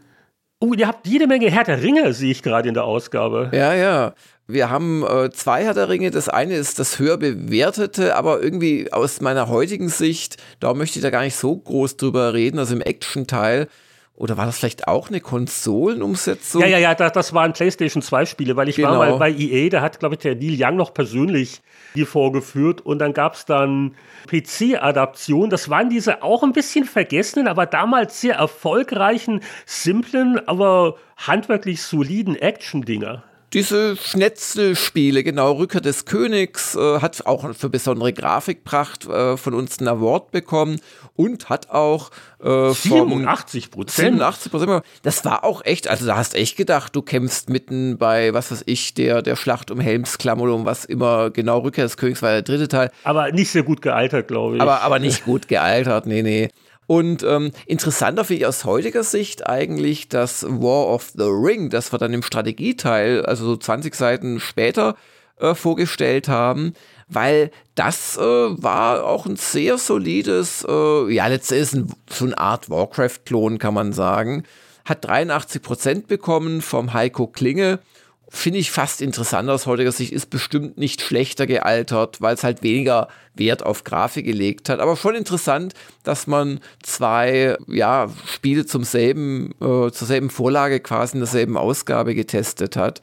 Oh, 0.59 0.73
ihr 0.73 0.89
habt 0.89 1.07
jede 1.07 1.27
Menge 1.27 1.51
Herr 1.51 1.65
der 1.65 1.83
Ringe, 1.83 2.15
sehe 2.15 2.31
ich 2.31 2.43
gerade 2.43 2.69
in 2.69 2.75
der 2.75 2.85
Ausgabe. 2.85 3.51
Ja, 3.53 3.75
ja. 3.75 4.15
Wir 4.49 4.71
haben 4.71 5.05
äh, 5.05 5.31
zwei 5.31 5.65
Herr 5.65 5.75
der 5.75 5.89
Ringe. 5.89 6.11
Das 6.11 6.29
eine 6.29 6.55
ist 6.55 6.79
das 6.79 6.99
höher 6.99 7.19
bewertete, 7.19 8.17
aber 8.17 8.41
irgendwie 8.41 8.93
aus 8.93 9.21
meiner 9.21 9.49
heutigen 9.49 9.89
Sicht, 9.89 10.37
da 10.61 10.73
möchte 10.73 10.99
ich 10.99 11.03
da 11.03 11.11
gar 11.11 11.23
nicht 11.23 11.37
so 11.37 11.57
groß 11.57 11.97
drüber 11.97 12.33
reden, 12.33 12.59
also 12.59 12.75
im 12.75 12.81
Action-Teil. 12.81 13.69
Oder 14.17 14.39
war 14.39 14.47
das 14.47 14.59
vielleicht 14.59 14.89
auch 14.89 15.09
eine 15.09 15.21
Konsolenumsetzung? 15.21 16.63
Ja, 16.63 16.67
ja, 16.67 16.79
ja, 16.79 16.95
das, 16.95 17.13
das 17.13 17.35
waren 17.35 17.53
PlayStation 17.53 18.03
2 18.03 18.25
Spiele, 18.25 18.57
weil 18.57 18.71
ich 18.71 18.77
genau. 18.77 18.93
war 18.93 18.99
mal 18.99 19.19
bei 19.19 19.31
EA, 19.31 19.69
da 19.69 19.83
hat, 19.83 19.99
glaube 19.99 20.15
ich, 20.15 20.21
der 20.21 20.35
Neil 20.35 20.57
Young 20.59 20.77
noch 20.77 20.95
persönlich 20.95 21.61
die 21.95 22.07
vorgeführt 22.07 22.81
und 22.81 22.99
dann 22.99 23.13
gab 23.13 23.35
es 23.35 23.45
dann 23.45 23.95
PC-Adaption. 24.27 25.51
Das 25.51 25.69
waren 25.69 25.91
diese 25.91 26.23
auch 26.23 26.43
ein 26.43 26.53
bisschen 26.53 26.87
vergessenen, 26.87 27.47
aber 27.47 27.67
damals 27.67 28.21
sehr 28.21 28.37
erfolgreichen, 28.37 29.41
simplen, 29.67 30.41
aber 30.49 30.97
handwerklich 31.19 31.83
soliden 31.83 32.37
Action-Dinger. 32.37 33.23
Diese 33.53 33.97
Schnetzelspiele, 33.97 35.23
genau, 35.23 35.53
Rückkehr 35.53 35.81
des 35.81 36.05
Königs, 36.05 36.75
äh, 36.75 37.01
hat 37.01 37.25
auch 37.27 37.55
für 37.55 37.69
besondere 37.69 38.13
Grafikpracht 38.13 39.07
äh, 39.07 39.37
von 39.37 39.55
uns 39.55 39.79
einen 39.79 39.89
Award 39.89 40.33
bekommen 40.33 40.81
und 41.15 41.49
hat 41.49 41.71
auch 41.71 42.11
äh, 42.43 42.71
87 42.73 43.71
Prozent. 43.71 44.15
87 44.15 44.51
Prozent. 44.51 44.83
Das 45.03 45.25
war 45.25 45.45
auch 45.45 45.65
echt, 45.65 45.89
also 45.89 46.07
da 46.07 46.17
hast 46.17 46.35
echt 46.35 46.57
gedacht, 46.57 46.95
du 46.97 47.03
kämpfst 47.03 47.49
mitten 47.49 47.99
bei, 47.99 48.35
was 48.35 48.51
weiß 48.51 48.65
ich, 48.67 48.95
der, 48.95 49.23
der 49.23 49.37
Schlacht 49.37 49.71
um 49.71 49.79
Helmsklamm 49.79 50.41
oder 50.41 50.55
um 50.55 50.65
was 50.65 50.85
immer, 50.85 51.31
genau, 51.31 51.59
Rückkehr 51.61 51.85
des 51.85 51.97
Königs 51.97 52.23
war 52.23 52.33
der 52.33 52.43
dritte 52.43 52.69
Teil. 52.69 52.91
Aber 53.05 53.31
nicht 53.31 53.51
sehr 53.51 53.63
gut 53.63 53.81
gealtert, 53.81 54.27
glaube 54.27 54.57
ich. 54.57 54.63
Aber, 54.63 54.83
aber 54.83 54.99
nicht 54.99 55.25
gut 55.25 55.47
gealtert, 55.47 56.07
nee, 56.07 56.23
nee. 56.23 56.51
Und 56.87 57.23
ähm, 57.25 57.51
interessanter 57.67 58.25
finde 58.25 58.43
ich 58.43 58.47
aus 58.47 58.65
heutiger 58.65 59.03
Sicht 59.03 59.47
eigentlich 59.47 60.09
das 60.09 60.45
War 60.45 60.87
of 60.89 61.13
the 61.15 61.25
Ring, 61.25 61.71
das 61.71 61.93
wir 61.93 61.99
dann 61.99 62.13
im 62.13 62.23
Strategieteil, 62.23 63.25
also 63.27 63.45
so 63.45 63.57
20 63.57 63.95
Seiten 63.95 64.39
später, 64.39 64.97
äh, 65.39 65.55
vorgestellt 65.55 66.29
haben, 66.29 66.73
weil 67.09 67.51
das 67.75 68.17
äh, 68.17 68.23
war 68.23 69.05
auch 69.05 69.27
ein 69.27 69.37
sehr 69.37 69.79
solides, 69.79 70.65
äh, 70.69 71.13
ja, 71.13 71.27
letztendlich 71.27 71.73
ein, 71.75 71.93
so 72.09 72.25
eine 72.25 72.39
Art 72.39 72.71
Warcraft-Klon, 72.71 73.59
kann 73.59 73.75
man 73.75 73.93
sagen. 73.93 74.45
Hat 74.85 75.05
83 75.05 75.61
Prozent 75.61 76.07
bekommen 76.07 76.63
vom 76.63 76.95
Heiko 76.95 77.27
Klinge 77.27 77.81
finde 78.29 78.59
ich 78.59 78.71
fast 78.71 79.01
interessanter 79.01 79.55
aus 79.55 79.65
heutiger 79.67 79.93
Sicht, 79.93 80.13
ist 80.13 80.29
bestimmt 80.31 80.77
nicht 80.79 81.01
schlechter 81.01 81.47
gealtert, 81.47 82.21
weil 82.21 82.35
es 82.35 82.43
halt 82.43 82.63
weniger 82.63 83.07
Wert 83.35 83.65
auf 83.65 83.85
Grafik 83.85 84.27
gelegt 84.27 84.69
hat. 84.69 84.81
Aber 84.81 84.97
schon 84.97 85.15
interessant, 85.15 85.75
dass 86.03 86.27
man 86.27 86.59
zwei 86.83 87.57
ja, 87.69 88.11
Spiele 88.27 88.67
zum 88.67 88.83
selben, 88.83 89.53
äh, 89.61 89.91
zur 89.91 90.07
selben 90.07 90.31
Vorlage 90.31 90.81
quasi 90.81 91.15
in 91.17 91.21
derselben 91.21 91.57
Ausgabe 91.57 92.17
getestet 92.17 92.77
hat, 92.77 93.01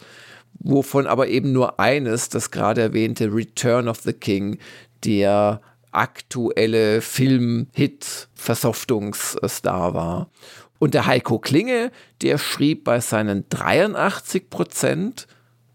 wovon 0.59 1.07
aber 1.07 1.27
eben 1.27 1.53
nur 1.53 1.79
eines, 1.79 2.29
das 2.29 2.51
gerade 2.51 2.81
erwähnte 2.81 3.33
Return 3.33 3.87
of 3.87 4.01
the 4.01 4.13
King, 4.13 4.59
der 5.05 5.61
aktuelle 5.91 7.01
Film-Hit-Versoftungsstar 7.01 9.93
war. 9.93 10.29
Und 10.79 10.93
der 10.93 11.05
Heiko 11.05 11.39
Klinge, 11.39 11.91
der 12.21 12.37
schrieb 12.37 12.83
bei 12.83 12.99
seinen 12.99 13.47
83 13.49 14.49
Prozent, 14.49 15.27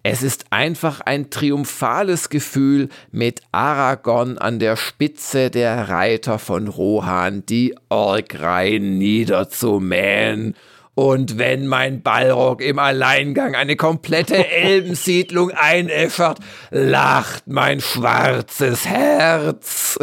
es 0.02 0.22
ist 0.22 0.46
einfach 0.50 1.00
ein 1.00 1.28
triumphales 1.28 2.28
Gefühl, 2.30 2.88
mit 3.10 3.42
Aragorn 3.52 4.38
an 4.38 4.58
der 4.58 4.76
Spitze 4.76 5.50
der 5.50 5.88
Reiter 5.88 6.38
von 6.38 6.68
Rohan 6.68 7.44
die 7.44 7.74
Orkreien 7.88 8.96
niederzumähen 8.96 10.54
und 10.98 11.38
wenn 11.38 11.68
mein 11.68 12.02
Ballrock 12.02 12.60
im 12.60 12.80
Alleingang 12.80 13.54
eine 13.54 13.76
komplette 13.76 14.48
Elbensiedlung 14.50 15.52
einäschert, 15.52 16.40
lacht 16.72 17.46
mein 17.46 17.80
schwarzes 17.80 18.84
Herz. 18.84 19.96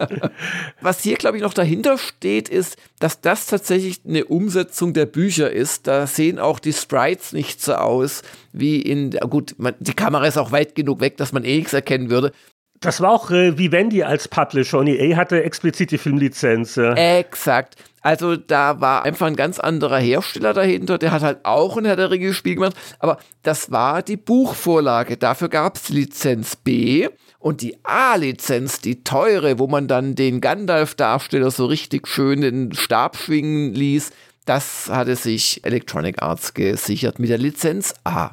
Was 0.80 1.02
hier, 1.02 1.16
glaube 1.16 1.36
ich, 1.36 1.42
noch 1.42 1.52
dahinter 1.52 1.98
steht, 1.98 2.48
ist, 2.48 2.78
dass 3.00 3.20
das 3.20 3.44
tatsächlich 3.44 4.00
eine 4.08 4.24
Umsetzung 4.24 4.94
der 4.94 5.04
Bücher 5.04 5.50
ist. 5.50 5.88
Da 5.88 6.06
sehen 6.06 6.38
auch 6.38 6.58
die 6.58 6.72
Sprites 6.72 7.34
nicht 7.34 7.60
so 7.60 7.74
aus 7.74 8.22
wie 8.54 8.80
in, 8.80 9.10
gut, 9.28 9.56
man, 9.58 9.74
die 9.78 9.92
Kamera 9.92 10.24
ist 10.24 10.38
auch 10.38 10.52
weit 10.52 10.74
genug 10.74 11.00
weg, 11.00 11.18
dass 11.18 11.34
man 11.34 11.44
eh 11.44 11.58
nichts 11.58 11.74
erkennen 11.74 12.08
würde. 12.08 12.32
Das 12.80 13.02
war 13.02 13.12
auch 13.12 13.30
äh, 13.30 13.58
Vivendi 13.58 14.02
als 14.02 14.28
Publisher 14.28 14.78
und 14.78 14.86
EA 14.86 15.18
hatte 15.18 15.42
explizit 15.42 15.90
die 15.90 15.98
Filmlizenz. 15.98 16.78
Exakt. 16.78 17.76
Also 18.04 18.36
da 18.36 18.82
war 18.82 19.06
einfach 19.06 19.26
ein 19.26 19.34
ganz 19.34 19.58
anderer 19.58 19.96
Hersteller 19.96 20.52
dahinter, 20.52 20.98
der 20.98 21.10
hat 21.10 21.22
halt 21.22 21.38
auch 21.44 21.78
ein 21.78 21.86
Herr 21.86 21.96
der 21.96 22.10
Ringe 22.10 22.34
Spiel 22.34 22.56
gemacht, 22.56 22.76
aber 22.98 23.16
das 23.42 23.72
war 23.72 24.02
die 24.02 24.18
Buchvorlage. 24.18 25.16
Dafür 25.16 25.48
gab 25.48 25.76
es 25.76 25.88
Lizenz 25.88 26.54
B 26.54 27.08
und 27.38 27.62
die 27.62 27.78
A-Lizenz, 27.82 28.82
die 28.82 29.04
teure, 29.04 29.58
wo 29.58 29.68
man 29.68 29.88
dann 29.88 30.14
den 30.14 30.42
Gandalf-Darsteller 30.42 31.50
so 31.50 31.64
richtig 31.64 32.06
schön 32.06 32.42
den 32.42 32.74
Stab 32.74 33.16
schwingen 33.16 33.72
ließ, 33.72 34.10
das 34.44 34.90
hatte 34.90 35.16
sich 35.16 35.64
Electronic 35.64 36.22
Arts 36.22 36.52
gesichert 36.52 37.18
mit 37.18 37.30
der 37.30 37.38
Lizenz 37.38 37.94
A. 38.04 38.32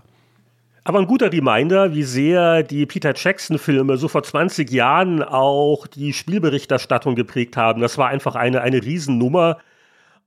Aber 0.83 0.97
ein 0.99 1.05
guter 1.05 1.31
Reminder, 1.31 1.93
wie 1.93 2.03
sehr 2.03 2.63
die 2.63 2.87
Peter 2.87 3.13
Jackson-Filme 3.15 3.97
so 3.97 4.07
vor 4.07 4.23
20 4.23 4.71
Jahren 4.71 5.21
auch 5.21 5.85
die 5.85 6.11
Spielberichterstattung 6.11 7.13
geprägt 7.13 7.55
haben. 7.55 7.81
Das 7.81 7.99
war 7.99 8.07
einfach 8.07 8.33
eine, 8.35 8.61
eine 8.61 8.83
Riesennummer. 8.83 9.59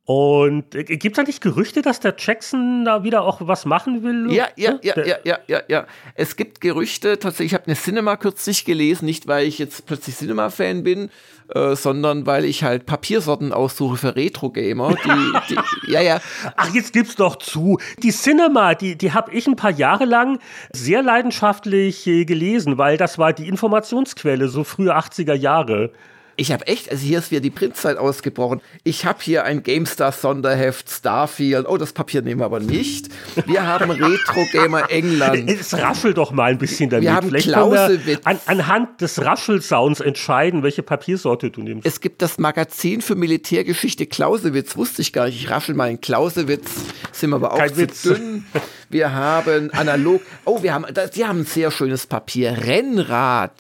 Und 0.07 0.75
äh, 0.75 0.85
gibt 0.85 1.17
es 1.17 1.17
da 1.17 1.23
nicht 1.23 1.41
Gerüchte, 1.41 1.81
dass 1.81 1.99
der 1.99 2.15
Jackson 2.19 2.85
da 2.85 3.05
wieder 3.05 3.23
auch 3.23 3.39
was 3.41 3.65
machen 3.65 4.03
will? 4.03 4.31
Ja, 4.31 4.49
ja, 4.55 4.79
ja, 4.83 4.95
ja, 5.03 5.17
ja, 5.25 5.39
ja, 5.47 5.63
ja. 5.67 5.87
Es 6.15 6.37
gibt 6.37 6.61
Gerüchte, 6.61 7.19
tatsächlich, 7.19 7.53
ich 7.53 7.55
habe 7.55 7.67
eine 7.67 7.77
Cinema 7.77 8.17
kürzlich 8.19 8.67
gelesen, 8.67 9.07
nicht 9.07 9.27
weil 9.27 9.47
ich 9.47 9.59
jetzt 9.59 9.87
plötzlich 9.87 10.17
Cinema-Fan 10.17 10.83
bin, 10.83 11.09
äh, 11.55 11.75
sondern 11.75 12.27
weil 12.27 12.45
ich 12.45 12.65
halt 12.65 12.85
Papiersorten 12.85 13.55
aussuche 13.55 13.97
für 13.97 14.15
Retro-Gamer. 14.15 14.95
Die, 14.95 15.55
die, 15.55 15.93
ja, 15.93 16.03
ja. 16.03 16.21
Ach, 16.55 16.75
jetzt 16.75 16.93
gib's 16.93 17.17
doch 17.17 17.37
zu. 17.37 17.79
Die 18.03 18.13
Cinema, 18.13 18.75
die, 18.75 18.99
die 18.99 19.13
habe 19.13 19.33
ich 19.33 19.47
ein 19.47 19.57
paar 19.57 19.71
Jahre 19.71 20.05
lang 20.05 20.39
sehr 20.71 21.03
leidenschaftlich 21.03 22.07
äh, 22.07 22.27
gelesen, 22.27 22.77
weil 22.77 22.99
das 22.99 23.17
war 23.17 23.33
die 23.33 23.49
Informationsquelle, 23.49 24.49
so 24.49 24.65
frühe 24.65 24.95
80er 24.95 25.35
Jahre. 25.35 25.93
Ich 26.37 26.51
habe 26.53 26.67
echt, 26.67 26.91
also 26.91 27.05
hier 27.05 27.19
ist 27.19 27.31
wieder 27.31 27.41
die 27.41 27.51
Printzeit 27.51 27.97
ausgebrochen. 27.97 28.61
Ich 28.83 29.05
habe 29.05 29.19
hier 29.23 29.45
ein 29.45 29.63
GameStar 29.63 30.11
Sonderheft 30.13 30.91
Starfield. 30.91 31.67
Oh, 31.69 31.77
das 31.77 31.93
Papier 31.93 32.23
nehmen 32.23 32.41
wir 32.41 32.47
aber 32.47 32.61
nicht. 32.61 33.09
Wir 33.47 33.67
haben 33.67 33.91
Retro 33.91 34.45
Gamer 34.53 34.91
England. 34.91 35.49
Es 35.65 35.73
raschelt 35.75 36.17
doch 36.19 36.33
mal 36.33 36.53
ein 36.53 36.59
bisschen 36.59 36.91
damit. 36.91 37.05
Wir 37.05 37.15
haben 37.15 37.29
Vielleicht 37.29 37.49
Klausewitz. 37.49 38.21
An, 38.25 38.41
anhand 38.47 39.01
des 39.01 39.23
Raschelsounds 39.25 40.01
entscheiden, 40.01 40.63
welche 40.63 40.83
Papiersorte 40.83 41.51
du 41.51 41.63
nimmst. 41.63 41.87
Es 41.87 42.01
gibt 42.01 42.21
das 42.23 42.39
Magazin 42.39 43.01
für 43.01 43.15
Militärgeschichte 43.15 44.07
Clausewitz. 44.07 44.77
Wusste 44.77 45.03
ich 45.03 45.13
gar 45.13 45.27
nicht. 45.27 45.37
Ich 45.37 45.51
raschel 45.51 45.75
mal 45.75 45.91
in 45.91 46.01
Clausewitz. 46.01 46.71
Sind 47.13 47.31
wir 47.31 47.37
aber 47.37 47.53
auch 47.53 47.59
Kein 47.59 47.71
zu 47.71 47.77
Witz. 47.79 48.03
dünn. 48.03 48.45
Wir 48.91 49.13
haben 49.13 49.71
analog. 49.73 50.23
Oh, 50.45 50.63
wir 50.63 50.75
haben, 50.75 50.87
die 51.15 51.25
haben 51.25 51.41
ein 51.41 51.47
sehr 51.47 51.71
schönes 51.71 52.07
Papier. 52.07 52.57
Rennrad. 52.65 53.53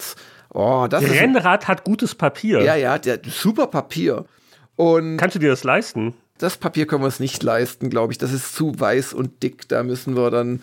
Oh, 0.55 0.87
das 0.89 1.03
Rennrad 1.03 1.67
hat 1.69 1.85
gutes 1.85 2.15
Papier. 2.15 2.63
Ja, 2.63 2.77
ja, 2.77 2.97
der, 2.97 3.19
super 3.27 3.67
Papier. 3.67 4.25
Und 4.77 5.17
Kannst 5.17 5.35
du 5.35 5.41
dir 5.41 5.51
das 5.51 5.65
leisten? 5.65 6.15
Das 6.39 6.57
Papier 6.57 6.87
können 6.87 7.03
wir 7.03 7.07
uns 7.07 7.21
nicht 7.21 7.43
leisten, 7.43 7.91
glaube 7.91 8.13
ich. 8.13 8.19
Das 8.19 8.33
ist 8.33 8.55
zu 8.55 8.79
weiß 8.79 9.15
und 9.15 9.43
dick. 9.43 9.69
Da 9.69 9.83
müssen 9.83 10.17
wir 10.17 10.31
dann 10.31 10.63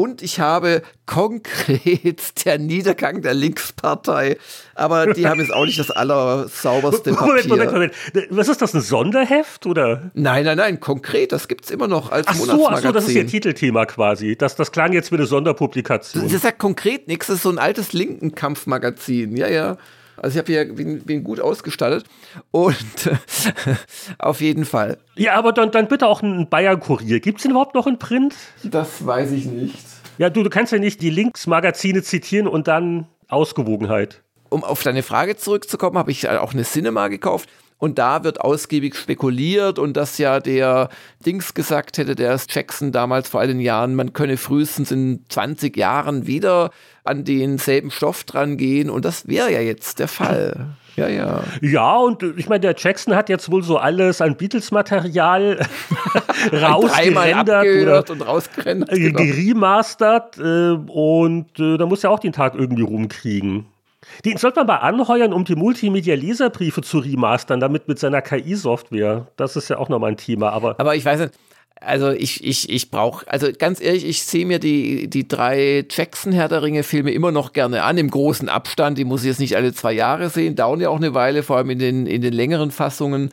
und 0.00 0.22
ich 0.22 0.40
habe 0.40 0.80
konkret 1.04 2.22
der 2.46 2.58
Niedergang 2.58 3.20
der 3.20 3.34
Linkspartei. 3.34 4.38
Aber 4.74 5.12
die 5.12 5.26
haben 5.26 5.40
jetzt 5.40 5.52
auch 5.52 5.66
nicht 5.66 5.78
das 5.78 5.90
allersauberste 5.90 7.12
Papier. 7.12 7.26
Moment, 7.26 7.48
Moment, 7.48 7.72
Moment. 7.72 7.92
Was 8.30 8.48
ist 8.48 8.62
das, 8.62 8.74
ein 8.74 8.80
Sonderheft 8.80 9.66
oder? 9.66 10.10
Nein, 10.14 10.46
nein, 10.46 10.56
nein, 10.56 10.80
konkret. 10.80 11.32
Das 11.32 11.48
gibt 11.48 11.66
es 11.66 11.70
immer 11.70 11.86
noch 11.86 12.10
als 12.12 12.28
ach 12.28 12.34
so, 12.34 12.46
Monatsmagazin. 12.46 12.76
Ach 12.76 12.82
so, 12.82 12.92
das 12.92 13.08
ist 13.08 13.14
ihr 13.14 13.26
Titelthema 13.26 13.84
quasi. 13.84 14.36
Das, 14.36 14.56
das 14.56 14.72
klang 14.72 14.94
jetzt 14.94 15.12
wie 15.12 15.16
eine 15.16 15.26
Sonderpublikation. 15.26 16.24
Das 16.24 16.32
ist 16.32 16.44
ja 16.44 16.52
konkret 16.52 17.06
nichts. 17.06 17.26
Das 17.26 17.36
ist 17.36 17.42
so 17.42 17.50
ein 17.50 17.58
altes 17.58 17.92
Linkenkampfmagazin. 17.92 19.36
Ja, 19.36 19.48
ja. 19.48 19.76
Also 20.20 20.34
ich 20.34 20.38
habe 20.38 20.52
hier 20.52 20.74
bin, 20.74 21.00
bin, 21.02 21.24
gut 21.24 21.40
ausgestattet 21.40 22.04
und 22.50 22.76
auf 24.18 24.42
jeden 24.42 24.66
Fall. 24.66 24.98
Ja, 25.16 25.34
aber 25.34 25.52
dann, 25.52 25.70
dann 25.70 25.88
bitte 25.88 26.06
auch 26.06 26.22
einen 26.22 26.48
Bayern-Kurier. 26.48 27.20
Gibt 27.20 27.38
es 27.38 27.42
den 27.42 27.52
überhaupt 27.52 27.74
noch 27.74 27.86
in 27.86 27.98
Print? 27.98 28.34
Das 28.62 29.04
weiß 29.04 29.32
ich 29.32 29.46
nicht. 29.46 29.78
Ja, 30.18 30.28
du, 30.28 30.42
du 30.42 30.50
kannst 30.50 30.72
ja 30.72 30.78
nicht 30.78 31.00
die 31.00 31.08
Linksmagazine 31.08 32.02
zitieren 32.02 32.46
und 32.46 32.68
dann 32.68 33.06
Ausgewogenheit. 33.28 34.22
Um 34.50 34.62
auf 34.62 34.82
deine 34.82 35.02
Frage 35.02 35.36
zurückzukommen, 35.36 35.96
habe 35.96 36.10
ich 36.10 36.28
auch 36.28 36.52
eine 36.52 36.64
Cinema 36.64 37.08
gekauft 37.08 37.48
und 37.80 37.98
da 37.98 38.22
wird 38.22 38.40
ausgiebig 38.42 38.94
spekuliert 38.94 39.78
und 39.78 39.96
dass 39.96 40.18
ja 40.18 40.38
der 40.38 40.90
Dings 41.24 41.54
gesagt 41.54 41.98
hätte, 41.98 42.14
der 42.14 42.38
Jackson 42.48 42.92
damals 42.92 43.28
vor 43.28 43.40
all 43.40 43.48
den 43.48 43.58
Jahren, 43.58 43.96
man 43.96 44.12
könne 44.12 44.36
frühestens 44.36 44.92
in 44.92 45.24
20 45.28 45.76
Jahren 45.76 46.26
wieder 46.26 46.70
an 47.04 47.24
denselben 47.24 47.90
Stoff 47.90 48.24
dran 48.24 48.58
gehen 48.58 48.90
und 48.90 49.04
das 49.04 49.26
wäre 49.26 49.50
ja 49.50 49.60
jetzt 49.60 49.98
der 49.98 50.08
Fall. 50.08 50.76
Ja, 50.96 51.08
ja. 51.08 51.42
Ja, 51.62 51.96
und 51.96 52.22
ich 52.36 52.48
meine, 52.48 52.60
der 52.60 52.74
Jackson 52.76 53.14
hat 53.14 53.30
jetzt 53.30 53.50
wohl 53.50 53.62
so 53.62 53.78
alles 53.78 54.20
an 54.20 54.36
Beatles-Material 54.36 55.60
rausgerendert 56.52 57.66
oder 57.82 58.10
und 58.10 58.20
rausgerendert, 58.20 58.90
genau. 58.90 59.22
geremastert 59.22 60.36
äh, 60.36 60.72
und 60.72 61.58
äh, 61.58 61.78
da 61.78 61.86
muss 61.86 62.04
er 62.04 62.10
auch 62.10 62.20
den 62.20 62.32
Tag 62.32 62.54
irgendwie 62.54 62.82
rumkriegen. 62.82 63.64
Den 64.24 64.36
sollte 64.36 64.60
man 64.60 64.66
mal 64.66 64.76
anheuern, 64.76 65.32
um 65.32 65.44
die 65.44 65.54
Multimedia-Leserbriefe 65.54 66.82
zu 66.82 66.98
remastern, 66.98 67.60
damit 67.60 67.88
mit 67.88 67.98
seiner 67.98 68.22
KI-Software. 68.22 69.28
Das 69.36 69.56
ist 69.56 69.68
ja 69.70 69.78
auch 69.78 69.88
nochmal 69.88 70.10
ein 70.10 70.16
Thema. 70.16 70.50
Aber, 70.50 70.78
aber 70.78 70.94
ich 70.94 71.04
weiß 71.04 71.20
nicht, 71.20 71.32
also 71.80 72.10
ich, 72.10 72.44
ich, 72.44 72.68
ich 72.68 72.90
brauche, 72.90 73.26
also 73.30 73.48
ganz 73.56 73.80
ehrlich, 73.80 74.04
ich 74.04 74.22
sehe 74.22 74.44
mir 74.44 74.58
die, 74.58 75.08
die 75.08 75.26
drei 75.26 75.86
Jackson-Herr 75.88 76.48
der 76.48 76.62
Ringe-Filme 76.62 77.10
immer 77.10 77.32
noch 77.32 77.54
gerne 77.54 77.82
an, 77.82 77.96
im 77.96 78.10
großen 78.10 78.50
Abstand. 78.50 78.98
Die 78.98 79.04
muss 79.04 79.22
ich 79.22 79.28
jetzt 79.28 79.40
nicht 79.40 79.56
alle 79.56 79.72
zwei 79.72 79.92
Jahre 79.92 80.28
sehen, 80.28 80.56
dauern 80.56 80.80
ja 80.80 80.90
auch 80.90 80.96
eine 80.96 81.14
Weile, 81.14 81.42
vor 81.42 81.56
allem 81.56 81.70
in 81.70 81.78
den, 81.78 82.06
in 82.06 82.20
den 82.20 82.34
längeren 82.34 82.70
Fassungen. 82.70 83.30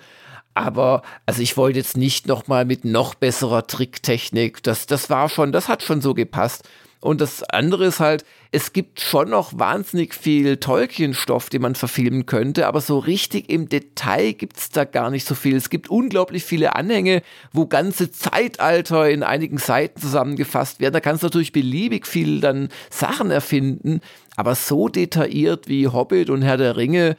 Aber 0.54 1.02
also 1.26 1.42
ich 1.42 1.58
wollte 1.58 1.78
jetzt 1.78 1.98
nicht 1.98 2.28
nochmal 2.28 2.66
mit 2.66 2.86
noch 2.86 3.14
besserer 3.16 3.68
Tricktechnik. 3.68 4.64
Das, 4.64 4.88
das 4.88 5.10
war 5.10 5.30
schon, 5.30 5.52
das 5.52 5.68
hat 5.68 5.84
schon 5.84 6.02
so 6.02 6.14
gepasst. 6.14 6.68
Und 7.08 7.22
das 7.22 7.42
andere 7.42 7.86
ist 7.86 8.02
halt, 8.02 8.26
es 8.52 8.74
gibt 8.74 9.00
schon 9.00 9.30
noch 9.30 9.58
wahnsinnig 9.58 10.14
viel 10.14 10.58
Tolkien-Stoff, 10.58 11.48
den 11.48 11.62
man 11.62 11.74
verfilmen 11.74 12.26
könnte, 12.26 12.68
aber 12.68 12.82
so 12.82 13.00
richtig 13.00 13.50
im 13.50 13.70
Detail 13.70 14.34
gibt 14.34 14.58
es 14.58 14.72
da 14.72 14.84
gar 14.84 15.10
nicht 15.10 15.26
so 15.26 15.34
viel. 15.34 15.56
Es 15.56 15.70
gibt 15.70 15.90
unglaublich 15.90 16.44
viele 16.44 16.76
Anhänge, 16.76 17.22
wo 17.54 17.66
ganze 17.66 18.12
Zeitalter 18.12 19.10
in 19.10 19.24
einigen 19.24 19.58
Seiten 19.58 20.02
zusammengefasst 20.02 20.82
werden. 20.82 20.92
Da 20.92 21.00
kannst 21.00 21.24
du 21.24 21.28
natürlich 21.28 21.54
beliebig 21.54 22.06
viel 22.06 22.42
dann 22.42 22.68
Sachen 22.90 23.32
erfinden, 23.32 24.02
aber 24.36 24.54
so 24.56 24.90
detailliert 24.90 25.70
wie 25.70 25.88
Hobbit 25.88 26.30
und 26.30 26.42
Herr 26.42 26.58
der 26.58 26.76
Ringe, 26.76 27.16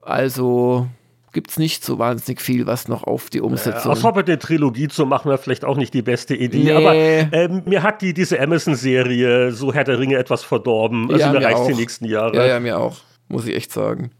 also 0.00 0.86
gibt 1.34 1.50
es 1.50 1.58
nicht 1.58 1.84
so 1.84 1.98
wahnsinnig 1.98 2.40
viel, 2.40 2.66
was 2.66 2.88
noch 2.88 3.04
auf 3.04 3.28
die 3.28 3.42
Umsetzung. 3.42 3.90
Äh, 3.90 3.92
aus 3.92 4.02
Hobbit 4.02 4.28
eine 4.28 4.38
Trilogie 4.38 4.88
zu 4.88 5.04
machen, 5.04 5.28
wäre 5.28 5.38
vielleicht 5.38 5.64
auch 5.64 5.76
nicht 5.76 5.92
die 5.92 6.00
beste 6.00 6.34
Idee. 6.34 6.64
Nee. 6.64 6.72
Aber 6.72 6.94
ähm, 6.94 7.62
mir 7.66 7.82
hat 7.82 8.00
die, 8.00 8.14
diese 8.14 8.40
Amazon-Serie, 8.40 9.52
so 9.52 9.74
Herr 9.74 9.84
der 9.84 9.98
Ringe, 9.98 10.16
etwas 10.16 10.42
verdorben. 10.42 11.10
Also 11.10 11.20
ja, 11.20 11.32
mir 11.32 11.42
reicht 11.42 11.68
die 11.68 11.74
nächsten 11.74 12.06
Jahre. 12.06 12.36
Ja, 12.36 12.46
ja, 12.46 12.60
mir 12.60 12.78
auch. 12.78 12.96
Muss 13.28 13.46
ich 13.46 13.54
echt 13.54 13.72
sagen. 13.72 14.10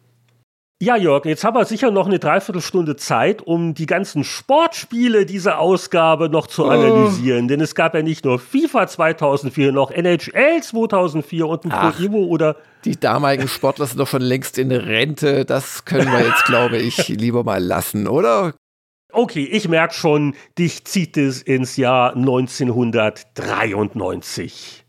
Ja, 0.82 0.96
Jörg, 0.96 1.24
jetzt 1.24 1.44
haben 1.44 1.56
wir 1.56 1.64
sicher 1.64 1.92
noch 1.92 2.06
eine 2.06 2.18
Dreiviertelstunde 2.18 2.96
Zeit, 2.96 3.42
um 3.42 3.74
die 3.74 3.86
ganzen 3.86 4.24
Sportspiele 4.24 5.24
dieser 5.24 5.60
Ausgabe 5.60 6.28
noch 6.28 6.48
zu 6.48 6.64
oh. 6.64 6.68
analysieren. 6.68 7.46
Denn 7.46 7.60
es 7.60 7.76
gab 7.76 7.94
ja 7.94 8.02
nicht 8.02 8.24
nur 8.24 8.40
FIFA 8.40 8.88
2004, 8.88 9.70
noch 9.70 9.92
NHL 9.92 10.62
2004 10.62 11.46
und 11.46 11.64
ein 11.64 11.70
Ach, 11.72 11.96
Pro 11.96 12.02
Evo 12.02 12.24
oder. 12.24 12.56
Die 12.84 12.98
damaligen 12.98 13.46
Sportler 13.46 13.86
sind 13.86 14.00
doch 14.00 14.08
schon 14.08 14.22
längst 14.22 14.58
in 14.58 14.72
Rente. 14.72 15.44
Das 15.44 15.84
können 15.84 16.10
wir 16.10 16.24
jetzt, 16.24 16.44
glaube 16.44 16.78
ich, 16.78 17.06
lieber 17.18 17.44
mal 17.44 17.62
lassen, 17.62 18.08
oder? 18.08 18.54
Okay, 19.12 19.44
ich 19.44 19.68
merke 19.68 19.94
schon, 19.94 20.34
dich 20.58 20.84
zieht 20.84 21.16
es 21.16 21.40
ins 21.40 21.76
Jahr 21.76 22.16
1993. 22.16 24.83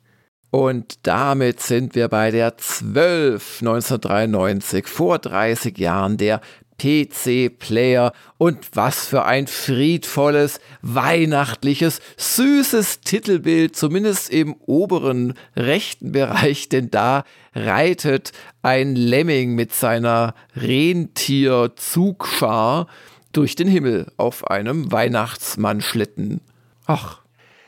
Und 0.56 0.99
damit 1.03 1.60
sind 1.60 1.95
wir 1.95 2.07
bei 2.07 2.32
der 2.32 2.57
12 2.57 3.57
1993, 3.60 4.88
vor 4.88 5.19
30 5.19 5.77
Jahren, 5.77 6.15
der 6.15 6.40
PC-Player. 6.82 8.14
Und 8.38 8.69
was 8.73 9.06
für 9.06 9.26
ein 9.26 9.48
friedvolles, 9.48 10.61
weihnachtliches, 10.82 11.99
süßes 12.15 13.02
Titelbild, 13.02 13.76
zumindest 13.76 14.30
im 14.30 14.56
oberen 14.65 15.34
rechten 15.57 16.14
Bereich, 16.14 16.69
denn 16.69 16.90
da 16.90 17.26
reitet 17.53 18.32
ein 18.61 18.95
Lemming 18.95 19.56
mit 19.56 19.73
seiner 19.73 20.36
Rentierzugschar 20.56 22.88
durch 23.34 23.57
den 23.57 23.68
Himmel 23.68 24.10
auf 24.15 24.49
einem 24.49 24.90
Weihnachtsmannschlitten. 24.90 26.40
Ach, 26.86 27.24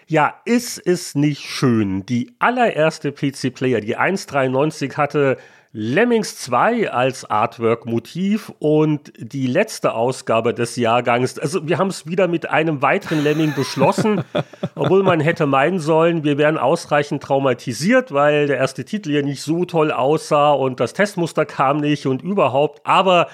ja, 0.09 0.35
ist 0.45 0.79
es 0.85 1.15
nicht 1.15 1.43
schön? 1.43 2.05
Die 2.05 2.33
allererste 2.39 3.11
PC-Player, 3.11 3.81
die 3.81 3.97
1.93 3.97 4.95
hatte 4.95 5.37
Lemmings 5.73 6.37
2 6.37 6.91
als 6.91 7.29
Artwork-Motiv 7.29 8.53
und 8.59 9.11
die 9.17 9.47
letzte 9.47 9.93
Ausgabe 9.93 10.53
des 10.53 10.77
Jahrgangs. 10.77 11.37
Also 11.37 11.67
wir 11.67 11.77
haben 11.77 11.89
es 11.89 12.07
wieder 12.07 12.29
mit 12.29 12.49
einem 12.49 12.81
weiteren 12.81 13.21
Lemming 13.21 13.53
beschlossen, 13.53 14.23
obwohl 14.75 15.03
man 15.03 15.19
hätte 15.19 15.45
meinen 15.45 15.79
sollen, 15.79 16.23
wir 16.23 16.37
wären 16.37 16.57
ausreichend 16.57 17.21
traumatisiert, 17.21 18.13
weil 18.13 18.47
der 18.47 18.57
erste 18.57 18.85
Titel 18.85 19.11
ja 19.11 19.21
nicht 19.21 19.41
so 19.41 19.65
toll 19.65 19.91
aussah 19.91 20.51
und 20.51 20.79
das 20.79 20.93
Testmuster 20.93 21.45
kam 21.45 21.77
nicht 21.77 22.07
und 22.07 22.21
überhaupt. 22.21 22.79
Aber 22.85 23.27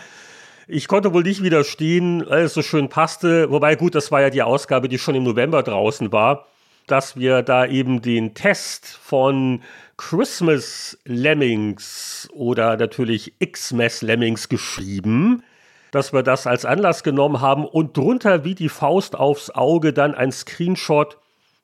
ich 0.68 0.88
konnte 0.88 1.14
wohl 1.14 1.24
nicht 1.24 1.44
widerstehen, 1.44 2.26
weil 2.28 2.46
es 2.46 2.56
so 2.56 2.64
schön 2.64 2.90
passte. 2.90 3.52
Wobei 3.52 3.76
gut, 3.76 3.94
das 3.94 4.12
war 4.12 4.22
ja 4.22 4.32
die 4.32 4.42
Ausgabe, 4.42 4.90
die 4.90 4.98
schon 4.98 5.14
im 5.14 5.24
November 5.24 5.62
draußen 5.62 6.12
war 6.12 6.48
dass 6.88 7.16
wir 7.16 7.42
da 7.42 7.66
eben 7.66 8.02
den 8.02 8.34
Test 8.34 8.88
von 8.88 9.62
Christmas 9.98 10.98
Lemmings 11.06 12.28
oder 12.34 12.78
natürlich 12.78 13.34
Xmas 13.40 14.02
Lemmings 14.02 14.50
geschrieben, 14.50 15.44
dass 15.92 16.12
wir 16.12 16.24
das 16.24 16.48
als 16.48 16.66
Anlass 16.66 17.04
genommen 17.04 17.42
haben 17.42 17.66
und 17.66 17.96
drunter 17.96 18.44
wie 18.44 18.56
die 18.56 18.70
Faust 18.70 19.16
aufs 19.16 19.52
Auge 19.52 19.94
dann 19.94 20.16
ein 20.16 20.32
Screenshot 20.32 21.18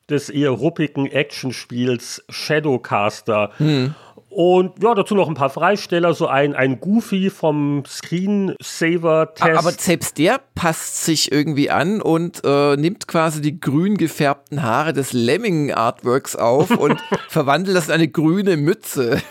des 0.09 0.29
eher 0.29 0.51
ruppigen 0.51 1.07
Actionspiels 1.07 2.23
Shadowcaster. 2.29 3.51
Hm. 3.57 3.95
Und 4.41 4.81
ja, 4.81 4.95
dazu 4.95 5.15
noch 5.15 5.27
ein 5.27 5.33
paar 5.33 5.49
Freisteller, 5.49 6.13
so 6.13 6.27
ein, 6.27 6.55
ein 6.55 6.79
Goofy 6.79 7.29
vom 7.29 7.83
Screensaver-Test. 7.85 9.59
Aber 9.59 9.71
selbst 9.71 10.17
der 10.17 10.39
passt 10.55 11.03
sich 11.03 11.33
irgendwie 11.33 11.69
an 11.69 12.01
und 12.01 12.41
äh, 12.45 12.77
nimmt 12.77 13.09
quasi 13.09 13.41
die 13.41 13.59
grün 13.59 13.97
gefärbten 13.97 14.63
Haare 14.63 14.93
des 14.93 15.11
Lemming-Artworks 15.11 16.37
auf 16.37 16.71
und 16.71 17.01
verwandelt 17.27 17.75
das 17.75 17.89
in 17.89 17.95
eine 17.95 18.07
grüne 18.07 18.55
Mütze. 18.55 19.21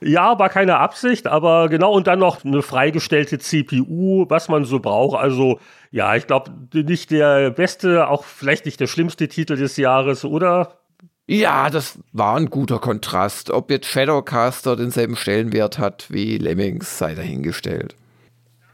Ja, 0.00 0.36
war 0.36 0.48
keine 0.48 0.78
Absicht, 0.78 1.28
aber 1.28 1.68
genau, 1.68 1.92
und 1.92 2.08
dann 2.08 2.18
noch 2.18 2.44
eine 2.44 2.60
freigestellte 2.60 3.38
CPU, 3.38 4.26
was 4.28 4.48
man 4.48 4.64
so 4.64 4.80
braucht. 4.80 5.16
Also, 5.16 5.60
ja, 5.92 6.16
ich 6.16 6.26
glaube, 6.26 6.50
nicht 6.72 7.12
der 7.12 7.50
beste, 7.50 8.08
auch 8.08 8.24
vielleicht 8.24 8.64
nicht 8.64 8.80
der 8.80 8.88
schlimmste 8.88 9.28
Titel 9.28 9.54
des 9.54 9.76
Jahres, 9.76 10.24
oder? 10.24 10.80
Ja, 11.28 11.70
das 11.70 11.98
war 12.12 12.36
ein 12.36 12.50
guter 12.50 12.78
Kontrast. 12.78 13.50
Ob 13.50 13.70
jetzt 13.70 13.86
Shadowcaster 13.86 14.76
denselben 14.76 15.16
Stellenwert 15.16 15.78
hat 15.78 16.06
wie 16.08 16.38
Lemmings, 16.38 16.98
sei 16.98 17.14
dahingestellt. 17.14 17.96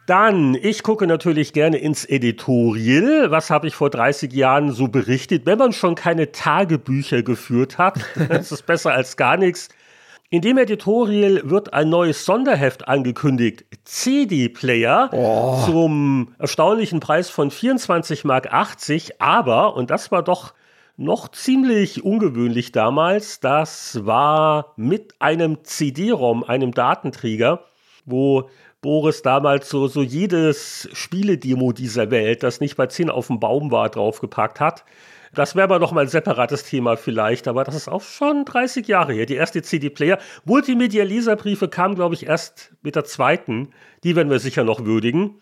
Dann, 0.07 0.55
ich 0.61 0.83
gucke 0.83 1.07
natürlich 1.07 1.55
gerne 1.55 1.79
ins 1.79 2.05
Editorial. 2.05 3.31
Was 3.31 3.49
habe 3.49 3.69
ich 3.69 3.75
vor 3.75 3.89
30 3.89 4.33
Jahren 4.33 4.73
so 4.73 4.89
berichtet? 4.89 5.47
Wenn 5.47 5.59
man 5.59 5.73
schon 5.73 5.95
keine 5.95 6.33
Tagebücher 6.33 7.23
geführt 7.23 7.79
hat, 7.79 8.01
das 8.29 8.53
ist 8.53 8.67
besser 8.67 8.93
als 8.93 9.17
gar 9.17 9.39
nichts. 9.39 9.71
In 10.29 10.43
dem 10.43 10.59
Editorial 10.59 11.43
wird 11.45 11.73
ein 11.73 11.89
neues 11.89 12.25
Sonderheft 12.25 12.89
angekündigt. 12.89 13.65
CD-Player 13.85 15.11
oh. 15.13 15.63
zum 15.65 16.35
erstaunlichen 16.39 17.01
Preis 17.01 17.31
von 17.31 17.51
24,80 17.51 18.27
Mark. 18.27 18.49
Aber, 19.19 19.77
und 19.77 19.91
das 19.91 20.11
war 20.11 20.23
doch 20.23 20.53
noch 21.03 21.29
ziemlich 21.29 22.05
ungewöhnlich 22.05 22.73
damals, 22.73 23.41
das 23.41 24.07
war 24.07 24.73
mit 24.77 25.15
einem 25.19 25.65
CD-ROM, 25.65 26.45
einem 26.45 26.73
Datenträger, 26.73 27.65
wo 28.05 28.49
Boris 28.81 29.23
damals 29.23 29.69
so, 29.69 29.87
so 29.89 30.03
jedes 30.03 30.89
Spieledemo 30.93 31.73
dieser 31.73 32.11
Welt, 32.11 32.43
das 32.43 32.61
nicht 32.61 32.77
bei 32.77 32.87
10 32.87 33.11
auf 33.11 33.27
dem 33.27 33.41
Baum 33.41 33.71
war, 33.71 33.89
draufgepackt 33.91 34.61
hat. 34.61 34.85
Das 35.35 35.55
wäre 35.55 35.65
aber 35.65 35.79
noch 35.79 35.93
mal 35.93 36.03
ein 36.03 36.09
separates 36.09 36.65
Thema 36.65 36.97
vielleicht, 36.97 37.49
aber 37.49 37.65
das 37.65 37.75
ist 37.75 37.89
auch 37.89 38.03
schon 38.03 38.45
30 38.45 38.87
Jahre 38.87 39.15
her. 39.15 39.25
Die 39.25 39.35
erste 39.35 39.63
CD-Player. 39.63 40.19
Multimedia-Leserbriefe 40.45 41.69
kamen, 41.69 41.95
glaube 41.95 42.15
ich, 42.15 42.27
erst 42.27 42.75
mit 42.83 42.97
der 42.97 43.05
zweiten. 43.05 43.71
Die 44.05 44.15
werden 44.15 44.31
wir 44.31 44.41
sicher 44.41 44.63
noch 44.63 44.85
würdigen. 44.85 45.41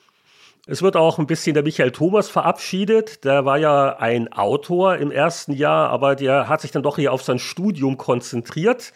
Es 0.67 0.83
wird 0.83 0.97
auch 0.97 1.19
ein 1.19 1.27
bisschen 1.27 1.55
der 1.55 1.63
Michael 1.63 1.91
Thomas 1.91 2.29
verabschiedet. 2.29 3.25
Der 3.25 3.45
war 3.45 3.59
ja 3.59 3.97
ein 3.97 4.33
Autor 4.33 4.97
im 4.97 5.11
ersten 5.11 5.53
Jahr, 5.53 5.89
aber 5.89 6.15
der 6.15 6.49
hat 6.49 6.61
sich 6.61 6.71
dann 6.71 6.83
doch 6.83 6.97
hier 6.97 7.13
auf 7.13 7.23
sein 7.23 7.39
Studium 7.39 7.97
konzentriert. 7.97 8.93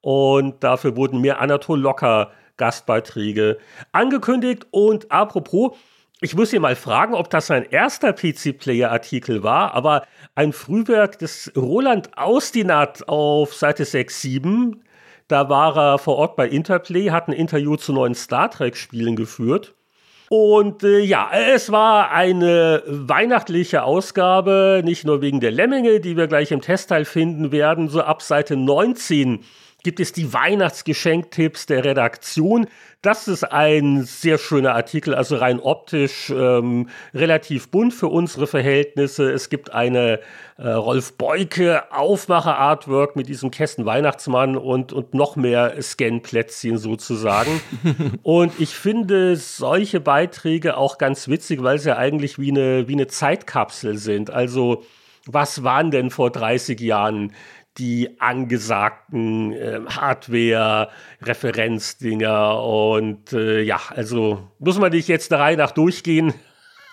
Und 0.00 0.64
dafür 0.64 0.96
wurden 0.96 1.20
mehr 1.20 1.40
Anatol 1.40 1.80
Locker 1.80 2.30
Gastbeiträge 2.56 3.58
angekündigt. 3.92 4.66
Und 4.70 5.10
apropos, 5.10 5.76
ich 6.20 6.34
muss 6.34 6.50
hier 6.50 6.60
mal 6.60 6.76
fragen, 6.76 7.14
ob 7.14 7.28
das 7.28 7.48
sein 7.48 7.64
erster 7.64 8.12
PC-Player-Artikel 8.12 9.42
war, 9.42 9.74
aber 9.74 10.06
ein 10.34 10.52
Frühwerk 10.52 11.18
des 11.18 11.52
Roland 11.56 12.16
Austinat 12.16 13.08
auf 13.08 13.54
Seite 13.54 13.84
6, 13.84 14.20
7. 14.22 14.84
Da 15.28 15.48
war 15.48 15.76
er 15.76 15.98
vor 15.98 16.16
Ort 16.16 16.36
bei 16.36 16.48
Interplay, 16.48 17.10
hat 17.10 17.28
ein 17.28 17.32
Interview 17.32 17.76
zu 17.76 17.92
neuen 17.92 18.14
Star 18.14 18.50
Trek-Spielen 18.50 19.16
geführt. 19.16 19.74
Und 20.36 20.82
äh, 20.82 20.98
ja, 20.98 21.30
es 21.32 21.70
war 21.70 22.10
eine 22.10 22.82
weihnachtliche 22.88 23.84
Ausgabe, 23.84 24.82
nicht 24.84 25.04
nur 25.04 25.22
wegen 25.22 25.38
der 25.38 25.52
Lemminge, 25.52 26.00
die 26.00 26.16
wir 26.16 26.26
gleich 26.26 26.50
im 26.50 26.60
Testteil 26.60 27.04
finden 27.04 27.52
werden, 27.52 27.88
so 27.88 28.00
ab 28.00 28.20
Seite 28.20 28.56
19 28.56 29.44
gibt 29.84 30.00
es 30.00 30.12
die 30.12 30.32
Weihnachtsgeschenktipps 30.32 31.66
der 31.66 31.84
Redaktion. 31.84 32.66
Das 33.02 33.28
ist 33.28 33.44
ein 33.44 34.04
sehr 34.04 34.38
schöner 34.38 34.74
Artikel, 34.74 35.14
also 35.14 35.36
rein 35.36 35.60
optisch 35.60 36.30
ähm, 36.30 36.88
relativ 37.12 37.68
bunt 37.68 37.92
für 37.92 38.08
unsere 38.08 38.46
Verhältnisse. 38.46 39.30
Es 39.30 39.50
gibt 39.50 39.74
eine 39.74 40.20
äh, 40.56 40.70
Rolf 40.70 41.12
Beuke 41.18 41.92
Aufmacher-Artwork 41.92 43.14
mit 43.14 43.28
diesem 43.28 43.50
Kästen 43.50 43.84
Weihnachtsmann 43.84 44.56
und, 44.56 44.94
und 44.94 45.12
noch 45.12 45.36
mehr 45.36 45.80
Scan-Plätzchen 45.80 46.78
sozusagen. 46.78 47.60
und 48.22 48.58
ich 48.58 48.70
finde 48.70 49.36
solche 49.36 50.00
Beiträge 50.00 50.78
auch 50.78 50.96
ganz 50.96 51.28
witzig, 51.28 51.62
weil 51.62 51.78
sie 51.78 51.90
ja 51.90 51.98
eigentlich 51.98 52.38
wie 52.38 52.50
eine, 52.50 52.88
wie 52.88 52.94
eine 52.94 53.06
Zeitkapsel 53.06 53.98
sind. 53.98 54.30
Also 54.30 54.82
was 55.26 55.62
waren 55.62 55.90
denn 55.90 56.10
vor 56.10 56.30
30 56.30 56.80
Jahren 56.80 57.32
die 57.78 58.20
angesagten 58.20 59.52
äh, 59.52 59.80
Hardware-Referenzdinger 59.88 62.62
und 62.62 63.32
äh, 63.32 63.62
ja, 63.62 63.80
also 63.88 64.50
muss 64.58 64.78
man 64.78 64.92
nicht 64.92 65.08
jetzt 65.08 65.30
der 65.30 65.38
Reihe 65.40 65.56
nach 65.56 65.70
durchgehen. 65.72 66.34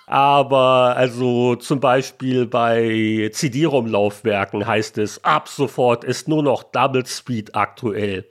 Aber 0.08 0.96
also 0.98 1.56
zum 1.56 1.80
Beispiel 1.80 2.46
bei 2.46 3.30
CD-ROM-Laufwerken 3.32 4.68
heißt 4.68 4.98
es, 4.98 5.24
ab 5.24 5.48
sofort 5.48 6.04
ist 6.04 6.28
nur 6.28 6.44
noch 6.44 6.64
Double 6.64 7.06
Speed 7.06 7.56
aktuell. 7.56 8.26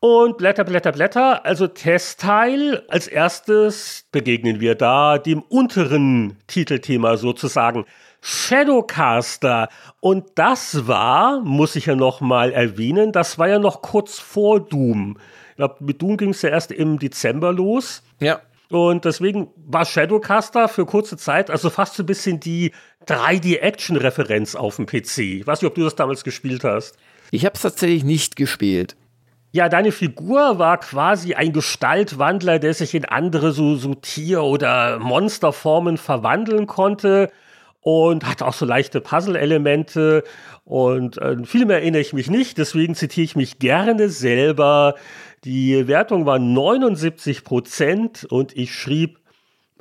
Und 0.00 0.38
Blätter, 0.38 0.64
Blätter, 0.64 0.92
Blätter, 0.92 1.44
also 1.44 1.66
Testteil. 1.66 2.82
Als 2.88 3.06
erstes 3.06 4.06
begegnen 4.10 4.58
wir 4.58 4.74
da 4.74 5.18
dem 5.18 5.42
unteren 5.42 6.38
Titelthema 6.46 7.18
sozusagen. 7.18 7.84
Shadowcaster. 8.20 9.68
Und 10.00 10.26
das 10.34 10.86
war, 10.86 11.40
muss 11.40 11.76
ich 11.76 11.86
ja 11.86 11.94
noch 11.94 12.20
mal 12.20 12.52
erwähnen, 12.52 13.12
das 13.12 13.38
war 13.38 13.48
ja 13.48 13.58
noch 13.58 13.82
kurz 13.82 14.18
vor 14.18 14.60
Doom. 14.60 15.18
Ich 15.50 15.56
glaube, 15.56 15.76
mit 15.80 16.00
Doom 16.00 16.16
ging 16.16 16.30
es 16.30 16.42
ja 16.42 16.50
erst 16.50 16.72
im 16.72 16.98
Dezember 16.98 17.52
los. 17.52 18.02
Ja. 18.20 18.40
Und 18.70 19.04
deswegen 19.04 19.48
war 19.56 19.84
Shadowcaster 19.84 20.68
für 20.68 20.86
kurze 20.86 21.16
Zeit, 21.16 21.50
also 21.50 21.70
fast 21.70 21.96
so 21.96 22.04
ein 22.04 22.06
bisschen 22.06 22.38
die 22.38 22.72
3D-Action-Referenz 23.06 24.54
auf 24.54 24.76
dem 24.76 24.86
PC. 24.86 25.18
Ich 25.18 25.46
weiß 25.46 25.60
nicht, 25.60 25.68
ob 25.68 25.74
du 25.74 25.82
das 25.82 25.96
damals 25.96 26.22
gespielt 26.22 26.62
hast. 26.62 26.96
Ich 27.32 27.44
habe 27.44 27.54
es 27.56 27.62
tatsächlich 27.62 28.04
nicht 28.04 28.36
gespielt. 28.36 28.96
Ja, 29.52 29.68
deine 29.68 29.90
Figur 29.90 30.60
war 30.60 30.78
quasi 30.78 31.34
ein 31.34 31.52
Gestaltwandler, 31.52 32.60
der 32.60 32.72
sich 32.72 32.94
in 32.94 33.04
andere 33.04 33.50
so, 33.50 33.74
so 33.74 33.94
Tier- 33.94 34.44
oder 34.44 35.00
Monsterformen 35.00 35.96
verwandeln 35.96 36.68
konnte 36.68 37.32
und 37.80 38.26
hat 38.26 38.42
auch 38.42 38.52
so 38.52 38.66
leichte 38.66 39.00
Puzzle-Elemente 39.00 40.24
und 40.64 41.18
äh, 41.18 41.44
viel 41.44 41.64
mehr 41.66 41.78
erinnere 41.78 42.02
ich 42.02 42.12
mich 42.12 42.30
nicht, 42.30 42.58
deswegen 42.58 42.94
zitiere 42.94 43.24
ich 43.24 43.36
mich 43.36 43.58
gerne 43.58 44.08
selber. 44.08 44.94
Die 45.44 45.88
Wertung 45.88 46.26
war 46.26 46.38
79 46.38 47.44
Prozent 47.44 48.26
und 48.28 48.56
ich 48.56 48.74
schrieb, 48.74 49.18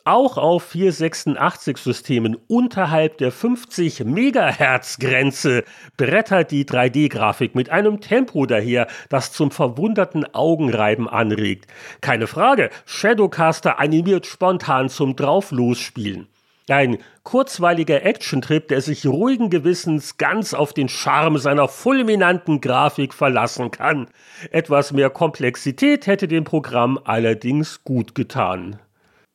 auch 0.05 0.37
auf 0.37 0.73
486-Systemen 0.73 2.37
unterhalb 2.47 3.17
der 3.17 3.31
50 3.31 4.05
Megahertz-Grenze 4.05 5.65
brettert 5.97 6.51
die 6.51 6.65
3D-Grafik 6.65 7.53
mit 7.53 7.69
einem 7.69 7.99
Tempo 7.99 8.45
daher, 8.45 8.87
das 9.09 9.33
zum 9.33 9.51
verwunderten 9.51 10.25
Augenreiben 10.33 11.07
anregt. 11.07 11.67
Keine 12.01 12.27
Frage, 12.27 12.69
Shadowcaster 12.85 13.77
animiert 13.77 14.25
spontan 14.25 14.89
zum 14.89 15.15
Drauflosspielen. 15.15 16.28
Ein 16.71 16.99
kurzweiliger 17.23 18.03
Actiontrip, 18.03 18.67
der 18.67 18.81
sich 18.81 19.05
ruhigen 19.05 19.49
Gewissens 19.49 20.17
ganz 20.17 20.53
auf 20.53 20.73
den 20.73 20.89
Charme 20.89 21.37
seiner 21.37 21.67
fulminanten 21.67 22.61
Grafik 22.61 23.13
verlassen 23.13 23.71
kann. 23.71 24.07
Etwas 24.51 24.91
mehr 24.91 25.09
Komplexität 25.09 26.07
hätte 26.07 26.27
dem 26.27 26.43
Programm 26.43 26.99
allerdings 27.03 27.83
gut 27.83 28.15
getan. 28.15 28.79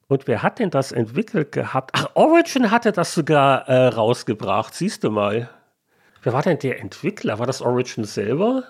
Und 0.07 0.27
wer 0.27 0.43
hat 0.43 0.59
denn 0.59 0.71
das 0.71 0.93
entwickelt 0.93 1.53
gehabt? 1.53 1.91
Ach, 1.95 2.09
Origin 2.15 2.71
hatte 2.71 2.93
das 2.93 3.15
sogar 3.15 3.69
äh, 3.69 3.89
rausgebracht, 3.89 4.75
siehst 4.75 5.03
du 5.03 5.11
mal. 5.11 5.49
Wer 6.23 6.33
war 6.33 6.43
denn 6.43 6.59
der 6.59 6.81
Entwickler? 6.81 7.39
War 7.39 7.47
das 7.47 7.63
Origin 7.63 8.05
selber? 8.05 8.65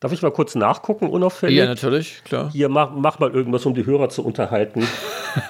Darf 0.00 0.12
ich 0.12 0.22
mal 0.22 0.30
kurz 0.30 0.54
nachgucken, 0.54 1.08
unauffällig? 1.08 1.56
Ja, 1.56 1.66
natürlich, 1.66 2.22
klar. 2.24 2.50
Hier, 2.52 2.68
mach, 2.68 2.90
mach 2.90 3.18
mal 3.18 3.30
irgendwas, 3.30 3.64
um 3.64 3.74
die 3.74 3.86
Hörer 3.86 4.08
zu 4.08 4.24
unterhalten. 4.24 4.86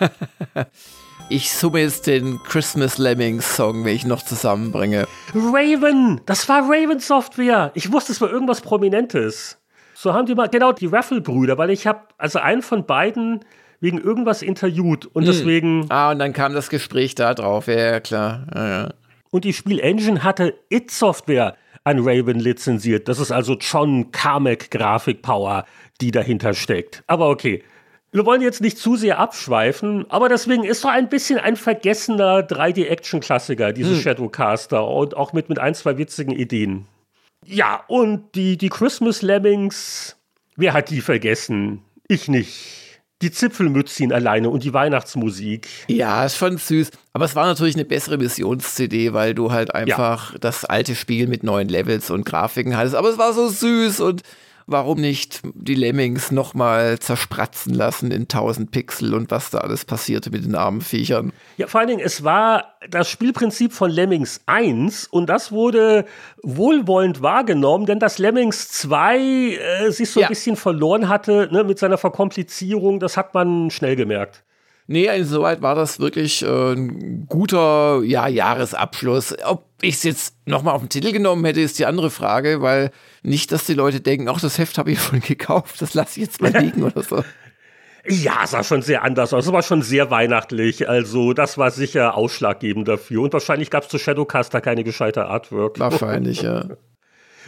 Ich 1.30 1.52
summe 1.52 1.80
jetzt 1.80 2.06
den 2.06 2.38
Christmas 2.42 2.98
Lemmings 2.98 3.56
Song, 3.56 3.84
wenn 3.84 3.96
ich 3.96 4.04
noch 4.04 4.22
zusammenbringe. 4.22 5.06
Raven! 5.34 6.20
Das 6.26 6.48
war 6.48 6.62
Raven 6.68 7.00
Software! 7.00 7.72
Ich 7.74 7.90
wusste, 7.90 8.12
es 8.12 8.20
war 8.20 8.30
irgendwas 8.30 8.60
Prominentes. 8.60 9.58
So 9.94 10.12
haben 10.12 10.26
die 10.26 10.34
mal, 10.34 10.48
genau, 10.48 10.72
die 10.72 10.86
Raffle-Brüder, 10.86 11.56
weil 11.56 11.70
ich 11.70 11.86
habe 11.86 12.00
also 12.18 12.40
einen 12.40 12.60
von 12.60 12.84
beiden 12.84 13.40
wegen 13.80 13.98
irgendwas 13.98 14.42
interviewt 14.42 15.06
und 15.06 15.22
hm. 15.22 15.32
deswegen. 15.32 15.86
Ah, 15.88 16.10
und 16.10 16.18
dann 16.18 16.34
kam 16.34 16.52
das 16.52 16.68
Gespräch 16.68 17.14
da 17.14 17.32
drauf, 17.32 17.68
ja, 17.68 17.78
ja 17.78 18.00
klar. 18.00 18.46
Ja, 18.54 18.68
ja. 18.68 18.94
Und 19.30 19.44
die 19.44 19.54
Spielengine 19.54 20.22
hatte 20.22 20.54
It 20.68 20.90
Software 20.90 21.56
an 21.84 22.00
Raven 22.00 22.38
lizenziert. 22.38 23.08
Das 23.08 23.18
ist 23.18 23.30
also 23.30 23.56
John 23.58 24.10
Carmack 24.10 24.70
Grafikpower, 24.70 25.64
die 26.00 26.10
dahinter 26.10 26.54
steckt. 26.54 27.02
Aber 27.06 27.28
okay. 27.30 27.62
Wir 28.14 28.24
wollen 28.24 28.42
jetzt 28.42 28.60
nicht 28.60 28.78
zu 28.78 28.94
sehr 28.94 29.18
abschweifen, 29.18 30.08
aber 30.08 30.28
deswegen 30.28 30.62
ist 30.62 30.82
so 30.82 30.86
ein 30.86 31.08
bisschen 31.08 31.40
ein 31.40 31.56
vergessener 31.56 32.46
3D-Action-Klassiker, 32.46 33.72
diese 33.72 33.90
hm. 33.90 34.00
Shadowcaster, 34.00 34.86
und 34.86 35.16
auch 35.16 35.32
mit, 35.32 35.48
mit 35.48 35.58
ein, 35.58 35.74
zwei 35.74 35.98
witzigen 35.98 36.32
Ideen. 36.32 36.86
Ja, 37.44 37.82
und 37.88 38.36
die, 38.36 38.56
die 38.56 38.68
Christmas 38.68 39.20
Lemmings, 39.20 40.14
wer 40.54 40.74
hat 40.74 40.90
die 40.90 41.00
vergessen? 41.00 41.82
Ich 42.06 42.28
nicht. 42.28 43.00
Die 43.20 43.32
Zipfelmützchen 43.32 44.12
alleine 44.12 44.48
und 44.48 44.62
die 44.62 44.72
Weihnachtsmusik. 44.72 45.66
Ja, 45.88 46.24
ist 46.24 46.36
schon 46.36 46.56
süß. 46.56 46.92
Aber 47.14 47.24
es 47.24 47.34
war 47.34 47.46
natürlich 47.46 47.74
eine 47.74 47.84
bessere 47.84 48.16
Missions-CD, 48.18 49.12
weil 49.12 49.34
du 49.34 49.50
halt 49.50 49.74
einfach 49.74 50.34
ja. 50.34 50.38
das 50.38 50.64
alte 50.64 50.94
Spiel 50.94 51.26
mit 51.26 51.42
neuen 51.42 51.68
Levels 51.68 52.12
und 52.12 52.24
Grafiken 52.24 52.76
hattest. 52.76 52.94
Aber 52.94 53.08
es 53.08 53.18
war 53.18 53.32
so 53.32 53.48
süß 53.48 53.98
und 53.98 54.22
warum 54.66 55.00
nicht 55.00 55.40
die 55.54 55.74
Lemmings 55.74 56.30
nochmal 56.30 56.98
zerspratzen 56.98 57.74
lassen 57.74 58.10
in 58.10 58.22
1000 58.22 58.70
Pixel 58.70 59.14
und 59.14 59.30
was 59.30 59.50
da 59.50 59.58
alles 59.58 59.84
passierte 59.84 60.30
mit 60.30 60.44
den 60.44 60.54
armen 60.54 60.80
Viechern. 60.80 61.32
Ja, 61.56 61.66
vor 61.66 61.80
allen 61.80 61.88
Dingen, 61.88 62.02
es 62.04 62.24
war 62.24 62.74
das 62.88 63.08
Spielprinzip 63.08 63.72
von 63.72 63.90
Lemmings 63.90 64.40
1 64.46 65.06
und 65.08 65.28
das 65.28 65.52
wurde 65.52 66.04
wohlwollend 66.42 67.22
wahrgenommen, 67.22 67.86
denn 67.86 67.98
das 67.98 68.18
Lemmings 68.18 68.68
2 68.68 69.18
äh, 69.18 69.90
sich 69.90 70.10
so 70.10 70.20
ein 70.20 70.28
bisschen 70.28 70.56
verloren 70.56 71.08
hatte 71.08 71.48
ne, 71.52 71.64
mit 71.64 71.78
seiner 71.78 71.98
Verkomplizierung, 71.98 73.00
das 73.00 73.16
hat 73.16 73.34
man 73.34 73.70
schnell 73.70 73.96
gemerkt. 73.96 74.44
Nee, 74.86 75.06
insoweit 75.16 75.62
war 75.62 75.74
das 75.74 75.98
wirklich 75.98 76.42
äh, 76.42 76.72
ein 76.72 77.26
guter 77.26 78.02
ja, 78.04 78.28
Jahresabschluss. 78.28 79.34
Ob 79.44 79.64
ich 79.80 79.94
es 79.94 80.02
jetzt 80.02 80.36
nochmal 80.46 80.74
auf 80.74 80.82
den 80.82 80.90
Titel 80.90 81.12
genommen 81.12 81.44
hätte, 81.44 81.60
ist 81.60 81.78
die 81.78 81.86
andere 81.86 82.10
Frage, 82.10 82.60
weil 82.60 82.90
nicht, 83.22 83.50
dass 83.50 83.64
die 83.64 83.74
Leute 83.74 84.00
denken, 84.00 84.28
ach, 84.28 84.40
das 84.40 84.58
Heft 84.58 84.76
habe 84.76 84.92
ich 84.92 85.00
schon 85.02 85.20
gekauft, 85.20 85.80
das 85.80 85.94
lasse 85.94 86.20
ich 86.20 86.26
jetzt 86.26 86.42
mal 86.42 86.52
liegen 86.58 86.82
oder 86.82 87.02
so. 87.02 87.24
Ja, 88.06 88.40
es 88.44 88.50
sah 88.50 88.62
schon 88.62 88.82
sehr 88.82 89.02
anders 89.02 89.32
aus. 89.32 89.46
Es 89.46 89.52
war 89.52 89.62
schon 89.62 89.80
sehr 89.80 90.10
weihnachtlich. 90.10 90.86
Also, 90.86 91.32
das 91.32 91.56
war 91.56 91.70
sicher 91.70 92.14
ausschlaggebend 92.16 92.86
dafür. 92.86 93.22
Und 93.22 93.32
wahrscheinlich 93.32 93.70
gab 93.70 93.84
es 93.84 93.88
zu 93.88 93.98
Shadowcaster 93.98 94.60
keine 94.60 94.84
gescheite 94.84 95.24
Artwork. 95.24 95.78
Wahrscheinlich, 95.80 96.42
ja. 96.42 96.66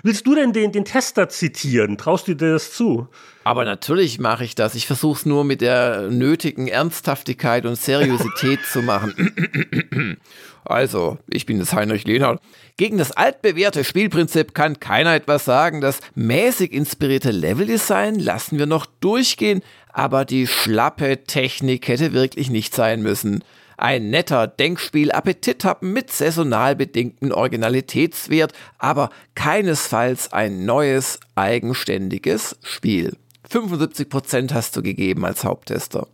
Willst 0.03 0.27
du 0.27 0.35
denn 0.35 0.55
den, 0.55 0.73
den 0.73 0.87
Tester 0.87 1.29
zitieren? 1.29 1.99
Traust 1.99 2.29
du 2.29 2.35
dir 2.35 2.53
das 2.53 2.73
zu? 2.73 3.09
Aber 3.47 3.65
natürlich 3.65 4.19
mache 4.19 4.43
ich 4.43 4.57
das. 4.57 4.75
Ich 4.75 4.89
versuche 4.89 5.19
es 5.19 5.25
nur 5.25 5.45
mit 5.45 5.61
der 5.61 6.09
nötigen 6.11 6.67
Ernsthaftigkeit 6.67 7.65
und 7.65 7.77
Seriosität 7.77 8.59
zu 8.67 8.83
machen. 8.83 10.17
Also, 10.69 11.19
ich 11.29 11.47
bin 11.47 11.61
das 11.61 11.73
Heinrich 11.73 12.05
Lehnhardt. 12.09 12.41
Gegen 12.77 12.99
das 12.99 13.13
altbewährte 13.13 13.85
Spielprinzip 13.85 14.53
kann 14.53 14.81
keiner 14.81 15.15
etwas 15.15 15.45
sagen. 15.45 15.81
Das 15.81 16.01
mäßig 16.17 16.73
inspirierte 16.73 17.31
Leveldesign 17.31 18.17
lassen 18.17 18.59
wir 18.59 18.67
noch 18.67 18.85
durchgehen, 18.99 19.63
aber 19.93 20.25
die 20.25 20.49
schlappe 20.49 21.23
Technik 21.23 21.87
hätte 21.87 22.13
wirklich 22.13 22.51
nicht 22.51 22.75
sein 22.75 23.01
müssen. 23.01 23.45
Ein 23.77 24.11
netter 24.11 24.49
Denkspiel-Appetithappen 24.49 25.93
mit 25.93 26.11
saisonal 26.11 26.75
bedingten 26.75 27.31
Originalitätswert, 27.31 28.53
aber 28.79 29.11
keinesfalls 29.37 30.33
ein 30.33 30.65
neues, 30.65 31.21
eigenständiges 31.37 32.59
Spiel. 32.65 33.17
75% 33.51 34.53
hast 34.53 34.77
du 34.77 34.83
gegeben 34.83 35.25
als 35.25 35.45
Haupttester. 35.45 36.07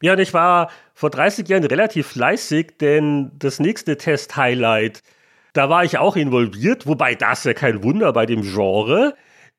Ja, 0.00 0.14
und 0.14 0.18
ich 0.18 0.34
war 0.34 0.70
vor 0.94 1.10
30 1.10 1.48
Jahren 1.48 1.64
relativ 1.64 2.08
fleißig, 2.08 2.78
denn 2.80 3.30
das 3.38 3.60
nächste 3.60 3.96
Test-Highlight, 3.96 5.02
da 5.52 5.68
war 5.68 5.84
ich 5.84 5.98
auch 5.98 6.16
involviert, 6.16 6.86
wobei 6.86 7.14
das 7.14 7.44
ja 7.44 7.54
kein 7.54 7.82
Wunder 7.82 8.12
bei 8.12 8.26
dem 8.26 8.42
Genre 8.42 9.14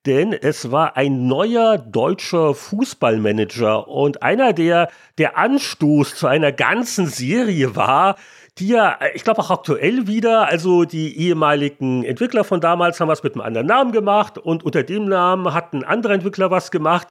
denn 0.06 0.34
es 0.34 0.70
war 0.72 0.98
ein 0.98 1.28
neuer 1.28 1.78
deutscher 1.78 2.54
Fußballmanager 2.54 3.88
und 3.88 4.22
einer, 4.22 4.52
der 4.52 4.90
der 5.18 5.38
Anstoß 5.38 6.16
zu 6.16 6.28
einer 6.28 6.52
ganzen 6.52 7.08
Serie 7.08 7.76
war, 7.76 8.18
die 8.60 8.68
ja, 8.68 9.00
ich 9.16 9.24
glaube 9.24 9.42
auch 9.42 9.50
aktuell 9.50 10.06
wieder, 10.06 10.48
also 10.48 10.86
die 10.86 11.18
ehemaligen 11.18 12.04
Entwickler 12.04 12.44
von 12.44 12.62
damals 12.62 13.00
haben 13.00 13.08
was 13.08 13.24
mit 13.24 13.34
einem 13.34 13.42
anderen 13.42 13.68
Namen 13.68 13.92
gemacht 13.92 14.38
und 14.38 14.64
unter 14.64 14.84
dem 14.84 15.06
Namen 15.06 15.54
hat 15.54 15.74
ein 15.74 15.84
anderer 15.84 16.14
Entwickler 16.14 16.52
was 16.52 16.70
gemacht. 16.70 17.08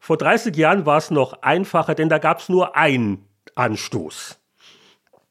Vor 0.00 0.16
30 0.16 0.56
Jahren 0.56 0.86
war 0.86 0.98
es 0.98 1.10
noch 1.10 1.42
einfacher, 1.42 1.94
denn 1.94 2.08
da 2.08 2.18
gab 2.18 2.40
es 2.40 2.48
nur 2.48 2.76
einen 2.76 3.24
Anstoß. 3.54 4.39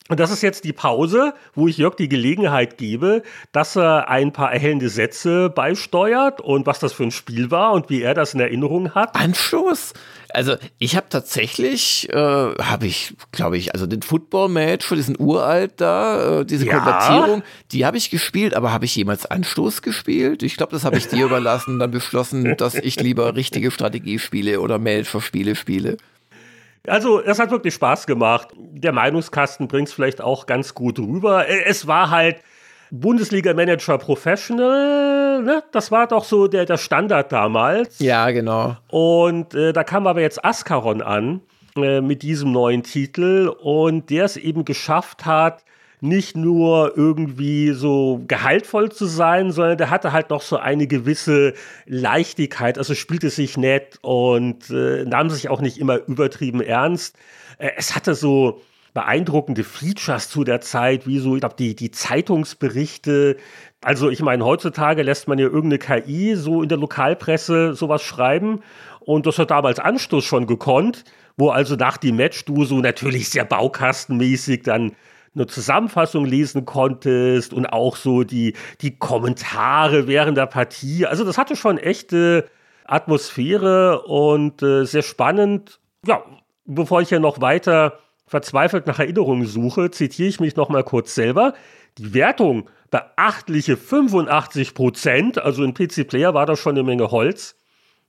Und 0.10 0.20
das 0.20 0.32
ist 0.32 0.42
jetzt 0.42 0.64
die 0.64 0.74
Pause, 0.74 1.34
wo 1.54 1.68
ich 1.68 1.78
Jörg 1.78 1.96
die 1.96 2.10
Gelegenheit 2.10 2.78
gebe, 2.78 3.22
dass 3.52 3.76
er 3.76 4.10
ein 4.10 4.34
paar 4.34 4.52
erhellende 4.52 4.90
Sätze 4.90 5.50
beisteuert 5.52 6.42
und 6.42 6.66
was 6.66 6.80
das 6.80 6.94
für 6.94 7.04
ein 7.04 7.12
Spiel 7.12 7.52
war 7.52 7.74
und 7.74 7.92
wie 7.92 8.02
er 8.02 8.16
das 8.16 8.34
in 8.34 8.40
Erinnerung 8.40 8.96
hat. 8.96 9.16
Anstoß? 9.16 9.94
Also 10.32 10.56
ich 10.80 10.96
habe 10.96 11.08
tatsächlich, 11.10 12.10
äh, 12.12 12.16
habe 12.16 12.88
ich, 12.88 13.16
glaube 13.32 13.58
ich, 13.58 13.74
also 13.74 13.86
den 13.86 14.02
Football-Match 14.02 14.86
für 14.86 14.96
diesen 14.96 15.16
Uralt 15.20 15.74
da, 15.78 16.40
äh, 16.40 16.46
diese 16.46 16.66
ja. 16.66 16.76
Konvertierung, 16.76 17.44
die 17.72 17.86
habe 17.86 17.98
ich 17.98 18.10
gespielt, 18.10 18.56
aber 18.56 18.72
habe 18.72 18.86
ich 18.86 18.96
jemals 18.96 19.28
Anstoß 19.28 19.84
gespielt? 19.84 20.42
Ich 20.42 20.58
glaube, 20.58 20.72
das 20.72 20.86
habe 20.86 20.98
ich 20.98 21.08
dir 21.08 21.26
überlassen, 21.28 21.78
dann 21.78 21.92
beschlossen, 21.92 22.58
dass 22.58 22.74
ich 22.74 23.00
lieber 23.00 23.36
richtige 23.36 23.70
Strategiespiele 23.70 24.60
oder 24.60 24.80
Manager-Spiele 24.80 25.56
spiele. 25.56 25.98
Also, 26.90 27.22
es 27.22 27.40
hat 27.40 27.52
wirklich 27.52 27.74
Spaß 27.74 28.08
gemacht. 28.08 28.50
Der 28.58 28.92
Meinungskasten 28.92 29.68
bringt 29.68 29.88
es 29.88 29.94
vielleicht 29.94 30.22
auch 30.22 30.46
ganz 30.46 30.74
gut 30.74 31.00
rüber. 31.00 31.48
Es 31.48 31.88
war 31.88 32.10
halt 32.10 32.38
Bundesliga-Manager 32.92 33.98
Professional, 33.98 35.44
ne? 35.44 35.64
Das 35.72 35.92
war 35.92 36.08
doch 36.08 36.24
so 36.24 36.48
der, 36.48 36.66
der 36.66 36.78
Standard 36.78 37.32
damals. 37.32 38.00
Ja, 38.00 38.32
genau. 38.32 38.78
Und 38.90 39.54
äh, 39.54 39.74
da 39.74 39.84
kam 39.84 40.08
aber 40.08 40.22
jetzt 40.22 40.44
Ascaron 40.44 41.02
an 41.02 41.42
äh, 41.76 42.02
mit 42.02 42.24
diesem 42.24 42.52
neuen 42.52 42.84
Titel 42.84 43.54
und 43.62 44.10
der 44.10 44.26
es 44.26 44.38
eben 44.38 44.66
geschafft 44.66 45.26
hat, 45.26 45.64
nicht 46.02 46.38
nur 46.38 46.94
irgendwie 46.96 47.72
so 47.72 48.24
gehaltvoll 48.28 48.92
zu 48.92 49.06
sein, 49.06 49.52
sondern 49.52 49.78
der 49.78 49.90
hatte 49.90 50.14
halt 50.14 50.30
noch 50.30 50.42
so 50.42 50.58
eine 50.58 50.88
gewisse 50.88 51.54
Leichtigkeit, 51.86 52.78
also 52.78 52.96
spielte 52.96 53.30
sich 53.30 53.58
nett 53.58 54.00
und 54.02 54.70
äh, 54.70 55.04
nahm 55.06 55.30
sich 55.30 55.50
auch 55.50 55.62
nicht 55.62 55.78
immer 55.78 55.98
übertrieben 56.08 56.62
ernst. 56.62 57.18
Äh, 57.58 57.72
es 57.78 57.96
hatte 57.96 58.16
so 58.16 58.62
beeindruckende 58.94 59.64
Features 59.64 60.30
zu 60.30 60.44
der 60.44 60.62
Zeit, 60.62 61.06
wie 61.06 61.20
so, 61.20 61.36
ich 61.36 61.42
glaube, 61.42 61.56
die, 61.58 61.76
die 61.76 61.92
Zeitungsberichte. 61.92 63.38
Also, 63.82 64.10
ich 64.10 64.22
meine, 64.22 64.44
heutzutage 64.46 65.04
lässt 65.04 65.28
man 65.28 65.38
ja 65.38 65.46
irgendeine 65.46 65.80
KI 65.80 66.36
so 66.36 66.64
in 66.64 66.70
der 66.70 66.78
Lokalpresse 66.78 67.76
sowas 67.76 68.02
schreiben. 68.02 68.62
Und 69.00 69.26
das 69.26 69.38
hat 69.38 69.52
damals 69.52 69.80
Anstoß 69.80 70.24
schon 70.24 70.48
gekonnt, 70.48 71.04
wo 71.38 71.50
also 71.50 71.76
nach 71.76 71.98
dem 71.98 72.16
Match 72.18 72.46
du 72.46 72.66
so 72.66 72.80
natürlich 72.80 73.30
sehr 73.30 73.46
baukastenmäßig 73.46 74.64
dann 74.64 74.94
eine 75.36 75.48
Zusammenfassung 75.48 76.26
lesen 76.26 76.66
konntest 76.66 77.54
und 77.54 77.68
auch 77.68 77.96
so 77.96 78.24
die, 78.24 78.54
die 78.82 78.98
Kommentare 78.98 80.08
während 80.08 80.38
der 80.38 80.48
Partie. 80.48 81.06
Also 81.06 81.24
das 81.24 81.38
hatte 81.38 81.56
schon 81.56 81.78
echte 81.78 82.50
Atmosphäre 82.86 84.02
und 84.04 84.62
äh, 84.64 84.86
sehr 84.86 85.04
spannend. 85.04 85.80
Ja, 86.06 86.24
bevor 86.66 87.02
ich 87.02 87.10
ja 87.10 87.20
noch 87.20 87.42
weiter 87.42 88.00
verzweifelt 88.26 88.88
nach 88.88 89.00
Erinnerungen 89.00 89.46
suche, 89.46 89.92
zitiere 89.92 90.30
ich 90.30 90.40
mich 90.40 90.56
noch 90.56 90.70
mal 90.70 90.84
kurz 90.84 91.16
selber. 91.16 91.54
Die 91.98 92.14
Wertung 92.14 92.70
beachtliche 92.92 93.78
85 93.78 94.74
Prozent, 94.74 95.38
also 95.40 95.64
in 95.64 95.74
PC 95.74 96.08
Player 96.08 96.34
war 96.34 96.46
das 96.46 96.60
schon 96.60 96.76
eine 96.76 96.84
Menge 96.84 97.12
Holz. 97.12 97.56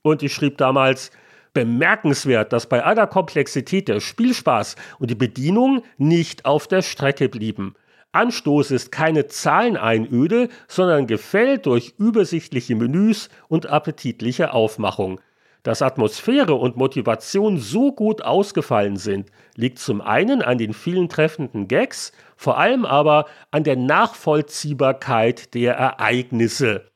Und 0.03 0.23
ich 0.23 0.33
schrieb 0.33 0.57
damals, 0.57 1.11
Bemerkenswert, 1.53 2.53
dass 2.53 2.67
bei 2.67 2.83
aller 2.83 3.07
Komplexität 3.07 3.87
der 3.87 3.99
Spielspaß 3.99 4.75
und 4.99 5.09
die 5.09 5.15
Bedienung 5.15 5.83
nicht 5.97 6.45
auf 6.45 6.67
der 6.67 6.81
Strecke 6.81 7.29
blieben. 7.29 7.75
Anstoß 8.13 8.71
ist 8.71 8.91
keine 8.91 9.27
Zahleneinöde, 9.27 10.49
sondern 10.67 11.07
gefällt 11.07 11.65
durch 11.65 11.93
übersichtliche 11.97 12.75
Menüs 12.75 13.29
und 13.47 13.67
appetitliche 13.67 14.53
Aufmachung. 14.53 15.21
Dass 15.63 15.81
Atmosphäre 15.81 16.55
und 16.55 16.75
Motivation 16.75 17.57
so 17.57 17.91
gut 17.91 18.23
ausgefallen 18.23 18.97
sind, 18.97 19.29
liegt 19.55 19.79
zum 19.79 20.01
einen 20.01 20.41
an 20.41 20.57
den 20.57 20.73
vielen 20.73 21.07
treffenden 21.07 21.67
Gags, 21.67 22.11
vor 22.35 22.57
allem 22.57 22.83
aber 22.83 23.27
an 23.51 23.63
der 23.63 23.75
Nachvollziehbarkeit 23.75 25.53
der 25.53 25.75
Ereignisse. 25.75 26.90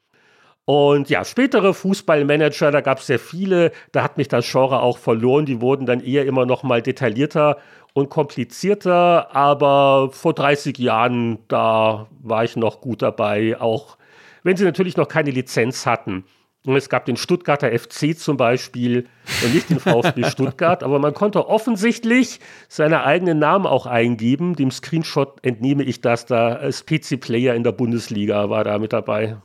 Und 0.65 1.11
ja, 1.11 1.23
spätere 1.23 1.75
Fußballmanager, 1.75 2.71
da 2.71 2.81
gab 2.81 2.97
es 2.97 3.07
sehr 3.07 3.19
viele, 3.19 3.71
da 3.91 4.03
hat 4.03 4.17
mich 4.17 4.27
das 4.27 4.49
Genre 4.49 4.81
auch 4.81 4.97
verloren. 4.97 5.45
Die 5.45 5.61
wurden 5.61 5.85
dann 5.85 5.99
eher 5.99 6.25
immer 6.25 6.47
noch 6.47 6.63
mal 6.63 6.81
detaillierter 6.81 7.57
und 7.93 8.09
komplizierter. 8.09 9.35
Aber 9.35 10.09
vor 10.11 10.33
30 10.33 10.77
Jahren, 10.79 11.37
da 11.47 12.07
war 12.21 12.43
ich 12.43 12.55
noch 12.55 12.81
gut 12.81 13.03
dabei, 13.03 13.59
auch 13.61 13.97
wenn 14.43 14.57
sie 14.57 14.65
natürlich 14.65 14.97
noch 14.97 15.07
keine 15.07 15.31
Lizenz 15.31 15.85
hatten. 15.85 16.25
Und 16.65 16.75
es 16.75 16.89
gab 16.89 17.05
den 17.05 17.15
Stuttgarter 17.15 17.71
FC 17.77 18.17
zum 18.17 18.37
Beispiel 18.37 19.07
und 19.43 19.53
nicht 19.53 19.69
den 19.69 19.79
VfB 19.79 20.23
Stuttgart, 20.29 20.81
aber 20.81 20.97
man 20.97 21.13
konnte 21.13 21.47
offensichtlich 21.47 22.39
seine 22.67 23.03
eigenen 23.03 23.37
Namen 23.37 23.67
auch 23.67 23.85
eingeben. 23.85 24.55
Dem 24.55 24.71
Screenshot 24.71 25.45
entnehme 25.45 25.83
ich 25.83 26.01
das 26.01 26.25
da. 26.25 26.53
Als 26.53 26.87
PC-Player 26.87 27.53
in 27.53 27.63
der 27.63 27.71
Bundesliga 27.71 28.49
war 28.49 28.63
da 28.63 28.79
mit 28.79 28.93
dabei. 28.93 29.37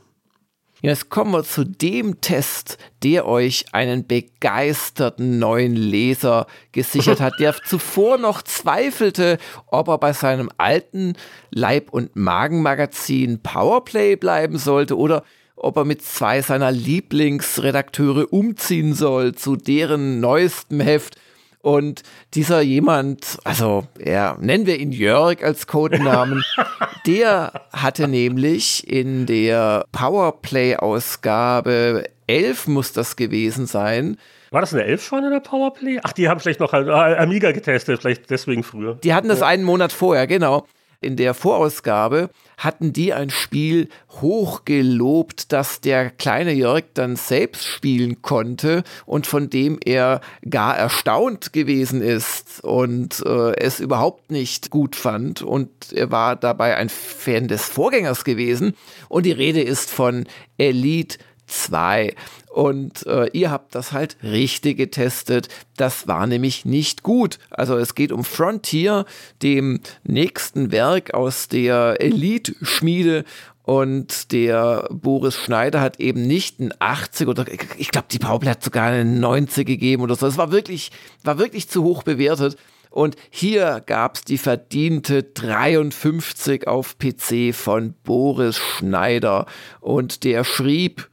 Jetzt 0.83 1.11
kommen 1.11 1.31
wir 1.31 1.43
zu 1.43 1.63
dem 1.63 2.21
Test, 2.21 2.79
der 3.03 3.27
euch 3.27 3.65
einen 3.71 4.07
begeisterten 4.07 5.37
neuen 5.37 5.75
Leser 5.75 6.47
gesichert 6.71 7.21
hat, 7.21 7.39
der 7.39 7.53
zuvor 7.65 8.17
noch 8.17 8.41
zweifelte, 8.41 9.37
ob 9.67 9.89
er 9.89 9.99
bei 9.99 10.11
seinem 10.11 10.49
alten 10.57 11.13
Leib- 11.51 11.91
und 11.91 12.15
Magenmagazin 12.15 13.43
Powerplay 13.43 14.15
bleiben 14.15 14.57
sollte 14.57 14.97
oder 14.97 15.23
ob 15.55 15.77
er 15.77 15.85
mit 15.85 16.01
zwei 16.01 16.41
seiner 16.41 16.71
Lieblingsredakteure 16.71 18.33
umziehen 18.33 18.95
soll 18.95 19.35
zu 19.35 19.55
deren 19.55 20.19
neuestem 20.19 20.79
Heft 20.79 21.15
und 21.61 22.03
dieser 22.33 22.61
jemand, 22.61 23.37
also 23.43 23.85
ja, 24.03 24.37
nennen 24.39 24.65
wir 24.65 24.79
ihn 24.79 24.91
Jörg 24.91 25.43
als 25.43 25.67
Codenamen, 25.67 26.43
der 27.05 27.53
hatte 27.71 28.07
nämlich 28.07 28.87
in 28.87 29.25
der 29.25 29.85
Powerplay-Ausgabe 29.91 32.05
11 32.27 32.67
muss 32.67 32.93
das 32.93 33.15
gewesen 33.15 33.65
sein. 33.65 34.17
War 34.51 34.61
das 34.61 34.73
eine 34.73 34.83
11 34.83 35.03
schon 35.03 35.23
in 35.23 35.31
der 35.31 35.39
Powerplay? 35.39 35.99
Ach, 36.03 36.13
die 36.13 36.29
haben 36.29 36.39
vielleicht 36.39 36.59
noch 36.59 36.73
Amiga 36.73 37.51
getestet, 37.51 38.01
vielleicht 38.01 38.29
deswegen 38.29 38.63
früher. 38.63 38.95
Die 39.03 39.13
hatten 39.13 39.27
das 39.27 39.41
einen 39.41 39.63
Monat 39.63 39.91
vorher, 39.91 40.27
genau 40.27 40.65
in 41.01 41.15
der 41.15 41.33
Vorausgabe 41.33 42.29
hatten 42.57 42.93
die 42.93 43.11
ein 43.11 43.31
Spiel 43.31 43.89
hochgelobt, 44.21 45.51
das 45.51 45.81
der 45.81 46.11
kleine 46.11 46.53
Jörg 46.53 46.83
dann 46.93 47.15
selbst 47.15 47.65
spielen 47.65 48.21
konnte 48.21 48.83
und 49.07 49.25
von 49.25 49.49
dem 49.49 49.79
er 49.83 50.21
gar 50.47 50.77
erstaunt 50.77 51.53
gewesen 51.53 52.03
ist 52.03 52.63
und 52.63 53.23
äh, 53.25 53.55
es 53.57 53.79
überhaupt 53.79 54.29
nicht 54.29 54.69
gut 54.69 54.95
fand 54.95 55.41
und 55.41 55.69
er 55.91 56.11
war 56.11 56.35
dabei 56.35 56.77
ein 56.77 56.89
Fan 56.89 57.47
des 57.47 57.65
Vorgängers 57.65 58.23
gewesen 58.23 58.75
und 59.09 59.25
die 59.25 59.31
Rede 59.31 59.61
ist 59.61 59.89
von 59.89 60.25
Elite 60.57 61.17
2. 61.47 62.15
Und 62.51 63.05
äh, 63.07 63.29
ihr 63.31 63.49
habt 63.49 63.75
das 63.75 63.93
halt 63.93 64.17
richtig 64.23 64.75
getestet. 64.75 65.47
Das 65.77 66.09
war 66.09 66.27
nämlich 66.27 66.65
nicht 66.65 67.01
gut. 67.01 67.39
Also 67.49 67.77
es 67.77 67.95
geht 67.95 68.11
um 68.11 68.25
Frontier, 68.25 69.05
dem 69.41 69.79
nächsten 70.03 70.73
Werk 70.73 71.13
aus 71.13 71.47
der 71.47 72.01
Elite-Schmiede. 72.01 73.23
Und 73.63 74.33
der 74.33 74.85
Boris 74.91 75.37
Schneider 75.37 75.79
hat 75.79 76.01
eben 76.01 76.27
nicht 76.27 76.59
ein 76.59 76.73
80 76.79 77.29
oder 77.29 77.45
ich 77.77 77.89
glaube, 77.89 78.07
die 78.11 78.19
Paul 78.19 78.45
hat 78.45 78.63
sogar 78.63 78.87
einen 78.87 79.21
90 79.21 79.65
gegeben 79.65 80.03
oder 80.03 80.15
so. 80.15 80.27
Es 80.27 80.37
war 80.37 80.51
wirklich, 80.51 80.91
war 81.23 81.37
wirklich 81.37 81.69
zu 81.69 81.85
hoch 81.85 82.03
bewertet. 82.03 82.57
Und 82.89 83.15
hier 83.29 83.81
gab 83.85 84.15
es 84.15 84.25
die 84.25 84.37
verdiente 84.37 85.23
53 85.23 86.67
auf 86.67 86.97
PC 86.97 87.55
von 87.55 87.93
Boris 88.03 88.57
Schneider. 88.57 89.45
Und 89.79 90.25
der 90.25 90.43
schrieb, 90.43 91.09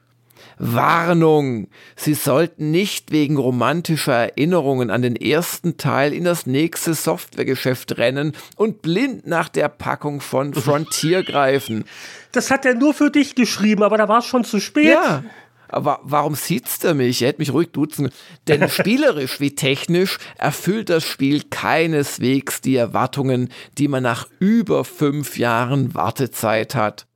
Warnung! 0.59 1.69
Sie 1.97 2.15
sollten 2.15 2.71
nicht 2.71 3.13
wegen 3.13 3.37
romantischer 3.37 4.15
Erinnerungen 4.15 4.91
an 4.91 5.03
den 5.03 5.17
ersten 5.17 5.77
Teil 5.77 6.13
in 6.13 6.25
das 6.25 6.47
nächste 6.47 6.95
Softwaregeschäft 6.95 7.97
rennen 7.99 8.33
und 8.57 8.83
blind 8.83 9.27
nach 9.27 9.49
der 9.49 9.69
Packung 9.69 10.21
von 10.21 10.55
Frontier 10.55 11.23
greifen. 11.23 11.85
Das 12.33 12.51
hat 12.51 12.67
er 12.67 12.75
nur 12.75 12.95
für 12.95 13.11
dich 13.11 13.35
geschrieben, 13.35 13.83
aber 13.83 13.99
da 13.99 14.09
war 14.09 14.19
es 14.19 14.27
schon 14.27 14.45
zu 14.45 14.61
spät. 14.61 14.87
Ja. 14.87 15.25
Aber 15.69 16.01
warum 16.03 16.35
sieht's 16.35 16.83
er 16.83 16.95
mich? 16.95 17.21
Er 17.23 17.29
hätte 17.29 17.41
mich 17.41 17.53
ruhig 17.53 17.71
duzen. 17.73 18.11
Denn 18.47 18.69
spielerisch 18.71 19.41
wie 19.41 19.55
technisch 19.55 20.19
erfüllt 20.39 20.89
das 20.89 21.05
Spiel 21.05 21.43
keineswegs 21.51 22.61
die 22.61 22.77
Erwartungen, 22.77 23.51
die 23.77 23.89
man 23.89 24.03
nach 24.03 24.29
über 24.39 24.85
fünf 24.85 25.39
Jahren 25.39 25.95
Wartezeit 25.95 26.75
hat. 26.75 27.08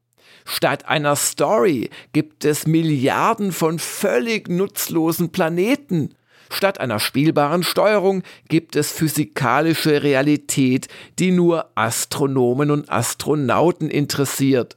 Statt 0.45 0.89
einer 0.89 1.17
Story 1.17 1.91
gibt 2.13 2.45
es 2.45 2.67
Milliarden 2.67 3.53
von 3.53 3.79
völlig 3.79 4.49
nutzlosen 4.49 5.31
Planeten. 5.31 6.15
Statt 6.51 6.81
einer 6.81 7.01
spielbaren 7.01 7.63
Steuerung 7.63 8.23
gibt 8.49 8.77
es 8.77 8.93
physikalische 8.93 10.03
Realität, 10.03 10.89
die 11.19 11.31
nur 11.31 11.71
Astronomen 11.77 12.71
und 12.71 12.91
Astronauten 12.91 13.89
interessiert. 13.89 14.77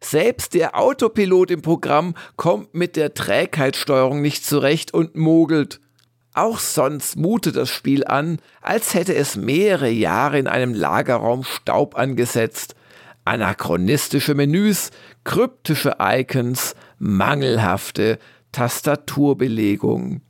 Selbst 0.00 0.54
der 0.54 0.76
Autopilot 0.76 1.52
im 1.52 1.62
Programm 1.62 2.14
kommt 2.36 2.74
mit 2.74 2.96
der 2.96 3.14
Trägheitssteuerung 3.14 4.20
nicht 4.20 4.44
zurecht 4.44 4.92
und 4.92 5.14
mogelt. 5.14 5.80
Auch 6.34 6.58
sonst 6.58 7.16
mutet 7.16 7.54
das 7.54 7.68
Spiel 7.68 8.04
an, 8.04 8.38
als 8.60 8.94
hätte 8.94 9.14
es 9.14 9.36
mehrere 9.36 9.90
Jahre 9.90 10.38
in 10.40 10.48
einem 10.48 10.74
Lagerraum 10.74 11.44
Staub 11.44 11.94
angesetzt 11.94 12.74
anachronistische 13.24 14.34
Menüs, 14.34 14.90
kryptische 15.24 15.96
Icons, 16.00 16.74
mangelhafte 16.98 18.18
Tastaturbelegung. 18.52 20.20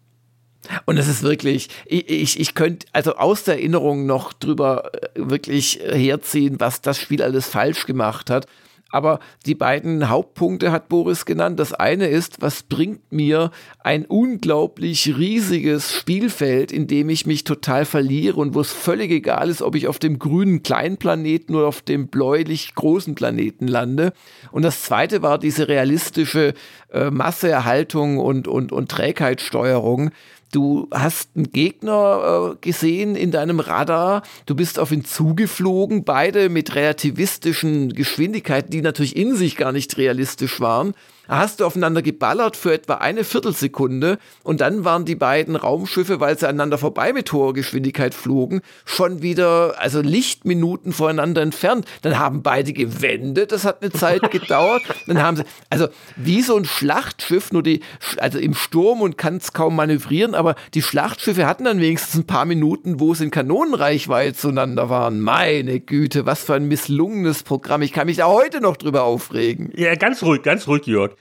Und 0.85 0.97
es 0.97 1.09
ist 1.09 1.23
wirklich, 1.23 1.69
ich, 1.87 2.09
ich, 2.09 2.39
ich 2.39 2.55
könnte 2.55 2.87
also 2.93 3.17
aus 3.17 3.45
der 3.45 3.55
Erinnerung 3.55 4.07
noch 4.07 4.33
drüber 4.33 4.93
äh, 4.95 5.09
wirklich 5.15 5.81
herziehen, 5.83 6.61
was 6.61 6.81
das 6.81 7.01
Spiel 7.01 7.23
alles 7.23 7.49
falsch 7.49 7.87
gemacht 7.87 8.31
hat. 8.31 8.47
Aber 8.93 9.19
die 9.47 9.55
beiden 9.55 10.09
Hauptpunkte 10.09 10.71
hat 10.71 10.89
Boris 10.89 11.25
genannt. 11.25 11.59
Das 11.59 11.73
eine 11.73 12.07
ist, 12.07 12.41
was 12.41 12.63
bringt 12.63 13.11
mir 13.11 13.51
ein 13.83 14.05
unglaublich 14.05 15.17
riesiges 15.17 15.93
Spielfeld, 15.93 16.71
in 16.71 16.87
dem 16.87 17.09
ich 17.09 17.27
mich 17.27 17.43
total 17.43 17.85
verliere 17.87 18.37
und 18.37 18.55
wo 18.55 18.61
es 18.61 18.71
völlig 18.71 19.11
egal 19.11 19.49
ist, 19.49 19.63
ob 19.63 19.75
ich 19.75 19.89
auf 19.89 19.99
dem 19.99 20.19
grünen 20.19 20.63
kleinen 20.63 20.99
Planeten 20.99 21.55
oder 21.55 21.67
auf 21.67 21.81
dem 21.81 22.09
bläulich 22.09 22.75
großen 22.75 23.15
Planeten 23.15 23.67
lande. 23.67 24.13
Und 24.53 24.63
das 24.63 24.83
zweite 24.83 25.23
war 25.23 25.39
diese 25.39 25.69
realistische 25.69 26.53
äh, 26.93 27.11
Masseerhaltung 27.11 28.19
und, 28.19 28.47
und, 28.47 28.73
und 28.73 28.91
Trägheitssteuerung 28.91 30.11
Du 30.53 30.87
hast 30.93 31.31
einen 31.35 31.51
Gegner 31.51 32.53
äh, 32.53 32.57
gesehen 32.61 33.17
in 33.17 33.31
deinem 33.31 33.59
Radar, 33.59 34.23
du 34.47 34.55
bist 34.55 34.79
auf 34.79 34.93
ihn 34.93 35.05
zugeflogen, 35.05 36.05
beide 36.05 36.51
mit 36.51 36.75
relativistischen 36.75 37.95
Geschwindigkeiten, 37.95 38.71
die 38.71 38.83
natürlich 38.83 39.17
in 39.17 39.35
sich 39.35 39.57
gar 39.57 39.73
nicht 39.73 39.97
realistisch 39.97 40.61
waren 40.61 40.95
hast 41.29 41.61
du 41.61 41.67
aufeinander 41.67 42.03
geballert 42.03 42.57
für 42.57 42.73
etwa 42.73 42.95
eine 42.95 43.25
Viertelsekunde 43.25 44.19
und 44.43 44.61
dann 44.61 44.85
waren 44.85 45.05
die 45.05 45.15
beiden 45.15 45.57
Raumschiffe, 45.57 46.21
weil 46.21 46.39
sie 46.39 46.49
aneinander 46.49 46.79
vorbei 46.79 47.13
mit 47.13 47.33
hoher 47.33 47.55
Geschwindigkeit 47.55 48.15
flogen, 48.15 48.61
schon 48.85 49.23
wieder, 49.23 49.75
also 49.79 50.01
Lichtminuten 50.01 50.93
voreinander 50.93 51.43
entfernt. 51.43 51.87
Dann 52.03 52.19
haben 52.19 52.43
beide 52.43 52.73
gewendet, 52.73 53.53
das 53.53 53.65
hat 53.65 53.83
eine 53.83 53.93
Zeit 53.93 54.23
gedauert. 54.31 54.83
Dann 55.07 55.23
haben 55.23 55.37
sie, 55.37 55.45
also 55.71 55.89
wie 56.17 56.43
so 56.43 56.57
ein 56.57 56.65
Schlachtschiff, 56.65 57.53
nur 57.53 57.63
die, 57.63 57.81
also 58.19 58.39
im 58.39 58.55
Sturm 58.55 59.01
und 59.01 59.19
kann 59.19 59.37
es 59.37 59.53
kaum 59.53 59.77
manövrieren, 59.77 60.35
aber 60.35 60.55
die 60.75 60.83
Schlachtschiffe 60.83 61.47
hatten 61.47 61.65
dann 61.65 61.81
wenigstens 61.81 62.21
ein 62.21 62.27
paar 62.27 62.45
Minuten, 62.45 63.01
wo 63.01 63.15
sie 63.15 63.25
in 63.25 63.31
Kanonenreichweite 63.31 64.35
zueinander 64.35 64.91
waren. 64.91 65.21
Meine 65.21 65.81
Güte, 65.81 66.27
was 66.27 66.43
für 66.43 66.55
ein 66.55 66.69
misslungenes 66.69 67.43
Programm. 67.43 67.83
Ich 67.83 67.93
kann 67.93 68.07
mich 68.07 68.17
da 68.17 68.27
heute 68.27 68.61
noch 68.61 68.77
drüber 68.77 69.05
aufregen. 69.05 69.73
Ja, 69.77 69.95
ganz 69.95 70.23
ruhig, 70.23 70.43
ganz 70.43 70.67
ruhig, 70.67 70.87
Jörg. 70.87 71.12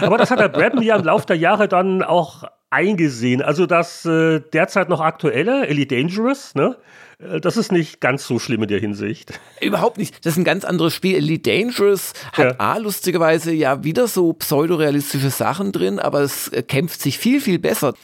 Aber 0.00 0.18
das 0.18 0.30
hat 0.30 0.40
der 0.40 0.48
Brabham 0.48 0.82
ja 0.82 0.96
im 0.96 1.04
Laufe 1.04 1.26
der 1.26 1.36
Jahre 1.36 1.68
dann 1.68 2.02
auch 2.02 2.44
eingesehen. 2.70 3.42
Also 3.42 3.66
das 3.66 4.04
äh, 4.04 4.40
derzeit 4.52 4.88
noch 4.88 5.00
aktuelle, 5.00 5.66
Elite 5.66 5.94
Dangerous, 5.94 6.54
ne? 6.54 6.76
Äh, 7.18 7.40
das 7.40 7.56
ist 7.56 7.70
nicht 7.70 8.00
ganz 8.00 8.26
so 8.26 8.38
schlimm 8.38 8.62
in 8.62 8.68
der 8.68 8.80
Hinsicht. 8.80 9.38
Überhaupt 9.60 9.98
nicht. 9.98 10.24
Das 10.24 10.34
ist 10.34 10.38
ein 10.38 10.44
ganz 10.44 10.64
anderes 10.64 10.94
Spiel. 10.94 11.16
Elite 11.16 11.50
Dangerous 11.50 12.12
hat 12.32 12.44
ja. 12.44 12.54
A, 12.58 12.78
lustigerweise 12.78 13.52
ja 13.52 13.84
wieder 13.84 14.08
so 14.08 14.32
pseudorealistische 14.32 15.30
Sachen 15.30 15.72
drin, 15.72 15.98
aber 15.98 16.20
es 16.20 16.48
äh, 16.48 16.62
kämpft 16.62 17.00
sich 17.00 17.18
viel, 17.18 17.40
viel 17.40 17.58
besser. 17.58 17.94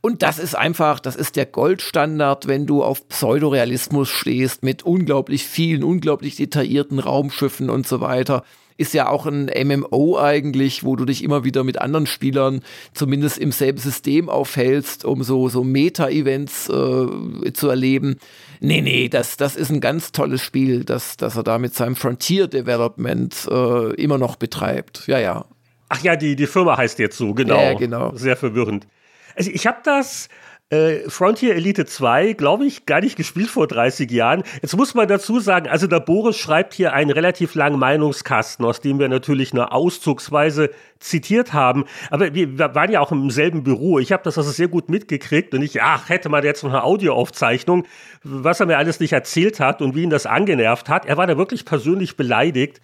Und 0.00 0.22
das 0.22 0.38
ist 0.38 0.54
einfach, 0.54 1.00
das 1.00 1.16
ist 1.16 1.36
der 1.36 1.46
Goldstandard, 1.46 2.46
wenn 2.46 2.66
du 2.66 2.82
auf 2.82 3.08
Pseudorealismus 3.08 4.10
stehst, 4.10 4.62
mit 4.62 4.82
unglaublich 4.82 5.46
vielen, 5.46 5.82
unglaublich 5.82 6.36
detaillierten 6.36 6.98
Raumschiffen 6.98 7.70
und 7.70 7.86
so 7.86 8.02
weiter 8.02 8.44
ist 8.76 8.94
ja 8.94 9.08
auch 9.08 9.26
ein 9.26 9.46
MMO 9.46 10.18
eigentlich, 10.18 10.84
wo 10.84 10.96
du 10.96 11.04
dich 11.04 11.22
immer 11.22 11.44
wieder 11.44 11.62
mit 11.62 11.80
anderen 11.80 12.06
Spielern 12.06 12.62
zumindest 12.92 13.38
im 13.38 13.52
selben 13.52 13.78
System 13.78 14.28
aufhältst, 14.28 15.04
um 15.04 15.22
so, 15.22 15.48
so 15.48 15.62
Meta-Events 15.62 16.68
äh, 16.68 17.52
zu 17.52 17.68
erleben. 17.68 18.16
Nee, 18.60 18.80
nee, 18.80 19.08
das, 19.08 19.36
das 19.36 19.56
ist 19.56 19.70
ein 19.70 19.80
ganz 19.80 20.12
tolles 20.12 20.42
Spiel, 20.42 20.84
das, 20.84 21.16
das 21.16 21.36
er 21.36 21.42
da 21.42 21.58
mit 21.58 21.74
seinem 21.74 21.96
Frontier 21.96 22.48
Development 22.48 23.48
äh, 23.50 23.94
immer 23.94 24.18
noch 24.18 24.36
betreibt. 24.36 25.06
Ja, 25.06 25.18
ja. 25.18 25.44
Ach 25.88 26.02
ja, 26.02 26.16
die, 26.16 26.34
die 26.34 26.46
Firma 26.46 26.76
heißt 26.76 26.98
jetzt 26.98 27.16
so, 27.16 27.34
genau. 27.34 27.60
Ja, 27.60 27.74
genau. 27.74 28.16
Sehr 28.16 28.36
verwirrend. 28.36 28.86
Also 29.36 29.50
ich 29.52 29.66
habe 29.66 29.78
das 29.84 30.28
äh, 30.74 31.08
Frontier 31.08 31.54
Elite 31.54 31.86
2, 31.86 32.32
glaube 32.32 32.66
ich, 32.66 32.86
gar 32.86 33.00
nicht 33.00 33.16
gespielt 33.16 33.48
vor 33.48 33.66
30 33.66 34.10
Jahren. 34.10 34.42
Jetzt 34.60 34.76
muss 34.76 34.94
man 34.94 35.06
dazu 35.06 35.38
sagen, 35.38 35.68
also 35.68 35.86
der 35.86 36.00
Boris 36.00 36.36
schreibt 36.36 36.74
hier 36.74 36.92
einen 36.92 37.10
relativ 37.10 37.54
langen 37.54 37.78
Meinungskasten, 37.78 38.64
aus 38.64 38.80
dem 38.80 38.98
wir 38.98 39.08
natürlich 39.08 39.54
nur 39.54 39.72
auszugsweise 39.72 40.70
zitiert 40.98 41.52
haben. 41.52 41.84
Aber 42.10 42.34
wir 42.34 42.58
waren 42.58 42.90
ja 42.90 43.00
auch 43.00 43.12
im 43.12 43.30
selben 43.30 43.62
Büro. 43.62 43.98
Ich 43.98 44.10
habe 44.12 44.22
das 44.24 44.36
also 44.36 44.50
sehr 44.50 44.68
gut 44.68 44.88
mitgekriegt 44.88 45.54
und 45.54 45.62
ich, 45.62 45.80
ach, 45.82 46.08
hätte 46.08 46.28
man 46.28 46.42
jetzt 46.44 46.64
noch 46.64 46.70
eine 46.70 46.82
Audioaufzeichnung, 46.82 47.86
was 48.22 48.60
er 48.60 48.66
mir 48.66 48.78
alles 48.78 49.00
nicht 49.00 49.12
erzählt 49.12 49.60
hat 49.60 49.80
und 49.80 49.94
wie 49.94 50.02
ihn 50.02 50.10
das 50.10 50.26
angenervt 50.26 50.88
hat. 50.88 51.06
Er 51.06 51.16
war 51.16 51.26
da 51.26 51.38
wirklich 51.38 51.64
persönlich 51.64 52.16
beleidigt. 52.16 52.80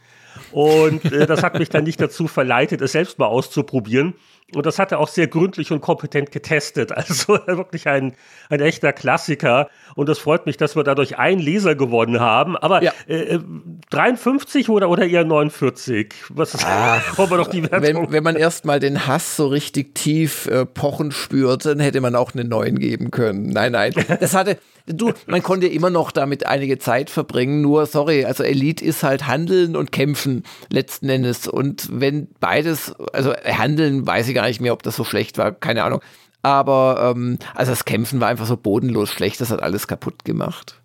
Und 0.53 1.05
äh, 1.07 1.27
das 1.27 1.43
hat 1.43 1.59
mich 1.59 1.69
dann 1.71 1.85
nicht 1.85 2.01
dazu 2.01 2.29
verleitet, 2.29 2.81
es 2.81 2.93
selbst 2.93 3.19
mal 3.19 3.27
auszuprobieren. 3.27 4.15
Und 4.55 4.67
das 4.67 4.79
hat 4.79 4.93
er 4.93 4.99
auch 4.99 5.09
sehr 5.09 5.27
gründlich 5.27 5.73
und 5.73 5.81
kompetent 5.81 6.31
getestet. 6.31 6.93
Also 7.01 7.39
wirklich 7.47 7.89
ein, 7.89 8.15
ein 8.51 8.61
echter 8.61 8.93
Klassiker. 8.93 9.69
Und 9.95 10.09
das 10.09 10.19
freut 10.19 10.47
mich, 10.47 10.57
dass 10.57 10.77
wir 10.77 10.85
dadurch 10.85 11.19
einen 11.19 11.41
Leser 11.41 11.75
gewonnen 11.75 12.21
haben. 12.21 12.57
Aber 12.57 12.83
ja. 12.83 12.93
äh, 13.07 13.39
53 13.91 14.69
oder, 14.69 14.89
oder 14.89 15.07
eher 15.07 15.25
49? 15.25 16.15
Was 16.31 16.55
ist, 16.55 16.65
Ach, 16.67 17.19
wir 17.19 17.37
doch 17.37 17.49
die 17.49 17.71
wenn, 17.71 18.11
wenn 18.11 18.23
man 18.23 18.37
erstmal 18.37 18.81
den 18.81 19.07
Hass 19.07 19.37
so 19.37 19.47
richtig 19.49 19.95
tief 19.95 20.47
äh, 20.47 20.67
pochen 20.67 21.13
spürt, 21.13 21.65
dann 21.65 21.81
hätte 21.81 22.01
man 22.01 22.15
auch 22.15 22.35
eine 22.35 22.45
9 22.45 22.79
geben 22.79 23.11
können. 23.11 23.51
Nein, 23.51 23.73
nein. 23.73 23.93
Das 24.21 24.35
hatte, 24.35 24.59
du, 24.87 25.13
man 25.27 25.43
konnte 25.43 25.67
immer 25.67 25.91
noch 25.91 26.11
damit 26.11 26.47
einige 26.47 26.79
Zeit 26.79 27.11
verbringen. 27.11 27.61
Nur, 27.63 27.87
sorry, 27.87 28.25
also 28.25 28.43
Elite 28.43 28.85
ist 28.85 29.03
halt 29.03 29.27
Handeln 29.27 29.77
und 29.77 29.93
Kämpfen 29.93 30.45
letzten 30.71 31.09
Endes. 31.09 31.47
Und 31.47 31.89
wenn 31.93 32.29
beides, 32.41 32.95
also 33.13 33.33
Handeln 33.33 34.07
weiß 34.07 34.29
ich 34.29 34.35
gar 34.35 34.47
nicht 34.47 34.61
mehr, 34.61 34.73
ob 34.73 34.83
das 34.83 34.97
so 34.97 35.05
schlecht 35.05 35.39
war, 35.39 35.53
keine 35.53 35.85
Ahnung. 35.85 36.01
Aber 36.43 37.13
ähm, 37.15 37.39
also 37.55 37.73
das 37.73 37.85
Kämpfen 37.85 38.21
war 38.21 38.29
einfach 38.29 38.47
so 38.47 38.57
bodenlos 38.57 39.11
schlecht, 39.11 39.41
das 39.41 39.51
hat 39.51 39.63
alles 39.63 39.87
kaputt 39.87 40.25
gemacht. 40.25 40.81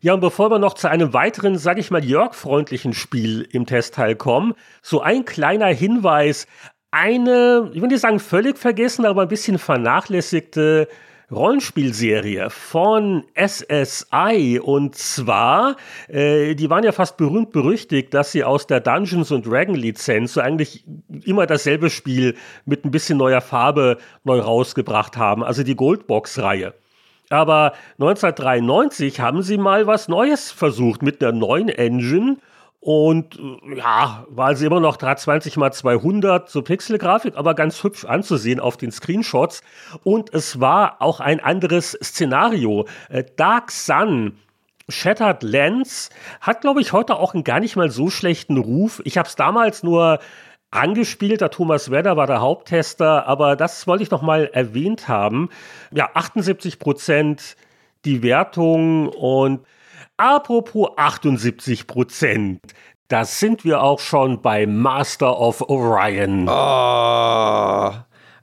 Ja, 0.00 0.14
und 0.14 0.20
bevor 0.20 0.50
wir 0.50 0.60
noch 0.60 0.74
zu 0.74 0.88
einem 0.88 1.12
weiteren, 1.12 1.58
sag 1.58 1.78
ich 1.78 1.90
mal, 1.90 2.04
Jörg-freundlichen 2.04 2.92
Spiel 2.92 3.48
im 3.50 3.66
Testteil 3.66 4.14
kommen, 4.14 4.54
so 4.80 5.00
ein 5.00 5.24
kleiner 5.24 5.66
Hinweis. 5.66 6.46
Eine, 6.92 7.70
ich 7.74 7.82
will 7.82 7.88
nicht 7.88 8.00
sagen 8.00 8.20
völlig 8.20 8.58
vergessen, 8.58 9.04
aber 9.04 9.22
ein 9.22 9.28
bisschen 9.28 9.58
vernachlässigte 9.58 10.88
Rollenspielserie 11.30 12.48
von 12.48 13.24
SSI 13.34 14.58
und 14.62 14.94
zwar, 14.94 15.76
äh, 16.08 16.54
die 16.54 16.70
waren 16.70 16.84
ja 16.84 16.92
fast 16.92 17.18
berühmt 17.18 17.52
berüchtigt, 17.52 18.14
dass 18.14 18.32
sie 18.32 18.44
aus 18.44 18.66
der 18.66 18.80
Dungeons 18.80 19.30
and 19.30 19.46
Dragon 19.46 19.74
Lizenz 19.74 20.32
so 20.32 20.40
eigentlich 20.40 20.86
immer 21.24 21.46
dasselbe 21.46 21.90
Spiel 21.90 22.34
mit 22.64 22.86
ein 22.86 22.90
bisschen 22.90 23.18
neuer 23.18 23.42
Farbe 23.42 23.98
neu 24.24 24.40
rausgebracht 24.40 25.18
haben, 25.18 25.44
also 25.44 25.62
die 25.62 25.76
Goldbox 25.76 26.38
Reihe. 26.38 26.72
Aber 27.28 27.74
1993 27.98 29.20
haben 29.20 29.42
sie 29.42 29.58
mal 29.58 29.86
was 29.86 30.08
Neues 30.08 30.50
versucht 30.50 31.02
mit 31.02 31.22
einer 31.22 31.32
neuen 31.32 31.68
Engine 31.68 32.38
und 32.80 33.38
ja, 33.74 34.24
war 34.28 34.54
sie 34.54 34.66
immer 34.66 34.80
noch 34.80 34.96
320 34.96 35.56
mal 35.56 35.72
200 35.72 36.48
so 36.48 36.62
Pixelgrafik, 36.62 37.36
aber 37.36 37.54
ganz 37.54 37.82
hübsch 37.82 38.04
anzusehen 38.04 38.60
auf 38.60 38.76
den 38.76 38.92
Screenshots. 38.92 39.62
Und 40.04 40.32
es 40.32 40.60
war 40.60 41.02
auch 41.02 41.20
ein 41.20 41.40
anderes 41.40 41.98
Szenario. 42.02 42.86
Äh, 43.08 43.24
Dark 43.36 43.72
Sun 43.72 44.38
Shattered 44.88 45.42
Lens 45.42 46.08
hat, 46.40 46.62
glaube 46.62 46.80
ich, 46.80 46.92
heute 46.92 47.16
auch 47.16 47.34
einen 47.34 47.44
gar 47.44 47.60
nicht 47.60 47.76
mal 47.76 47.90
so 47.90 48.10
schlechten 48.10 48.56
Ruf. 48.56 49.02
Ich 49.04 49.18
habe 49.18 49.28
es 49.28 49.36
damals 49.36 49.82
nur 49.82 50.20
angespielt. 50.70 51.40
Der 51.40 51.50
Thomas 51.50 51.90
Wedder 51.90 52.16
war 52.16 52.26
der 52.26 52.40
Haupttester, 52.40 53.26
aber 53.26 53.56
das 53.56 53.86
wollte 53.86 54.02
ich 54.02 54.10
noch 54.10 54.22
mal 54.22 54.48
erwähnt 54.52 55.08
haben. 55.08 55.50
Ja, 55.92 56.10
78 56.14 56.78
Prozent 56.78 57.56
die 58.04 58.22
Wertung 58.22 59.08
und 59.08 59.66
apropos 60.18 60.90
78 60.96 61.86
Prozent. 61.86 62.60
Da 63.08 63.24
sind 63.24 63.64
wir 63.64 63.82
auch 63.82 64.00
schon 64.00 64.42
bei 64.42 64.66
Master 64.66 65.40
of 65.40 65.62
Orion. 65.62 66.46
Oh, 66.46 67.92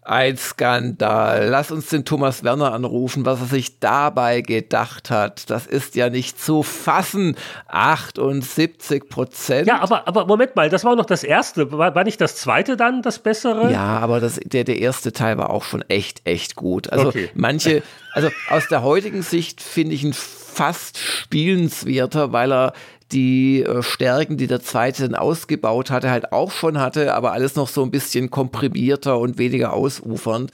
ein 0.02 0.38
Skandal. 0.38 1.48
Lass 1.50 1.72
uns 1.72 1.90
den 1.90 2.06
Thomas 2.06 2.44
Werner 2.44 2.74
anrufen, 2.74 3.26
was 3.26 3.42
er 3.42 3.48
sich 3.48 3.80
dabei 3.80 4.42
gedacht 4.42 5.12
hat. 5.12 5.50
Das 5.50 5.68
ist 5.68 5.96
ja 5.96 6.10
nicht 6.10 6.40
zu 6.40 6.64
fassen. 6.64 7.36
78 7.68 9.10
Prozent. 9.10 9.68
Ja, 9.68 9.82
aber, 9.82 10.08
aber 10.08 10.26
Moment 10.26 10.56
mal, 10.56 10.70
das 10.70 10.84
war 10.84 10.96
noch 10.96 11.06
das 11.06 11.24
erste. 11.24 11.72
War, 11.72 11.94
war 11.94 12.04
nicht 12.04 12.22
das 12.22 12.36
zweite 12.36 12.78
dann 12.78 13.02
das 13.02 13.20
bessere? 13.20 13.72
Ja, 13.72 14.00
aber 14.00 14.20
das, 14.20 14.40
der, 14.44 14.64
der 14.64 14.80
erste 14.80 15.12
Teil 15.12 15.38
war 15.38 15.50
auch 15.50 15.64
schon 15.64 15.84
echt, 15.90 16.22
echt 16.26 16.56
gut. 16.56 16.92
Also 16.92 17.10
okay. 17.10 17.30
manche, 17.36 17.84
also 18.14 18.30
aus 18.50 18.68
der 18.68 18.84
heutigen 18.84 19.22
Sicht 19.22 19.62
finde 19.62 19.96
ich 19.96 20.04
ihn 20.04 20.14
fast 20.56 20.98
spielenswerter, 20.98 22.32
weil 22.32 22.52
er 22.52 22.74
die 23.12 23.62
äh, 23.64 23.84
Stärken, 23.84 24.38
die 24.38 24.48
der 24.48 24.62
zweite 24.62 25.04
dann 25.04 25.16
ausgebaut 25.16 25.92
hatte, 25.92 26.10
halt 26.10 26.32
auch 26.32 26.52
schon 26.52 26.80
hatte, 26.80 27.14
aber 27.14 27.34
alles 27.34 27.56
noch 27.56 27.68
so 27.68 27.84
ein 27.84 27.92
bisschen 27.92 28.32
komprimierter 28.32 29.20
und 29.20 29.38
weniger 29.38 29.74
ausufernd. 29.74 30.52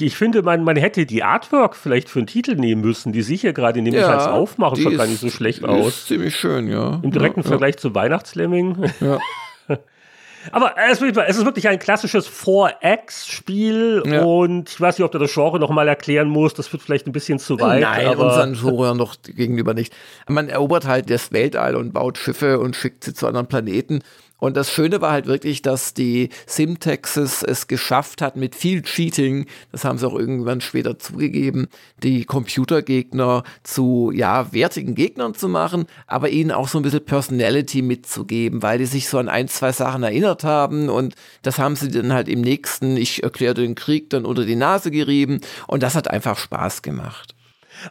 Ich 0.00 0.16
finde, 0.16 0.42
man, 0.42 0.62
man 0.62 0.76
hätte 0.76 1.06
die 1.06 1.24
Artwork 1.24 1.74
vielleicht 1.74 2.08
für 2.08 2.20
einen 2.20 2.28
Titel 2.28 2.54
nehmen 2.54 2.80
müssen. 2.80 3.12
Die 3.12 3.22
sieht 3.22 3.42
ja 3.42 3.52
gerade 3.52 3.82
nämlich 3.82 4.02
ja, 4.02 4.16
als 4.16 4.26
Aufmachen 4.28 4.80
schon 4.80 4.96
gar 4.96 5.06
nicht 5.06 5.20
so 5.20 5.28
schlecht 5.28 5.64
aus. 5.64 5.88
Ist 5.88 6.06
ziemlich 6.06 6.36
schön, 6.36 6.68
ja. 6.68 7.00
Im 7.02 7.10
direkten 7.10 7.40
ja, 7.40 7.48
Vergleich 7.48 7.74
ja. 7.74 7.80
zu 7.80 7.94
Weihnachtslemming. 7.94 8.92
Ja. 9.00 9.18
Aber 10.52 10.74
es 10.90 11.00
ist 11.00 11.44
wirklich 11.44 11.68
ein 11.68 11.78
klassisches 11.78 12.28
4X-Spiel 12.28 14.02
ja. 14.06 14.22
und 14.22 14.70
ich 14.70 14.80
weiß 14.80 14.98
nicht, 14.98 15.04
ob 15.04 15.12
du 15.12 15.18
das 15.18 15.32
Genre 15.32 15.58
nochmal 15.58 15.88
erklären 15.88 16.28
musst. 16.28 16.58
Das 16.58 16.72
wird 16.72 16.82
vielleicht 16.82 17.06
ein 17.06 17.12
bisschen 17.12 17.38
zu 17.38 17.60
weit. 17.60 17.82
Nein, 17.82 18.06
aber 18.06 18.26
unseren 18.26 18.54
Genre 18.54 18.96
noch 18.96 19.16
gegenüber 19.22 19.74
nicht. 19.74 19.94
Man 20.28 20.48
erobert 20.48 20.86
halt 20.86 21.10
das 21.10 21.32
Weltall 21.32 21.76
und 21.76 21.92
baut 21.92 22.18
Schiffe 22.18 22.58
und 22.60 22.76
schickt 22.76 23.04
sie 23.04 23.14
zu 23.14 23.26
anderen 23.26 23.46
Planeten. 23.46 24.00
Und 24.38 24.56
das 24.56 24.72
Schöne 24.72 25.00
war 25.00 25.10
halt 25.10 25.26
wirklich, 25.26 25.62
dass 25.62 25.94
die 25.94 26.30
Simtaxes 26.46 27.42
es 27.42 27.66
geschafft 27.66 28.22
hat, 28.22 28.36
mit 28.36 28.54
viel 28.54 28.82
Cheating, 28.82 29.46
das 29.72 29.84
haben 29.84 29.98
sie 29.98 30.06
auch 30.06 30.14
irgendwann 30.14 30.60
später 30.60 30.98
zugegeben, 30.98 31.68
die 32.02 32.24
Computergegner 32.24 33.42
zu, 33.64 34.12
ja, 34.14 34.52
wertigen 34.52 34.94
Gegnern 34.94 35.34
zu 35.34 35.48
machen, 35.48 35.86
aber 36.06 36.30
ihnen 36.30 36.52
auch 36.52 36.68
so 36.68 36.78
ein 36.78 36.82
bisschen 36.82 37.04
Personality 37.04 37.82
mitzugeben, 37.82 38.62
weil 38.62 38.78
die 38.78 38.86
sich 38.86 39.08
so 39.08 39.18
an 39.18 39.28
ein, 39.28 39.48
zwei 39.48 39.72
Sachen 39.72 40.04
erinnert 40.04 40.44
haben 40.44 40.88
und 40.88 41.14
das 41.42 41.58
haben 41.58 41.74
sie 41.74 41.88
dann 41.88 42.12
halt 42.12 42.28
im 42.28 42.40
nächsten, 42.40 42.96
ich 42.96 43.24
erkläre 43.24 43.54
den 43.54 43.74
Krieg, 43.74 44.10
dann 44.10 44.24
unter 44.24 44.44
die 44.44 44.56
Nase 44.56 44.90
gerieben 44.90 45.40
und 45.66 45.82
das 45.82 45.96
hat 45.96 46.08
einfach 46.08 46.38
Spaß 46.38 46.82
gemacht. 46.82 47.34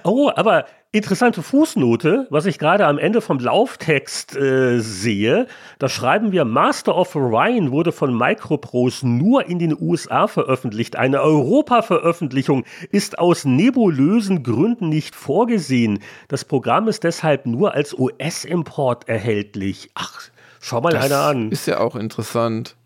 Oh, 0.03 0.31
aber 0.35 0.65
Interessante 0.93 1.43
Fußnote, 1.43 2.27
was 2.29 2.45
ich 2.45 2.59
gerade 2.59 2.85
am 2.87 2.97
Ende 2.97 3.19
vom 3.19 3.39
Lauftext 3.39 4.37
äh, 4.37 4.79
sehe, 4.79 5.47
da 5.79 5.89
schreiben 5.89 6.31
wir, 6.31 6.45
Master 6.45 6.95
of 6.95 7.13
Orion 7.13 7.71
wurde 7.71 7.91
von 7.91 8.17
Microprose 8.17 9.05
nur 9.05 9.47
in 9.47 9.59
den 9.59 9.75
USA 9.77 10.27
veröffentlicht. 10.27 10.95
Eine 10.95 11.21
Europa-Veröffentlichung 11.21 12.63
ist 12.89 13.19
aus 13.19 13.43
nebulösen 13.43 14.43
Gründen 14.43 14.87
nicht 14.87 15.13
vorgesehen. 15.13 15.99
Das 16.29 16.45
Programm 16.45 16.87
ist 16.87 17.03
deshalb 17.03 17.45
nur 17.47 17.73
als 17.73 17.93
US-Import 17.93 19.09
erhältlich. 19.09 19.91
Ach, 19.93 20.21
schau 20.61 20.79
mal 20.79 20.93
das 20.93 21.03
einer 21.03 21.19
an. 21.19 21.51
Ist 21.51 21.67
ja 21.67 21.81
auch 21.81 21.97
interessant. 21.97 22.77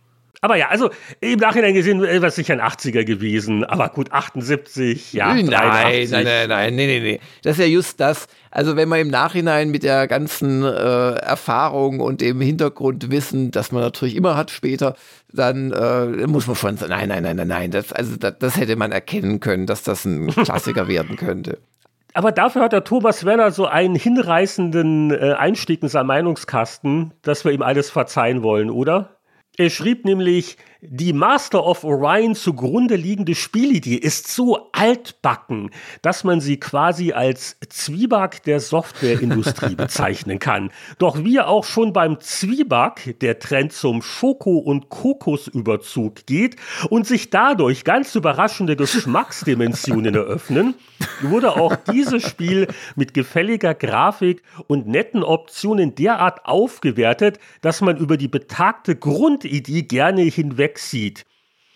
Aber 0.43 0.55
ja, 0.55 0.69
also 0.69 0.89
im 1.19 1.37
Nachhinein 1.37 1.75
gesehen 1.75 2.01
wäre 2.01 2.25
es 2.25 2.35
sicher 2.35 2.53
ein 2.53 2.61
80er 2.61 3.05
gewesen. 3.05 3.63
Aber 3.63 3.89
gut, 3.89 4.11
78, 4.11 5.13
ja. 5.13 5.35
Nein, 5.35 5.45
83. 5.45 6.11
nein, 6.11 6.23
nein, 6.23 6.49
nein, 6.49 6.75
nee, 6.75 6.87
nee, 6.87 6.99
nee. 6.99 7.19
Das 7.43 7.59
ist 7.59 7.59
ja 7.59 7.65
just 7.67 7.99
das. 7.99 8.25
Also 8.49 8.75
wenn 8.75 8.89
man 8.89 8.99
im 9.01 9.09
Nachhinein 9.09 9.69
mit 9.69 9.83
der 9.83 10.07
ganzen 10.07 10.63
äh, 10.63 10.67
Erfahrung 11.13 11.99
und 11.99 12.21
dem 12.21 12.41
Hintergrundwissen, 12.41 13.51
das 13.51 13.71
man 13.71 13.83
natürlich 13.83 14.15
immer 14.15 14.35
hat 14.35 14.49
später, 14.49 14.95
dann 15.31 15.71
äh, 15.73 16.25
muss 16.25 16.47
man 16.47 16.55
schon 16.55 16.75
sagen, 16.75 16.89
nein, 16.89 17.09
nein, 17.09 17.21
nein, 17.21 17.35
nein, 17.35 17.47
nein. 17.47 17.71
Das, 17.71 17.93
also 17.93 18.17
das, 18.17 18.39
das 18.39 18.57
hätte 18.57 18.75
man 18.75 18.91
erkennen 18.91 19.41
können, 19.41 19.67
dass 19.67 19.83
das 19.83 20.05
ein 20.05 20.27
Klassiker 20.31 20.87
werden 20.87 21.17
könnte. 21.17 21.59
Aber 22.15 22.31
dafür 22.31 22.63
hat 22.63 22.73
der 22.73 22.83
Thomas 22.83 23.25
Werner 23.25 23.51
so 23.51 23.67
einen 23.67 23.95
hinreißenden 23.95 25.11
äh, 25.11 25.33
Einstieg 25.33 25.83
in 25.83 25.87
seinen 25.87 26.07
Meinungskasten, 26.07 27.13
dass 27.21 27.45
wir 27.45 27.51
ihm 27.51 27.61
alles 27.61 27.91
verzeihen 27.91 28.41
wollen, 28.41 28.71
oder? 28.71 29.20
Er 29.61 29.69
schrieb 29.69 30.05
nämlich, 30.05 30.57
Die 30.83 31.13
Master 31.13 31.63
of 31.63 31.83
Orion 31.83 32.33
zugrunde 32.33 32.95
liegende 32.95 33.35
Spielidee 33.35 33.97
ist 33.97 34.29
so 34.29 34.71
altbacken, 34.71 35.69
dass 36.01 36.23
man 36.23 36.41
sie 36.41 36.59
quasi 36.59 37.11
als 37.11 37.55
Zwieback 37.69 38.41
der 38.45 38.59
Softwareindustrie 38.59 39.75
bezeichnen 39.77 40.39
kann. 40.39 40.71
Doch 40.97 41.23
wie 41.23 41.39
auch 41.39 41.65
schon 41.65 41.93
beim 41.93 42.19
Zwieback 42.19 43.19
der 43.19 43.37
Trend 43.37 43.73
zum 43.73 44.01
Schoko- 44.01 44.57
und 44.57 44.89
Kokosüberzug 44.89 46.25
geht 46.25 46.55
und 46.89 47.05
sich 47.05 47.29
dadurch 47.29 47.83
ganz 47.83 48.15
überraschende 48.15 48.75
Geschmacksdimensionen 48.75 50.15
eröffnen, 50.15 50.73
wurde 51.21 51.57
auch 51.57 51.75
dieses 51.75 52.27
Spiel 52.27 52.67
mit 52.95 53.13
gefälliger 53.13 53.75
Grafik 53.75 54.41
und 54.65 54.87
netten 54.87 55.23
Optionen 55.23 55.93
derart 55.93 56.47
aufgewertet, 56.47 57.37
dass 57.61 57.81
man 57.81 57.97
über 57.97 58.17
die 58.17 58.27
betagte 58.27 58.95
Grundidee 58.95 59.83
gerne 59.83 60.23
hinweg 60.23 60.70
sieht. 60.79 61.25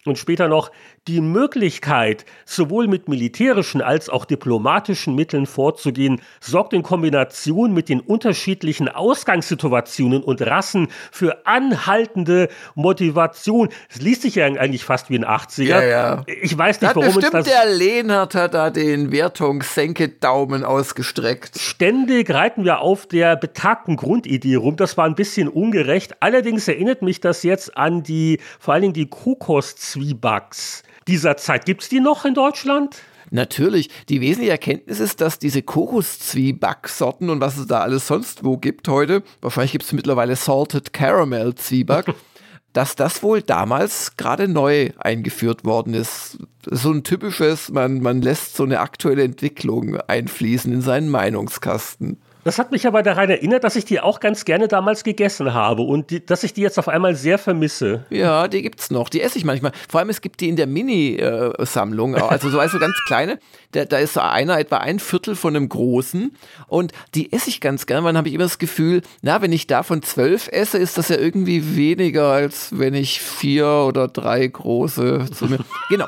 Und 0.05 0.17
später 0.17 0.47
noch 0.47 0.71
die 1.07 1.21
Möglichkeit, 1.21 2.25
sowohl 2.45 2.87
mit 2.87 3.07
militärischen 3.07 3.81
als 3.81 4.09
auch 4.09 4.25
diplomatischen 4.25 5.13
Mitteln 5.13 5.45
vorzugehen, 5.45 6.19
sorgt 6.39 6.73
in 6.73 6.81
Kombination 6.81 7.73
mit 7.73 7.89
den 7.89 7.99
unterschiedlichen 7.99 8.89
Ausgangssituationen 8.89 10.23
und 10.23 10.41
Rassen 10.41 10.87
für 11.11 11.45
anhaltende 11.45 12.49
Motivation. 12.73 13.69
Es 13.89 14.01
liest 14.01 14.23
sich 14.23 14.35
ja 14.35 14.45
eigentlich 14.45 14.83
fast 14.83 15.11
wie 15.11 15.17
ein 15.17 15.25
80er. 15.25 15.63
Ja, 15.63 15.83
ja. 15.83 16.23
Ich 16.41 16.57
weiß 16.57 16.81
nicht, 16.81 16.95
warum 16.95 17.19
es 17.19 17.29
das... 17.29 17.45
der 17.45 17.65
Lehnert 17.71 18.33
hat 18.33 18.55
da 18.55 18.71
den 18.71 19.11
Wertungssenke-Daumen 19.11 20.63
ausgestreckt. 20.63 21.59
Ständig 21.59 22.31
reiten 22.31 22.65
wir 22.65 22.79
auf 22.79 23.05
der 23.05 23.35
betagten 23.35 23.95
Grundidee 23.95 24.55
rum. 24.55 24.75
Das 24.75 24.97
war 24.97 25.05
ein 25.05 25.15
bisschen 25.15 25.49
ungerecht. 25.49 26.15
Allerdings 26.19 26.67
erinnert 26.67 27.03
mich 27.03 27.19
das 27.19 27.43
jetzt 27.43 27.77
an 27.77 28.01
die, 28.01 28.39
vor 28.59 28.73
allen 28.73 28.81
Dingen 28.81 28.93
die 28.93 29.07
Kokoszwiebacks 29.07 30.83
dieser 31.07 31.37
Zeit. 31.37 31.65
Gibt 31.65 31.83
es 31.83 31.89
die 31.89 31.99
noch 31.99 32.25
in 32.25 32.33
Deutschland? 32.33 32.97
Natürlich. 33.31 33.89
Die 34.09 34.21
wesentliche 34.21 34.51
Erkenntnis 34.51 34.99
ist, 34.99 35.21
dass 35.21 35.39
diese 35.39 35.61
Kokoszwieback-Sorten 35.61 37.29
und 37.29 37.41
was 37.41 37.57
es 37.57 37.67
da 37.67 37.81
alles 37.81 38.07
sonst 38.07 38.43
wo 38.43 38.57
gibt 38.57 38.87
heute, 38.87 39.23
wahrscheinlich 39.41 39.71
gibt 39.71 39.83
es 39.83 39.93
mittlerweile 39.93 40.35
Salted 40.35 40.93
Caramel 40.93 41.55
Zwieback, 41.55 42.13
dass 42.73 42.95
das 42.95 43.23
wohl 43.23 43.41
damals 43.41 44.17
gerade 44.17 44.47
neu 44.47 44.91
eingeführt 44.97 45.65
worden 45.65 45.93
ist. 45.93 46.37
So 46.69 46.91
ein 46.91 47.03
typisches, 47.03 47.71
man, 47.71 48.01
man 48.01 48.21
lässt 48.21 48.55
so 48.55 48.63
eine 48.63 48.79
aktuelle 48.79 49.23
Entwicklung 49.23 49.97
einfließen 49.97 50.71
in 50.71 50.81
seinen 50.81 51.09
Meinungskasten. 51.09 52.19
Das 52.45 52.59
hat 52.59 52.71
mich 52.71 52.85
aber 52.85 53.01
daran 53.01 53.27
erinnert, 53.31 53.63
dass 53.63 53.75
ich 53.75 53.85
die 53.85 53.99
auch 53.99 54.19
ganz 54.19 54.45
gerne 54.45 54.67
damals 54.67 55.03
gegessen 55.03 55.55
habe 55.55 55.81
und 55.81 56.11
die, 56.11 56.23
dass 56.23 56.43
ich 56.43 56.53
die 56.53 56.61
jetzt 56.61 56.77
auf 56.77 56.87
einmal 56.87 57.15
sehr 57.15 57.39
vermisse. 57.39 58.05
Ja, 58.11 58.47
die 58.47 58.61
gibt's 58.61 58.91
noch. 58.91 59.09
Die 59.09 59.21
esse 59.21 59.39
ich 59.39 59.45
manchmal. 59.45 59.71
Vor 59.89 59.99
allem, 59.99 60.11
es 60.11 60.21
gibt 60.21 60.41
die 60.41 60.49
in 60.49 60.55
der 60.55 60.67
Mini-Sammlung. 60.67 62.13
also 62.13 62.51
so, 62.51 62.59
weißt 62.59 62.75
du, 62.75 62.79
ganz 62.79 62.95
kleine. 63.07 63.39
Da, 63.71 63.85
da 63.85 63.97
ist 63.97 64.13
so 64.13 64.19
einer 64.19 64.59
etwa 64.59 64.77
ein 64.77 64.99
Viertel 64.99 65.35
von 65.35 65.55
einem 65.55 65.67
großen. 65.67 66.37
Und 66.67 66.91
die 67.15 67.33
esse 67.33 67.49
ich 67.49 67.61
ganz 67.61 67.87
gerne, 67.87 68.03
weil 68.03 68.09
dann 68.09 68.19
habe 68.19 68.27
ich 68.27 68.35
immer 68.35 68.43
das 68.43 68.59
Gefühl, 68.59 69.01
na, 69.23 69.41
wenn 69.41 69.51
ich 69.51 69.65
davon 69.65 70.03
zwölf 70.03 70.47
esse, 70.49 70.77
ist 70.77 70.99
das 70.99 71.09
ja 71.09 71.17
irgendwie 71.17 71.75
weniger, 71.75 72.27
als 72.27 72.77
wenn 72.77 72.93
ich 72.93 73.21
vier 73.21 73.67
oder 73.87 74.07
drei 74.07 74.45
große 74.45 75.31
zu 75.33 75.45
mir. 75.45 75.57
Genau. 75.89 76.05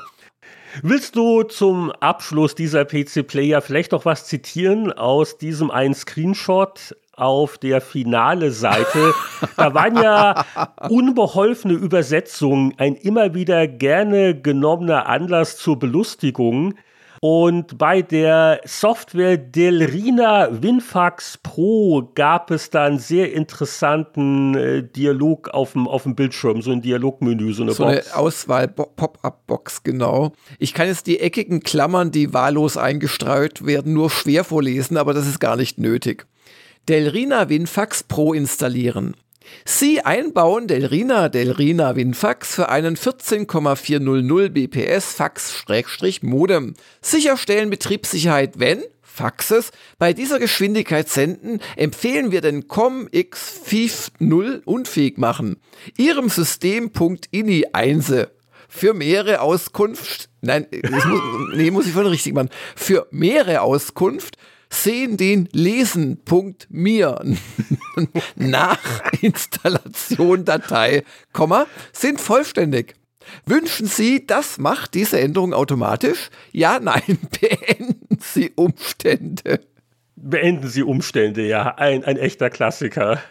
Willst 0.83 1.15
du 1.15 1.43
zum 1.43 1.91
Abschluss 1.91 2.53
dieser 2.53 2.85
PC 2.85 3.25
Player 3.25 3.61
vielleicht 3.61 3.93
noch 3.93 4.05
was 4.05 4.25
zitieren 4.25 4.91
aus 4.91 5.37
diesem 5.37 5.71
einen 5.71 5.95
Screenshot 5.95 6.95
auf 7.13 7.57
der 7.57 7.81
finale 7.81 8.51
Seite. 8.51 9.13
Da 9.55 9.73
waren 9.73 9.95
ja 9.95 10.45
unbeholfene 10.89 11.73
Übersetzungen 11.73 12.73
ein 12.77 12.95
immer 12.95 13.33
wieder 13.33 13.67
gerne 13.67 14.39
genommener 14.39 15.07
Anlass 15.07 15.57
zur 15.57 15.79
Belustigung. 15.79 16.75
Und 17.22 17.77
bei 17.77 18.02
der 18.02 18.61
Software 18.65 19.38
Delrina 19.38 20.49
Winfax 20.61 21.39
Pro 21.41 22.11
gab 22.15 22.52
es 22.52 22.69
da 22.69 22.85
einen 22.85 22.99
sehr 22.99 23.34
interessanten 23.34 24.56
äh, 24.56 24.84
Dialog 24.84 25.49
auf 25.49 25.73
dem, 25.73 25.88
auf 25.88 26.03
dem 26.03 26.15
Bildschirm, 26.15 26.61
so 26.61 26.72
ein 26.72 26.81
Dialogmenü, 26.81 27.53
so 27.53 27.64
eine 27.64 27.73
so 27.73 27.84
Box. 27.84 28.07
eine 28.07 28.15
Auswahl-Pop-Up-Box, 28.18 29.84
genau. 29.84 30.34
Ich 30.60 30.73
kann 30.73 30.88
jetzt 30.88 31.07
die 31.07 31.19
eckigen 31.19 31.61
Klammern, 31.61 32.11
die 32.11 32.34
wahllos 32.34 32.77
eingestreut 32.77 33.65
werden, 33.65 33.94
nur 33.94 34.10
schwer 34.10 34.44
vorlesen, 34.44 34.98
aber 34.98 35.14
das 35.14 35.27
ist 35.27 35.39
gar 35.39 35.56
nicht 35.56 35.80
nötig. 35.80 36.27
Delrina 36.88 37.49
Winfax 37.49 38.03
Pro 38.03 38.34
installieren. 38.34 39.15
Sie 39.65 40.02
einbauen 40.02 40.68
Delrina 40.68 41.30
Delrina 41.30 41.95
WinFax 41.95 42.56
für 42.56 42.69
einen 42.69 42.95
14,400 42.95 44.53
BPS 44.53 45.14
Fax-Modem. 45.14 46.74
Sicherstellen 47.02 47.69
Betriebssicherheit, 47.69 48.60
wenn 48.60 48.84
Faxes 49.02 49.72
bei 49.98 50.14
dieser 50.14 50.40
Geschwindigkeit 50.40 51.10
senden, 51.10 51.60
empfehlen 51.76 52.32
wir 52.32 52.41
den 52.41 52.68
COM-X50 52.68 54.61
unfähig 54.64 55.18
machen. 55.18 55.57
Ihrem 55.98 56.30
System.ini 56.30 57.65
1 57.74 58.14
für 58.69 58.94
mehrere 58.94 59.41
Auskunft, 59.41 60.30
nein, 60.41 60.68
muss, 60.90 61.03
nee, 61.56 61.72
muss 61.72 61.88
ich 61.88 61.94
voll 61.94 62.07
richtig 62.07 62.34
machen, 62.34 62.49
für 62.76 63.07
mehrere 63.11 63.61
Auskunft 63.61 64.38
sehen 64.69 65.18
den 65.18 65.49
lesen.mir 65.52 67.26
nach 68.36 68.80
Installation 69.22 70.45
Datei, 70.45 71.03
sind 71.94 72.22
vollständig. 72.22 72.95
Wünschen 73.45 73.88
Sie, 73.88 74.26
das 74.26 74.57
macht 74.57 74.94
diese 74.94 75.19
Änderung 75.19 75.53
automatisch? 75.53 76.30
Ja, 76.52 76.80
nein, 76.80 77.19
beenden 77.41 78.19
Sie 78.22 78.52
Umstände. 78.56 79.60
Beenden 80.19 80.68
Sie 80.68 80.81
Umstände, 80.81 81.45
ja, 81.45 81.76
ein, 81.76 82.03
ein 82.03 82.18
echter 82.18 82.49
Klassiker. 82.49 83.22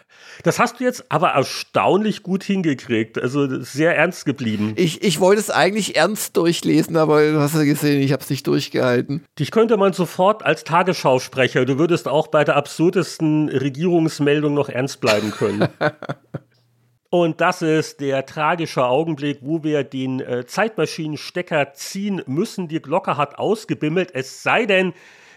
Das 0.45 0.61
hast 0.61 0.79
du 0.79 0.85
jetzt 0.85 1.11
aber 1.11 1.31
erstaunlich 1.31 2.23
gut 2.23 2.45
hingekriegt. 2.45 3.21
Also 3.21 3.61
sehr 3.61 3.97
ernst 3.97 4.25
geblieben. 4.25 4.75
Ich, 4.77 5.03
ich 5.03 5.19
wollte 5.19 5.41
es 5.41 5.51
eigentlich 5.51 5.97
ernst 5.97 6.37
durchlesen, 6.37 6.97
aber 6.97 7.33
du 7.33 7.41
hast 7.41 7.57
ja 7.57 7.65
gesehen, 7.65 8.01
ich 8.01 8.13
habe 8.13 8.23
es 8.23 8.31
nicht 8.31 8.47
durchgehalten. 8.47 9.25
Dich 9.39 9.51
könnte 9.51 9.77
man 9.77 9.95
sofort 9.95 10.45
als 10.45 10.63
Tagesschausprecher, 10.63 11.65
du 11.65 11.79
würdest 11.79 12.07
auch 12.07 12.29
bei 12.29 12.45
der 12.45 12.55
absurdesten 12.55 13.49
Regierungsmeldung 13.49 14.55
noch 14.55 14.69
ernst 14.69 15.01
bleiben 15.01 15.33
können. 15.33 15.69
Und 17.11 17.41
das 17.41 17.63
ist 17.63 18.01
der 18.01 18.27
tragische 18.27 18.85
Augenblick, 18.85 19.39
wo 19.41 19.65
wir 19.65 19.85
den 19.85 20.21
äh, 20.21 20.45
Zeitmaschinenstecker 20.47 21.73
ziehen 21.73 22.23
müssen. 22.27 22.69
Die 22.69 22.83
Glocke 22.83 23.17
hat 23.17 23.39
ausgebimmelt, 23.39 24.11
es 24.13 24.43
sei 24.43 24.67
denn, 24.67 24.93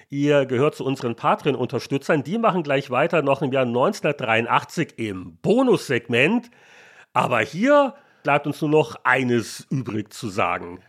Ihr 0.09 0.45
gehört 0.47 0.75
zu 0.75 0.83
unseren 0.83 1.15
Patreon-Unterstützern. 1.15 2.23
Die 2.23 2.39
machen 2.39 2.63
gleich 2.63 2.89
weiter 2.89 3.21
noch 3.21 3.43
im 3.43 3.51
Jahr 3.51 3.65
1983 3.65 4.97
im 4.97 5.37
Bonussegment. 5.41 6.49
Aber 7.13 7.39
hier 7.41 7.93
bleibt 8.23 8.47
uns 8.47 8.59
nur 8.61 8.71
noch 8.71 8.95
eines 9.03 9.67
übrig 9.69 10.11
zu 10.11 10.29
sagen. 10.29 10.79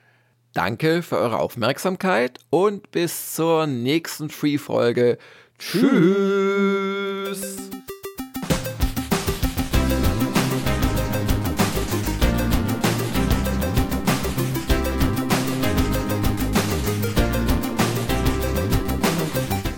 Danke 0.55 1.03
für 1.03 1.19
eure 1.19 1.39
Aufmerksamkeit 1.39 2.39
und 2.49 2.91
bis 2.91 3.35
zur 3.35 3.67
nächsten 3.67 4.31
Free-Folge. 4.31 5.19
Tschüss. 5.59 7.41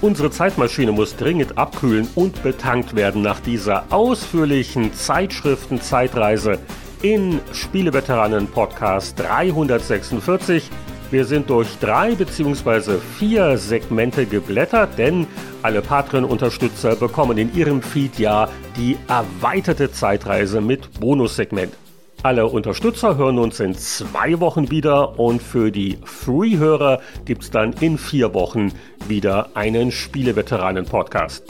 Unsere 0.03 0.33
Zeitmaschine 0.33 0.91
muss 0.91 1.15
dringend 1.15 1.57
abkühlen 1.57 2.09
und 2.17 2.43
betankt 2.43 2.97
werden 2.97 3.23
nach 3.23 3.39
dieser 3.39 3.85
ausführlichen 3.91 4.93
Zeitschriften-Zeitreise 4.93 6.59
in 7.03 7.39
Spieleveteranen 7.53 8.49
Podcast 8.49 9.17
346. 9.21 10.69
Wir 11.13 11.25
sind 11.25 11.49
durch 11.51 11.79
drei 11.79 12.17
bzw. 12.17 12.99
vier 13.17 13.57
Segmente 13.57 14.27
geblättert, 14.27 14.99
denn 14.99 15.29
alle 15.63 15.83
Patreon-Unterstützer 15.83 16.97
bekommen 16.97 17.39
in 17.39 17.55
ihrem 17.55 17.81
Feed 17.81 18.19
ja 18.19 18.49
die 18.77 18.99
erweiterte 19.07 19.93
Zeitreise 19.93 20.61
mit 20.61 20.99
Bonussegment. 20.99 21.75
Alle 22.25 22.47
Unterstützer 22.47 23.17
hören 23.17 23.41
uns 23.41 23.59
in 23.59 23.75
zwei 23.75 24.39
Wochen 24.39 24.71
wieder 24.71 25.19
und 25.19 25.43
für 25.43 25.73
die 25.73 25.99
Free-Hörer 26.05 27.01
gibt 27.25 27.43
es 27.43 27.51
dann 27.51 27.73
in 27.81 27.99
vier 27.99 28.33
Wochen 28.33 28.73
wieder 29.09 29.49
einen 29.55 29.91
Spieleveteranen-Podcast. 29.91 31.43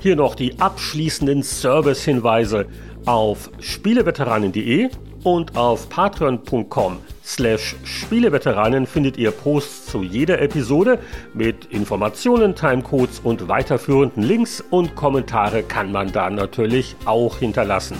Hier 0.00 0.16
noch 0.16 0.34
die 0.34 0.58
abschließenden 0.58 1.42
Service-Hinweise 1.42 2.68
auf 3.04 3.50
spieleveteranen.de 3.60 4.88
und 5.24 5.58
auf 5.58 5.90
patreon.com 5.90 7.00
slash 7.22 7.76
Spieleveteranen 7.84 8.86
findet 8.86 9.18
ihr 9.18 9.30
Posts 9.30 9.86
zu 9.86 10.02
jeder 10.02 10.40
Episode 10.40 11.00
mit 11.34 11.66
Informationen, 11.66 12.54
Timecodes 12.54 13.20
und 13.20 13.48
weiterführenden 13.48 14.22
Links 14.22 14.64
und 14.70 14.94
Kommentare 14.94 15.62
kann 15.62 15.92
man 15.92 16.12
da 16.12 16.30
natürlich 16.30 16.96
auch 17.04 17.36
hinterlassen. 17.36 17.98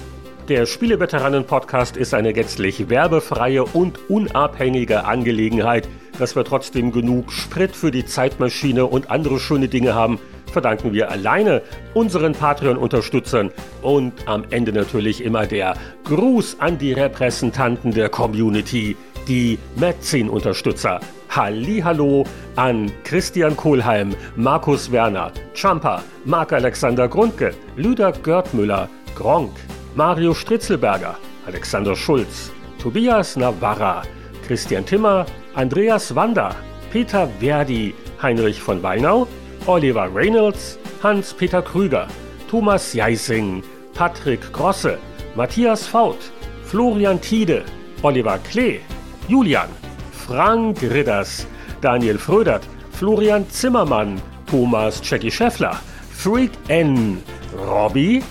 Der 0.49 0.65
Spieleveteranen-Podcast 0.65 1.99
ist 1.99 2.15
eine 2.15 2.33
gänzlich 2.33 2.89
werbefreie 2.89 3.65
und 3.65 4.09
unabhängige 4.09 5.05
Angelegenheit. 5.05 5.87
Dass 6.19 6.37
wir 6.37 6.45
trotzdem 6.45 6.91
genug 6.91 7.31
Sprit 7.33 7.77
für 7.77 7.91
die 7.91 8.07
Zeitmaschine 8.07 8.87
und 8.87 9.11
andere 9.11 9.41
schöne 9.41 9.69
Dinge 9.69 9.95
haben, 9.95 10.19
verdanken 10.51 10.95
wir 10.95 11.11
alleine 11.11 11.61
unseren 11.93 12.33
Patreon-Unterstützern 12.33 13.51
und 13.83 14.15
am 14.27 14.45
Ende 14.49 14.73
natürlich 14.73 15.23
immer 15.23 15.47
der 15.47 15.77
Gruß 16.05 16.61
an 16.61 16.79
die 16.79 16.95
Repräsentanten 16.95 17.93
der 17.93 18.09
Community, 18.09 18.97
die 19.29 19.59
Metzin-Unterstützer. 19.77 21.01
Hallo 21.29 22.25
an 22.57 22.91
Christian 23.05 23.55
Kohlheim, 23.55 24.16
Markus 24.35 24.91
Werner, 24.91 25.31
Champa, 25.53 26.03
Marc-Alexander 26.25 27.07
Grundke, 27.07 27.55
Lüder 27.77 28.12
Görtmüller, 28.12 28.89
Gronk, 29.15 29.51
Mario 29.99 30.33
Stritzelberger, 30.33 31.16
Alexander 31.45 31.97
Schulz, 31.97 32.53
Tobias 32.79 33.37
Navarra, 33.37 34.05
Christian 34.47 34.87
Timmer, 34.87 35.27
Andreas 35.57 36.15
Wander, 36.15 36.55
Peter 36.93 37.27
Verdi, 37.41 37.93
Heinrich 38.23 38.61
von 38.62 38.81
Weinau, 38.81 39.27
Oliver 39.66 40.09
Reynolds, 40.15 40.79
Hans-Peter 41.03 41.61
Krüger, 41.61 42.07
Thomas 42.49 42.95
Jeising, 42.95 43.61
Patrick 43.93 44.53
Grosse, 44.53 44.99
Matthias 45.35 45.89
Faut, 45.89 46.31
Florian 46.62 47.20
Tiede, 47.20 47.65
Oliver 48.05 48.39
Klee, 48.49 48.79
Julian, 49.27 49.69
Frank 50.12 50.81
Ridders, 50.81 51.45
Daniel 51.81 52.19
Frödert, 52.19 52.62
Florian 52.93 53.45
Zimmermann, 53.51 54.23
Thomas 54.47 55.01
Jackie 55.03 55.33
Scheffler, 55.33 55.75
Freak 56.12 56.53
N, 56.69 57.20
Robby, 57.53 58.23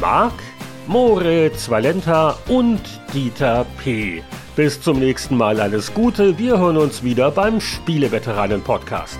Mark, 0.00 0.34
Moritz 0.86 1.70
Valenta 1.70 2.36
und 2.48 2.80
Dieter 3.14 3.64
P. 3.82 4.22
Bis 4.54 4.80
zum 4.80 4.98
nächsten 4.98 5.36
Mal 5.36 5.60
alles 5.60 5.94
Gute. 5.94 6.38
Wir 6.38 6.58
hören 6.58 6.76
uns 6.76 7.02
wieder 7.02 7.30
beim 7.30 7.60
Spieleveteranen 7.60 8.62
Podcast. 8.62 9.18